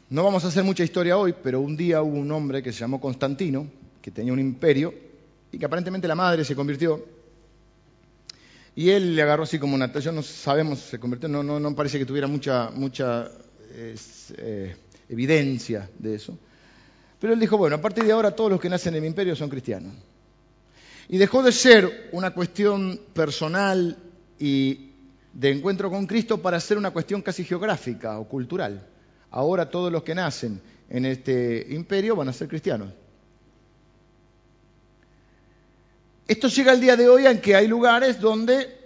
No 0.10 0.24
vamos 0.24 0.46
a 0.46 0.50
hacer 0.50 0.64
mucha 0.64 0.84
historia 0.84 1.18
hoy, 1.18 1.34
pero 1.42 1.60
un 1.62 1.76
día 1.76 2.02
hubo 2.04 2.18
un 2.18 2.32
hombre 2.32 2.62
que 2.62 2.72
se 2.72 2.82
llamó 2.82 3.02
Constantino, 3.02 3.68
que 4.02 4.12
tenía 4.12 4.34
un 4.34 4.40
imperio, 4.40 4.94
y 5.52 5.58
que 5.58 5.66
aparentemente 5.66 6.08
la 6.08 6.16
madre 6.16 6.44
se 6.44 6.56
convirtió 6.56 7.04
y 8.76 8.90
él 8.90 9.16
le 9.16 9.22
agarró 9.22 9.44
así 9.44 9.60
como 9.60 9.76
una 9.76 9.86
atención, 9.86 10.16
no 10.16 10.24
sabemos, 10.24 10.80
se 10.80 11.00
convirtió, 11.00 11.30
no, 11.30 11.44
no, 11.44 11.60
no 11.60 11.76
parece 11.76 12.00
que 12.00 12.06
tuviera 12.06 12.28
mucha, 12.28 12.72
mucha 12.72 13.30
eh, 13.72 14.76
evidencia 15.10 15.90
de 16.00 16.16
eso. 16.16 16.38
Pero 17.20 17.34
él 17.34 17.40
dijo, 17.40 17.58
bueno, 17.58 17.76
a 17.76 17.82
partir 17.82 18.04
de 18.04 18.12
ahora 18.12 18.36
todos 18.36 18.52
los 18.52 18.60
que 18.60 18.70
nacen 18.70 18.96
en 18.96 19.02
mi 19.02 19.08
imperio 19.08 19.36
son 19.36 19.50
cristianos. 19.50 19.94
Y 21.08 21.18
dejó 21.18 21.44
de 21.44 21.52
ser 21.52 22.10
una 22.12 22.32
cuestión 22.32 23.00
personal 23.14 23.98
y 24.40 24.92
de 25.34 25.52
encuentro 25.52 25.90
con 25.90 26.08
Cristo 26.08 26.42
para 26.42 26.60
ser 26.60 26.78
una 26.78 26.92
cuestión 26.92 27.22
casi 27.22 27.44
geográfica 27.44 28.20
o 28.20 28.28
cultural. 28.28 28.88
Ahora 29.32 29.70
todos 29.70 29.92
los 29.92 30.04
que 30.04 30.16
nacen 30.16 30.62
en 30.90 31.06
este 31.06 31.68
imperio 31.70 32.16
van 32.16 32.30
a 32.30 32.34
ser 32.34 32.48
cristianos. 32.48 32.90
Esto 36.28 36.48
llega 36.48 36.72
al 36.72 36.82
día 36.82 36.96
de 36.96 37.10
hoy 37.10 37.26
en 37.26 37.42
que 37.42 37.56
hay 37.56 37.68
lugares 37.68 38.20
donde, 38.20 38.78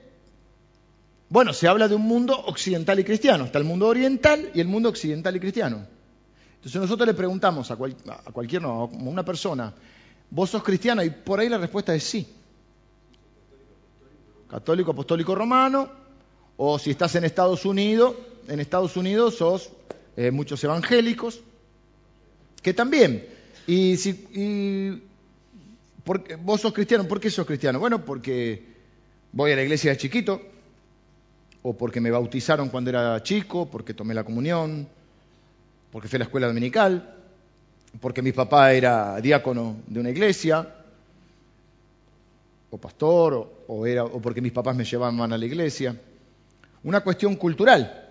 bueno, 1.30 1.54
se 1.54 1.68
habla 1.68 1.88
de 1.88 1.96
un 1.96 2.02
mundo 2.02 2.38
occidental 2.46 3.00
y 3.00 3.04
cristiano. 3.04 3.46
Está 3.46 3.60
el 3.60 3.64
mundo 3.64 3.88
oriental 3.88 4.50
y 4.54 4.60
el 4.60 4.68
mundo 4.68 4.90
occidental 4.90 5.36
y 5.36 5.40
cristiano. 5.40 5.86
Entonces 6.56 6.82
nosotros 6.82 7.08
le 7.08 7.14
preguntamos 7.14 7.70
a, 7.70 7.76
cualquier, 7.76 8.62
no, 8.62 8.82
a 8.82 8.86
una 8.86 9.24
persona, 9.24 9.74
¿vos 10.30 10.50
sos 10.50 10.64
cristiano? 10.64 11.04
Y 11.04 11.12
por 11.12 11.40
ahí 11.40 11.48
la 11.48 11.60
respuesta 11.60 11.94
es 11.94 12.04
sí. 12.04 12.28
Católico, 14.50 14.92
apostólico 14.92 15.36
romano, 15.36 15.90
o 16.58 16.80
si 16.80 16.92
estás 16.92 17.14
en 17.16 17.24
Estados 17.24 17.66
Unidos, 17.66 18.16
en 18.48 18.60
Estados 18.60 18.98
Unidos 18.98 19.36
sos 19.36 19.70
eh, 20.16 20.32
muchos 20.32 20.64
evangélicos, 20.64 21.42
que 22.62 22.74
también. 22.74 23.28
Y, 23.68 23.98
si, 23.98 25.04
vos 26.40 26.62
sos 26.62 26.74
cristiano, 26.74 27.08
¿por 27.08 27.20
qué 27.20 27.30
sos 27.30 27.46
cristiano? 27.46 27.80
Bueno, 27.80 28.04
porque 28.04 28.64
voy 29.32 29.52
a 29.52 29.56
la 29.56 29.64
iglesia 29.64 29.92
de 29.92 29.98
chiquito, 29.98 30.42
o 31.62 31.78
porque 31.78 32.00
me 32.00 32.12
bautizaron 32.12 32.70
cuando 32.70 32.90
era 32.90 33.22
chico, 33.24 33.70
porque 33.70 33.94
tomé 33.94 34.14
la 34.14 34.24
comunión, 34.24 34.88
porque 35.92 36.08
fui 36.08 36.18
a 36.18 36.20
la 36.20 36.26
escuela 36.26 36.48
dominical, 36.48 37.16
porque 38.00 38.22
mi 38.22 38.32
papá 38.32 38.74
era 38.74 39.20
diácono 39.20 39.78
de 39.88 40.00
una 40.00 40.10
iglesia, 40.10 40.76
o 42.70 42.78
pastor, 42.78 43.64
o, 43.68 43.86
era, 43.86 44.04
o 44.04 44.22
porque 44.22 44.42
mis 44.42 44.52
papás 44.52 44.76
me 44.76 44.86
llevaban 44.86 45.32
a 45.32 45.38
la 45.38 45.46
iglesia. 45.46 45.96
Una 46.84 47.02
cuestión 47.02 47.36
cultural, 47.36 48.06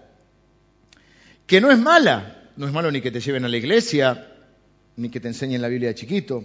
que 1.47 1.61
no 1.61 1.71
es 1.71 1.79
mala, 1.79 2.51
no 2.57 2.67
es 2.67 2.73
malo 2.73 2.91
ni 2.91 3.01
que 3.01 3.11
te 3.11 3.21
lleven 3.21 3.45
a 3.45 3.49
la 3.49 3.57
iglesia, 3.57 4.33
ni 4.97 5.09
que 5.09 5.21
te 5.21 5.29
enseñen 5.29 5.63
la 5.63 5.69
Biblia 5.69 5.91
de 5.91 5.95
chiquito, 5.95 6.45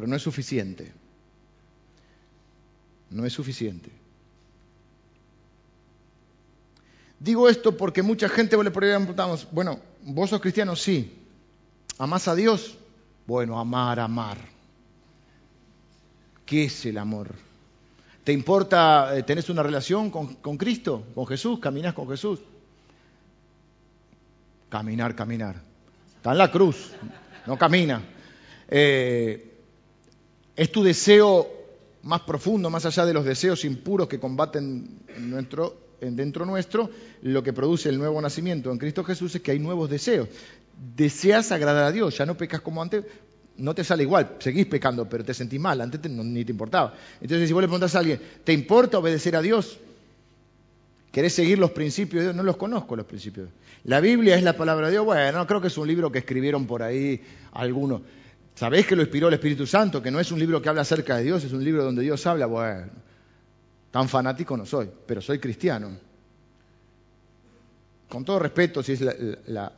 pero 0.00 0.08
no 0.08 0.16
es 0.16 0.22
suficiente. 0.22 0.90
No 3.10 3.26
es 3.26 3.34
suficiente. 3.34 3.90
Digo 7.18 7.50
esto 7.50 7.76
porque 7.76 8.02
mucha 8.02 8.30
gente 8.30 8.56
le 8.64 8.70
preguntamos, 8.70 9.46
bueno, 9.52 9.78
¿vos 10.04 10.30
sos 10.30 10.40
cristiano? 10.40 10.74
Sí. 10.74 11.18
¿Amás 11.98 12.28
a 12.28 12.34
Dios? 12.34 12.78
Bueno, 13.26 13.60
amar, 13.60 14.00
amar. 14.00 14.38
¿Qué 16.46 16.64
es 16.64 16.86
el 16.86 16.96
amor? 16.96 17.34
¿Te 18.24 18.32
importa, 18.32 19.18
eh, 19.18 19.22
tenés 19.22 19.50
una 19.50 19.62
relación 19.62 20.10
con, 20.10 20.36
con 20.36 20.56
Cristo, 20.56 21.04
con 21.14 21.26
Jesús? 21.26 21.58
¿Caminás 21.58 21.92
con 21.92 22.08
Jesús? 22.08 22.40
Caminar, 24.70 25.14
caminar. 25.14 25.56
Está 26.16 26.32
en 26.32 26.38
la 26.38 26.50
cruz, 26.50 26.92
no 27.46 27.58
camina. 27.58 28.02
Eh, 28.66 29.49
es 30.60 30.70
tu 30.70 30.82
deseo 30.82 31.48
más 32.02 32.20
profundo, 32.20 32.68
más 32.68 32.84
allá 32.84 33.06
de 33.06 33.14
los 33.14 33.24
deseos 33.24 33.64
impuros 33.64 34.08
que 34.08 34.20
combaten 34.20 34.98
dentro 35.98 36.44
nuestro, 36.44 36.90
lo 37.22 37.42
que 37.42 37.54
produce 37.54 37.88
el 37.88 37.96
nuevo 37.96 38.20
nacimiento 38.20 38.70
en 38.70 38.76
Cristo 38.76 39.02
Jesús 39.02 39.34
es 39.34 39.40
que 39.40 39.52
hay 39.52 39.58
nuevos 39.58 39.88
deseos. 39.88 40.28
Deseas 40.94 41.50
agradar 41.50 41.84
a 41.84 41.92
Dios, 41.92 42.18
ya 42.18 42.26
no 42.26 42.36
pecas 42.36 42.60
como 42.60 42.82
antes, 42.82 43.06
no 43.56 43.74
te 43.74 43.82
sale 43.84 44.02
igual, 44.02 44.36
seguís 44.38 44.66
pecando, 44.66 45.08
pero 45.08 45.24
te 45.24 45.32
sentís 45.32 45.58
mal, 45.58 45.80
antes 45.80 45.98
ni 46.10 46.44
te 46.44 46.52
importaba. 46.52 46.92
Entonces, 47.22 47.48
si 47.48 47.54
vos 47.54 47.62
le 47.62 47.66
preguntás 47.66 47.94
a 47.94 48.00
alguien, 48.00 48.20
¿te 48.44 48.52
importa 48.52 48.98
obedecer 48.98 49.36
a 49.36 49.40
Dios? 49.40 49.78
¿Querés 51.10 51.32
seguir 51.32 51.58
los 51.58 51.70
principios 51.70 52.20
de 52.20 52.24
Dios? 52.26 52.36
No 52.36 52.42
los 52.42 52.58
conozco 52.58 52.96
los 52.96 53.06
principios. 53.06 53.48
La 53.84 54.00
Biblia 54.00 54.36
es 54.36 54.42
la 54.42 54.58
palabra 54.58 54.88
de 54.88 54.92
Dios. 54.92 55.06
Bueno, 55.06 55.46
creo 55.46 55.62
que 55.62 55.68
es 55.68 55.78
un 55.78 55.88
libro 55.88 56.12
que 56.12 56.18
escribieron 56.18 56.66
por 56.66 56.82
ahí 56.82 57.22
algunos. 57.52 58.02
¿Sabés 58.60 58.86
que 58.86 58.94
lo 58.94 59.00
inspiró 59.00 59.28
el 59.28 59.32
Espíritu 59.32 59.66
Santo? 59.66 60.02
Que 60.02 60.10
no 60.10 60.20
es 60.20 60.30
un 60.30 60.38
libro 60.38 60.60
que 60.60 60.68
habla 60.68 60.82
acerca 60.82 61.16
de 61.16 61.22
Dios, 61.22 61.42
es 61.42 61.52
un 61.54 61.64
libro 61.64 61.82
donde 61.82 62.02
Dios 62.02 62.26
habla. 62.26 62.44
Bueno, 62.44 62.90
tan 63.90 64.06
fanático 64.06 64.54
no 64.54 64.66
soy, 64.66 64.86
pero 65.06 65.22
soy 65.22 65.38
cristiano. 65.38 65.96
Con 68.06 68.22
todo 68.22 68.38
respeto, 68.38 68.82
si 68.82 68.92
es 68.92 69.00
la, 69.00 69.72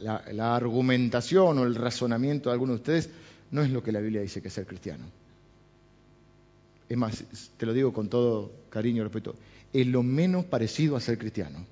la 0.00 0.56
argumentación 0.56 1.56
o 1.56 1.62
el 1.62 1.76
razonamiento 1.76 2.48
de 2.48 2.54
algunos 2.54 2.78
de 2.78 2.80
ustedes, 2.80 3.10
no 3.52 3.62
es 3.62 3.70
lo 3.70 3.80
que 3.80 3.92
la 3.92 4.00
Biblia 4.00 4.22
dice 4.22 4.42
que 4.42 4.48
es 4.48 4.54
ser 4.54 4.66
cristiano. 4.66 5.04
Es 6.88 6.96
más, 6.98 7.22
te 7.56 7.64
lo 7.64 7.72
digo 7.72 7.92
con 7.92 8.08
todo 8.08 8.50
cariño 8.70 9.02
y 9.02 9.04
respeto, 9.04 9.36
es 9.72 9.86
lo 9.86 10.02
menos 10.02 10.46
parecido 10.46 10.96
a 10.96 11.00
ser 11.00 11.16
cristiano. 11.16 11.64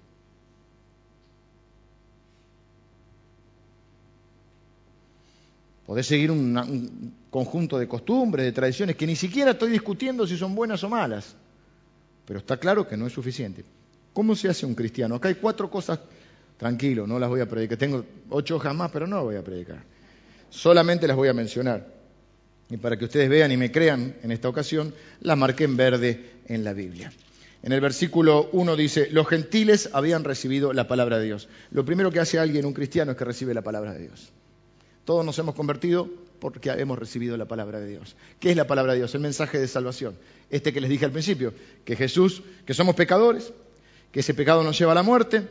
Podés 5.87 6.07
seguir 6.07 6.31
un, 6.31 7.15
conjunto 7.31 7.79
de 7.79 7.89
costumbres, 7.89 8.45
de 8.45 8.53
tradiciones, 8.53 8.97
que 8.97 9.07
ni 9.07 9.17
siquiera 9.17 9.53
estoy 9.53 9.71
discutiendo 9.71 10.27
si 10.27 10.37
son 10.37 10.55
buenas 10.55 10.85
o 10.85 10.89
malas, 10.89 11.35
pero 12.27 12.39
está 12.39 12.57
claro 12.57 12.87
que 12.87 12.97
no 12.97 13.07
es 13.07 13.13
suficiente. 13.13 13.65
¿Cómo 14.13 14.37
se 14.37 14.49
hace 14.49 14.67
un 14.67 14.75
cristiano? 14.75 15.17
Acá 15.17 15.29
hay 15.29 15.37
cuatro 15.37 15.71
cosas, 15.71 15.99
tranquilo, 16.57 17.07
no 17.07 17.19
las 17.19 17.29
voy 17.29 17.41
a 17.41 17.49
predicar. 17.49 17.79
Tengo 17.79 18.05
ocho 18.31 18.57
hojas 18.57 18.75
más, 18.75 18.91
pero 18.91 19.07
no 19.07 19.17
las 19.17 19.25
voy 19.25 19.37
a 19.37 19.43
predicar. 19.43 19.83
Solamente 20.51 21.07
las 21.09 21.17
voy 21.17 21.29
a 21.29 21.35
mencionar. 21.35 21.87
Y 22.69 22.77
para 22.77 22.97
que 22.97 23.07
ustedes 23.07 23.29
vean 23.29 23.51
y 23.51 23.57
me 23.57 23.73
crean 23.73 24.17
en 24.23 24.31
esta 24.31 24.49
ocasión, 24.49 24.95
las 25.21 25.37
marqué 25.37 25.65
en 25.65 25.77
verde 25.77 26.31
en 26.47 26.65
la 26.65 26.73
Biblia. 26.73 27.13
En 27.63 27.73
el 27.73 27.81
versículo 27.81 28.51
1 28.53 28.77
dice, 28.77 29.09
los 29.11 29.27
gentiles 29.27 29.91
habían 29.93 30.25
recibido 30.25 30.73
la 30.73 30.89
palabra 30.89 31.19
de 31.19 31.27
Dios. 31.27 31.49
Lo 31.71 31.85
primero 31.85 32.11
que 32.11 32.21
hace 32.21 32.39
alguien, 32.39 32.67
un 32.67 32.73
cristiano, 32.73 33.13
es 33.13 33.17
que 33.17 33.25
recibe 33.25 33.55
la 33.55 33.63
palabra 33.63 33.93
de 33.95 34.01
Dios. 34.01 34.33
Todos 35.05 35.25
nos 35.25 35.39
hemos 35.39 35.55
convertido 35.55 36.09
porque 36.39 36.71
hemos 36.71 36.99
recibido 36.99 37.37
la 37.37 37.47
palabra 37.47 37.81
de 37.81 37.89
Dios. 37.89 38.17
¿Qué 38.41 38.51
es 38.51 38.57
la 38.57 38.67
palabra 38.67 38.93
de 38.93 38.99
Dios? 38.99 39.15
El 39.15 39.21
mensaje 39.21 39.59
de 39.59 39.69
salvación. 39.69 40.17
Este 40.51 40.73
que 40.73 40.81
les 40.81 40.91
dije 40.91 41.05
al 41.05 41.13
principio, 41.13 41.55
que 41.85 41.97
Jesús, 41.97 42.43
que 42.67 42.75
somos 42.75 42.95
pecadores, 42.95 43.53
que 44.11 44.21
ese 44.21 44.35
pecado 44.35 44.63
nos 44.63 44.79
lleva 44.79 44.93
a 44.93 44.97
la 44.97 45.03
muerte, 45.03 45.47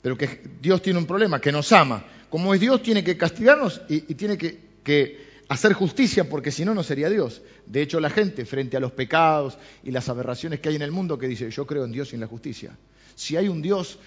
pero 0.00 0.16
que 0.16 0.40
Dios 0.60 0.80
tiene 0.80 0.98
un 0.98 1.06
problema, 1.06 1.40
que 1.40 1.52
nos 1.52 1.72
ama. 1.72 2.04
Como 2.30 2.54
es 2.54 2.60
Dios, 2.60 2.82
tiene 2.82 3.02
que 3.02 3.16
castigarnos 3.16 3.80
y, 3.88 4.00
tiene 4.14 4.38
que, 4.38 4.58
que 4.82 5.28
hacer 5.48 5.72
justicia 5.72 6.28
porque 6.28 6.50
si 6.50 6.64
no, 6.64 6.74
no 6.74 6.82
sería 6.82 7.08
Dios. 7.08 7.42
De 7.66 7.82
hecho, 7.82 8.00
la 8.00 8.10
gente, 8.10 8.44
frente 8.44 8.76
a 8.76 8.80
los 8.80 8.92
pecados 8.92 9.58
y 9.82 9.90
las 9.90 10.08
aberraciones 10.08 10.60
que 10.60 10.68
hay 10.68 10.76
en 10.76 10.82
el 10.82 10.92
mundo, 10.92 11.18
que 11.18 11.26
dice, 11.28 11.50
yo 11.50 11.66
creo 11.66 11.84
en 11.84 11.92
Dios 11.92 12.12
y 12.12 12.14
en 12.16 12.20
la 12.20 12.26
justicia. 12.26 12.76
Si 13.14 13.36
hay 13.36 13.48
un 13.48 13.60
Dios, 13.60 13.98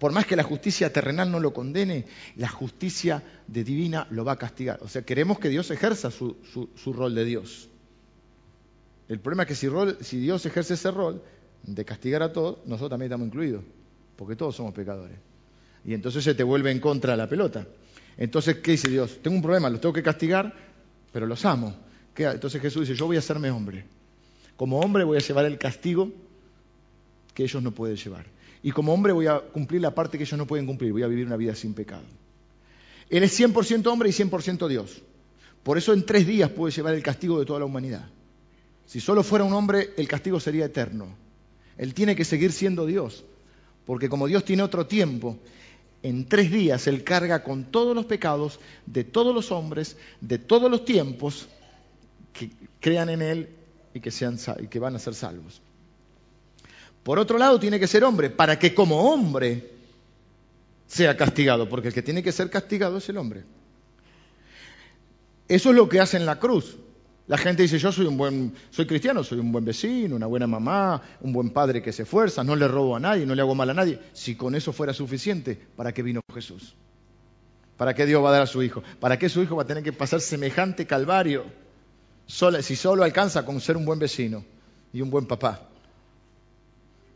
por 0.00 0.12
más 0.12 0.24
que 0.24 0.34
la 0.34 0.42
justicia 0.42 0.90
terrenal 0.90 1.30
no 1.30 1.40
lo 1.40 1.52
condene, 1.52 2.06
la 2.36 2.48
justicia 2.48 3.22
de 3.46 3.62
divina 3.62 4.06
lo 4.10 4.24
va 4.24 4.32
a 4.32 4.36
castigar. 4.36 4.78
O 4.82 4.88
sea, 4.88 5.02
queremos 5.02 5.38
que 5.38 5.50
Dios 5.50 5.70
ejerza 5.70 6.10
su, 6.10 6.36
rol 6.86 7.14
de 7.14 7.24
Dios. 7.26 7.68
El 9.08 9.20
problema 9.20 9.42
es 9.42 9.48
que 9.48 9.54
si, 9.54 9.68
si 10.00 10.18
Dios 10.18 10.46
ejerce 10.46 10.72
ese 10.72 10.90
rol 10.90 11.22
de 11.64 11.84
castigar 11.84 12.22
a 12.22 12.32
todos, 12.32 12.60
nosotros 12.64 12.88
también 12.88 13.12
estamos 13.12 13.26
incluidos, 13.26 13.62
porque 14.16 14.36
todos 14.36 14.56
somos 14.56 14.72
pecadores. 14.72 15.18
Y 15.84 15.92
entonces 15.92 16.24
se 16.24 16.34
te 16.34 16.44
vuelve 16.44 16.70
en 16.70 16.80
contra 16.80 17.14
la 17.14 17.28
pelota. 17.28 17.66
Entonces, 18.16 18.56
¿qué 18.56 18.70
dice 18.70 18.88
Dios? 18.88 19.18
Tengo 19.22 19.36
un 19.36 19.42
problema, 19.42 19.68
los 19.68 19.82
tengo 19.82 19.92
que 19.92 20.02
castigar, 20.02 20.54
pero 21.12 21.26
los 21.26 21.44
amo. 21.44 21.76
Entonces 22.16 22.62
Jesús 22.62 22.88
dice, 22.88 22.98
yo 22.98 23.04
voy 23.04 23.16
a 23.16 23.18
hacerme 23.18 23.50
hombre. 23.50 23.84
Como 24.56 24.80
hombre 24.80 25.04
voy 25.04 25.18
a 25.18 25.20
llevar 25.20 25.44
el 25.44 25.58
castigo 25.58 26.10
que 27.34 27.42
ellos 27.42 27.62
no 27.62 27.72
pueden 27.72 27.96
llevar. 27.96 28.24
Y 28.62 28.72
como 28.72 28.92
hombre 28.92 29.12
voy 29.12 29.26
a 29.26 29.40
cumplir 29.40 29.80
la 29.80 29.94
parte 29.94 30.18
que 30.18 30.24
ellos 30.24 30.38
no 30.38 30.46
pueden 30.46 30.66
cumplir. 30.66 30.92
Voy 30.92 31.02
a 31.02 31.06
vivir 31.06 31.26
una 31.26 31.36
vida 31.36 31.54
sin 31.54 31.74
pecado. 31.74 32.02
Él 33.08 33.22
es 33.22 33.38
100% 33.38 33.86
hombre 33.86 34.10
y 34.10 34.12
100% 34.12 34.68
Dios. 34.68 35.02
Por 35.62 35.78
eso 35.78 35.92
en 35.92 36.04
tres 36.04 36.26
días 36.26 36.50
puede 36.50 36.72
llevar 36.72 36.94
el 36.94 37.02
castigo 37.02 37.38
de 37.38 37.46
toda 37.46 37.58
la 37.58 37.64
humanidad. 37.64 38.08
Si 38.86 39.00
solo 39.00 39.22
fuera 39.22 39.44
un 39.44 39.52
hombre, 39.52 39.90
el 39.96 40.08
castigo 40.08 40.40
sería 40.40 40.66
eterno. 40.66 41.08
Él 41.76 41.94
tiene 41.94 42.16
que 42.16 42.24
seguir 42.24 42.52
siendo 42.52 42.86
Dios. 42.86 43.24
Porque 43.86 44.08
como 44.08 44.26
Dios 44.26 44.44
tiene 44.44 44.62
otro 44.62 44.86
tiempo, 44.86 45.38
en 46.02 46.26
tres 46.26 46.50
días 46.50 46.86
Él 46.86 47.04
carga 47.04 47.42
con 47.42 47.64
todos 47.64 47.94
los 47.94 48.06
pecados 48.06 48.60
de 48.86 49.04
todos 49.04 49.34
los 49.34 49.50
hombres, 49.52 49.96
de 50.20 50.38
todos 50.38 50.70
los 50.70 50.84
tiempos, 50.84 51.48
que 52.32 52.50
crean 52.80 53.08
en 53.08 53.22
Él 53.22 53.48
y 53.94 54.00
que, 54.00 54.10
que 54.70 54.78
van 54.78 54.96
a 54.96 54.98
ser 54.98 55.14
salvos. 55.14 55.60
Por 57.02 57.18
otro 57.18 57.38
lado, 57.38 57.58
tiene 57.58 57.80
que 57.80 57.86
ser 57.86 58.04
hombre, 58.04 58.30
para 58.30 58.58
que 58.58 58.74
como 58.74 59.12
hombre 59.12 59.70
sea 60.86 61.16
castigado, 61.16 61.68
porque 61.68 61.88
el 61.88 61.94
que 61.94 62.02
tiene 62.02 62.22
que 62.22 62.32
ser 62.32 62.50
castigado 62.50 62.98
es 62.98 63.08
el 63.08 63.16
hombre. 63.16 63.44
Eso 65.48 65.70
es 65.70 65.76
lo 65.76 65.88
que 65.88 66.00
hace 66.00 66.16
en 66.16 66.26
la 66.26 66.38
cruz. 66.38 66.76
La 67.26 67.38
gente 67.38 67.62
dice, 67.62 67.78
yo 67.78 67.92
soy 67.92 68.06
un 68.06 68.16
buen, 68.16 68.54
soy 68.70 68.86
cristiano, 68.86 69.22
soy 69.22 69.38
un 69.38 69.52
buen 69.52 69.64
vecino, 69.64 70.16
una 70.16 70.26
buena 70.26 70.48
mamá, 70.48 71.00
un 71.20 71.32
buen 71.32 71.50
padre 71.50 71.80
que 71.80 71.92
se 71.92 72.02
esfuerza, 72.02 72.42
no 72.42 72.56
le 72.56 72.66
robo 72.66 72.96
a 72.96 73.00
nadie, 73.00 73.24
no 73.24 73.34
le 73.36 73.42
hago 73.42 73.54
mal 73.54 73.70
a 73.70 73.74
nadie. 73.74 74.00
Si 74.12 74.34
con 74.34 74.54
eso 74.54 74.72
fuera 74.72 74.92
suficiente, 74.92 75.56
¿para 75.76 75.92
qué 75.92 76.02
vino 76.02 76.20
Jesús? 76.34 76.74
¿Para 77.76 77.94
qué 77.94 78.04
Dios 78.04 78.22
va 78.22 78.30
a 78.30 78.32
dar 78.32 78.42
a 78.42 78.46
su 78.46 78.62
hijo? 78.62 78.82
¿Para 78.98 79.18
qué 79.18 79.28
su 79.28 79.42
hijo 79.42 79.56
va 79.56 79.62
a 79.62 79.66
tener 79.66 79.84
que 79.84 79.92
pasar 79.92 80.20
semejante 80.20 80.86
calvario? 80.86 81.44
si 82.26 82.76
solo 82.76 83.02
alcanza 83.02 83.44
con 83.44 83.60
ser 83.60 83.76
un 83.76 83.84
buen 83.84 83.98
vecino 83.98 84.44
y 84.92 85.00
un 85.00 85.10
buen 85.10 85.26
papá. 85.26 85.69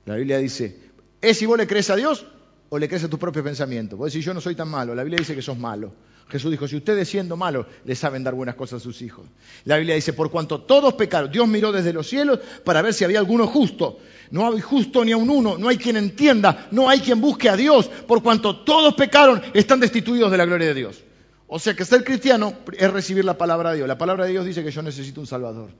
La 0.06 0.16
Biblia 0.16 0.38
dice, 0.38 0.78
¿es 1.20 1.38
si 1.38 1.46
vos 1.46 1.56
le 1.56 1.66
crees 1.66 1.90
a 1.90 1.96
Dios 1.96 2.26
o 2.68 2.78
le 2.78 2.88
crees 2.88 3.04
a 3.04 3.08
tu 3.08 3.18
propio 3.18 3.42
pensamiento? 3.42 3.96
Vos 3.96 4.12
decís, 4.12 4.24
yo 4.24 4.34
no 4.34 4.40
soy 4.40 4.54
tan 4.54 4.68
malo. 4.68 4.94
La 4.94 5.02
Biblia 5.02 5.18
dice 5.18 5.34
que 5.34 5.42
sos 5.42 5.58
malo. 5.58 5.92
Jesús 6.28 6.50
dijo, 6.50 6.66
si 6.66 6.76
ustedes 6.76 7.08
siendo 7.08 7.36
malos 7.36 7.66
le 7.84 7.94
saben 7.94 8.24
dar 8.24 8.34
buenas 8.34 8.54
cosas 8.54 8.80
a 8.80 8.82
sus 8.82 9.02
hijos. 9.02 9.26
La 9.64 9.76
Biblia 9.76 9.94
dice, 9.94 10.12
por 10.12 10.30
cuanto 10.30 10.62
todos 10.62 10.94
pecaron, 10.94 11.30
Dios 11.30 11.46
miró 11.46 11.70
desde 11.70 11.92
los 11.92 12.08
cielos 12.08 12.40
para 12.64 12.80
ver 12.82 12.94
si 12.94 13.04
había 13.04 13.18
alguno 13.18 13.46
justo. 13.46 13.98
No 14.30 14.46
hay 14.50 14.60
justo 14.60 15.04
ni 15.04 15.12
a 15.12 15.16
un 15.16 15.28
uno, 15.28 15.58
no 15.58 15.68
hay 15.68 15.76
quien 15.76 15.96
entienda, 15.96 16.68
no 16.70 16.88
hay 16.88 17.00
quien 17.00 17.20
busque 17.20 17.48
a 17.48 17.56
Dios. 17.56 17.88
Por 17.88 18.22
cuanto 18.22 18.64
todos 18.64 18.94
pecaron, 18.94 19.42
están 19.52 19.80
destituidos 19.80 20.30
de 20.30 20.38
la 20.38 20.46
gloria 20.46 20.68
de 20.68 20.74
Dios. 20.74 21.04
O 21.46 21.58
sea 21.58 21.74
que 21.74 21.84
ser 21.84 22.02
cristiano 22.04 22.54
es 22.72 22.90
recibir 22.90 23.24
la 23.24 23.36
palabra 23.36 23.70
de 23.70 23.76
Dios. 23.76 23.88
La 23.88 23.98
palabra 23.98 24.24
de 24.24 24.32
Dios 24.32 24.46
dice 24.46 24.64
que 24.64 24.70
yo 24.70 24.82
necesito 24.82 25.20
un 25.20 25.26
Salvador. 25.26 25.70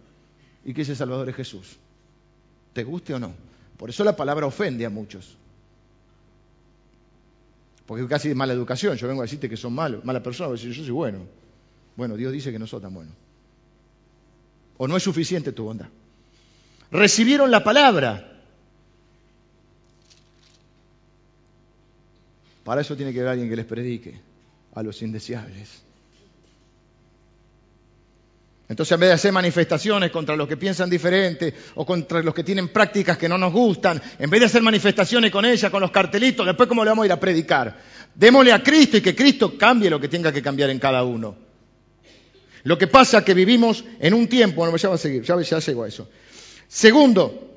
Y 0.65 0.75
que 0.75 0.83
ese 0.83 0.95
Salvador 0.95 1.29
es 1.31 1.37
Jesús. 1.37 1.79
¿Te 2.75 2.85
guste 2.85 3.15
o 3.15 3.19
no? 3.19 3.33
Por 3.77 3.91
eso 3.91 4.05
la 4.05 4.17
palabra 4.17 4.47
ofende 4.47 4.87
a 4.87 4.91
muchos. 4.91 5.37
Porque 7.87 8.07
casi 8.07 8.31
es 8.31 8.37
mala 8.37 8.53
educación. 8.53 8.97
Yo 8.97 9.09
vengo 9.09 9.23
a 9.23 9.25
decirte 9.25 9.49
que 9.49 9.57
son 9.57 9.75
malos, 9.75 10.05
mala 10.05 10.23
persona, 10.23 10.55
yo 10.55 10.73
soy 10.73 10.91
bueno. 10.91 11.27
Bueno, 11.97 12.17
Dios 12.17 12.33
dice 12.33 12.51
que 12.51 12.59
no 12.59 12.67
soy 12.67 12.81
tan 12.81 12.95
bueno. 12.95 13.13
O 14.79 14.89
no 14.89 14.97
es 14.97 15.03
suficiente 15.03 15.53
tu 15.53 15.65
bondad. 15.65 15.89
Recibieron 16.91 17.51
la 17.51 17.63
palabra. 17.63 18.31
Para 22.65 22.81
eso 22.81 22.97
tiene 22.97 23.13
que 23.13 23.21
haber 23.21 23.33
alguien 23.33 23.49
que 23.49 23.57
les 23.57 23.67
predique 23.67 24.21
a 24.75 24.83
los 24.83 25.03
indeseables. 25.03 25.84
Entonces, 28.67 28.93
en 28.93 29.01
vez 29.01 29.09
de 29.11 29.15
hacer 29.15 29.33
manifestaciones 29.33 30.11
contra 30.11 30.37
los 30.37 30.49
que 30.49 30.57
piensan 30.57 30.89
diferente 30.89 31.53
o 31.75 31.85
contra 31.85 32.23
los 32.23 32.35
que 32.35 32.43
tienen 32.43 32.69
prácticas 32.69 33.19
que 33.19 33.29
no 33.29 33.37
nos 33.37 33.53
gustan, 33.53 34.01
en 34.19 34.31
vez 34.31 34.41
de 34.41 34.47
hacer 34.47 34.63
manifestaciones 34.63 35.31
con 35.31 35.45
ella, 35.45 35.71
con 35.71 35.83
los 35.83 35.91
cartelitos, 35.91 36.47
después 36.47 36.69
cómo 36.69 36.83
le 36.83 36.91
vamos 36.91 37.03
a 37.03 37.07
ir 37.07 37.13
a 37.13 37.21
predicar. 37.21 37.77
Démosle 38.15 38.53
a 38.53 38.63
Cristo 38.63 38.97
y 38.97 39.03
que 39.03 39.15
Cristo 39.15 39.59
cambie 39.59 39.91
lo 39.91 40.01
que 40.01 40.09
tenga 40.09 40.33
que 40.33 40.41
cambiar 40.41 40.71
en 40.71 40.79
cada 40.79 41.05
uno. 41.05 41.37
Lo 42.63 42.79
que 42.79 42.87
pasa 42.87 43.19
es 43.19 43.25
que 43.25 43.35
vivimos 43.35 43.85
en 44.01 44.15
un 44.15 44.27
tiempo, 44.29 44.63
bueno, 44.63 44.75
ya 44.79 44.89
va 44.89 44.95
a 44.95 44.99
seguir, 44.99 45.23
ya, 45.23 45.39
ya 45.43 45.59
llego 45.59 45.83
a 45.85 45.89
eso. 45.89 46.09
Segundo, 46.67 47.55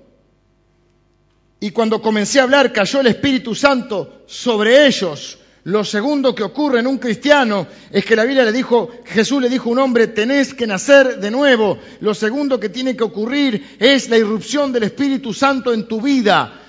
y 1.61 1.71
cuando 1.71 2.01
comencé 2.01 2.41
a 2.41 2.43
hablar 2.43 2.73
cayó 2.73 2.99
el 2.99 3.07
Espíritu 3.07 3.55
Santo 3.55 4.23
sobre 4.27 4.85
ellos 4.85 5.39
lo 5.67 5.83
segundo 5.83 6.33
que 6.33 6.43
ocurre 6.43 6.79
en 6.79 6.87
un 6.87 6.97
cristiano 6.97 7.67
es 7.91 8.05
que 8.05 8.15
la 8.15 8.23
Biblia 8.23 8.45
le 8.45 8.53
dijo, 8.53 8.89
Jesús 9.03 9.41
le 9.41 9.49
dijo 9.49 9.67
a 9.67 9.73
un 9.73 9.79
hombre, 9.79 10.07
tenés 10.07 10.53
que 10.53 10.65
nacer 10.65 11.19
de 11.19 11.29
nuevo. 11.29 11.77
Lo 11.99 12.13
segundo 12.13 12.57
que 12.57 12.69
tiene 12.69 12.95
que 12.95 13.03
ocurrir 13.03 13.75
es 13.77 14.07
la 14.07 14.17
irrupción 14.17 14.71
del 14.71 14.83
Espíritu 14.83 15.33
Santo 15.33 15.73
en 15.73 15.85
tu 15.85 15.99
vida. 15.99 16.61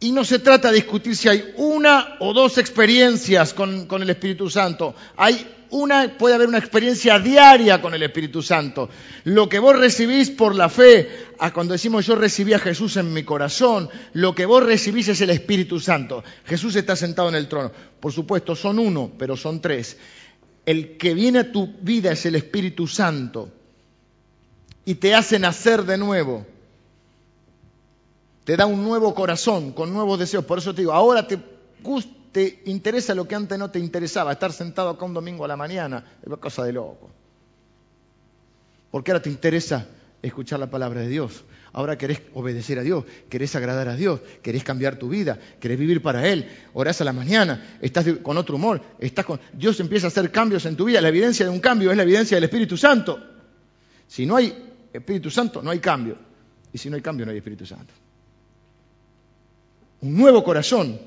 Y 0.00 0.10
no 0.10 0.24
se 0.24 0.40
trata 0.40 0.70
de 0.70 0.78
discutir 0.78 1.14
si 1.14 1.28
hay 1.28 1.54
una 1.56 2.16
o 2.18 2.32
dos 2.34 2.58
experiencias 2.58 3.54
con, 3.54 3.86
con 3.86 4.02
el 4.02 4.10
Espíritu 4.10 4.50
Santo. 4.50 4.96
Hay 5.16 5.46
una, 5.76 6.16
puede 6.16 6.34
haber 6.34 6.48
una 6.48 6.58
experiencia 6.58 7.18
diaria 7.18 7.80
con 7.80 7.94
el 7.94 8.02
Espíritu 8.02 8.42
Santo. 8.42 8.88
Lo 9.24 9.48
que 9.48 9.58
vos 9.58 9.78
recibís 9.78 10.30
por 10.30 10.54
la 10.54 10.68
fe, 10.68 11.08
a 11.38 11.52
cuando 11.52 11.72
decimos 11.72 12.06
yo 12.06 12.14
recibí 12.14 12.52
a 12.54 12.58
Jesús 12.58 12.96
en 12.96 13.12
mi 13.12 13.24
corazón, 13.24 13.88
lo 14.14 14.34
que 14.34 14.46
vos 14.46 14.62
recibís 14.62 15.08
es 15.08 15.20
el 15.20 15.30
Espíritu 15.30 15.78
Santo. 15.78 16.24
Jesús 16.44 16.74
está 16.76 16.96
sentado 16.96 17.28
en 17.28 17.34
el 17.34 17.48
trono. 17.48 17.70
Por 18.00 18.12
supuesto, 18.12 18.56
son 18.56 18.78
uno, 18.78 19.12
pero 19.18 19.36
son 19.36 19.60
tres. 19.60 19.98
El 20.64 20.96
que 20.96 21.14
viene 21.14 21.40
a 21.40 21.52
tu 21.52 21.74
vida 21.80 22.12
es 22.12 22.26
el 22.26 22.34
Espíritu 22.34 22.86
Santo 22.86 23.52
y 24.84 24.94
te 24.96 25.14
hace 25.14 25.38
nacer 25.38 25.84
de 25.84 25.98
nuevo. 25.98 26.46
Te 28.44 28.56
da 28.56 28.64
un 28.66 28.82
nuevo 28.82 29.14
corazón 29.14 29.72
con 29.72 29.92
nuevos 29.92 30.18
deseos. 30.18 30.44
Por 30.44 30.58
eso 30.58 30.74
te 30.74 30.82
digo, 30.82 30.92
ahora 30.92 31.26
te 31.26 31.38
gusta 31.82 32.15
te 32.32 32.62
interesa 32.66 33.14
lo 33.14 33.26
que 33.26 33.34
antes 33.34 33.58
no 33.58 33.70
te 33.70 33.78
interesaba, 33.78 34.32
estar 34.32 34.52
sentado 34.52 34.90
acá 34.90 35.04
un 35.04 35.14
domingo 35.14 35.44
a 35.44 35.48
la 35.48 35.56
mañana, 35.56 36.04
es 36.22 36.38
cosa 36.38 36.64
de 36.64 36.72
loco. 36.72 37.10
Porque 38.90 39.10
ahora 39.10 39.22
te 39.22 39.30
interesa 39.30 39.86
escuchar 40.22 40.58
la 40.58 40.70
palabra 40.70 41.00
de 41.00 41.08
Dios. 41.08 41.44
Ahora 41.72 41.98
querés 41.98 42.22
obedecer 42.32 42.78
a 42.78 42.82
Dios, 42.82 43.04
querés 43.28 43.54
agradar 43.54 43.88
a 43.88 43.96
Dios, 43.96 44.20
querés 44.42 44.64
cambiar 44.64 44.98
tu 44.98 45.10
vida, 45.10 45.38
querés 45.60 45.78
vivir 45.78 46.00
para 46.00 46.26
Él, 46.26 46.48
orás 46.72 47.02
a 47.02 47.04
la 47.04 47.12
mañana, 47.12 47.76
estás 47.82 48.06
con 48.22 48.38
otro 48.38 48.56
humor, 48.56 48.80
estás 48.98 49.26
con... 49.26 49.38
Dios 49.52 49.78
empieza 49.80 50.06
a 50.06 50.08
hacer 50.08 50.30
cambios 50.30 50.64
en 50.64 50.74
tu 50.74 50.86
vida. 50.86 51.02
La 51.02 51.08
evidencia 51.08 51.44
de 51.44 51.52
un 51.52 51.60
cambio 51.60 51.90
es 51.90 51.96
la 51.96 52.04
evidencia 52.04 52.36
del 52.36 52.44
Espíritu 52.44 52.78
Santo. 52.78 53.20
Si 54.06 54.24
no 54.24 54.36
hay 54.36 54.56
Espíritu 54.90 55.30
Santo, 55.30 55.60
no 55.62 55.70
hay 55.70 55.78
cambio. 55.78 56.16
Y 56.72 56.78
si 56.78 56.88
no 56.88 56.96
hay 56.96 57.02
cambio, 57.02 57.26
no 57.26 57.32
hay 57.32 57.38
Espíritu 57.38 57.66
Santo. 57.66 57.92
Un 60.00 60.16
nuevo 60.16 60.42
corazón, 60.42 60.98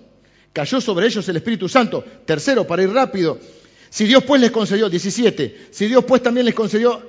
Cayó 0.54 0.82
sobre 0.82 1.08
ellos 1.08 1.28
el 1.30 1.38
Espíritu 1.38 1.70
Santo. 1.70 2.04
Tercero, 2.26 2.66
para 2.66 2.84
ir 2.84 2.92
rápido, 2.92 3.40
si 3.90 4.06
Dios 4.06 4.24
pues 4.24 4.42
les 4.42 4.52
concedió, 4.52 4.90
17, 4.90 5.68
si 5.72 5.88
Dios 5.88 6.04
pues 6.06 6.22
también 6.22 6.46
les 6.46 6.56
concedió, 6.56 7.02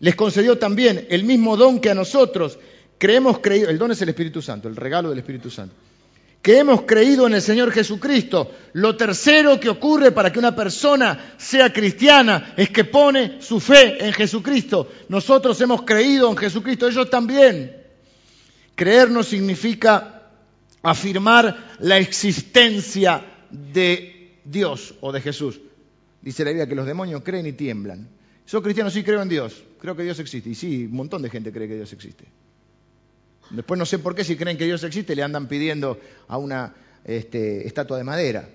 les 0.00 0.14
concedió 0.14 0.58
también 0.58 1.06
el 1.10 1.24
mismo 1.24 1.56
don 1.56 1.80
que 1.80 1.90
a 1.90 1.94
nosotros, 1.94 2.58
creemos 2.98 3.38
creído, 3.40 3.70
el 3.70 3.78
don 3.78 3.90
es 3.90 4.02
el 4.02 4.08
Espíritu 4.08 4.40
Santo, 4.40 4.68
el 4.68 4.76
regalo 4.76 5.10
del 5.10 5.18
Espíritu 5.18 5.50
Santo, 5.50 5.74
que 6.40 6.58
hemos 6.58 6.82
creído 6.82 7.26
en 7.26 7.34
el 7.34 7.42
Señor 7.42 7.70
Jesucristo. 7.72 8.50
Lo 8.74 8.96
tercero 8.96 9.58
que 9.60 9.68
ocurre 9.68 10.10
para 10.10 10.32
que 10.32 10.38
una 10.38 10.54
persona 10.54 11.34
sea 11.36 11.72
cristiana 11.72 12.54
es 12.56 12.70
que 12.70 12.84
pone 12.84 13.40
su 13.40 13.60
fe 13.60 14.04
en 14.04 14.12
Jesucristo. 14.12 14.90
Nosotros 15.08 15.60
hemos 15.60 15.82
creído 15.82 16.28
en 16.30 16.36
Jesucristo, 16.36 16.88
ellos 16.88 17.08
también. 17.10 17.76
Creer 18.74 19.10
no 19.10 19.22
significa 19.22 20.21
afirmar 20.82 21.76
la 21.78 21.98
existencia 21.98 23.24
de 23.50 24.40
Dios 24.44 24.94
o 25.00 25.12
de 25.12 25.20
Jesús. 25.20 25.60
Dice 26.20 26.44
la 26.44 26.50
Biblia 26.50 26.66
que 26.66 26.74
los 26.74 26.86
demonios 26.86 27.22
creen 27.22 27.46
y 27.46 27.52
tiemblan. 27.52 28.08
Soy 28.44 28.62
cristiano, 28.62 28.90
sí 28.90 29.02
creo 29.02 29.22
en 29.22 29.28
Dios, 29.28 29.62
creo 29.80 29.96
que 29.96 30.02
Dios 30.02 30.18
existe. 30.18 30.50
Y 30.50 30.54
sí, 30.54 30.86
un 30.86 30.96
montón 30.96 31.22
de 31.22 31.30
gente 31.30 31.52
cree 31.52 31.68
que 31.68 31.76
Dios 31.76 31.92
existe. 31.92 32.24
Después 33.50 33.78
no 33.78 33.86
sé 33.86 33.98
por 33.98 34.14
qué 34.14 34.24
si 34.24 34.36
creen 34.36 34.56
que 34.56 34.64
Dios 34.64 34.82
existe 34.84 35.14
le 35.14 35.22
andan 35.22 35.46
pidiendo 35.46 35.98
a 36.28 36.38
una 36.38 36.74
este, 37.04 37.66
estatua 37.66 37.98
de 37.98 38.04
madera. 38.04 38.48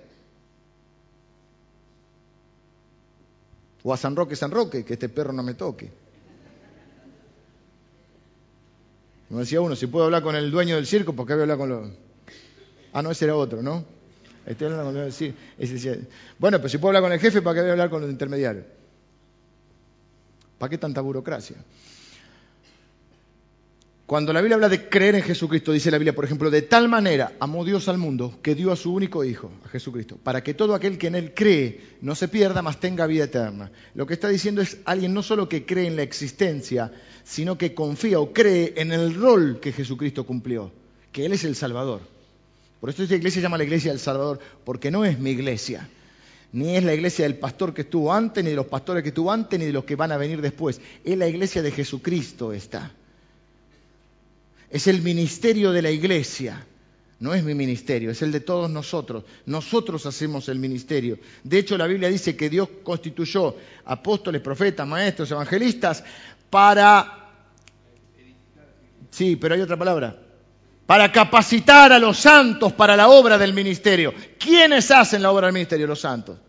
O 3.83 3.93
a 3.93 3.97
San 3.97 4.15
Roque, 4.15 4.35
San 4.35 4.51
Roque, 4.51 4.83
que 4.83 4.93
este 4.93 5.07
perro 5.07 5.31
no 5.31 5.43
me 5.43 5.53
toque. 5.53 5.89
Como 9.27 9.41
decía 9.41 9.61
uno, 9.61 9.75
si 9.75 9.87
puedo 9.87 10.05
hablar 10.05 10.23
con 10.23 10.35
el 10.35 10.51
dueño 10.51 10.75
del 10.75 10.87
circo, 10.87 11.13
¿por 11.13 11.27
qué 11.27 11.33
voy 11.33 11.41
a 11.41 11.43
hablar 11.43 11.57
con 11.57 11.69
los... 11.69 12.06
Ah, 12.93 13.01
no, 13.01 13.11
ese 13.11 13.25
era 13.25 13.35
otro, 13.35 13.61
¿no? 13.61 13.85
Este 14.47 14.65
bueno, 16.39 16.57
pero 16.57 16.69
si 16.69 16.77
puedo 16.77 16.89
hablar 16.89 17.03
con 17.03 17.11
el 17.11 17.19
jefe, 17.19 17.41
¿para 17.41 17.55
qué 17.55 17.61
voy 17.61 17.69
a 17.69 17.73
hablar 17.73 17.89
con 17.89 18.01
los 18.01 18.09
intermediarios? 18.09 18.65
¿Para 20.57 20.69
qué 20.69 20.77
tanta 20.77 21.01
burocracia? 21.01 21.57
Cuando 24.05 24.31
la 24.31 24.39
Biblia 24.39 24.55
habla 24.55 24.69
de 24.69 24.87
creer 24.87 25.15
en 25.15 25.21
Jesucristo, 25.21 25.73
dice 25.73 25.91
la 25.91 25.97
Biblia, 25.97 26.15
por 26.15 26.23
ejemplo, 26.23 26.49
de 26.49 26.61
tal 26.61 26.87
manera 26.87 27.33
amó 27.41 27.65
Dios 27.65 27.89
al 27.89 27.97
mundo 27.97 28.39
que 28.41 28.55
dio 28.55 28.71
a 28.71 28.77
su 28.77 28.93
único 28.93 29.25
Hijo, 29.25 29.51
a 29.65 29.67
Jesucristo, 29.67 30.17
para 30.23 30.41
que 30.41 30.53
todo 30.53 30.73
aquel 30.73 30.97
que 30.97 31.07
en 31.07 31.15
Él 31.15 31.33
cree 31.35 31.81
no 31.99 32.15
se 32.15 32.29
pierda, 32.29 32.61
mas 32.61 32.79
tenga 32.79 33.05
vida 33.05 33.25
eterna. 33.25 33.69
Lo 33.95 34.07
que 34.07 34.13
está 34.13 34.29
diciendo 34.29 34.61
es 34.61 34.77
alguien 34.85 35.13
no 35.13 35.23
solo 35.23 35.49
que 35.49 35.65
cree 35.65 35.87
en 35.87 35.97
la 35.97 36.03
existencia, 36.03 36.93
sino 37.25 37.57
que 37.57 37.73
confía 37.73 38.21
o 38.21 38.31
cree 38.31 38.75
en 38.77 38.93
el 38.93 39.13
rol 39.13 39.59
que 39.59 39.73
Jesucristo 39.73 40.25
cumplió, 40.25 40.71
que 41.11 41.25
Él 41.25 41.33
es 41.33 41.43
el 41.43 41.57
Salvador. 41.57 42.16
Por 42.79 42.89
eso 42.89 43.03
esta 43.03 43.15
iglesia 43.15 43.41
se 43.41 43.43
llama 43.43 43.57
la 43.57 43.63
iglesia 43.63 43.91
del 43.91 43.99
Salvador, 43.99 44.39
porque 44.63 44.91
no 44.91 45.03
es 45.03 45.17
mi 45.19 45.31
iglesia, 45.31 45.89
ni 46.51 46.75
es 46.75 46.83
la 46.83 46.93
iglesia 46.93 47.25
del 47.25 47.37
pastor 47.37 47.73
que 47.73 47.81
estuvo 47.81 48.13
antes, 48.13 48.43
ni 48.43 48.51
de 48.51 48.55
los 48.55 48.67
pastores 48.67 49.03
que 49.03 49.09
estuvo 49.09 49.31
antes, 49.31 49.59
ni 49.59 49.65
de 49.65 49.73
los 49.73 49.83
que 49.83 49.95
van 49.95 50.11
a 50.11 50.17
venir 50.17 50.41
después. 50.41 50.79
Es 51.03 51.17
la 51.17 51.27
iglesia 51.27 51.61
de 51.61 51.71
Jesucristo 51.71 52.53
está. 52.53 52.91
Es 54.69 54.87
el 54.87 55.01
ministerio 55.01 55.71
de 55.71 55.81
la 55.81 55.91
iglesia. 55.91 56.65
No 57.19 57.33
es 57.33 57.43
mi 57.43 57.55
ministerio, 57.55 58.11
es 58.11 58.21
el 58.21 58.31
de 58.31 58.41
todos 58.41 58.69
nosotros. 58.69 59.23
Nosotros 59.47 60.05
hacemos 60.05 60.49
el 60.49 60.59
ministerio. 60.59 61.17
De 61.43 61.57
hecho, 61.57 61.75
la 61.75 61.87
Biblia 61.87 62.09
dice 62.09 62.35
que 62.35 62.47
Dios 62.47 62.69
constituyó 62.83 63.55
apóstoles, 63.85 64.39
profetas, 64.41 64.87
maestros, 64.87 65.31
evangelistas 65.31 66.03
para... 66.51 67.23
Sí, 69.09 69.35
pero 69.35 69.55
hay 69.55 69.61
otra 69.61 69.77
palabra 69.77 70.26
para 70.87 71.11
capacitar 71.11 71.91
a 71.91 71.99
los 71.99 72.17
santos 72.17 72.71
para 72.73 72.95
la 72.95 73.09
obra 73.09 73.37
del 73.37 73.53
ministerio. 73.53 74.13
¿Quiénes 74.39 74.89
hacen 74.89 75.21
la 75.21 75.31
obra 75.31 75.47
del 75.47 75.53
ministerio? 75.53 75.85
Los 75.85 75.99
santos. 75.99 76.39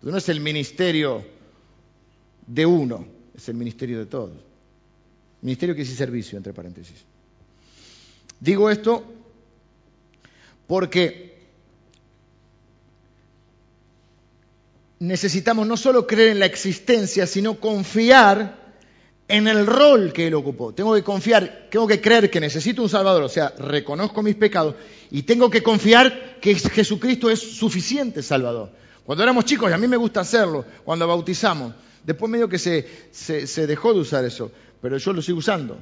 No 0.00 0.16
es 0.16 0.28
el 0.30 0.40
ministerio 0.40 1.24
de 2.46 2.66
uno, 2.66 3.06
es 3.36 3.48
el 3.48 3.54
ministerio 3.54 3.98
de 3.98 4.06
todos. 4.06 4.32
Ministerio 5.42 5.74
que 5.76 5.82
es 5.82 5.94
servicio, 5.94 6.38
entre 6.38 6.54
paréntesis. 6.54 7.04
Digo 8.40 8.70
esto 8.70 9.04
porque 10.66 11.42
necesitamos 14.98 15.66
no 15.66 15.76
solo 15.76 16.06
creer 16.06 16.30
en 16.30 16.38
la 16.38 16.46
existencia, 16.46 17.26
sino 17.26 17.60
confiar 17.60 18.61
en 19.32 19.48
el 19.48 19.66
rol 19.66 20.12
que 20.12 20.26
Él 20.26 20.34
ocupó. 20.34 20.74
Tengo 20.74 20.94
que 20.94 21.02
confiar, 21.02 21.68
tengo 21.70 21.86
que 21.86 22.02
creer 22.02 22.30
que 22.30 22.38
necesito 22.38 22.82
un 22.82 22.90
Salvador, 22.90 23.22
o 23.22 23.30
sea, 23.30 23.48
reconozco 23.58 24.22
mis 24.22 24.34
pecados 24.34 24.74
y 25.10 25.22
tengo 25.22 25.48
que 25.48 25.62
confiar 25.62 26.38
que 26.38 26.54
Jesucristo 26.54 27.30
es 27.30 27.40
suficiente 27.40 28.22
Salvador. 28.22 28.68
Cuando 29.06 29.24
éramos 29.24 29.46
chicos, 29.46 29.70
y 29.70 29.72
a 29.72 29.78
mí 29.78 29.88
me 29.88 29.96
gusta 29.96 30.20
hacerlo, 30.20 30.66
cuando 30.84 31.08
bautizamos, 31.08 31.72
después 32.04 32.30
medio 32.30 32.46
que 32.46 32.58
se, 32.58 32.86
se 33.10 33.66
dejó 33.66 33.94
de 33.94 34.00
usar 34.00 34.22
eso, 34.26 34.52
pero 34.82 34.98
yo 34.98 35.14
lo 35.14 35.22
sigo 35.22 35.38
usando. 35.38 35.78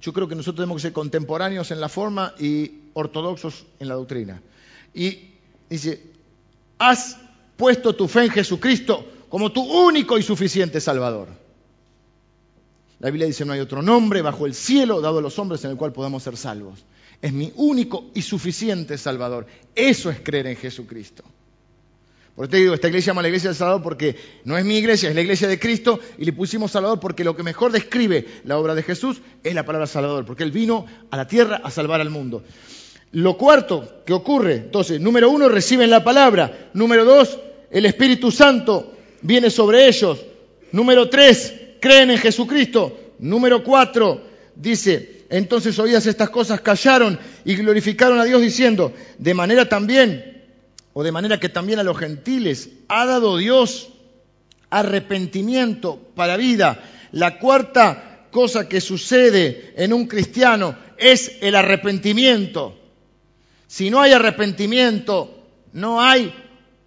Yo 0.00 0.12
creo 0.12 0.26
que 0.26 0.34
nosotros 0.34 0.56
tenemos 0.56 0.78
que 0.78 0.88
ser 0.88 0.92
contemporáneos 0.92 1.70
en 1.70 1.80
la 1.80 1.88
forma 1.88 2.34
y 2.40 2.72
ortodoxos 2.94 3.64
en 3.78 3.86
la 3.86 3.94
doctrina. 3.94 4.42
Y 4.92 5.34
dice, 5.68 6.02
has 6.78 7.16
puesto 7.56 7.94
tu 7.94 8.08
fe 8.08 8.24
en 8.24 8.30
Jesucristo 8.30 9.06
como 9.28 9.52
tu 9.52 9.62
único 9.62 10.18
y 10.18 10.24
suficiente 10.24 10.80
Salvador. 10.80 11.28
La 13.00 13.08
Biblia 13.10 13.26
dice, 13.26 13.44
no 13.44 13.52
hay 13.52 13.60
otro 13.60 13.82
nombre 13.82 14.22
bajo 14.22 14.46
el 14.46 14.54
cielo 14.54 15.00
dado 15.00 15.18
a 15.18 15.22
los 15.22 15.38
hombres 15.38 15.64
en 15.64 15.70
el 15.70 15.76
cual 15.76 15.92
podamos 15.92 16.22
ser 16.22 16.36
salvos. 16.36 16.84
Es 17.22 17.32
mi 17.32 17.52
único 17.56 18.10
y 18.14 18.22
suficiente 18.22 18.96
Salvador. 18.98 19.46
Eso 19.74 20.10
es 20.10 20.20
creer 20.20 20.46
en 20.46 20.56
Jesucristo. 20.56 21.24
Por 22.34 22.44
eso 22.44 22.50
te 22.52 22.56
digo, 22.58 22.74
esta 22.74 22.88
iglesia 22.88 23.06
se 23.06 23.10
llama 23.10 23.22
la 23.22 23.28
iglesia 23.28 23.50
del 23.50 23.56
Salvador 23.56 23.82
porque 23.82 24.16
no 24.44 24.56
es 24.56 24.64
mi 24.64 24.78
iglesia, 24.78 25.08
es 25.08 25.14
la 25.14 25.20
iglesia 25.20 25.48
de 25.48 25.58
Cristo 25.58 25.98
y 26.16 26.24
le 26.24 26.32
pusimos 26.32 26.70
Salvador 26.70 27.00
porque 27.00 27.24
lo 27.24 27.36
que 27.36 27.42
mejor 27.42 27.72
describe 27.72 28.26
la 28.44 28.58
obra 28.58 28.74
de 28.74 28.82
Jesús 28.82 29.20
es 29.42 29.54
la 29.54 29.64
palabra 29.64 29.86
Salvador, 29.86 30.24
porque 30.24 30.44
Él 30.44 30.52
vino 30.52 30.86
a 31.10 31.16
la 31.16 31.26
tierra 31.26 31.60
a 31.62 31.70
salvar 31.70 32.00
al 32.00 32.10
mundo. 32.10 32.42
Lo 33.12 33.36
cuarto 33.36 34.02
que 34.06 34.12
ocurre, 34.12 34.54
entonces, 34.54 35.00
número 35.00 35.30
uno, 35.30 35.48
reciben 35.48 35.90
la 35.90 36.04
palabra. 36.04 36.70
Número 36.74 37.04
dos, 37.04 37.38
el 37.70 37.84
Espíritu 37.84 38.30
Santo 38.30 38.94
viene 39.22 39.50
sobre 39.50 39.88
ellos. 39.88 40.24
Número 40.72 41.10
tres, 41.10 41.52
creen 41.80 42.10
en 42.10 42.18
Jesucristo. 42.18 43.14
Número 43.18 43.62
cuatro, 43.64 44.22
dice, 44.54 45.24
entonces 45.30 45.78
oídas 45.78 46.06
estas 46.06 46.30
cosas, 46.30 46.60
callaron 46.60 47.18
y 47.44 47.54
glorificaron 47.56 48.18
a 48.18 48.24
Dios 48.24 48.40
diciendo, 48.40 48.92
de 49.18 49.34
manera 49.34 49.68
también, 49.68 50.42
o 50.92 51.02
de 51.02 51.12
manera 51.12 51.38
que 51.38 51.48
también 51.48 51.78
a 51.78 51.84
los 51.84 51.98
gentiles 51.98 52.70
ha 52.88 53.06
dado 53.06 53.36
Dios 53.36 53.90
arrepentimiento 54.70 56.00
para 56.14 56.36
vida. 56.36 56.82
La 57.12 57.38
cuarta 57.38 58.26
cosa 58.30 58.68
que 58.68 58.80
sucede 58.80 59.74
en 59.76 59.92
un 59.92 60.06
cristiano 60.06 60.76
es 60.96 61.38
el 61.40 61.54
arrepentimiento. 61.54 62.78
Si 63.66 63.90
no 63.90 64.00
hay 64.00 64.12
arrepentimiento, 64.12 65.44
no 65.72 66.00
hay 66.00 66.32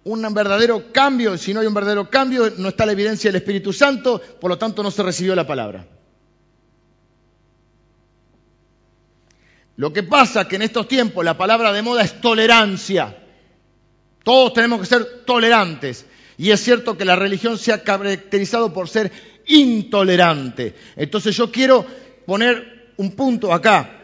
un 0.04 0.34
verdadero 0.34 0.92
cambio. 0.92 1.36
Si 1.36 1.52
no 1.52 1.60
hay 1.60 1.66
un 1.66 1.74
verdadero 1.74 2.08
cambio, 2.10 2.52
no 2.58 2.68
está 2.68 2.86
la 2.86 2.92
evidencia 2.92 3.28
del 3.28 3.36
Espíritu 3.36 3.72
Santo, 3.72 4.20
por 4.40 4.50
lo 4.50 4.58
tanto 4.58 4.82
no 4.82 4.90
se 4.90 5.02
recibió 5.02 5.34
la 5.34 5.46
palabra. 5.46 5.86
Lo 9.76 9.92
que 9.92 10.04
pasa 10.04 10.42
es 10.42 10.46
que 10.46 10.56
en 10.56 10.62
estos 10.62 10.86
tiempos 10.86 11.24
la 11.24 11.36
palabra 11.36 11.72
de 11.72 11.82
moda 11.82 12.02
es 12.02 12.20
tolerancia. 12.20 13.16
Todos 14.22 14.52
tenemos 14.52 14.80
que 14.80 14.86
ser 14.86 15.24
tolerantes. 15.24 16.06
Y 16.38 16.50
es 16.50 16.60
cierto 16.60 16.96
que 16.96 17.04
la 17.04 17.16
religión 17.16 17.58
se 17.58 17.72
ha 17.72 17.82
caracterizado 17.82 18.72
por 18.72 18.88
ser 18.88 19.10
intolerante. 19.46 20.74
Entonces 20.96 21.36
yo 21.36 21.50
quiero 21.50 21.84
poner 22.26 22.92
un 22.96 23.12
punto 23.12 23.52
acá. 23.52 24.00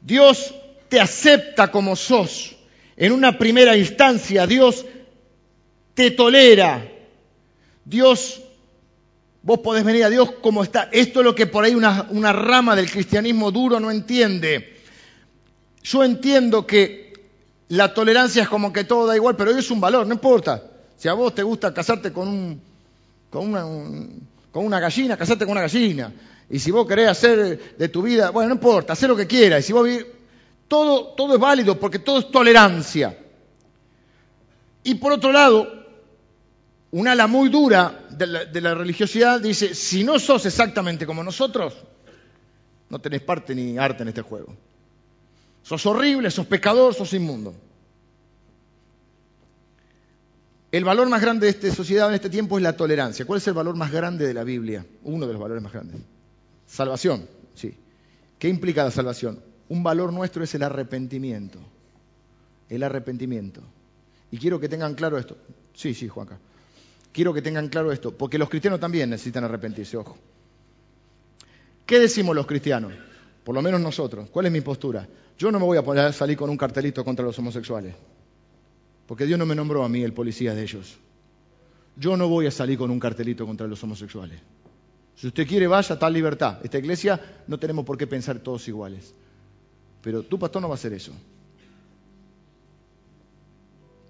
Dios 0.00 0.54
te 0.88 1.00
acepta 1.00 1.70
como 1.70 1.96
sos. 1.96 2.56
En 2.96 3.12
una 3.12 3.38
primera 3.38 3.76
instancia 3.76 4.46
Dios 4.46 4.84
te 5.94 6.10
tolera. 6.10 6.90
Dios, 7.84 8.42
vos 9.42 9.60
podés 9.60 9.84
venir 9.84 10.04
a 10.04 10.10
Dios 10.10 10.32
como 10.42 10.62
está. 10.62 10.88
Esto 10.92 11.20
es 11.20 11.24
lo 11.24 11.34
que 11.34 11.46
por 11.46 11.64
ahí 11.64 11.74
una, 11.74 12.32
rama 12.32 12.76
del 12.76 12.90
cristianismo 12.90 13.50
duro 13.50 13.80
no 13.80 13.90
entiende. 13.90 14.76
Yo 15.82 16.02
entiendo 16.02 16.66
que 16.66 17.12
la 17.68 17.94
tolerancia 17.94 18.42
es 18.42 18.48
como 18.48 18.72
que 18.72 18.84
todo 18.84 19.06
da 19.06 19.16
igual, 19.16 19.36
pero 19.36 19.50
es 19.50 19.70
un 19.70 19.80
valor, 19.80 20.06
no 20.06 20.14
importa. 20.14 20.62
Si 20.96 21.08
a 21.08 21.12
vos 21.12 21.34
te 21.34 21.42
gusta 21.42 21.74
casarte 21.74 22.12
con, 22.12 22.28
un, 22.28 22.62
con, 23.30 24.64
una, 24.64 24.80
gallina, 24.80 25.16
casarte 25.16 25.44
con 25.44 25.52
una 25.52 25.62
gallina. 25.62 26.12
Y 26.48 26.58
si 26.58 26.70
vos 26.70 26.86
querés 26.86 27.08
hacer 27.08 27.76
de 27.76 27.88
tu 27.88 28.02
vida, 28.02 28.30
bueno, 28.30 28.48
no 28.48 28.54
importa, 28.54 28.92
haz 28.92 29.02
lo 29.02 29.16
que 29.16 29.26
quieras. 29.26 29.60
Y 29.60 29.66
si 29.66 29.72
vos 29.72 29.88
todo, 30.68 31.08
todo 31.08 31.34
es 31.34 31.40
válido 31.40 31.78
porque 31.78 31.98
todo 31.98 32.18
es 32.18 32.30
tolerancia. 32.30 33.18
Y 34.82 34.94
por 34.94 35.12
otro 35.12 35.32
lado, 35.32 35.83
un 36.94 37.08
ala 37.08 37.26
muy 37.26 37.48
dura 37.48 38.06
de 38.08 38.60
la, 38.60 38.72
religiosidad 38.72 39.40
dice, 39.40 39.74
si 39.74 40.04
no 40.04 40.16
sos 40.20 40.46
exactamente 40.46 41.04
como 41.04 41.24
nosotros, 41.24 41.74
no 42.88 43.00
tenés 43.00 43.20
parte 43.20 43.52
ni 43.52 43.76
arte 43.76 44.04
en 44.04 44.10
este 44.10 44.22
juego. 44.22 44.54
Sos 45.64 45.84
horrible, 45.86 46.30
sos 46.30 46.46
pecador, 46.46 46.94
sos 46.94 47.12
inmundo. 47.12 47.52
El 50.70 50.84
valor 50.84 51.08
más 51.08 51.20
grande 51.20 51.46
de 51.46 51.50
esta 51.50 51.74
sociedad 51.74 52.08
en 52.10 52.14
este 52.14 52.30
tiempo 52.30 52.58
es 52.58 52.62
la 52.62 52.76
tolerancia. 52.76 53.26
¿Cuál 53.26 53.38
es 53.38 53.48
el 53.48 53.54
valor 53.54 53.74
más 53.74 53.90
grande 53.90 54.24
de 54.24 54.34
la 54.34 54.44
Biblia? 54.44 54.86
Uno 55.02 55.26
de 55.26 55.32
los 55.32 55.42
valores 55.42 55.64
más 55.64 55.72
grandes. 55.72 56.00
Salvación, 56.64 57.26
sí. 57.54 57.76
¿Qué 58.38 58.48
implica 58.48 58.84
la 58.84 58.92
salvación? 58.92 59.42
Un 59.68 59.82
valor 59.82 60.12
nuestro 60.12 60.44
es 60.44 60.54
el 60.54 60.62
arrepentimiento. 60.62 61.58
El 62.68 62.84
arrepentimiento. 62.84 63.62
Y 64.30 64.38
quiero 64.38 64.60
que 64.60 64.68
tengan 64.68 64.94
claro 64.94 65.18
esto. 65.18 65.36
Sí, 65.72 65.92
sí, 65.92 66.06
Juanca 66.06 66.38
quiero 67.14 67.32
que 67.32 67.40
tengan 67.40 67.68
claro 67.68 67.92
esto, 67.92 68.10
porque 68.10 68.36
los 68.36 68.50
cristianos 68.50 68.80
también 68.80 69.08
necesitan 69.08 69.44
arrepentirse, 69.44 69.96
ojo. 69.96 70.18
¿Qué 71.86 72.00
decimos 72.00 72.34
los 72.34 72.46
cristianos? 72.46 72.92
Por 73.44 73.54
lo 73.54 73.62
menos 73.62 73.80
nosotros. 73.80 74.28
¿Cuál 74.30 74.46
es 74.46 74.52
mi 74.52 74.60
postura? 74.60 75.06
Yo 75.38 75.52
no 75.52 75.60
me 75.60 75.64
voy 75.64 75.78
a 75.78 75.84
poner 75.84 76.06
a 76.06 76.12
salir 76.12 76.36
con 76.36 76.50
un 76.50 76.56
cartelito 76.56 77.04
contra 77.04 77.24
los 77.24 77.38
homosexuales, 77.38 77.94
porque 79.06 79.26
Dios 79.26 79.38
no 79.38 79.46
me 79.46 79.54
nombró 79.54 79.84
a 79.84 79.88
mí 79.88 80.02
el 80.02 80.12
policía 80.12 80.54
de 80.54 80.62
ellos. 80.62 80.96
Yo 81.96 82.16
no 82.16 82.28
voy 82.28 82.46
a 82.46 82.50
salir 82.50 82.76
con 82.76 82.90
un 82.90 82.98
cartelito 82.98 83.46
contra 83.46 83.68
los 83.68 83.82
homosexuales. 83.84 84.40
Si 85.14 85.28
usted 85.28 85.46
quiere, 85.46 85.68
vaya, 85.68 85.96
tal 85.96 86.12
libertad. 86.12 86.58
Esta 86.64 86.78
iglesia 86.78 87.20
no 87.46 87.58
tenemos 87.58 87.84
por 87.84 87.96
qué 87.96 88.08
pensar 88.08 88.40
todos 88.40 88.66
iguales. 88.66 89.14
Pero 90.02 90.24
tu 90.24 90.36
pastor 90.36 90.60
no 90.60 90.68
va 90.68 90.74
a 90.74 90.76
hacer 90.76 90.92
eso. 90.92 91.12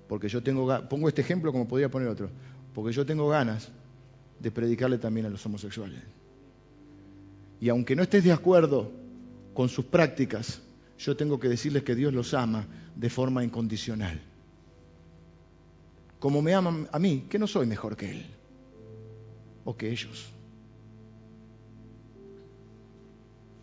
Porque 0.09 0.29
yo 0.29 0.43
tengo, 0.43 0.89
pongo 0.89 1.09
este 1.09 1.21
ejemplo 1.21 1.53
como 1.53 1.69
podría 1.69 1.91
poner 1.91 2.09
otro 2.09 2.31
porque 2.75 2.93
yo 2.93 3.07
tengo 3.07 3.29
ganas 3.29 3.70
de 4.41 4.51
predicarle 4.51 4.99
también 4.99 5.27
a 5.27 5.31
los 5.31 5.47
homosexuales. 5.47 6.01
Y 7.61 7.68
aunque 7.68 7.95
no 7.95 8.03
estés 8.03 8.25
de 8.25 8.33
acuerdo 8.33 8.91
con 9.55 9.68
sus 9.68 9.85
prácticas, 9.85 10.61
yo 10.99 11.16
tengo 11.16 11.39
que 11.39 11.49
decirles 11.49 11.85
que 11.85 11.95
Dios 11.95 12.12
los 12.12 12.35
ama 12.35 12.66
de 12.97 13.09
forma 13.09 13.45
incondicional. 13.45 14.20
Como 16.18 16.43
me 16.43 16.53
aman 16.53 16.89
a 16.91 16.99
mí, 16.99 17.27
que 17.31 17.39
no 17.39 17.47
soy 17.47 17.66
mejor 17.66 17.97
que 17.97 18.11
Él 18.11 18.27
o 19.64 19.77
que 19.77 19.91
ellos. 19.91 20.31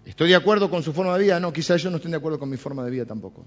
¿Estoy 0.05 0.29
de 0.29 0.35
acuerdo 0.35 0.69
con 0.69 0.83
su 0.83 0.93
forma 0.93 1.15
de 1.17 1.23
vida? 1.23 1.39
No, 1.39 1.53
quizás 1.53 1.81
ellos 1.81 1.91
no 1.91 1.97
estén 1.97 2.11
de 2.11 2.17
acuerdo 2.17 2.39
con 2.39 2.49
mi 2.49 2.57
forma 2.57 2.83
de 2.83 2.91
vida 2.91 3.05
tampoco. 3.05 3.45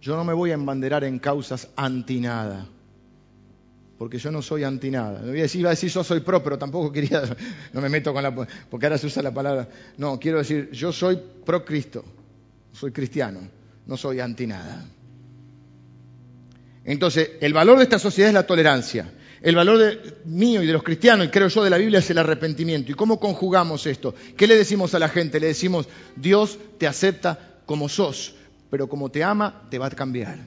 Yo 0.00 0.16
no 0.16 0.24
me 0.24 0.32
voy 0.32 0.52
a 0.52 0.54
embanderar 0.54 1.02
en 1.04 1.18
causas 1.18 1.68
anti 1.76 2.20
nada 2.20 2.68
porque 3.98 4.18
yo 4.18 4.30
no 4.30 4.40
soy 4.40 4.62
anti 4.62 4.90
nada. 4.90 5.20
iba 5.26 5.68
a 5.68 5.72
decir 5.72 5.90
yo 5.90 6.04
soy 6.04 6.20
pro, 6.20 6.42
pero 6.42 6.56
tampoco 6.56 6.92
quería, 6.92 7.22
no 7.72 7.80
me 7.80 7.88
meto 7.88 8.14
con 8.14 8.22
la, 8.22 8.32
porque 8.32 8.86
ahora 8.86 8.96
se 8.96 9.08
usa 9.08 9.22
la 9.22 9.34
palabra. 9.34 9.68
No, 9.96 10.18
quiero 10.20 10.38
decir, 10.38 10.70
yo 10.70 10.92
soy 10.92 11.18
pro 11.44 11.64
Cristo, 11.64 12.04
soy 12.72 12.92
cristiano, 12.92 13.40
no 13.86 13.96
soy 13.96 14.20
anti 14.20 14.46
nada. 14.46 14.86
Entonces, 16.84 17.32
el 17.40 17.52
valor 17.52 17.78
de 17.78 17.84
esta 17.84 17.98
sociedad 17.98 18.28
es 18.28 18.34
la 18.34 18.46
tolerancia. 18.46 19.12
El 19.42 19.56
valor 19.56 19.78
de, 19.78 20.14
mío 20.24 20.62
y 20.62 20.66
de 20.66 20.72
los 20.72 20.82
cristianos, 20.82 21.26
y 21.26 21.30
creo 21.30 21.48
yo 21.48 21.62
de 21.62 21.70
la 21.70 21.76
Biblia, 21.76 21.98
es 21.98 22.08
el 22.10 22.18
arrepentimiento. 22.18 22.92
¿Y 22.92 22.94
cómo 22.94 23.20
conjugamos 23.20 23.86
esto? 23.86 24.14
¿Qué 24.36 24.46
le 24.46 24.56
decimos 24.56 24.94
a 24.94 24.98
la 24.98 25.08
gente? 25.08 25.40
Le 25.40 25.48
decimos, 25.48 25.88
Dios 26.16 26.58
te 26.78 26.86
acepta 26.86 27.60
como 27.66 27.88
sos, 27.88 28.34
pero 28.70 28.88
como 28.88 29.10
te 29.10 29.22
ama, 29.22 29.66
te 29.70 29.78
va 29.78 29.86
a 29.86 29.90
cambiar. 29.90 30.38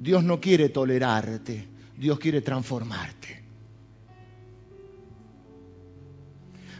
Dios 0.00 0.22
no 0.22 0.40
quiere 0.40 0.68
tolerarte. 0.68 1.69
Dios 2.00 2.18
quiere 2.18 2.40
transformarte. 2.40 3.44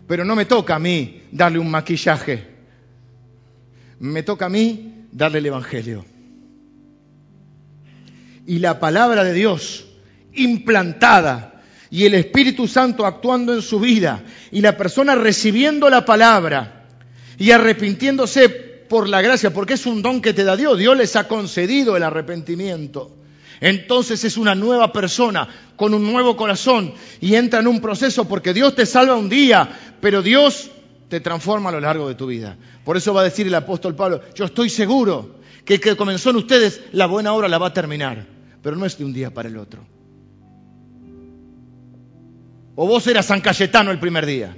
Pero 0.06 0.24
no 0.24 0.34
me 0.34 0.46
toca 0.46 0.76
a 0.76 0.78
mí 0.78 1.24
darle 1.30 1.58
un 1.58 1.70
maquillaje. 1.70 2.48
Me 3.98 4.22
toca 4.22 4.46
a 4.46 4.48
mí 4.48 5.04
darle 5.12 5.40
el 5.40 5.46
Evangelio. 5.46 6.06
Y 8.46 8.60
la 8.60 8.80
palabra 8.80 9.22
de 9.22 9.34
Dios 9.34 9.86
implantada 10.32 11.64
y 11.90 12.06
el 12.06 12.14
Espíritu 12.14 12.66
Santo 12.66 13.04
actuando 13.04 13.52
en 13.52 13.60
su 13.60 13.78
vida 13.78 14.24
y 14.50 14.62
la 14.62 14.78
persona 14.78 15.16
recibiendo 15.16 15.90
la 15.90 16.06
palabra 16.06 16.86
y 17.36 17.50
arrepintiéndose 17.50 18.48
por 18.48 19.06
la 19.06 19.20
gracia, 19.20 19.52
porque 19.52 19.74
es 19.74 19.84
un 19.84 20.00
don 20.00 20.22
que 20.22 20.32
te 20.32 20.44
da 20.44 20.56
Dios. 20.56 20.78
Dios 20.78 20.96
les 20.96 21.14
ha 21.14 21.28
concedido 21.28 21.94
el 21.98 22.04
arrepentimiento. 22.04 23.19
Entonces 23.60 24.24
es 24.24 24.36
una 24.36 24.54
nueva 24.54 24.92
persona 24.92 25.48
con 25.76 25.92
un 25.92 26.10
nuevo 26.10 26.36
corazón 26.36 26.94
y 27.20 27.34
entra 27.34 27.60
en 27.60 27.66
un 27.66 27.80
proceso 27.80 28.26
porque 28.26 28.54
Dios 28.54 28.74
te 28.74 28.86
salva 28.86 29.16
un 29.16 29.28
día, 29.28 29.96
pero 30.00 30.22
Dios 30.22 30.70
te 31.08 31.20
transforma 31.20 31.68
a 31.68 31.72
lo 31.72 31.80
largo 31.80 32.08
de 32.08 32.14
tu 32.14 32.26
vida. 32.26 32.56
Por 32.84 32.96
eso 32.96 33.12
va 33.12 33.20
a 33.20 33.24
decir 33.24 33.46
el 33.46 33.54
apóstol 33.54 33.94
Pablo, 33.94 34.22
yo 34.34 34.46
estoy 34.46 34.70
seguro 34.70 35.40
que 35.64 35.74
el 35.74 35.80
que 35.80 35.96
comenzó 35.96 36.30
en 36.30 36.36
ustedes 36.36 36.80
la 36.92 37.06
buena 37.06 37.34
obra 37.34 37.48
la 37.48 37.58
va 37.58 37.68
a 37.68 37.72
terminar, 37.72 38.26
pero 38.62 38.76
no 38.76 38.86
es 38.86 38.96
de 38.96 39.04
un 39.04 39.12
día 39.12 39.32
para 39.32 39.48
el 39.48 39.58
otro. 39.58 39.84
O 42.76 42.86
vos 42.86 43.06
eras 43.06 43.26
San 43.26 43.42
Cayetano 43.42 43.90
el 43.90 44.00
primer 44.00 44.24
día. 44.24 44.56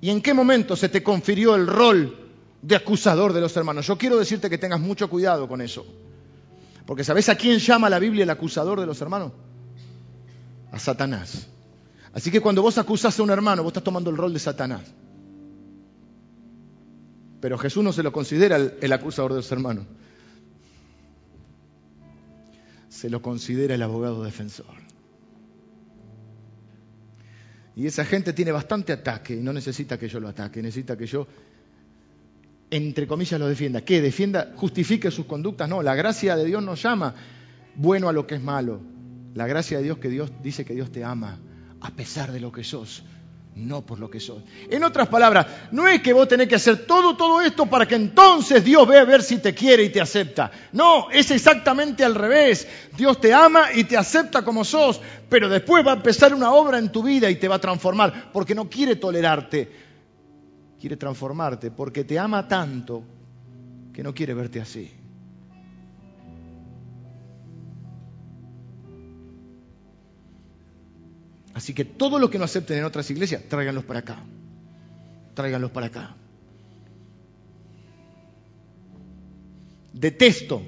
¿Y 0.00 0.10
en 0.10 0.20
qué 0.20 0.34
momento 0.34 0.74
se 0.74 0.88
te 0.88 1.02
confirió 1.02 1.54
el 1.54 1.66
rol 1.66 2.16
de 2.60 2.76
acusador 2.76 3.32
de 3.32 3.40
los 3.40 3.56
hermanos? 3.56 3.86
Yo 3.86 3.96
quiero 3.96 4.18
decirte 4.18 4.50
que 4.50 4.58
tengas 4.58 4.80
mucho 4.80 5.08
cuidado 5.08 5.46
con 5.46 5.60
eso. 5.60 5.86
Porque 6.86 7.04
¿sabes 7.04 7.28
a 7.28 7.36
quién 7.36 7.58
llama 7.58 7.88
la 7.88 7.98
Biblia 7.98 8.24
el 8.24 8.30
acusador 8.30 8.80
de 8.80 8.86
los 8.86 9.00
hermanos? 9.00 9.32
A 10.70 10.78
Satanás. 10.78 11.48
Así 12.12 12.30
que 12.30 12.40
cuando 12.40 12.62
vos 12.62 12.78
acusás 12.78 13.18
a 13.18 13.22
un 13.22 13.30
hermano, 13.30 13.62
vos 13.62 13.70
estás 13.70 13.84
tomando 13.84 14.10
el 14.10 14.16
rol 14.16 14.32
de 14.32 14.38
Satanás. 14.38 14.82
Pero 17.40 17.58
Jesús 17.58 17.84
no 17.84 17.92
se 17.92 18.02
lo 18.02 18.12
considera 18.12 18.56
el, 18.56 18.92
acusador 18.92 19.32
de 19.32 19.38
los 19.38 19.52
hermanos. 19.52 19.84
Se 22.88 23.10
lo 23.10 23.20
considera 23.20 23.74
el 23.74 23.82
abogado 23.82 24.22
defensor. 24.22 24.84
Y 27.76 27.86
esa 27.86 28.04
gente 28.04 28.32
tiene 28.32 28.52
bastante 28.52 28.92
ataque 28.92 29.34
y 29.34 29.40
no 29.40 29.52
necesita 29.52 29.98
que 29.98 30.08
yo 30.08 30.20
lo 30.20 30.28
ataque, 30.28 30.62
necesita 30.62 30.96
que 30.96 31.06
yo, 31.06 31.26
entre 32.70 33.06
comillas, 33.06 33.38
lo 33.38 33.48
defienda. 33.48 33.82
¿Qué? 33.82 34.00
¿Defienda, 34.00 34.52
justifique 34.56 35.10
sus 35.10 35.26
conductas? 35.26 35.68
No, 35.68 35.82
la 35.82 35.94
gracia 35.94 36.36
de 36.36 36.44
Dios 36.44 36.62
nos 36.62 36.82
llama 36.82 37.14
bueno 37.76 38.08
a 38.08 38.12
lo 38.12 38.26
que 38.26 38.36
es 38.36 38.42
malo. 38.42 38.80
La 39.34 39.46
gracia 39.46 39.78
de 39.78 39.84
Dios 39.84 39.98
que 39.98 40.08
Dios 40.08 40.30
dice 40.42 40.64
que 40.64 40.74
Dios 40.74 40.92
te 40.92 41.04
ama 41.04 41.38
a 41.80 41.90
pesar 41.90 42.32
de 42.32 42.40
lo 42.40 42.50
que 42.50 42.64
sos, 42.64 43.02
no 43.56 43.84
por 43.84 43.98
lo 43.98 44.08
que 44.08 44.18
sos. 44.18 44.42
En 44.70 44.84
otras 44.84 45.08
palabras, 45.08 45.46
no 45.70 45.86
es 45.86 46.00
que 46.00 46.12
vos 46.12 46.26
tenés 46.26 46.48
que 46.48 46.54
hacer 46.54 46.86
todo, 46.86 47.16
todo 47.16 47.40
esto 47.42 47.66
para 47.66 47.86
que 47.86 47.94
entonces 47.94 48.64
Dios 48.64 48.88
vea 48.88 49.02
a 49.02 49.04
ver 49.04 49.22
si 49.22 49.38
te 49.38 49.54
quiere 49.54 49.82
y 49.82 49.90
te 49.90 50.00
acepta. 50.00 50.50
No, 50.72 51.10
es 51.10 51.30
exactamente 51.30 52.04
al 52.04 52.14
revés. 52.14 52.66
Dios 52.96 53.20
te 53.20 53.34
ama 53.34 53.72
y 53.74 53.84
te 53.84 53.96
acepta 53.96 54.42
como 54.42 54.64
sos, 54.64 55.00
pero 55.28 55.48
después 55.48 55.86
va 55.86 55.92
a 55.92 55.96
empezar 55.96 56.32
una 56.32 56.52
obra 56.52 56.78
en 56.78 56.90
tu 56.90 57.02
vida 57.02 57.28
y 57.28 57.36
te 57.36 57.48
va 57.48 57.56
a 57.56 57.60
transformar, 57.60 58.30
porque 58.32 58.54
no 58.54 58.70
quiere 58.70 58.96
tolerarte, 58.96 59.83
quiere 60.84 60.98
transformarte, 60.98 61.70
porque 61.70 62.04
te 62.04 62.18
ama 62.18 62.46
tanto 62.46 63.02
que 63.90 64.02
no 64.02 64.12
quiere 64.12 64.34
verte 64.34 64.60
así. 64.60 64.90
Así 71.54 71.72
que 71.72 71.86
todo 71.86 72.18
lo 72.18 72.28
que 72.28 72.36
no 72.36 72.44
acepten 72.44 72.76
en 72.76 72.84
otras 72.84 73.10
iglesias, 73.10 73.44
tráiganlos 73.48 73.84
para 73.84 74.00
acá. 74.00 74.18
Tráiganlos 75.32 75.70
para 75.70 75.86
acá. 75.86 76.14
Detesto, 79.94 80.60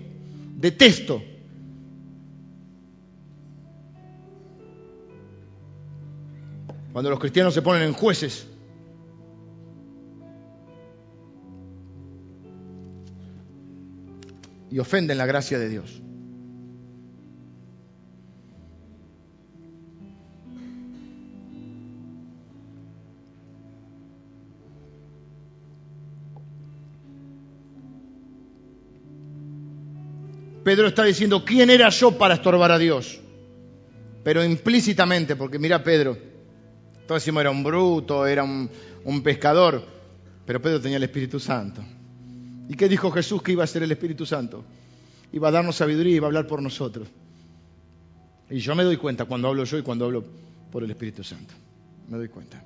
detesto. 0.57 1.23
Cuando 6.95 7.11
los 7.11 7.21
cristianos 7.21 7.53
se 7.53 7.61
ponen 7.61 7.83
en 7.83 7.93
jueces. 7.93 8.56
Y 14.77 14.79
ofenden 14.79 15.17
la 15.17 15.25
gracia 15.25 15.59
de 15.59 15.71
Dios. 15.71 16.03
Pedro 30.63 30.89
está 30.89 31.05
diciendo, 31.05 31.43
¿quién 31.43 31.71
era 31.71 31.89
yo 31.89 32.19
para 32.19 32.35
estorbar 32.35 32.71
a 32.71 32.77
Dios? 32.77 33.19
Pero 34.25 34.45
implícitamente, 34.45 35.37
porque 35.37 35.59
mira 35.59 35.83
Pedro, 35.83 36.19
todos 37.07 37.23
decimos 37.23 37.41
era 37.41 37.51
un 37.51 37.65
bruto, 37.65 38.27
era 38.27 38.45
un, 38.45 38.69
un 39.05 39.23
pescador, 39.23 39.83
pero 40.45 40.61
Pedro 40.61 40.83
tenía 40.83 40.99
el 40.99 41.05
Espíritu 41.05 41.41
Santo. 41.41 41.83
¿Y 42.69 42.75
qué 42.75 42.89
dijo 42.89 43.11
Jesús 43.11 43.43
que 43.43 43.53
iba 43.53 43.65
a 43.65 43.67
ser 43.67 43.83
el 43.83 43.93
Espíritu 43.93 44.27
Santo? 44.27 44.65
Iba 45.33 45.49
a 45.49 45.51
darnos 45.51 45.77
sabiduría 45.77 46.15
y 46.15 46.17
iba 46.17 46.27
a 46.27 46.29
hablar 46.29 46.47
por 46.47 46.63
nosotros. 46.63 47.09
Y 48.51 48.59
yo 48.59 48.75
me 48.75 48.85
doy 48.85 48.97
cuenta 48.97 49.25
cuando 49.25 49.49
hablo 49.49 49.65
yo 49.65 49.79
y 49.79 49.83
cuando 49.83 50.05
hablo 50.05 50.25
por 50.71 50.83
el 50.83 50.91
Espíritu 50.91 51.23
Santo. 51.25 51.55
Me 52.09 52.17
doy 52.17 52.29
cuenta. 52.29 52.63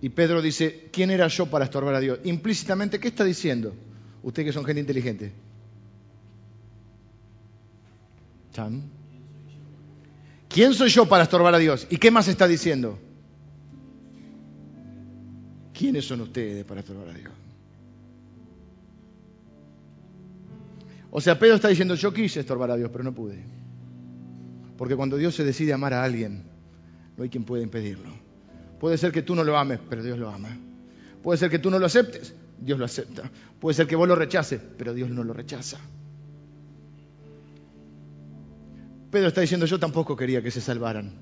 Y 0.00 0.08
Pedro 0.10 0.42
dice, 0.42 0.88
¿quién 0.92 1.10
era 1.10 1.26
yo 1.28 1.46
para 1.46 1.64
estorbar 1.64 1.94
a 1.94 2.00
Dios? 2.00 2.18
Implícitamente, 2.24 3.00
¿qué 3.00 3.08
está 3.08 3.24
diciendo? 3.24 3.74
Ustedes 4.22 4.46
que 4.46 4.52
son 4.52 4.64
gente 4.64 4.80
inteligente. 4.80 5.32
¿Quién 10.48 10.74
soy 10.74 10.88
yo 10.88 11.06
para 11.06 11.24
estorbar 11.24 11.54
a 11.54 11.58
Dios? 11.58 11.86
¿Y 11.90 11.98
qué 11.98 12.10
más 12.10 12.28
está 12.28 12.48
diciendo? 12.48 12.98
¿Quiénes 15.74 16.06
son 16.06 16.22
ustedes 16.22 16.64
para 16.64 16.80
estorbar 16.80 17.08
a 17.08 17.12
Dios? 17.12 17.32
O 21.16 21.20
sea, 21.22 21.38
Pedro 21.38 21.54
está 21.54 21.68
diciendo, 21.68 21.94
yo 21.94 22.12
quise 22.12 22.40
estorbar 22.40 22.70
a 22.70 22.76
Dios, 22.76 22.90
pero 22.92 23.02
no 23.02 23.14
pude. 23.14 23.42
Porque 24.76 24.94
cuando 24.94 25.16
Dios 25.16 25.34
se 25.34 25.44
decide 25.44 25.72
amar 25.72 25.94
a 25.94 26.04
alguien, 26.04 26.42
no 27.16 27.22
hay 27.22 27.30
quien 27.30 27.42
pueda 27.42 27.62
impedirlo. 27.62 28.10
Puede 28.78 28.98
ser 28.98 29.12
que 29.12 29.22
tú 29.22 29.34
no 29.34 29.42
lo 29.42 29.56
ames, 29.56 29.80
pero 29.88 30.02
Dios 30.02 30.18
lo 30.18 30.28
ama. 30.28 30.54
Puede 31.22 31.38
ser 31.38 31.48
que 31.48 31.58
tú 31.58 31.70
no 31.70 31.78
lo 31.78 31.86
aceptes, 31.86 32.34
Dios 32.60 32.78
lo 32.78 32.84
acepta. 32.84 33.30
Puede 33.58 33.72
ser 33.72 33.86
que 33.86 33.96
vos 33.96 34.06
lo 34.06 34.14
rechaces, 34.14 34.60
pero 34.76 34.92
Dios 34.92 35.08
no 35.08 35.24
lo 35.24 35.32
rechaza. 35.32 35.78
Pedro 39.10 39.28
está 39.28 39.40
diciendo, 39.40 39.64
yo 39.64 39.78
tampoco 39.78 40.16
quería 40.16 40.42
que 40.42 40.50
se 40.50 40.60
salvaran. 40.60 41.14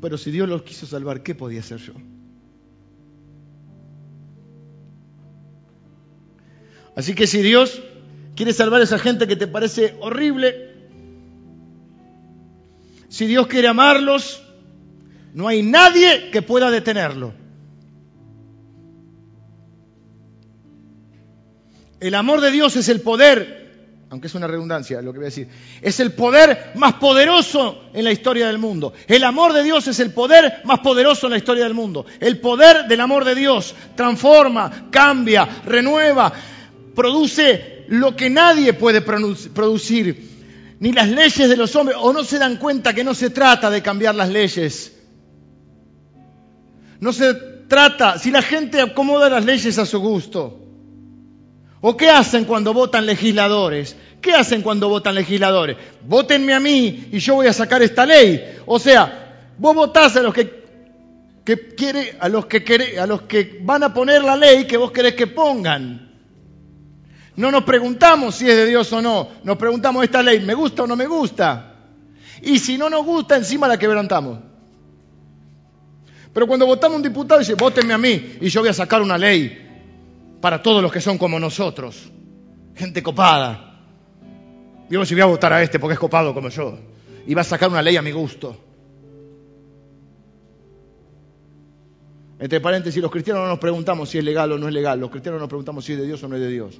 Pero 0.00 0.16
si 0.16 0.30
Dios 0.30 0.48
los 0.48 0.62
quiso 0.62 0.86
salvar, 0.86 1.22
¿qué 1.22 1.34
podía 1.34 1.60
hacer 1.60 1.80
yo? 1.80 1.92
Así 6.96 7.14
que 7.14 7.26
si 7.26 7.42
Dios 7.42 7.82
quiere 8.40 8.54
salvar 8.54 8.80
a 8.80 8.84
esa 8.84 8.98
gente 8.98 9.26
que 9.26 9.36
te 9.36 9.46
parece 9.46 9.98
horrible, 10.00 10.70
si 13.10 13.26
Dios 13.26 13.46
quiere 13.48 13.68
amarlos, 13.68 14.42
no 15.34 15.46
hay 15.46 15.62
nadie 15.62 16.30
que 16.30 16.40
pueda 16.40 16.70
detenerlo. 16.70 17.34
El 22.00 22.14
amor 22.14 22.40
de 22.40 22.50
Dios 22.50 22.76
es 22.76 22.88
el 22.88 23.02
poder 23.02 23.58
aunque 24.08 24.26
es 24.26 24.34
una 24.34 24.46
redundancia 24.46 25.02
lo 25.02 25.12
que 25.12 25.18
voy 25.18 25.26
a 25.26 25.28
decir, 25.28 25.48
es 25.82 26.00
el 26.00 26.12
poder 26.12 26.72
más 26.76 26.94
poderoso 26.94 27.90
en 27.92 28.04
la 28.04 28.10
historia 28.10 28.46
del 28.46 28.58
mundo. 28.58 28.94
El 29.06 29.22
amor 29.22 29.52
de 29.52 29.62
Dios 29.62 29.86
es 29.86 30.00
el 30.00 30.14
poder 30.14 30.62
más 30.64 30.80
poderoso 30.80 31.26
en 31.26 31.32
la 31.32 31.38
historia 31.38 31.64
del 31.64 31.74
mundo. 31.74 32.06
El 32.18 32.40
poder 32.40 32.86
del 32.88 33.02
amor 33.02 33.24
de 33.26 33.34
Dios 33.34 33.74
transforma, 33.94 34.88
cambia, 34.90 35.46
renueva, 35.66 36.32
produce 36.94 37.79
lo 37.90 38.16
que 38.16 38.30
nadie 38.30 38.72
puede 38.72 39.02
producir, 39.02 40.30
ni 40.80 40.92
las 40.92 41.08
leyes 41.08 41.48
de 41.48 41.56
los 41.56 41.76
hombres, 41.76 41.98
o 42.00 42.12
no 42.12 42.24
se 42.24 42.38
dan 42.38 42.56
cuenta 42.56 42.94
que 42.94 43.04
no 43.04 43.14
se 43.14 43.30
trata 43.30 43.70
de 43.70 43.82
cambiar 43.82 44.14
las 44.14 44.30
leyes. 44.30 44.96
No 47.00 47.12
se 47.12 47.34
trata, 47.68 48.18
si 48.18 48.30
la 48.30 48.42
gente 48.42 48.80
acomoda 48.80 49.28
las 49.28 49.44
leyes 49.44 49.78
a 49.78 49.86
su 49.86 50.00
gusto, 50.00 50.60
¿O 51.82 51.96
qué 51.96 52.10
hacen 52.10 52.44
cuando 52.44 52.74
votan 52.74 53.06
legisladores? 53.06 53.96
¿Qué 54.20 54.34
hacen 54.34 54.60
cuando 54.60 54.88
votan 54.88 55.14
legisladores? 55.14 55.78
Vótenme 56.06 56.52
a 56.52 56.60
mí 56.60 57.08
y 57.10 57.18
yo 57.18 57.36
voy 57.36 57.46
a 57.46 57.54
sacar 57.54 57.82
esta 57.82 58.04
ley. 58.04 58.58
O 58.66 58.78
sea, 58.78 59.54
vos 59.56 59.74
votás 59.74 60.14
a 60.16 60.20
los 60.20 60.34
que, 60.34 60.50
quiere, 61.74 62.16
a 62.20 62.28
los 62.28 62.44
que 62.44 62.98
a 63.00 63.06
los 63.06 63.22
que 63.22 63.60
van 63.62 63.82
a 63.82 63.94
poner 63.94 64.22
la 64.22 64.36
ley 64.36 64.66
que 64.66 64.76
vos 64.76 64.92
querés 64.92 65.14
que 65.14 65.26
pongan. 65.26 66.09
No 67.40 67.50
nos 67.50 67.64
preguntamos 67.64 68.34
si 68.34 68.50
es 68.50 68.54
de 68.54 68.66
Dios 68.66 68.92
o 68.92 69.00
no. 69.00 69.26
Nos 69.44 69.56
preguntamos 69.56 70.04
esta 70.04 70.22
ley, 70.22 70.40
¿me 70.40 70.52
gusta 70.52 70.82
o 70.82 70.86
no 70.86 70.94
me 70.94 71.06
gusta? 71.06 71.74
Y 72.42 72.58
si 72.58 72.76
no 72.76 72.90
nos 72.90 73.02
gusta, 73.02 73.34
encima 73.34 73.66
la 73.66 73.78
quebrantamos. 73.78 74.40
Pero 76.34 76.46
cuando 76.46 76.66
votamos 76.66 76.96
un 76.96 77.02
diputado, 77.02 77.40
dice, 77.40 77.54
vótenme 77.54 77.94
a 77.94 77.98
mí 77.98 78.36
y 78.42 78.50
yo 78.50 78.60
voy 78.60 78.68
a 78.68 78.74
sacar 78.74 79.00
una 79.00 79.16
ley 79.16 79.58
para 80.38 80.60
todos 80.60 80.82
los 80.82 80.92
que 80.92 81.00
son 81.00 81.16
como 81.16 81.40
nosotros. 81.40 82.12
Gente 82.74 83.02
copada. 83.02 83.86
Digo, 84.90 85.06
si 85.06 85.14
voy 85.14 85.22
a 85.22 85.26
votar 85.26 85.54
a 85.54 85.62
este 85.62 85.78
porque 85.78 85.94
es 85.94 85.98
copado 85.98 86.34
como 86.34 86.50
yo. 86.50 86.78
Y 87.26 87.32
va 87.32 87.40
a 87.40 87.44
sacar 87.44 87.70
una 87.70 87.80
ley 87.80 87.96
a 87.96 88.02
mi 88.02 88.12
gusto. 88.12 88.54
Entre 92.38 92.60
paréntesis, 92.60 93.00
los 93.00 93.10
cristianos 93.10 93.44
no 93.44 93.48
nos 93.48 93.58
preguntamos 93.58 94.10
si 94.10 94.18
es 94.18 94.24
legal 94.24 94.52
o 94.52 94.58
no 94.58 94.68
es 94.68 94.74
legal. 94.74 95.00
Los 95.00 95.08
cristianos 95.08 95.40
nos 95.40 95.48
preguntamos 95.48 95.86
si 95.86 95.94
es 95.94 96.00
de 96.00 96.06
Dios 96.06 96.22
o 96.22 96.28
no 96.28 96.36
es 96.36 96.42
de 96.42 96.48
Dios. 96.50 96.78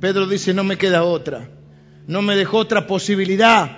Pedro 0.00 0.26
dice, 0.26 0.52
no 0.52 0.64
me 0.64 0.76
queda 0.76 1.04
otra, 1.04 1.48
no 2.06 2.22
me 2.22 2.36
dejó 2.36 2.58
otra 2.58 2.86
posibilidad, 2.86 3.70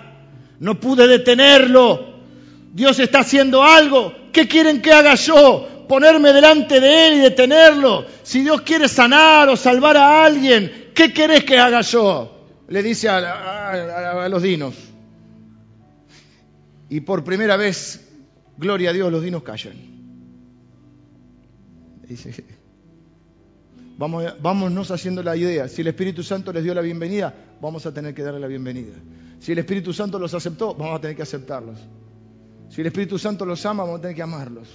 no 0.58 0.80
pude 0.80 1.06
detenerlo. 1.06 2.18
Dios 2.72 2.98
está 2.98 3.20
haciendo 3.20 3.62
algo, 3.62 4.12
¿qué 4.32 4.48
quieren 4.48 4.82
que 4.82 4.92
haga 4.92 5.14
yo? 5.14 5.86
Ponerme 5.88 6.32
delante 6.32 6.80
de 6.80 7.08
Él 7.08 7.14
y 7.14 7.20
detenerlo. 7.20 8.04
Si 8.22 8.42
Dios 8.42 8.60
quiere 8.62 8.88
sanar 8.88 9.48
o 9.48 9.56
salvar 9.56 9.96
a 9.96 10.24
alguien, 10.24 10.90
¿qué 10.94 11.12
querés 11.12 11.44
que 11.44 11.58
haga 11.58 11.80
yo? 11.80 12.46
Le 12.68 12.82
dice 12.82 13.08
a, 13.08 14.28
los 14.28 14.42
dinos. 14.42 14.74
Y 16.90 17.00
por 17.00 17.24
primera 17.24 17.56
vez, 17.56 18.06
gloria 18.58 18.90
a 18.90 18.92
Dios, 18.92 19.10
los 19.10 19.22
dinos 19.22 19.42
callan. 19.42 19.76
Dice, 22.06 22.44
vamos, 23.98 24.24
vámonos 24.40 24.90
haciendo 24.90 25.22
la 25.22 25.36
idea. 25.36 25.68
Si 25.68 25.82
el 25.82 25.88
Espíritu 25.88 26.22
Santo 26.22 26.52
les 26.52 26.64
dio 26.64 26.72
la 26.72 26.80
bienvenida, 26.80 27.34
vamos 27.60 27.84
a 27.84 27.92
tener 27.92 28.14
que 28.14 28.22
darle 28.22 28.40
la 28.40 28.46
bienvenida. 28.46 28.94
Si 29.40 29.52
el 29.52 29.58
Espíritu 29.58 29.92
Santo 29.92 30.18
los 30.18 30.32
aceptó, 30.32 30.74
vamos 30.74 30.98
a 30.98 31.00
tener 31.00 31.16
que 31.16 31.22
aceptarlos. 31.22 31.78
Si 32.70 32.80
el 32.80 32.86
Espíritu 32.86 33.18
Santo 33.18 33.44
los 33.44 33.64
ama, 33.66 33.82
vamos 33.82 33.98
a 33.98 34.02
tener 34.02 34.16
que 34.16 34.22
amarlos. 34.22 34.68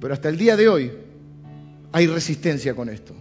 Pero 0.00 0.14
hasta 0.14 0.28
el 0.28 0.36
día 0.36 0.56
de 0.56 0.68
hoy 0.68 0.90
hay 1.92 2.06
resistencia 2.06 2.74
con 2.74 2.88
esto. 2.88 3.14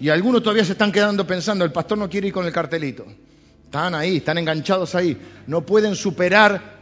Y 0.00 0.08
algunos 0.08 0.42
todavía 0.42 0.64
se 0.64 0.72
están 0.72 0.92
quedando 0.92 1.26
pensando, 1.26 1.64
el 1.64 1.72
pastor 1.72 1.98
no 1.98 2.08
quiere 2.08 2.28
ir 2.28 2.32
con 2.32 2.46
el 2.46 2.52
cartelito. 2.52 3.04
Están 3.64 3.94
ahí, 3.94 4.16
están 4.16 4.38
enganchados 4.38 4.94
ahí. 4.94 5.16
No 5.46 5.64
pueden 5.66 5.94
superar. 5.94 6.79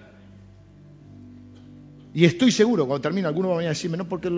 Y 2.19 2.25
estoy 2.25 2.51
seguro, 2.51 2.85
cuando 2.85 3.01
termine, 3.01 3.29
alguno 3.29 3.51
va 3.51 3.55
a 3.55 3.59
venir 3.59 3.69
a 3.69 3.75
decirme, 3.75 3.97
no, 3.97 4.09
porque... 4.09 4.29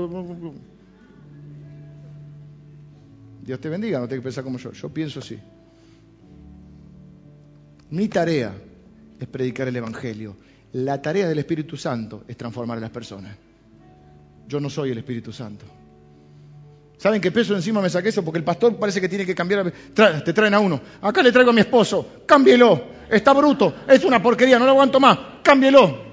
Dios 3.41 3.59
te 3.59 3.71
bendiga, 3.71 3.99
no 3.99 4.07
tengo 4.07 4.21
que 4.21 4.25
pensar 4.25 4.45
como 4.45 4.59
yo. 4.59 4.71
Yo 4.73 4.91
pienso 4.91 5.21
así. 5.21 5.39
Mi 7.89 8.07
tarea 8.09 8.53
es 9.19 9.27
predicar 9.29 9.67
el 9.67 9.77
Evangelio. 9.77 10.37
La 10.75 11.01
tarea 11.01 11.27
del 11.27 11.39
Espíritu 11.39 11.79
Santo 11.79 12.25
es 12.29 12.37
transformar 12.37 12.77
a 12.77 12.83
las 12.83 12.91
personas. 12.91 13.35
Yo 14.47 14.61
no 14.61 14.69
soy 14.69 14.91
el 14.91 14.99
Espíritu 14.99 15.33
Santo. 15.33 15.65
¿Saben 16.99 17.19
qué 17.19 17.31
peso 17.31 17.57
encima 17.57 17.81
me 17.81 17.89
saqué 17.89 18.11
eso? 18.11 18.23
Porque 18.23 18.41
el 18.41 18.45
pastor 18.45 18.77
parece 18.77 19.01
que 19.01 19.09
tiene 19.09 19.25
que 19.25 19.35
cambiar. 19.35 19.73
te 19.95 20.33
traen 20.35 20.53
a 20.53 20.61
uno. 20.61 20.83
Acá 21.01 21.23
le 21.23 21.33
traigo 21.33 21.49
a 21.49 21.55
mi 21.55 21.63
esposo. 21.63 22.25
Cámbielo. 22.27 22.89
Está 23.09 23.33
bruto. 23.33 23.75
Es 23.89 24.05
una 24.05 24.23
porquería. 24.23 24.59
No 24.59 24.67
lo 24.67 24.73
aguanto 24.73 25.01
más. 25.01 25.19
Cámbielo. 25.43 26.10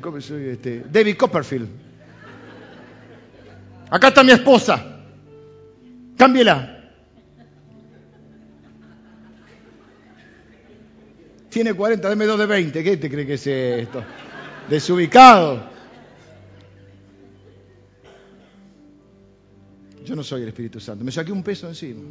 ¿Cómo 0.00 0.20
soy 0.20 0.48
este? 0.48 0.84
David 0.90 1.16
Copperfield. 1.16 1.68
Acá 3.90 4.08
está 4.08 4.22
mi 4.22 4.32
esposa. 4.32 4.84
Cámbiela. 6.16 6.72
Tiene 11.48 11.72
40, 11.72 12.08
deme 12.10 12.26
dos 12.26 12.38
de 12.38 12.46
20. 12.46 12.84
¿Qué 12.84 12.96
te 12.96 13.10
cree 13.10 13.26
que 13.26 13.34
es 13.34 13.46
esto? 13.46 14.04
Desubicado. 14.68 15.70
Yo 20.04 20.14
no 20.14 20.22
soy 20.22 20.42
el 20.42 20.48
Espíritu 20.48 20.78
Santo. 20.78 21.04
Me 21.04 21.10
saqué 21.10 21.32
un 21.32 21.42
peso 21.42 21.66
encima. 21.66 22.02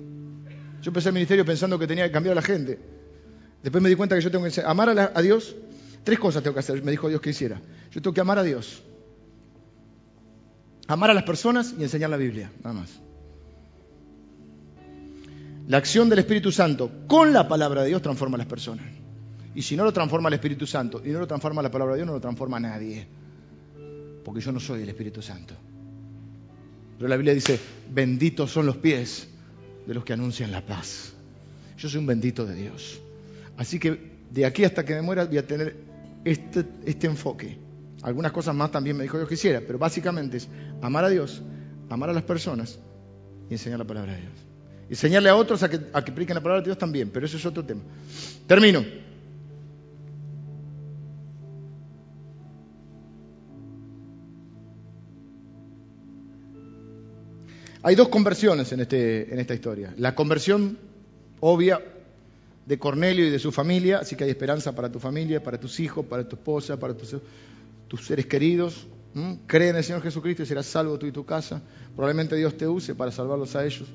Yo 0.81 0.89
empecé 0.89 1.09
el 1.09 1.13
ministerio 1.13 1.45
pensando 1.45 1.79
que 1.79 1.87
tenía 1.87 2.05
que 2.05 2.11
cambiar 2.11 2.33
a 2.33 2.35
la 2.35 2.41
gente. 2.41 2.77
Después 3.63 3.81
me 3.81 3.89
di 3.89 3.95
cuenta 3.95 4.15
que 4.15 4.21
yo 4.21 4.29
tengo 4.29 4.45
que 4.45 4.61
amar 4.61 4.89
a, 5.13 5.21
Dios. 5.21 5.55
Tres 6.05 6.19
cosas 6.19 6.43
tengo 6.43 6.53
que 6.53 6.59
hacer, 6.59 6.83
me 6.83 6.91
dijo 6.91 7.09
Dios 7.09 7.19
que 7.19 7.31
hiciera. 7.31 7.59
Yo 7.91 7.99
tengo 7.99 8.13
que 8.13 8.21
amar 8.21 8.37
a 8.37 8.43
Dios. 8.43 8.83
Amar 10.87 11.09
a 11.09 11.15
las 11.15 11.23
personas 11.23 11.73
y 11.79 11.81
enseñar 11.81 12.11
la 12.11 12.17
Biblia, 12.17 12.51
nada 12.63 12.73
más. 12.73 12.99
La 15.67 15.77
acción 15.77 16.07
del 16.07 16.19
Espíritu 16.19 16.51
Santo 16.51 16.91
con 17.07 17.33
la 17.33 17.47
palabra 17.47 17.81
de 17.81 17.87
Dios 17.87 18.03
transforma 18.03 18.35
a 18.35 18.37
las 18.37 18.45
personas. 18.45 18.85
Y 19.55 19.63
si 19.63 19.75
no 19.75 19.83
lo 19.83 19.91
transforma 19.91 20.29
el 20.29 20.35
Espíritu 20.35 20.67
Santo 20.67 21.01
y 21.03 21.09
no 21.09 21.19
lo 21.19 21.25
transforma 21.25 21.63
la 21.63 21.71
palabra 21.71 21.95
de 21.95 22.01
Dios, 22.01 22.07
no 22.07 22.13
lo 22.13 22.21
transforma 22.21 22.57
a 22.57 22.59
nadie. 22.59 23.07
Porque 24.23 24.41
yo 24.41 24.51
no 24.51 24.59
soy 24.59 24.83
el 24.83 24.89
Espíritu 24.89 25.23
Santo. 25.23 25.55
Pero 26.97 27.09
la 27.09 27.15
Biblia 27.15 27.33
dice, 27.33 27.59
benditos 27.91 28.51
son 28.51 28.67
los 28.67 28.77
pies 28.77 29.27
de 29.87 29.93
los 29.95 30.05
que 30.05 30.13
anuncian 30.13 30.51
la 30.51 30.63
paz. 30.63 31.13
Yo 31.79 31.89
soy 31.89 31.99
un 31.99 32.05
bendito 32.05 32.45
de 32.45 32.53
Dios. 32.53 33.01
Así 33.57 33.79
que 33.79 34.13
de 34.29 34.45
aquí 34.45 34.65
hasta 34.65 34.85
que 34.85 34.93
me 34.93 35.01
muera 35.01 35.25
voy 35.25 35.39
a 35.39 35.47
tener 35.47 35.84
este, 36.25 36.65
este 36.85 37.07
enfoque. 37.07 37.57
Algunas 38.01 38.31
cosas 38.31 38.53
más 38.53 38.71
también 38.71 38.97
me 38.97 39.03
dijo 39.03 39.17
Dios 39.17 39.29
que 39.29 39.35
hiciera, 39.35 39.61
pero 39.65 39.79
básicamente 39.79 40.37
es 40.37 40.49
amar 40.81 41.05
a 41.05 41.09
Dios, 41.09 41.41
amar 41.89 42.09
a 42.09 42.13
las 42.13 42.23
personas 42.23 42.79
y 43.49 43.53
enseñar 43.53 43.79
la 43.79 43.85
palabra 43.85 44.13
de 44.13 44.21
Dios. 44.21 44.33
Enseñarle 44.89 45.29
a 45.29 45.35
otros 45.35 45.63
a 45.63 45.69
que, 45.69 45.79
a 45.93 46.03
que 46.03 46.11
apliquen 46.11 46.35
la 46.35 46.41
palabra 46.41 46.61
de 46.61 46.65
Dios 46.65 46.77
también, 46.77 47.09
pero 47.11 47.25
eso 47.25 47.37
es 47.37 47.45
otro 47.45 47.63
tema. 47.63 47.81
Termino. 48.45 48.83
Hay 57.81 57.93
dos 57.95 58.09
conversiones 58.09 58.71
en, 58.71 58.79
este, 58.79 59.31
en 59.31 59.39
esta 59.39 59.53
historia. 59.53 59.93
La 59.97 60.15
conversión 60.15 60.79
obvia 61.39 61.79
de 62.65 62.79
Cornelio 62.79 63.27
y 63.27 63.29
de 63.29 63.39
su 63.39 63.51
familia, 63.51 63.99
así 63.99 64.15
que 64.15 64.23
hay 64.23 64.29
esperanza 64.31 64.73
para 64.73 64.91
tu 64.91 64.99
familia, 64.99 65.43
para 65.43 65.59
tus 65.59 65.79
hijos, 65.79 66.05
para 66.05 66.27
tu 66.27 66.35
esposa, 66.35 66.79
para 66.79 66.95
tus, 66.95 67.15
seres 68.01 68.25
queridos. 68.25 68.87
Cree 69.47 69.69
en 69.69 69.77
el 69.77 69.83
Señor 69.83 70.01
Jesucristo 70.01 70.43
y 70.43 70.45
serás 70.45 70.65
salvo 70.65 70.97
tú 70.99 71.05
y 71.05 71.11
tu 71.11 71.25
casa. 71.25 71.61
Probablemente 71.95 72.35
Dios 72.35 72.57
te 72.57 72.67
use 72.67 72.95
para 72.95 73.11
salvarlos 73.11 73.55
a 73.55 73.65
ellos. 73.65 73.87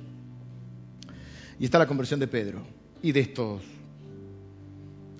Y 1.59 1.65
está 1.65 1.79
la 1.79 1.87
conversión 1.87 2.21
de 2.21 2.27
Pedro 2.27 2.63
y 3.03 3.13
de 3.13 3.21
estos 3.21 3.61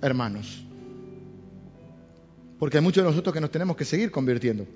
hermanos. 0.01 0.65
Porque 2.59 2.79
hay 2.79 2.83
muchos 2.83 3.03
de 3.03 3.11
nosotros 3.11 3.35
que 3.35 3.41
nos 3.41 3.51
tenemos 3.51 3.77
que 3.77 3.85
seguir 3.85 4.11
convirtiendo 4.11 4.67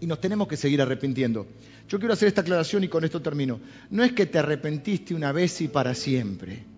y 0.00 0.06
nos 0.06 0.20
tenemos 0.20 0.48
que 0.48 0.56
seguir 0.56 0.82
arrepintiendo. 0.82 1.46
Yo 1.88 1.98
quiero 1.98 2.12
hacer 2.12 2.28
esta 2.28 2.40
aclaración 2.40 2.84
y 2.84 2.88
con 2.88 3.04
esto 3.04 3.22
termino. 3.22 3.60
No 3.90 4.02
es 4.02 4.12
que 4.12 4.26
te 4.26 4.38
arrepentiste 4.38 5.14
una 5.14 5.30
vez 5.30 5.60
y 5.60 5.68
para 5.68 5.94
siempre. 5.94 6.71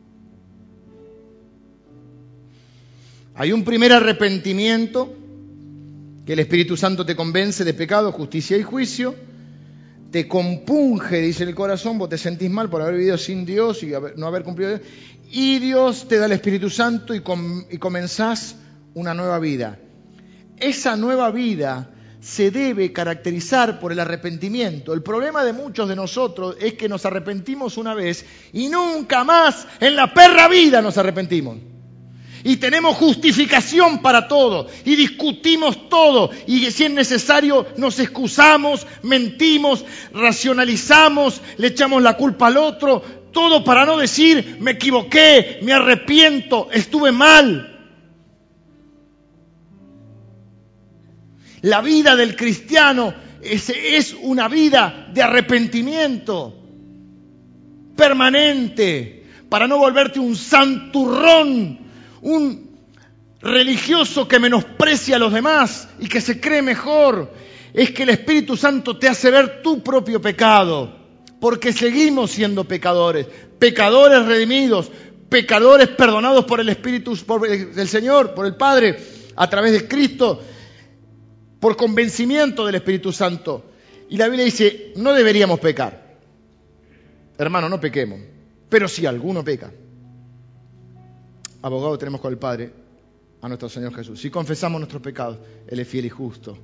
Hay 3.37 3.53
un 3.53 3.65
primer 3.65 3.93
arrepentimiento 3.93 5.13
que 6.25 6.35
el 6.35 6.39
Espíritu 6.39 6.77
Santo 6.77 7.05
te 7.05 7.17
convence 7.17 7.65
de 7.65 7.75
pecado, 7.75 8.13
justicia 8.13 8.57
y 8.57 8.63
juicio, 8.63 9.15
te 10.13 10.29
compunge, 10.29 11.21
dice 11.21 11.43
el 11.43 11.55
corazón, 11.55 11.99
vos 11.99 12.09
te 12.09 12.17
sentís 12.17 12.49
mal 12.49 12.71
por 12.71 12.81
haber 12.81 12.95
vivido 12.95 13.19
sin 13.19 13.45
Dios 13.45 13.83
y 13.83 13.93
no 14.17 14.29
haber 14.29 14.45
cumplido, 14.45 14.79
y 15.33 15.59
Dios 15.59 16.07
te 16.07 16.19
da 16.19 16.27
el 16.27 16.33
Espíritu 16.33 16.71
Santo 16.71 17.13
y, 17.13 17.23
y 17.71 17.79
comenzás 17.79 18.55
una 18.95 19.15
nueva 19.15 19.41
vida. 19.41 19.81
Esa 20.57 20.97
nueva 20.97 21.33
vida 21.33 21.91
se 22.21 22.53
debe 22.53 22.93
caracterizar 22.93 23.81
por 23.81 23.91
el 23.91 23.99
arrepentimiento. 23.99 24.95
El 24.95 25.03
problema 25.03 25.45
de 25.45 25.53
muchos 25.53 25.89
de 25.89 25.97
nosotros 25.97 26.57
es 26.61 26.75
que 26.75 26.89
nos 26.89 27.05
arrepentimos 27.05 27.77
una 27.79 27.95
vez 27.95 28.25
y 28.53 28.69
nunca 28.69 29.25
más 29.25 29.67
en 29.81 29.97
la 29.97 30.15
perra 30.15 30.47
vida 30.47 30.81
nos 30.81 30.97
arrepentimos. 30.97 31.74
Y 32.45 32.59
tenemos 32.59 32.97
justificación 32.97 34.03
para 34.03 34.29
todo. 34.29 34.69
Y 34.85 34.95
discutimos 34.95 35.89
todo. 35.89 36.31
Y 36.47 36.71
si 36.71 36.85
es 36.85 36.91
necesario 36.91 37.67
nos 37.77 37.99
excusamos, 37.99 38.87
mentimos, 39.03 39.85
racionalizamos, 40.13 41.41
le 41.57 41.69
echamos 41.69 42.03
la 42.03 42.17
culpa 42.17 42.49
al 42.49 42.59
otro, 42.59 43.03
todo 43.33 43.65
para 43.65 43.85
no 43.85 43.99
decir 43.99 44.59
me 44.61 44.73
equivoqué, 44.73 45.59
me 45.63 45.73
arrepiento, 45.73 46.69
estuve 46.71 47.13
mal. 47.13 47.71
La 51.63 51.81
vida 51.81 52.15
del 52.15 52.37
cristiano 52.37 53.15
es, 53.43 54.15
una 54.23 54.49
vida 54.49 55.09
de 55.13 55.23
arrepentimiento 55.23 56.55
permanente 57.97 59.25
para 59.49 59.67
no 59.67 59.79
volverte 59.79 60.19
un 60.21 60.37
santurrón, 60.37 61.79
un 62.25 62.75
religioso 63.41 64.27
que 64.27 64.39
menosprecia 64.39 65.17
a 65.17 65.19
los 65.19 65.33
demás 65.33 65.89
y 66.01 66.09
que 66.09 66.21
se 66.21 66.41
cree 66.41 66.63
mejor. 66.63 67.31
Es 67.73 67.91
que 67.91 68.05
el 68.05 68.09
Espíritu 68.11 68.57
Santo 68.57 68.99
te 68.99 69.09
hace 69.09 69.31
ver 69.31 69.63
tu 69.63 69.83
propio 69.83 70.21
pecado, 70.21 70.97
porque 71.41 71.73
seguimos 71.73 72.31
siendo 72.31 72.65
pecadores, 72.65 73.27
pecadores 73.59 74.25
redimidos, 74.25 74.91
pecadores 75.29 75.89
perdonados 75.89 76.45
por 76.45 76.61
el 76.61 76.69
Espíritu 76.69 77.17
del 77.75 77.89
Señor, 77.89 78.35
por 78.35 78.47
el 78.47 78.57
Padre, 78.57 78.97
a 79.37 79.51
través 79.51 79.73
de 79.73 79.87
Cristo 79.87 80.41
por 81.61 81.77
convencimiento 81.77 82.65
del 82.65 82.77
Espíritu 82.77 83.13
Santo. 83.13 83.71
Y 84.09 84.17
la 84.17 84.27
Biblia 84.27 84.45
dice, 84.45 84.93
no 84.97 85.13
deberíamos 85.13 85.61
pecar. 85.61 86.17
Hermano, 87.37 87.69
no 87.69 87.81
pequemos. 87.81 88.21
Pero 88.69 88.87
si 88.89 89.05
alguno 89.07 89.43
peca, 89.43 89.73
abogado 91.65 91.97
tenemos 91.97 92.21
con 92.21 92.33
el 92.33 92.39
Padre, 92.39 92.73
a 93.41 93.49
nuestro 93.49 93.69
Señor 93.69 93.95
Jesús. 93.95 94.21
Si 94.21 94.31
confesamos 94.31 94.79
nuestros 94.81 95.03
pecados, 95.03 95.39
Él 95.67 95.79
es 95.79 95.89
fiel 95.89 96.05
y 96.05 96.11
justo. 96.11 96.59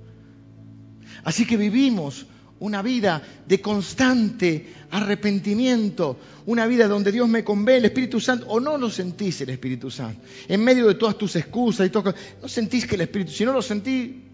Así 1.25 1.47
que 1.47 1.57
vivimos 1.57 2.27
una 2.61 2.83
vida 2.83 3.23
de 3.47 3.61
constante 3.61 4.75
arrepentimiento, 4.91 6.19
una 6.47 6.67
vida 6.67 6.87
donde 6.87 7.13
Dios 7.13 7.29
me 7.29 7.43
convé 7.43 7.79
el 7.79 7.87
Espíritu 7.87 8.21
Santo, 8.21 8.47
o 8.49 8.61
no 8.61 8.77
lo 8.77 8.91
sentís 8.91 9.41
el 9.41 9.51
Espíritu 9.51 9.91
Santo, 9.91 10.21
en 10.47 10.63
medio 10.63 10.87
de 10.87 10.95
todas 10.95 11.17
tus 11.17 11.35
excusas 11.37 11.87
y 11.87 11.91
todo, 11.91 12.15
no 12.43 12.49
sentís 12.49 12.87
que 12.87 12.97
el 12.97 13.01
Espíritu, 13.03 13.33
si 13.33 13.45
no 13.47 13.53
lo 13.55 13.63
sentí, 13.63 14.25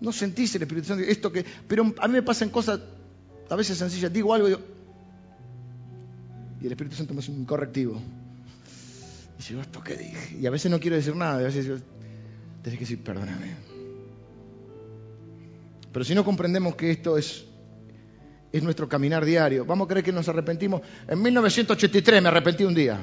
no 0.00 0.12
sentís 0.12 0.54
el 0.54 0.62
Espíritu 0.62 0.86
Santo, 0.86 1.04
esto 1.04 1.32
que, 1.32 1.44
pero 1.66 1.92
a 1.98 2.06
mí 2.06 2.14
me 2.14 2.22
pasan 2.22 2.50
cosas 2.50 2.80
a 3.48 3.56
veces 3.56 3.76
sencillas, 3.76 4.12
digo 4.12 4.32
algo 4.32 4.48
y, 4.48 4.56
y 6.60 6.66
el 6.66 6.72
Espíritu 6.72 6.96
Santo 6.96 7.14
me 7.14 7.20
hace 7.20 7.30
un 7.30 7.44
correctivo. 7.44 8.00
Y 9.38 9.48
digo, 9.48 9.62
¿esto 9.62 9.82
qué 9.82 9.96
dije? 9.96 10.36
Y 10.38 10.46
a 10.46 10.50
veces 10.50 10.70
no 10.70 10.78
quiero 10.78 10.96
decir 10.96 11.16
nada, 11.16 11.38
a 11.38 11.42
veces 11.42 11.64
digo, 11.64 11.78
tenés 12.62 12.78
que 12.78 12.84
decir, 12.84 13.02
perdóname. 13.02 13.54
Pero 15.92 16.04
si 16.04 16.14
no 16.14 16.24
comprendemos 16.24 16.76
que 16.76 16.90
esto 16.90 17.16
es, 17.16 17.44
es 18.52 18.62
nuestro 18.62 18.88
caminar 18.88 19.24
diario, 19.24 19.64
vamos 19.64 19.86
a 19.86 19.88
creer 19.88 20.04
que 20.04 20.12
nos 20.12 20.28
arrepentimos. 20.28 20.82
En 21.08 21.20
1983 21.22 22.22
me 22.22 22.28
arrepentí 22.28 22.64
un 22.64 22.74
día. 22.74 23.02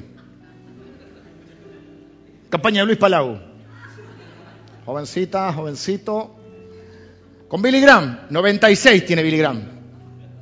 Campaña 2.48 2.80
de 2.80 2.86
Luis 2.86 2.98
Palau. 2.98 3.40
Jovencita, 4.86 5.52
jovencito. 5.52 6.34
Con 7.48 7.60
Billy 7.60 7.80
Graham. 7.80 8.20
96 8.30 9.04
tiene 9.04 9.22
Billy 9.22 9.38
Graham. 9.38 9.62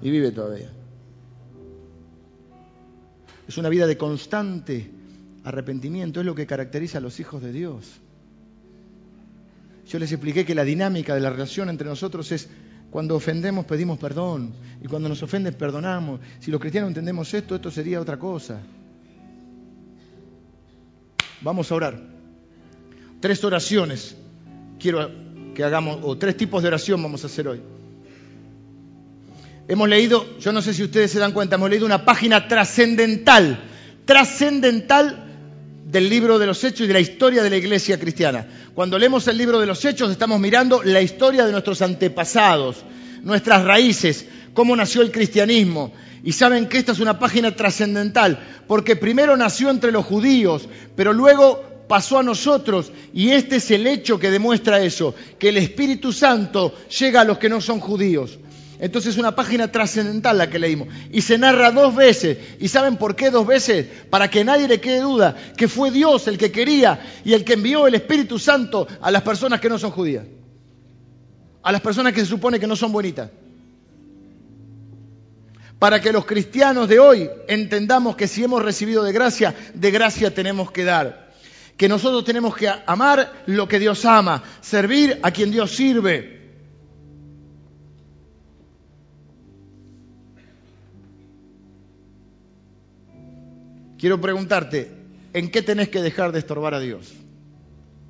Y 0.02 0.10
vive 0.10 0.30
todavía. 0.30 0.75
Es 3.48 3.58
una 3.58 3.68
vida 3.68 3.86
de 3.86 3.96
constante 3.96 4.90
arrepentimiento. 5.44 6.20
Es 6.20 6.26
lo 6.26 6.34
que 6.34 6.46
caracteriza 6.46 6.98
a 6.98 7.00
los 7.00 7.20
hijos 7.20 7.42
de 7.42 7.52
Dios. 7.52 8.00
Yo 9.86 9.98
les 9.98 10.10
expliqué 10.10 10.44
que 10.44 10.54
la 10.54 10.64
dinámica 10.64 11.14
de 11.14 11.20
la 11.20 11.30
relación 11.30 11.68
entre 11.68 11.88
nosotros 11.88 12.32
es 12.32 12.48
cuando 12.90 13.14
ofendemos 13.14 13.66
pedimos 13.66 13.98
perdón 13.98 14.52
y 14.82 14.88
cuando 14.88 15.08
nos 15.08 15.22
ofenden 15.22 15.54
perdonamos. 15.54 16.20
Si 16.40 16.50
los 16.50 16.60
cristianos 16.60 16.88
entendemos 16.88 17.32
esto, 17.34 17.54
esto 17.54 17.70
sería 17.70 18.00
otra 18.00 18.18
cosa. 18.18 18.60
Vamos 21.40 21.70
a 21.70 21.74
orar. 21.74 22.00
Tres 23.20 23.42
oraciones 23.44 24.16
quiero 24.78 25.08
que 25.54 25.62
hagamos, 25.62 26.00
o 26.02 26.18
tres 26.18 26.36
tipos 26.36 26.62
de 26.62 26.68
oración 26.68 27.02
vamos 27.02 27.22
a 27.22 27.28
hacer 27.28 27.48
hoy. 27.48 27.60
Hemos 29.68 29.88
leído, 29.88 30.38
yo 30.38 30.52
no 30.52 30.62
sé 30.62 30.72
si 30.72 30.84
ustedes 30.84 31.10
se 31.10 31.18
dan 31.18 31.32
cuenta, 31.32 31.56
hemos 31.56 31.68
leído 31.68 31.86
una 31.86 32.04
página 32.04 32.46
trascendental, 32.46 33.64
trascendental 34.04 35.24
del 35.84 36.08
libro 36.08 36.38
de 36.38 36.46
los 36.46 36.62
Hechos 36.62 36.82
y 36.82 36.86
de 36.86 36.92
la 36.92 37.00
historia 37.00 37.42
de 37.42 37.50
la 37.50 37.56
iglesia 37.56 37.98
cristiana. 37.98 38.46
Cuando 38.74 38.96
leemos 38.96 39.26
el 39.26 39.36
libro 39.36 39.58
de 39.58 39.66
los 39.66 39.84
Hechos 39.84 40.10
estamos 40.10 40.38
mirando 40.38 40.84
la 40.84 41.00
historia 41.00 41.44
de 41.44 41.50
nuestros 41.50 41.82
antepasados, 41.82 42.84
nuestras 43.22 43.64
raíces, 43.64 44.26
cómo 44.54 44.76
nació 44.76 45.02
el 45.02 45.10
cristianismo. 45.10 45.92
Y 46.22 46.32
saben 46.32 46.66
que 46.66 46.78
esta 46.78 46.92
es 46.92 47.00
una 47.00 47.18
página 47.18 47.54
trascendental, 47.54 48.38
porque 48.68 48.94
primero 48.94 49.36
nació 49.36 49.70
entre 49.70 49.90
los 49.90 50.04
judíos, 50.04 50.68
pero 50.94 51.12
luego 51.12 51.64
pasó 51.88 52.18
a 52.18 52.22
nosotros 52.22 52.92
y 53.12 53.30
este 53.30 53.56
es 53.56 53.70
el 53.70 53.86
hecho 53.86 54.18
que 54.18 54.30
demuestra 54.30 54.80
eso, 54.80 55.14
que 55.38 55.50
el 55.50 55.56
Espíritu 55.56 56.12
Santo 56.12 56.74
llega 56.98 57.20
a 57.20 57.24
los 57.24 57.38
que 57.38 57.48
no 57.48 57.60
son 57.60 57.80
judíos. 57.80 58.38
Entonces 58.78 59.14
es 59.14 59.18
una 59.18 59.34
página 59.34 59.72
trascendental 59.72 60.36
la 60.36 60.50
que 60.50 60.58
leímos. 60.58 60.88
Y 61.10 61.22
se 61.22 61.38
narra 61.38 61.70
dos 61.70 61.94
veces. 61.94 62.38
¿Y 62.60 62.68
saben 62.68 62.96
por 62.96 63.16
qué 63.16 63.30
dos 63.30 63.46
veces? 63.46 63.86
Para 64.10 64.28
que 64.28 64.44
nadie 64.44 64.68
le 64.68 64.80
quede 64.80 65.00
duda 65.00 65.36
que 65.56 65.68
fue 65.68 65.90
Dios 65.90 66.28
el 66.28 66.36
que 66.36 66.52
quería 66.52 67.00
y 67.24 67.32
el 67.32 67.44
que 67.44 67.54
envió 67.54 67.86
el 67.86 67.94
Espíritu 67.94 68.38
Santo 68.38 68.86
a 69.00 69.10
las 69.10 69.22
personas 69.22 69.60
que 69.60 69.68
no 69.68 69.78
son 69.78 69.90
judías. 69.90 70.26
A 71.62 71.72
las 71.72 71.80
personas 71.80 72.12
que 72.12 72.20
se 72.20 72.26
supone 72.26 72.60
que 72.60 72.66
no 72.66 72.76
son 72.76 72.92
bonitas. 72.92 73.30
Para 75.78 76.00
que 76.00 76.12
los 76.12 76.24
cristianos 76.24 76.88
de 76.88 76.98
hoy 76.98 77.28
entendamos 77.48 78.16
que 78.16 78.28
si 78.28 78.44
hemos 78.44 78.62
recibido 78.62 79.02
de 79.04 79.12
gracia, 79.12 79.54
de 79.74 79.90
gracia 79.90 80.34
tenemos 80.34 80.70
que 80.70 80.84
dar. 80.84 81.32
Que 81.76 81.88
nosotros 81.88 82.24
tenemos 82.24 82.56
que 82.56 82.70
amar 82.86 83.44
lo 83.46 83.68
que 83.68 83.78
Dios 83.78 84.04
ama, 84.04 84.42
servir 84.60 85.18
a 85.22 85.30
quien 85.30 85.50
Dios 85.50 85.70
sirve 85.72 86.35
Quiero 94.06 94.20
preguntarte, 94.20 94.88
¿en 95.32 95.50
qué 95.50 95.62
tenés 95.62 95.88
que 95.88 96.00
dejar 96.00 96.30
de 96.30 96.38
estorbar 96.38 96.74
a 96.74 96.78
Dios? 96.78 97.12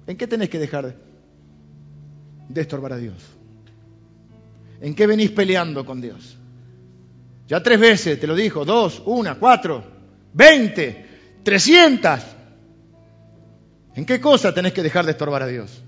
¿En 0.06 0.18
qué 0.18 0.26
tenés 0.26 0.50
que 0.50 0.58
dejar 0.58 0.94
de 2.50 2.60
estorbar 2.60 2.92
a 2.92 2.98
Dios? 2.98 3.14
¿En 4.82 4.94
qué 4.94 5.06
venís 5.06 5.30
peleando 5.30 5.86
con 5.86 6.02
Dios? 6.02 6.36
Ya 7.48 7.62
tres 7.62 7.80
veces 7.80 8.20
te 8.20 8.26
lo 8.26 8.34
dijo, 8.34 8.66
dos, 8.66 9.02
una, 9.06 9.36
cuatro, 9.36 9.84
veinte, 10.34 11.06
trescientas. 11.42 12.26
¿En 13.94 14.04
qué 14.04 14.20
cosa 14.20 14.52
tenés 14.52 14.74
que 14.74 14.82
dejar 14.82 15.06
de 15.06 15.12
estorbar 15.12 15.44
a 15.44 15.46
Dios? 15.46 15.82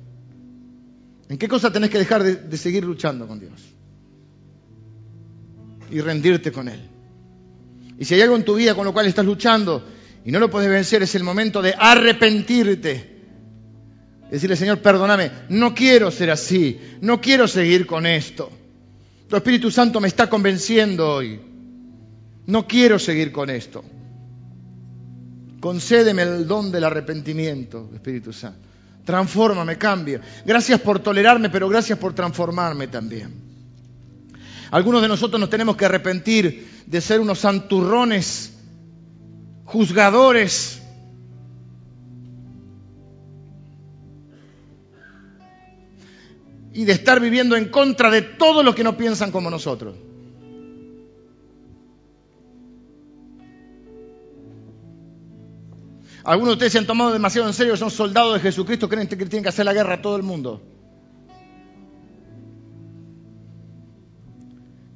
¿En 1.28 1.36
qué 1.36 1.48
cosa 1.48 1.70
tenés 1.70 1.90
que 1.90 1.98
dejar 1.98 2.22
de, 2.22 2.36
de 2.36 2.56
seguir 2.56 2.82
luchando 2.82 3.28
con 3.28 3.40
Dios? 3.40 3.60
Y 5.90 6.00
rendirte 6.00 6.50
con 6.50 6.66
Él. 6.66 6.80
Y 7.98 8.06
si 8.06 8.14
hay 8.14 8.22
algo 8.22 8.36
en 8.36 8.46
tu 8.46 8.54
vida 8.54 8.74
con 8.74 8.86
lo 8.86 8.94
cual 8.94 9.04
estás 9.04 9.26
luchando 9.26 9.97
y 10.28 10.30
no 10.30 10.40
lo 10.40 10.50
puedes 10.50 10.68
vencer, 10.68 11.02
es 11.02 11.14
el 11.14 11.24
momento 11.24 11.62
de 11.62 11.74
arrepentirte. 11.78 13.16
Decirle, 14.30 14.56
Señor, 14.56 14.80
perdóname, 14.80 15.30
no 15.48 15.74
quiero 15.74 16.10
ser 16.10 16.30
así, 16.30 16.78
no 17.00 17.18
quiero 17.18 17.48
seguir 17.48 17.86
con 17.86 18.04
esto. 18.04 18.52
Tu 19.26 19.36
Espíritu 19.36 19.70
Santo 19.70 20.02
me 20.02 20.08
está 20.08 20.28
convenciendo 20.28 21.14
hoy. 21.14 21.40
No 22.44 22.68
quiero 22.68 22.98
seguir 22.98 23.32
con 23.32 23.48
esto. 23.48 23.82
Concédeme 25.60 26.20
el 26.20 26.46
don 26.46 26.70
del 26.70 26.84
arrepentimiento, 26.84 27.90
Espíritu 27.94 28.30
Santo. 28.30 28.68
Transfórmame, 29.06 29.78
cambia. 29.78 30.20
Gracias 30.44 30.78
por 30.82 30.98
tolerarme, 30.98 31.48
pero 31.48 31.70
gracias 31.70 31.98
por 31.98 32.12
transformarme 32.12 32.88
también. 32.88 33.32
Algunos 34.72 35.00
de 35.00 35.08
nosotros 35.08 35.40
nos 35.40 35.48
tenemos 35.48 35.74
que 35.74 35.86
arrepentir 35.86 36.82
de 36.84 37.00
ser 37.00 37.18
unos 37.18 37.38
santurrones, 37.38 38.57
juzgadores. 39.68 40.80
Y 46.72 46.84
de 46.84 46.92
estar 46.92 47.20
viviendo 47.20 47.54
en 47.56 47.68
contra 47.68 48.10
de 48.10 48.22
todos 48.22 48.64
los 48.64 48.74
que 48.74 48.84
no 48.84 48.96
piensan 48.96 49.30
como 49.30 49.50
nosotros. 49.50 49.96
Algunos 56.24 56.50
de 56.50 56.54
ustedes 56.54 56.72
se 56.72 56.78
han 56.78 56.86
tomado 56.86 57.12
demasiado 57.12 57.48
en 57.48 57.54
serio, 57.54 57.76
son 57.76 57.90
soldados 57.90 58.34
de 58.34 58.40
Jesucristo, 58.40 58.88
creen 58.88 59.06
que 59.06 59.16
tienen 59.16 59.42
que 59.42 59.48
hacer 59.48 59.64
la 59.64 59.72
guerra 59.72 59.94
a 59.94 60.02
todo 60.02 60.16
el 60.16 60.22
mundo. 60.22 60.62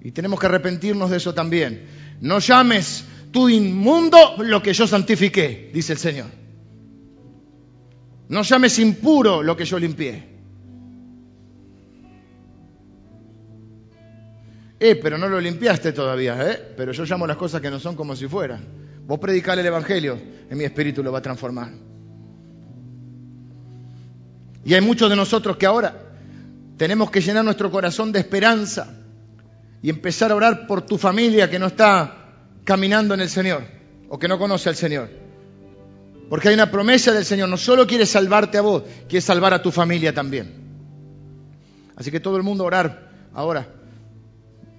Y 0.03 0.12
tenemos 0.12 0.39
que 0.39 0.47
arrepentirnos 0.47 1.11
de 1.11 1.16
eso 1.16 1.35
también. 1.35 1.89
No 2.20 2.39
llames 2.39 3.05
tú 3.33 3.49
inmundo 3.49 4.37
lo 4.39 4.63
que 4.63 4.73
yo 4.73 4.87
santifiqué, 4.87 5.71
dice 5.73 5.95
el 5.95 5.99
Señor. 5.99 6.27
No 8.29 8.43
llames 8.43 8.79
impuro 8.79 9.43
lo 9.43 9.57
que 9.57 9.65
yo 9.65 9.79
limpié. 9.79 10.31
Eh, 14.79 14.97
pero 14.97 15.17
no 15.17 15.29
lo 15.29 15.41
limpiaste 15.41 15.93
todavía, 15.93 16.51
¿eh? 16.51 16.75
Pero 16.77 16.93
yo 16.93 17.05
llamo 17.05 17.27
las 17.27 17.37
cosas 17.37 17.61
que 17.61 17.71
no 17.71 17.79
son 17.79 17.95
como 17.95 18.17
si 18.17 18.27
fueran. 18.27 18.65
Vos 19.07 19.19
predicale 19.19 19.61
el 19.61 19.67
Evangelio, 19.67 20.19
en 20.49 20.59
mi 20.59 20.65
espíritu 20.65 21.03
lo 21.03 21.13
va 21.13 21.19
a 21.19 21.23
transformar. 21.23 21.71
Y 24.65 24.75
hay 24.75 24.81
muchos 24.81 25.11
de 25.11 25.17
nosotros 25.17 25.57
que 25.57 25.67
ahora 25.67 25.95
tenemos 26.77 27.11
que 27.11 27.21
llenar 27.21 27.45
nuestro 27.45 27.71
corazón 27.71 28.13
de 28.13 28.21
esperanza 28.21 28.95
y 29.83 29.91
empezar 29.91 30.31
a 30.31 30.37
orar 30.37 30.67
por 30.67 30.83
tu 30.83 30.99
familia 30.99 31.51
que 31.51 31.59
no 31.59 31.67
está 31.67 32.22
caminando 32.65 33.15
en 33.15 33.21
el 33.21 33.29
Señor 33.29 33.65
o 34.09 34.19
que 34.19 34.29
no 34.29 34.39
conoce 34.39 34.69
al 34.69 34.77
Señor. 34.77 35.09
Porque 36.29 36.49
hay 36.49 36.55
una 36.55 36.71
promesa 36.71 37.13
del 37.13 37.25
Señor, 37.25 37.49
no 37.49 37.57
solo 37.57 37.87
quiere 37.87 38.07
salvarte 38.07 38.59
a 38.59 38.63
vos, 38.63 38.85
quiere 39.09 39.21
salvar 39.21 39.53
a 39.53 39.63
tu 39.63 39.71
familia 39.71 40.15
también. 40.15 40.53
Así 41.97 42.11
que 42.11 42.21
todo 42.21 42.37
el 42.37 42.43
mundo 42.43 42.65
orar 42.65 43.11
ahora 43.35 43.69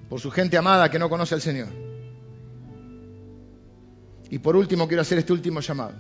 por 0.10 0.20
su 0.20 0.32
gente 0.32 0.58
amada 0.58 0.90
que 0.90 1.00
no 1.00 1.10
conoce 1.10 1.36
al 1.36 1.42
Señor. 1.42 1.68
Y 4.30 4.40
por 4.40 4.56
último 4.56 4.88
quiero 4.88 5.02
hacer 5.02 5.20
este 5.20 5.34
último 5.34 5.60
llamado. 5.60 5.94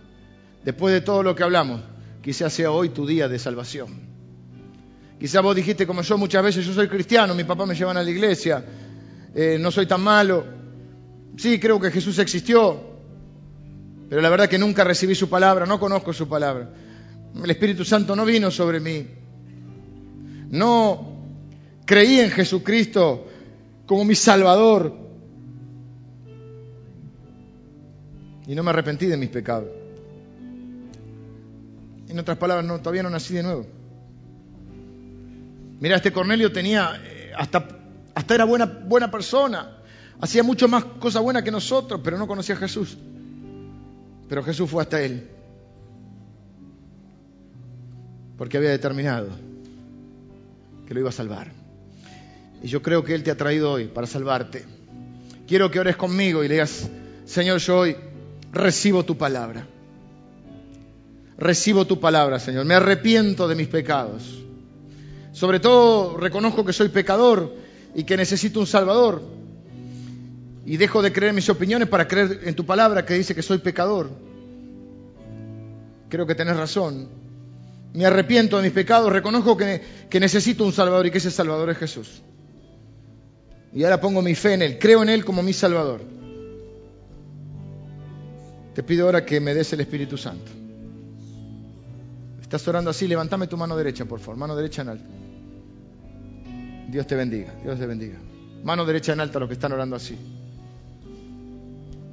Después 0.63 0.93
de 0.93 1.01
todo 1.01 1.21
lo 1.21 1.35
que 1.35 1.43
hablamos, 1.43 1.81
quizás 2.21 2.51
sea 2.51 2.71
hoy 2.71 2.89
tu 2.89 3.05
día 3.05 3.27
de 3.27 3.37
salvación. 3.37 4.13
Quizás 5.19 5.41
vos 5.43 5.55
dijiste 5.55 5.85
como 5.85 6.01
yo 6.01 6.17
muchas 6.17 6.43
veces, 6.43 6.65
yo 6.65 6.73
soy 6.73 6.87
cristiano, 6.87 7.35
mi 7.35 7.43
papá 7.43 7.65
me 7.65 7.75
llevan 7.75 7.97
a 7.97 8.03
la 8.03 8.09
iglesia, 8.09 8.65
eh, 9.35 9.57
no 9.59 9.71
soy 9.71 9.85
tan 9.85 10.01
malo. 10.01 10.62
Sí, 11.37 11.59
creo 11.59 11.79
que 11.79 11.91
Jesús 11.91 12.19
existió, 12.19 12.79
pero 14.09 14.21
la 14.21 14.29
verdad 14.29 14.47
que 14.47 14.59
nunca 14.59 14.83
recibí 14.83 15.15
su 15.15 15.29
palabra, 15.29 15.65
no 15.65 15.79
conozco 15.79 16.13
su 16.13 16.27
palabra. 16.27 16.69
El 17.43 17.49
Espíritu 17.49 17.83
Santo 17.83 18.15
no 18.15 18.25
vino 18.25 18.51
sobre 18.51 18.79
mí. 18.79 19.07
No 20.51 21.13
Creí 21.85 22.19
en 22.19 22.31
Jesucristo 22.31 23.27
como 23.85 24.05
mi 24.05 24.15
Salvador. 24.15 24.93
Y 28.47 28.55
no 28.55 28.63
me 28.63 28.69
arrepentí 28.69 29.05
de 29.05 29.17
mis 29.17 29.29
pecados. 29.29 29.69
En 32.07 32.19
otras 32.19 32.37
palabras, 32.37 32.65
no, 32.65 32.79
todavía 32.79 33.03
no 33.03 33.09
nací 33.09 33.33
de 33.33 33.43
nuevo. 33.43 33.65
Mira, 35.79 35.97
este 35.97 36.13
Cornelio 36.13 36.51
tenía, 36.51 37.01
eh, 37.03 37.31
hasta, 37.35 37.67
hasta 38.13 38.35
era 38.35 38.45
buena, 38.45 38.65
buena 38.65 39.09
persona, 39.09 39.77
hacía 40.23 40.41
mucho 40.41 40.69
más 40.69 40.85
cosas 40.85 41.21
buenas 41.21 41.43
que 41.43 41.51
nosotros, 41.51 41.99
pero 42.01 42.17
no 42.17 42.27
conocía 42.27 42.55
a 42.55 42.57
Jesús. 42.57 42.97
Pero 44.29 44.41
Jesús 44.41 44.69
fue 44.69 44.81
hasta 44.81 45.01
él. 45.01 45.27
Porque 48.37 48.55
había 48.55 48.69
determinado 48.69 49.27
que 50.87 50.93
lo 50.93 51.01
iba 51.01 51.09
a 51.09 51.11
salvar. 51.11 51.51
Y 52.61 52.67
yo 52.67 52.81
creo 52.81 53.03
que 53.03 53.13
Él 53.13 53.23
te 53.23 53.31
ha 53.31 53.35
traído 53.35 53.73
hoy 53.73 53.87
para 53.87 54.07
salvarte. 54.07 54.63
Quiero 55.45 55.69
que 55.69 55.81
ores 55.81 55.97
conmigo 55.97 56.41
y 56.41 56.47
le 56.47 56.53
digas, 56.53 56.89
Señor, 57.25 57.59
yo 57.59 57.79
hoy 57.79 57.97
recibo 58.53 59.03
tu 59.03 59.17
palabra. 59.17 59.67
Recibo 61.37 61.85
tu 61.85 61.99
palabra, 61.99 62.39
Señor. 62.39 62.63
Me 62.63 62.75
arrepiento 62.75 63.45
de 63.49 63.55
mis 63.55 63.67
pecados. 63.67 64.41
Sobre 65.33 65.59
todo 65.59 66.15
reconozco 66.15 66.63
que 66.63 66.71
soy 66.71 66.87
pecador 66.87 67.53
y 67.93 68.05
que 68.05 68.15
necesito 68.15 68.61
un 68.61 68.67
Salvador. 68.67 69.42
Y 70.65 70.77
dejo 70.77 71.01
de 71.01 71.11
creer 71.11 71.29
en 71.29 71.35
mis 71.35 71.49
opiniones 71.49 71.89
para 71.89 72.07
creer 72.07 72.41
en 72.43 72.55
tu 72.55 72.65
palabra 72.65 73.05
que 73.05 73.13
dice 73.15 73.35
que 73.35 73.41
soy 73.41 73.57
pecador. 73.57 74.09
Creo 76.09 76.25
que 76.25 76.35
tenés 76.35 76.55
razón. 76.55 77.09
Me 77.93 78.05
arrepiento 78.05 78.57
de 78.57 78.63
mis 78.63 78.71
pecados, 78.71 79.11
reconozco 79.11 79.57
que, 79.57 79.81
que 80.09 80.19
necesito 80.19 80.63
un 80.65 80.73
Salvador 80.73 81.05
y 81.05 81.11
que 81.11 81.17
ese 81.17 81.31
Salvador 81.31 81.69
es 81.69 81.77
Jesús. 81.77 82.21
Y 83.73 83.83
ahora 83.83 83.99
pongo 83.99 84.21
mi 84.21 84.35
fe 84.35 84.53
en 84.53 84.61
Él, 84.61 84.79
creo 84.79 85.03
en 85.03 85.09
Él 85.09 85.25
como 85.25 85.43
mi 85.43 85.53
Salvador. 85.53 86.01
Te 88.73 88.83
pido 88.83 89.05
ahora 89.05 89.25
que 89.25 89.39
me 89.39 89.53
des 89.53 89.71
el 89.73 89.81
Espíritu 89.81 90.17
Santo. 90.17 90.51
Estás 92.41 92.67
orando 92.67 92.89
así, 92.91 93.07
levántame 93.07 93.47
tu 93.47 93.57
mano 93.57 93.75
derecha, 93.75 94.05
por 94.05 94.19
favor, 94.19 94.37
mano 94.37 94.55
derecha 94.55 94.83
en 94.83 94.89
alto. 94.89 95.05
Dios 96.89 97.07
te 97.07 97.15
bendiga, 97.15 97.53
Dios 97.63 97.79
te 97.79 97.87
bendiga. 97.87 98.19
Mano 98.63 98.85
derecha 98.85 99.13
en 99.13 99.19
alta 99.19 99.39
los 99.39 99.47
que 99.47 99.53
están 99.53 99.71
orando 99.71 99.95
así. 99.95 100.15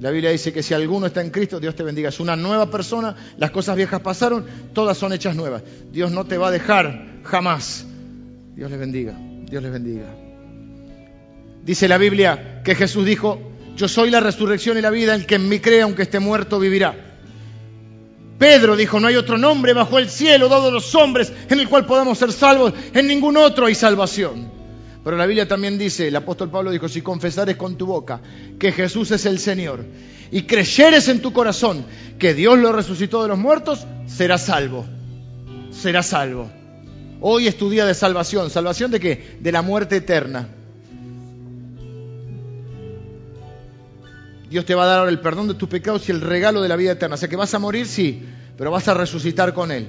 La 0.01 0.11
Biblia 0.11 0.31
dice 0.31 0.51
que 0.51 0.63
si 0.63 0.73
alguno 0.73 1.07
está 1.07 1.21
en 1.21 1.29
Cristo, 1.29 1.61
Dios 1.61 1.75
te 1.75 1.83
bendiga. 1.83 2.09
Es 2.09 2.21
una 2.21 2.35
nueva 2.35 2.71
persona, 2.71 3.15
las 3.37 3.51
cosas 3.51 3.77
viejas 3.77 4.01
pasaron, 4.01 4.47
todas 4.73 4.97
son 4.97 5.13
hechas 5.13 5.37
nuevas. 5.37 5.63
Dios 5.93 6.11
no 6.11 6.25
te 6.25 6.39
va 6.39 6.49
a 6.49 6.51
dejar 6.51 7.21
jamás. 7.23 7.85
Dios 8.57 8.71
les 8.71 8.81
bendiga, 8.81 9.15
Dios 9.19 9.63
les 9.63 9.71
bendiga. 9.71 10.07
Dice 11.63 11.87
la 11.87 11.99
Biblia 11.99 12.63
que 12.65 12.75
Jesús 12.75 13.05
dijo, 13.05 13.39
yo 13.77 13.89
soy 13.89 14.11
la 14.11 14.21
resurrección 14.21 14.79
y 14.79 14.81
la 14.81 14.91
vida, 14.91 15.15
el 15.15 15.27
que 15.27 15.35
en 15.35 15.49
mí 15.51 15.61
cree, 15.61 15.83
aunque 15.83 16.03
esté 16.03 16.19
muerto, 16.19 16.59
vivirá. 16.59 16.95
Pedro 18.39 18.77
dijo, 18.77 19.01
no 19.01 19.07
hay 19.07 19.17
otro 19.17 19.37
nombre 19.37 19.75
bajo 19.75 19.99
el 19.99 20.09
cielo 20.09 20.49
dado 20.49 20.69
a 20.69 20.71
los 20.71 20.95
hombres 20.95 21.31
en 21.51 21.61
el 21.61 21.69
cual 21.69 21.85
podamos 21.85 22.17
ser 22.17 22.33
salvos, 22.33 22.73
en 22.95 23.07
ningún 23.07 23.37
otro 23.37 23.67
hay 23.67 23.75
salvación. 23.75 24.60
Pero 25.03 25.17
la 25.17 25.27
Biblia 25.27 25.49
también 25.49 25.79
dice, 25.79 26.09
el 26.09 26.17
apóstol 26.17 26.51
Pablo 26.51 26.71
dijo, 26.71 26.89
si 26.89 27.01
confesares 27.01 27.57
con 27.57 27.77
tu 27.77 27.87
boca 27.87 28.21
que 28.59 28.71
Jesús 28.73 29.11
es 29.13 29.25
el 29.25 29.39
Señor 29.39 29.85
y 30.31 30.43
creyeres 30.43 31.09
en 31.09 31.23
tu 31.23 31.33
corazón 31.33 31.85
que 32.19 32.35
Dios 32.35 32.59
lo 32.59 32.73
resucitó 32.73 33.23
de 33.23 33.29
los 33.29 33.39
muertos, 33.39 33.87
serás 34.07 34.45
salvo. 34.45 34.85
Serás 35.71 36.07
salvo. 36.07 36.51
Hoy 37.23 37.47
es 37.47 37.57
tu 37.57 37.71
día 37.71 37.87
de 37.87 37.95
salvación. 37.95 38.51
¿Salvación 38.51 38.91
de 38.91 39.01
qué? 39.01 39.39
De 39.41 39.53
la 39.53 39.63
muerte 39.63 39.97
eterna. 39.97 40.49
Dios 44.51 44.67
te 44.67 44.75
va 44.75 44.83
a 44.83 44.87
dar 44.87 44.99
ahora 44.99 45.11
el 45.11 45.21
perdón 45.21 45.49
de 45.49 45.55
tus 45.55 45.69
pecados 45.69 46.09
y 46.09 46.13
el 46.13 46.21
regalo 46.21 46.61
de 46.61 46.69
la 46.69 46.77
vida 46.77 46.93
eterna. 46.93 47.15
O 47.15 47.19
sea 47.19 47.29
que 47.29 47.37
vas 47.37 47.55
a 47.55 47.59
morir, 47.59 47.87
sí, 47.87 48.23
pero 48.59 48.71
vas 48.71 48.87
a 48.89 48.95
resucitar 48.95 49.55
con 49.55 49.71
Él. 49.71 49.89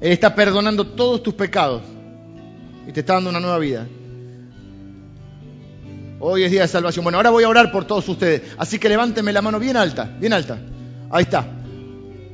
Él 0.00 0.10
está 0.10 0.34
perdonando 0.34 0.84
todos 0.84 1.22
tus 1.22 1.34
pecados 1.34 1.82
y 2.86 2.92
te 2.92 3.00
está 3.00 3.14
dando 3.14 3.30
una 3.30 3.40
nueva 3.40 3.58
vida. 3.58 3.86
Hoy 6.20 6.44
es 6.44 6.50
día 6.50 6.62
de 6.62 6.68
salvación. 6.68 7.04
Bueno, 7.04 7.18
ahora 7.18 7.30
voy 7.30 7.44
a 7.44 7.48
orar 7.48 7.72
por 7.72 7.84
todos 7.84 8.08
ustedes. 8.08 8.42
Así 8.56 8.78
que 8.78 8.88
levánteme 8.88 9.32
la 9.32 9.42
mano 9.42 9.58
bien 9.58 9.76
alta, 9.76 10.04
bien 10.20 10.32
alta. 10.32 10.58
Ahí 11.10 11.24
está. 11.24 11.46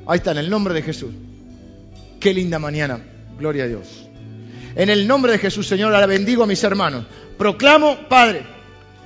Ahí 0.07 0.19
está, 0.19 0.33
en 0.33 0.39
el 0.39 0.51
nombre 0.51 0.75
de 0.75 0.83
Jesús. 0.83 1.11
Qué 2.21 2.35
linda 2.35 2.59
mañana. 2.59 3.01
Gloria 3.39 3.65
a 3.65 3.67
Dios. 3.67 4.09
En 4.75 4.91
el 4.91 5.07
nombre 5.09 5.33
de 5.33 5.39
Jesús, 5.39 5.67
Señor, 5.67 5.95
ahora 5.95 6.07
bendigo 6.07 6.43
a 6.43 6.47
mis 6.47 6.63
hermanos. 6.65 7.07
Proclamo, 7.39 8.09
Padre, 8.09 8.43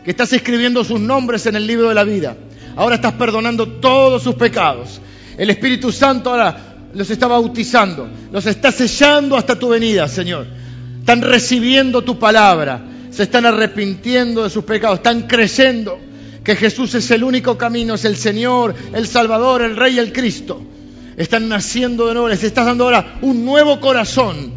que 0.05 0.11
estás 0.11 0.33
escribiendo 0.33 0.83
sus 0.85 1.01
nombres 1.01 1.47
en 1.47 1.57
el 1.57 1.67
libro 1.67 1.89
de 1.89 1.95
la 1.95 2.05
vida. 2.05 2.37
Ahora 2.75 2.97
estás 2.97 3.13
perdonando 3.13 3.67
todos 3.69 4.23
sus 4.23 4.35
pecados. 4.35 5.01
El 5.39 5.51
Espíritu 5.51 5.93
Santo 5.93 6.31
ahora 6.31 6.91
los 6.93 7.09
está 7.09 7.27
bautizando, 7.27 8.09
los 8.33 8.45
está 8.47 8.73
sellando 8.73 9.37
hasta 9.37 9.59
tu 9.59 9.69
venida, 9.69 10.09
Señor 10.09 10.47
están 11.03 11.21
recibiendo 11.21 12.03
tu 12.03 12.17
palabra, 12.17 12.81
se 13.11 13.25
están 13.25 13.45
arrepintiendo 13.45 14.45
de 14.45 14.51
sus 14.51 14.63
pecados, 14.63 14.99
están 14.99 15.23
creyendo 15.23 15.99
que 16.45 16.55
Jesús 16.55 16.95
es 16.95 17.11
el 17.11 17.25
único 17.25 17.59
camino, 17.59 17.95
es 17.95 18.05
el 18.05 18.15
Señor, 18.15 18.73
el 18.95 19.09
Salvador, 19.09 19.63
el 19.63 19.77
Rey, 19.77 19.99
el 19.99 20.13
Cristo. 20.13 20.63
Están 21.17 21.49
naciendo 21.49 22.07
de 22.07 22.15
nuevo, 22.15 22.29
les 22.29 22.45
estás 22.45 22.67
dando 22.67 22.85
ahora 22.85 23.19
un 23.21 23.45
nuevo 23.45 23.81
corazón, 23.81 24.53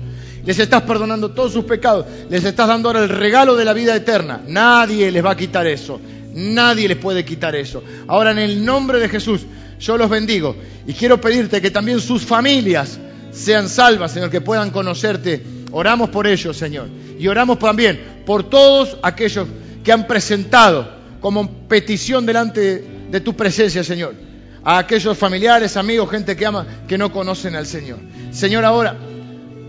les 0.46 0.60
estás 0.60 0.84
perdonando 0.84 1.32
todos 1.32 1.52
sus 1.52 1.66
pecados, 1.66 2.06
les 2.30 2.44
estás 2.44 2.68
dando 2.68 2.90
ahora 2.90 3.02
el 3.02 3.10
regalo 3.10 3.56
de 3.56 3.66
la 3.66 3.74
vida 3.74 3.96
eterna. 3.96 4.44
Nadie 4.48 5.12
les 5.12 5.26
va 5.26 5.32
a 5.32 5.38
quitar 5.38 5.66
eso, 5.66 6.00
nadie 6.36 6.88
les 6.88 6.98
puede 6.98 7.26
quitar 7.26 7.56
eso. 7.56 7.84
Ahora 8.06 8.30
en 8.30 8.38
el 8.38 8.64
nombre 8.64 9.00
de 9.00 9.10
Jesús 9.10 9.42
yo 9.80 9.98
los 9.98 10.12
bendigo 10.12 10.56
y 10.86 10.94
quiero 10.94 11.20
pedirte 11.20 11.60
que 11.60 11.72
también 11.72 12.00
sus 12.00 12.22
familias 12.22 13.00
sean 13.32 13.68
salvas, 13.68 14.12
Señor, 14.12 14.30
que 14.30 14.42
puedan 14.42 14.70
conocerte 14.70 15.56
Oramos 15.72 16.10
por 16.10 16.28
ellos, 16.28 16.56
Señor. 16.56 16.88
Y 17.20 17.28
oramos 17.28 17.60
también 17.60 18.24
por 18.26 18.50
todos 18.50 18.98
aquellos 19.02 19.48
que 19.84 19.92
han 19.92 20.08
presentado 20.08 20.90
como 21.22 21.68
petición 21.68 22.26
delante 22.26 22.84
de 23.12 23.20
tu 23.20 23.36
presencia, 23.36 23.84
Señor. 23.84 24.16
A 24.64 24.80
aquellos 24.80 25.18
familiares, 25.18 25.78
amigos, 25.78 26.10
gente 26.10 26.36
que 26.36 26.46
ama, 26.46 26.66
que 26.88 26.98
no 26.98 27.12
conocen 27.12 27.56
al 27.56 27.66
Señor. 27.66 28.00
Señor, 28.32 28.66
ahora 28.66 28.98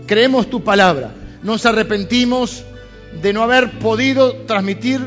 creemos 0.07 0.49
tu 0.49 0.63
palabra. 0.63 1.11
Nos 1.43 1.65
arrepentimos 1.65 2.63
de 3.21 3.33
no 3.33 3.43
haber 3.43 3.79
podido 3.79 4.33
transmitir 4.45 4.99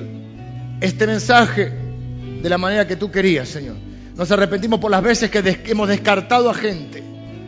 este 0.80 1.06
mensaje 1.06 1.72
de 2.42 2.48
la 2.48 2.58
manera 2.58 2.86
que 2.86 2.96
tú 2.96 3.10
querías, 3.10 3.48
Señor. 3.48 3.76
Nos 4.16 4.30
arrepentimos 4.30 4.80
por 4.80 4.90
las 4.90 5.02
veces 5.02 5.30
que 5.30 5.60
hemos 5.66 5.88
descartado 5.88 6.50
a 6.50 6.54
gente 6.54 7.02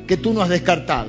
que 0.06 0.16
tú 0.16 0.32
no 0.32 0.43
has 0.43 0.48
descartado. 0.48 1.09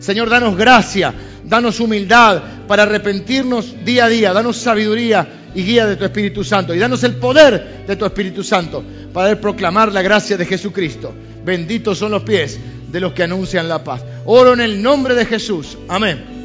Señor, 0.00 0.28
danos 0.28 0.56
gracia 0.56 1.14
danos 1.44 1.80
humildad 1.80 2.42
para 2.66 2.84
arrepentirnos 2.84 3.84
día 3.84 4.06
a 4.06 4.08
día, 4.08 4.32
danos 4.32 4.56
sabiduría 4.56 5.26
y 5.54 5.62
guía 5.62 5.86
de 5.86 5.96
tu 5.96 6.04
Espíritu 6.04 6.44
Santo 6.44 6.74
y 6.74 6.78
danos 6.78 7.02
el 7.04 7.16
poder 7.16 7.84
de 7.86 7.96
tu 7.96 8.04
Espíritu 8.04 8.42
Santo 8.42 8.82
para 9.12 9.38
proclamar 9.40 9.92
la 9.92 10.02
gracia 10.02 10.36
de 10.36 10.46
Jesucristo. 10.46 11.12
Benditos 11.44 11.98
son 11.98 12.12
los 12.12 12.22
pies 12.22 12.58
de 12.90 13.00
los 13.00 13.12
que 13.12 13.24
anuncian 13.24 13.68
la 13.68 13.82
paz. 13.82 14.02
Oro 14.24 14.52
en 14.52 14.60
el 14.60 14.82
nombre 14.82 15.14
de 15.14 15.26
Jesús. 15.26 15.76
Amén. 15.88 16.42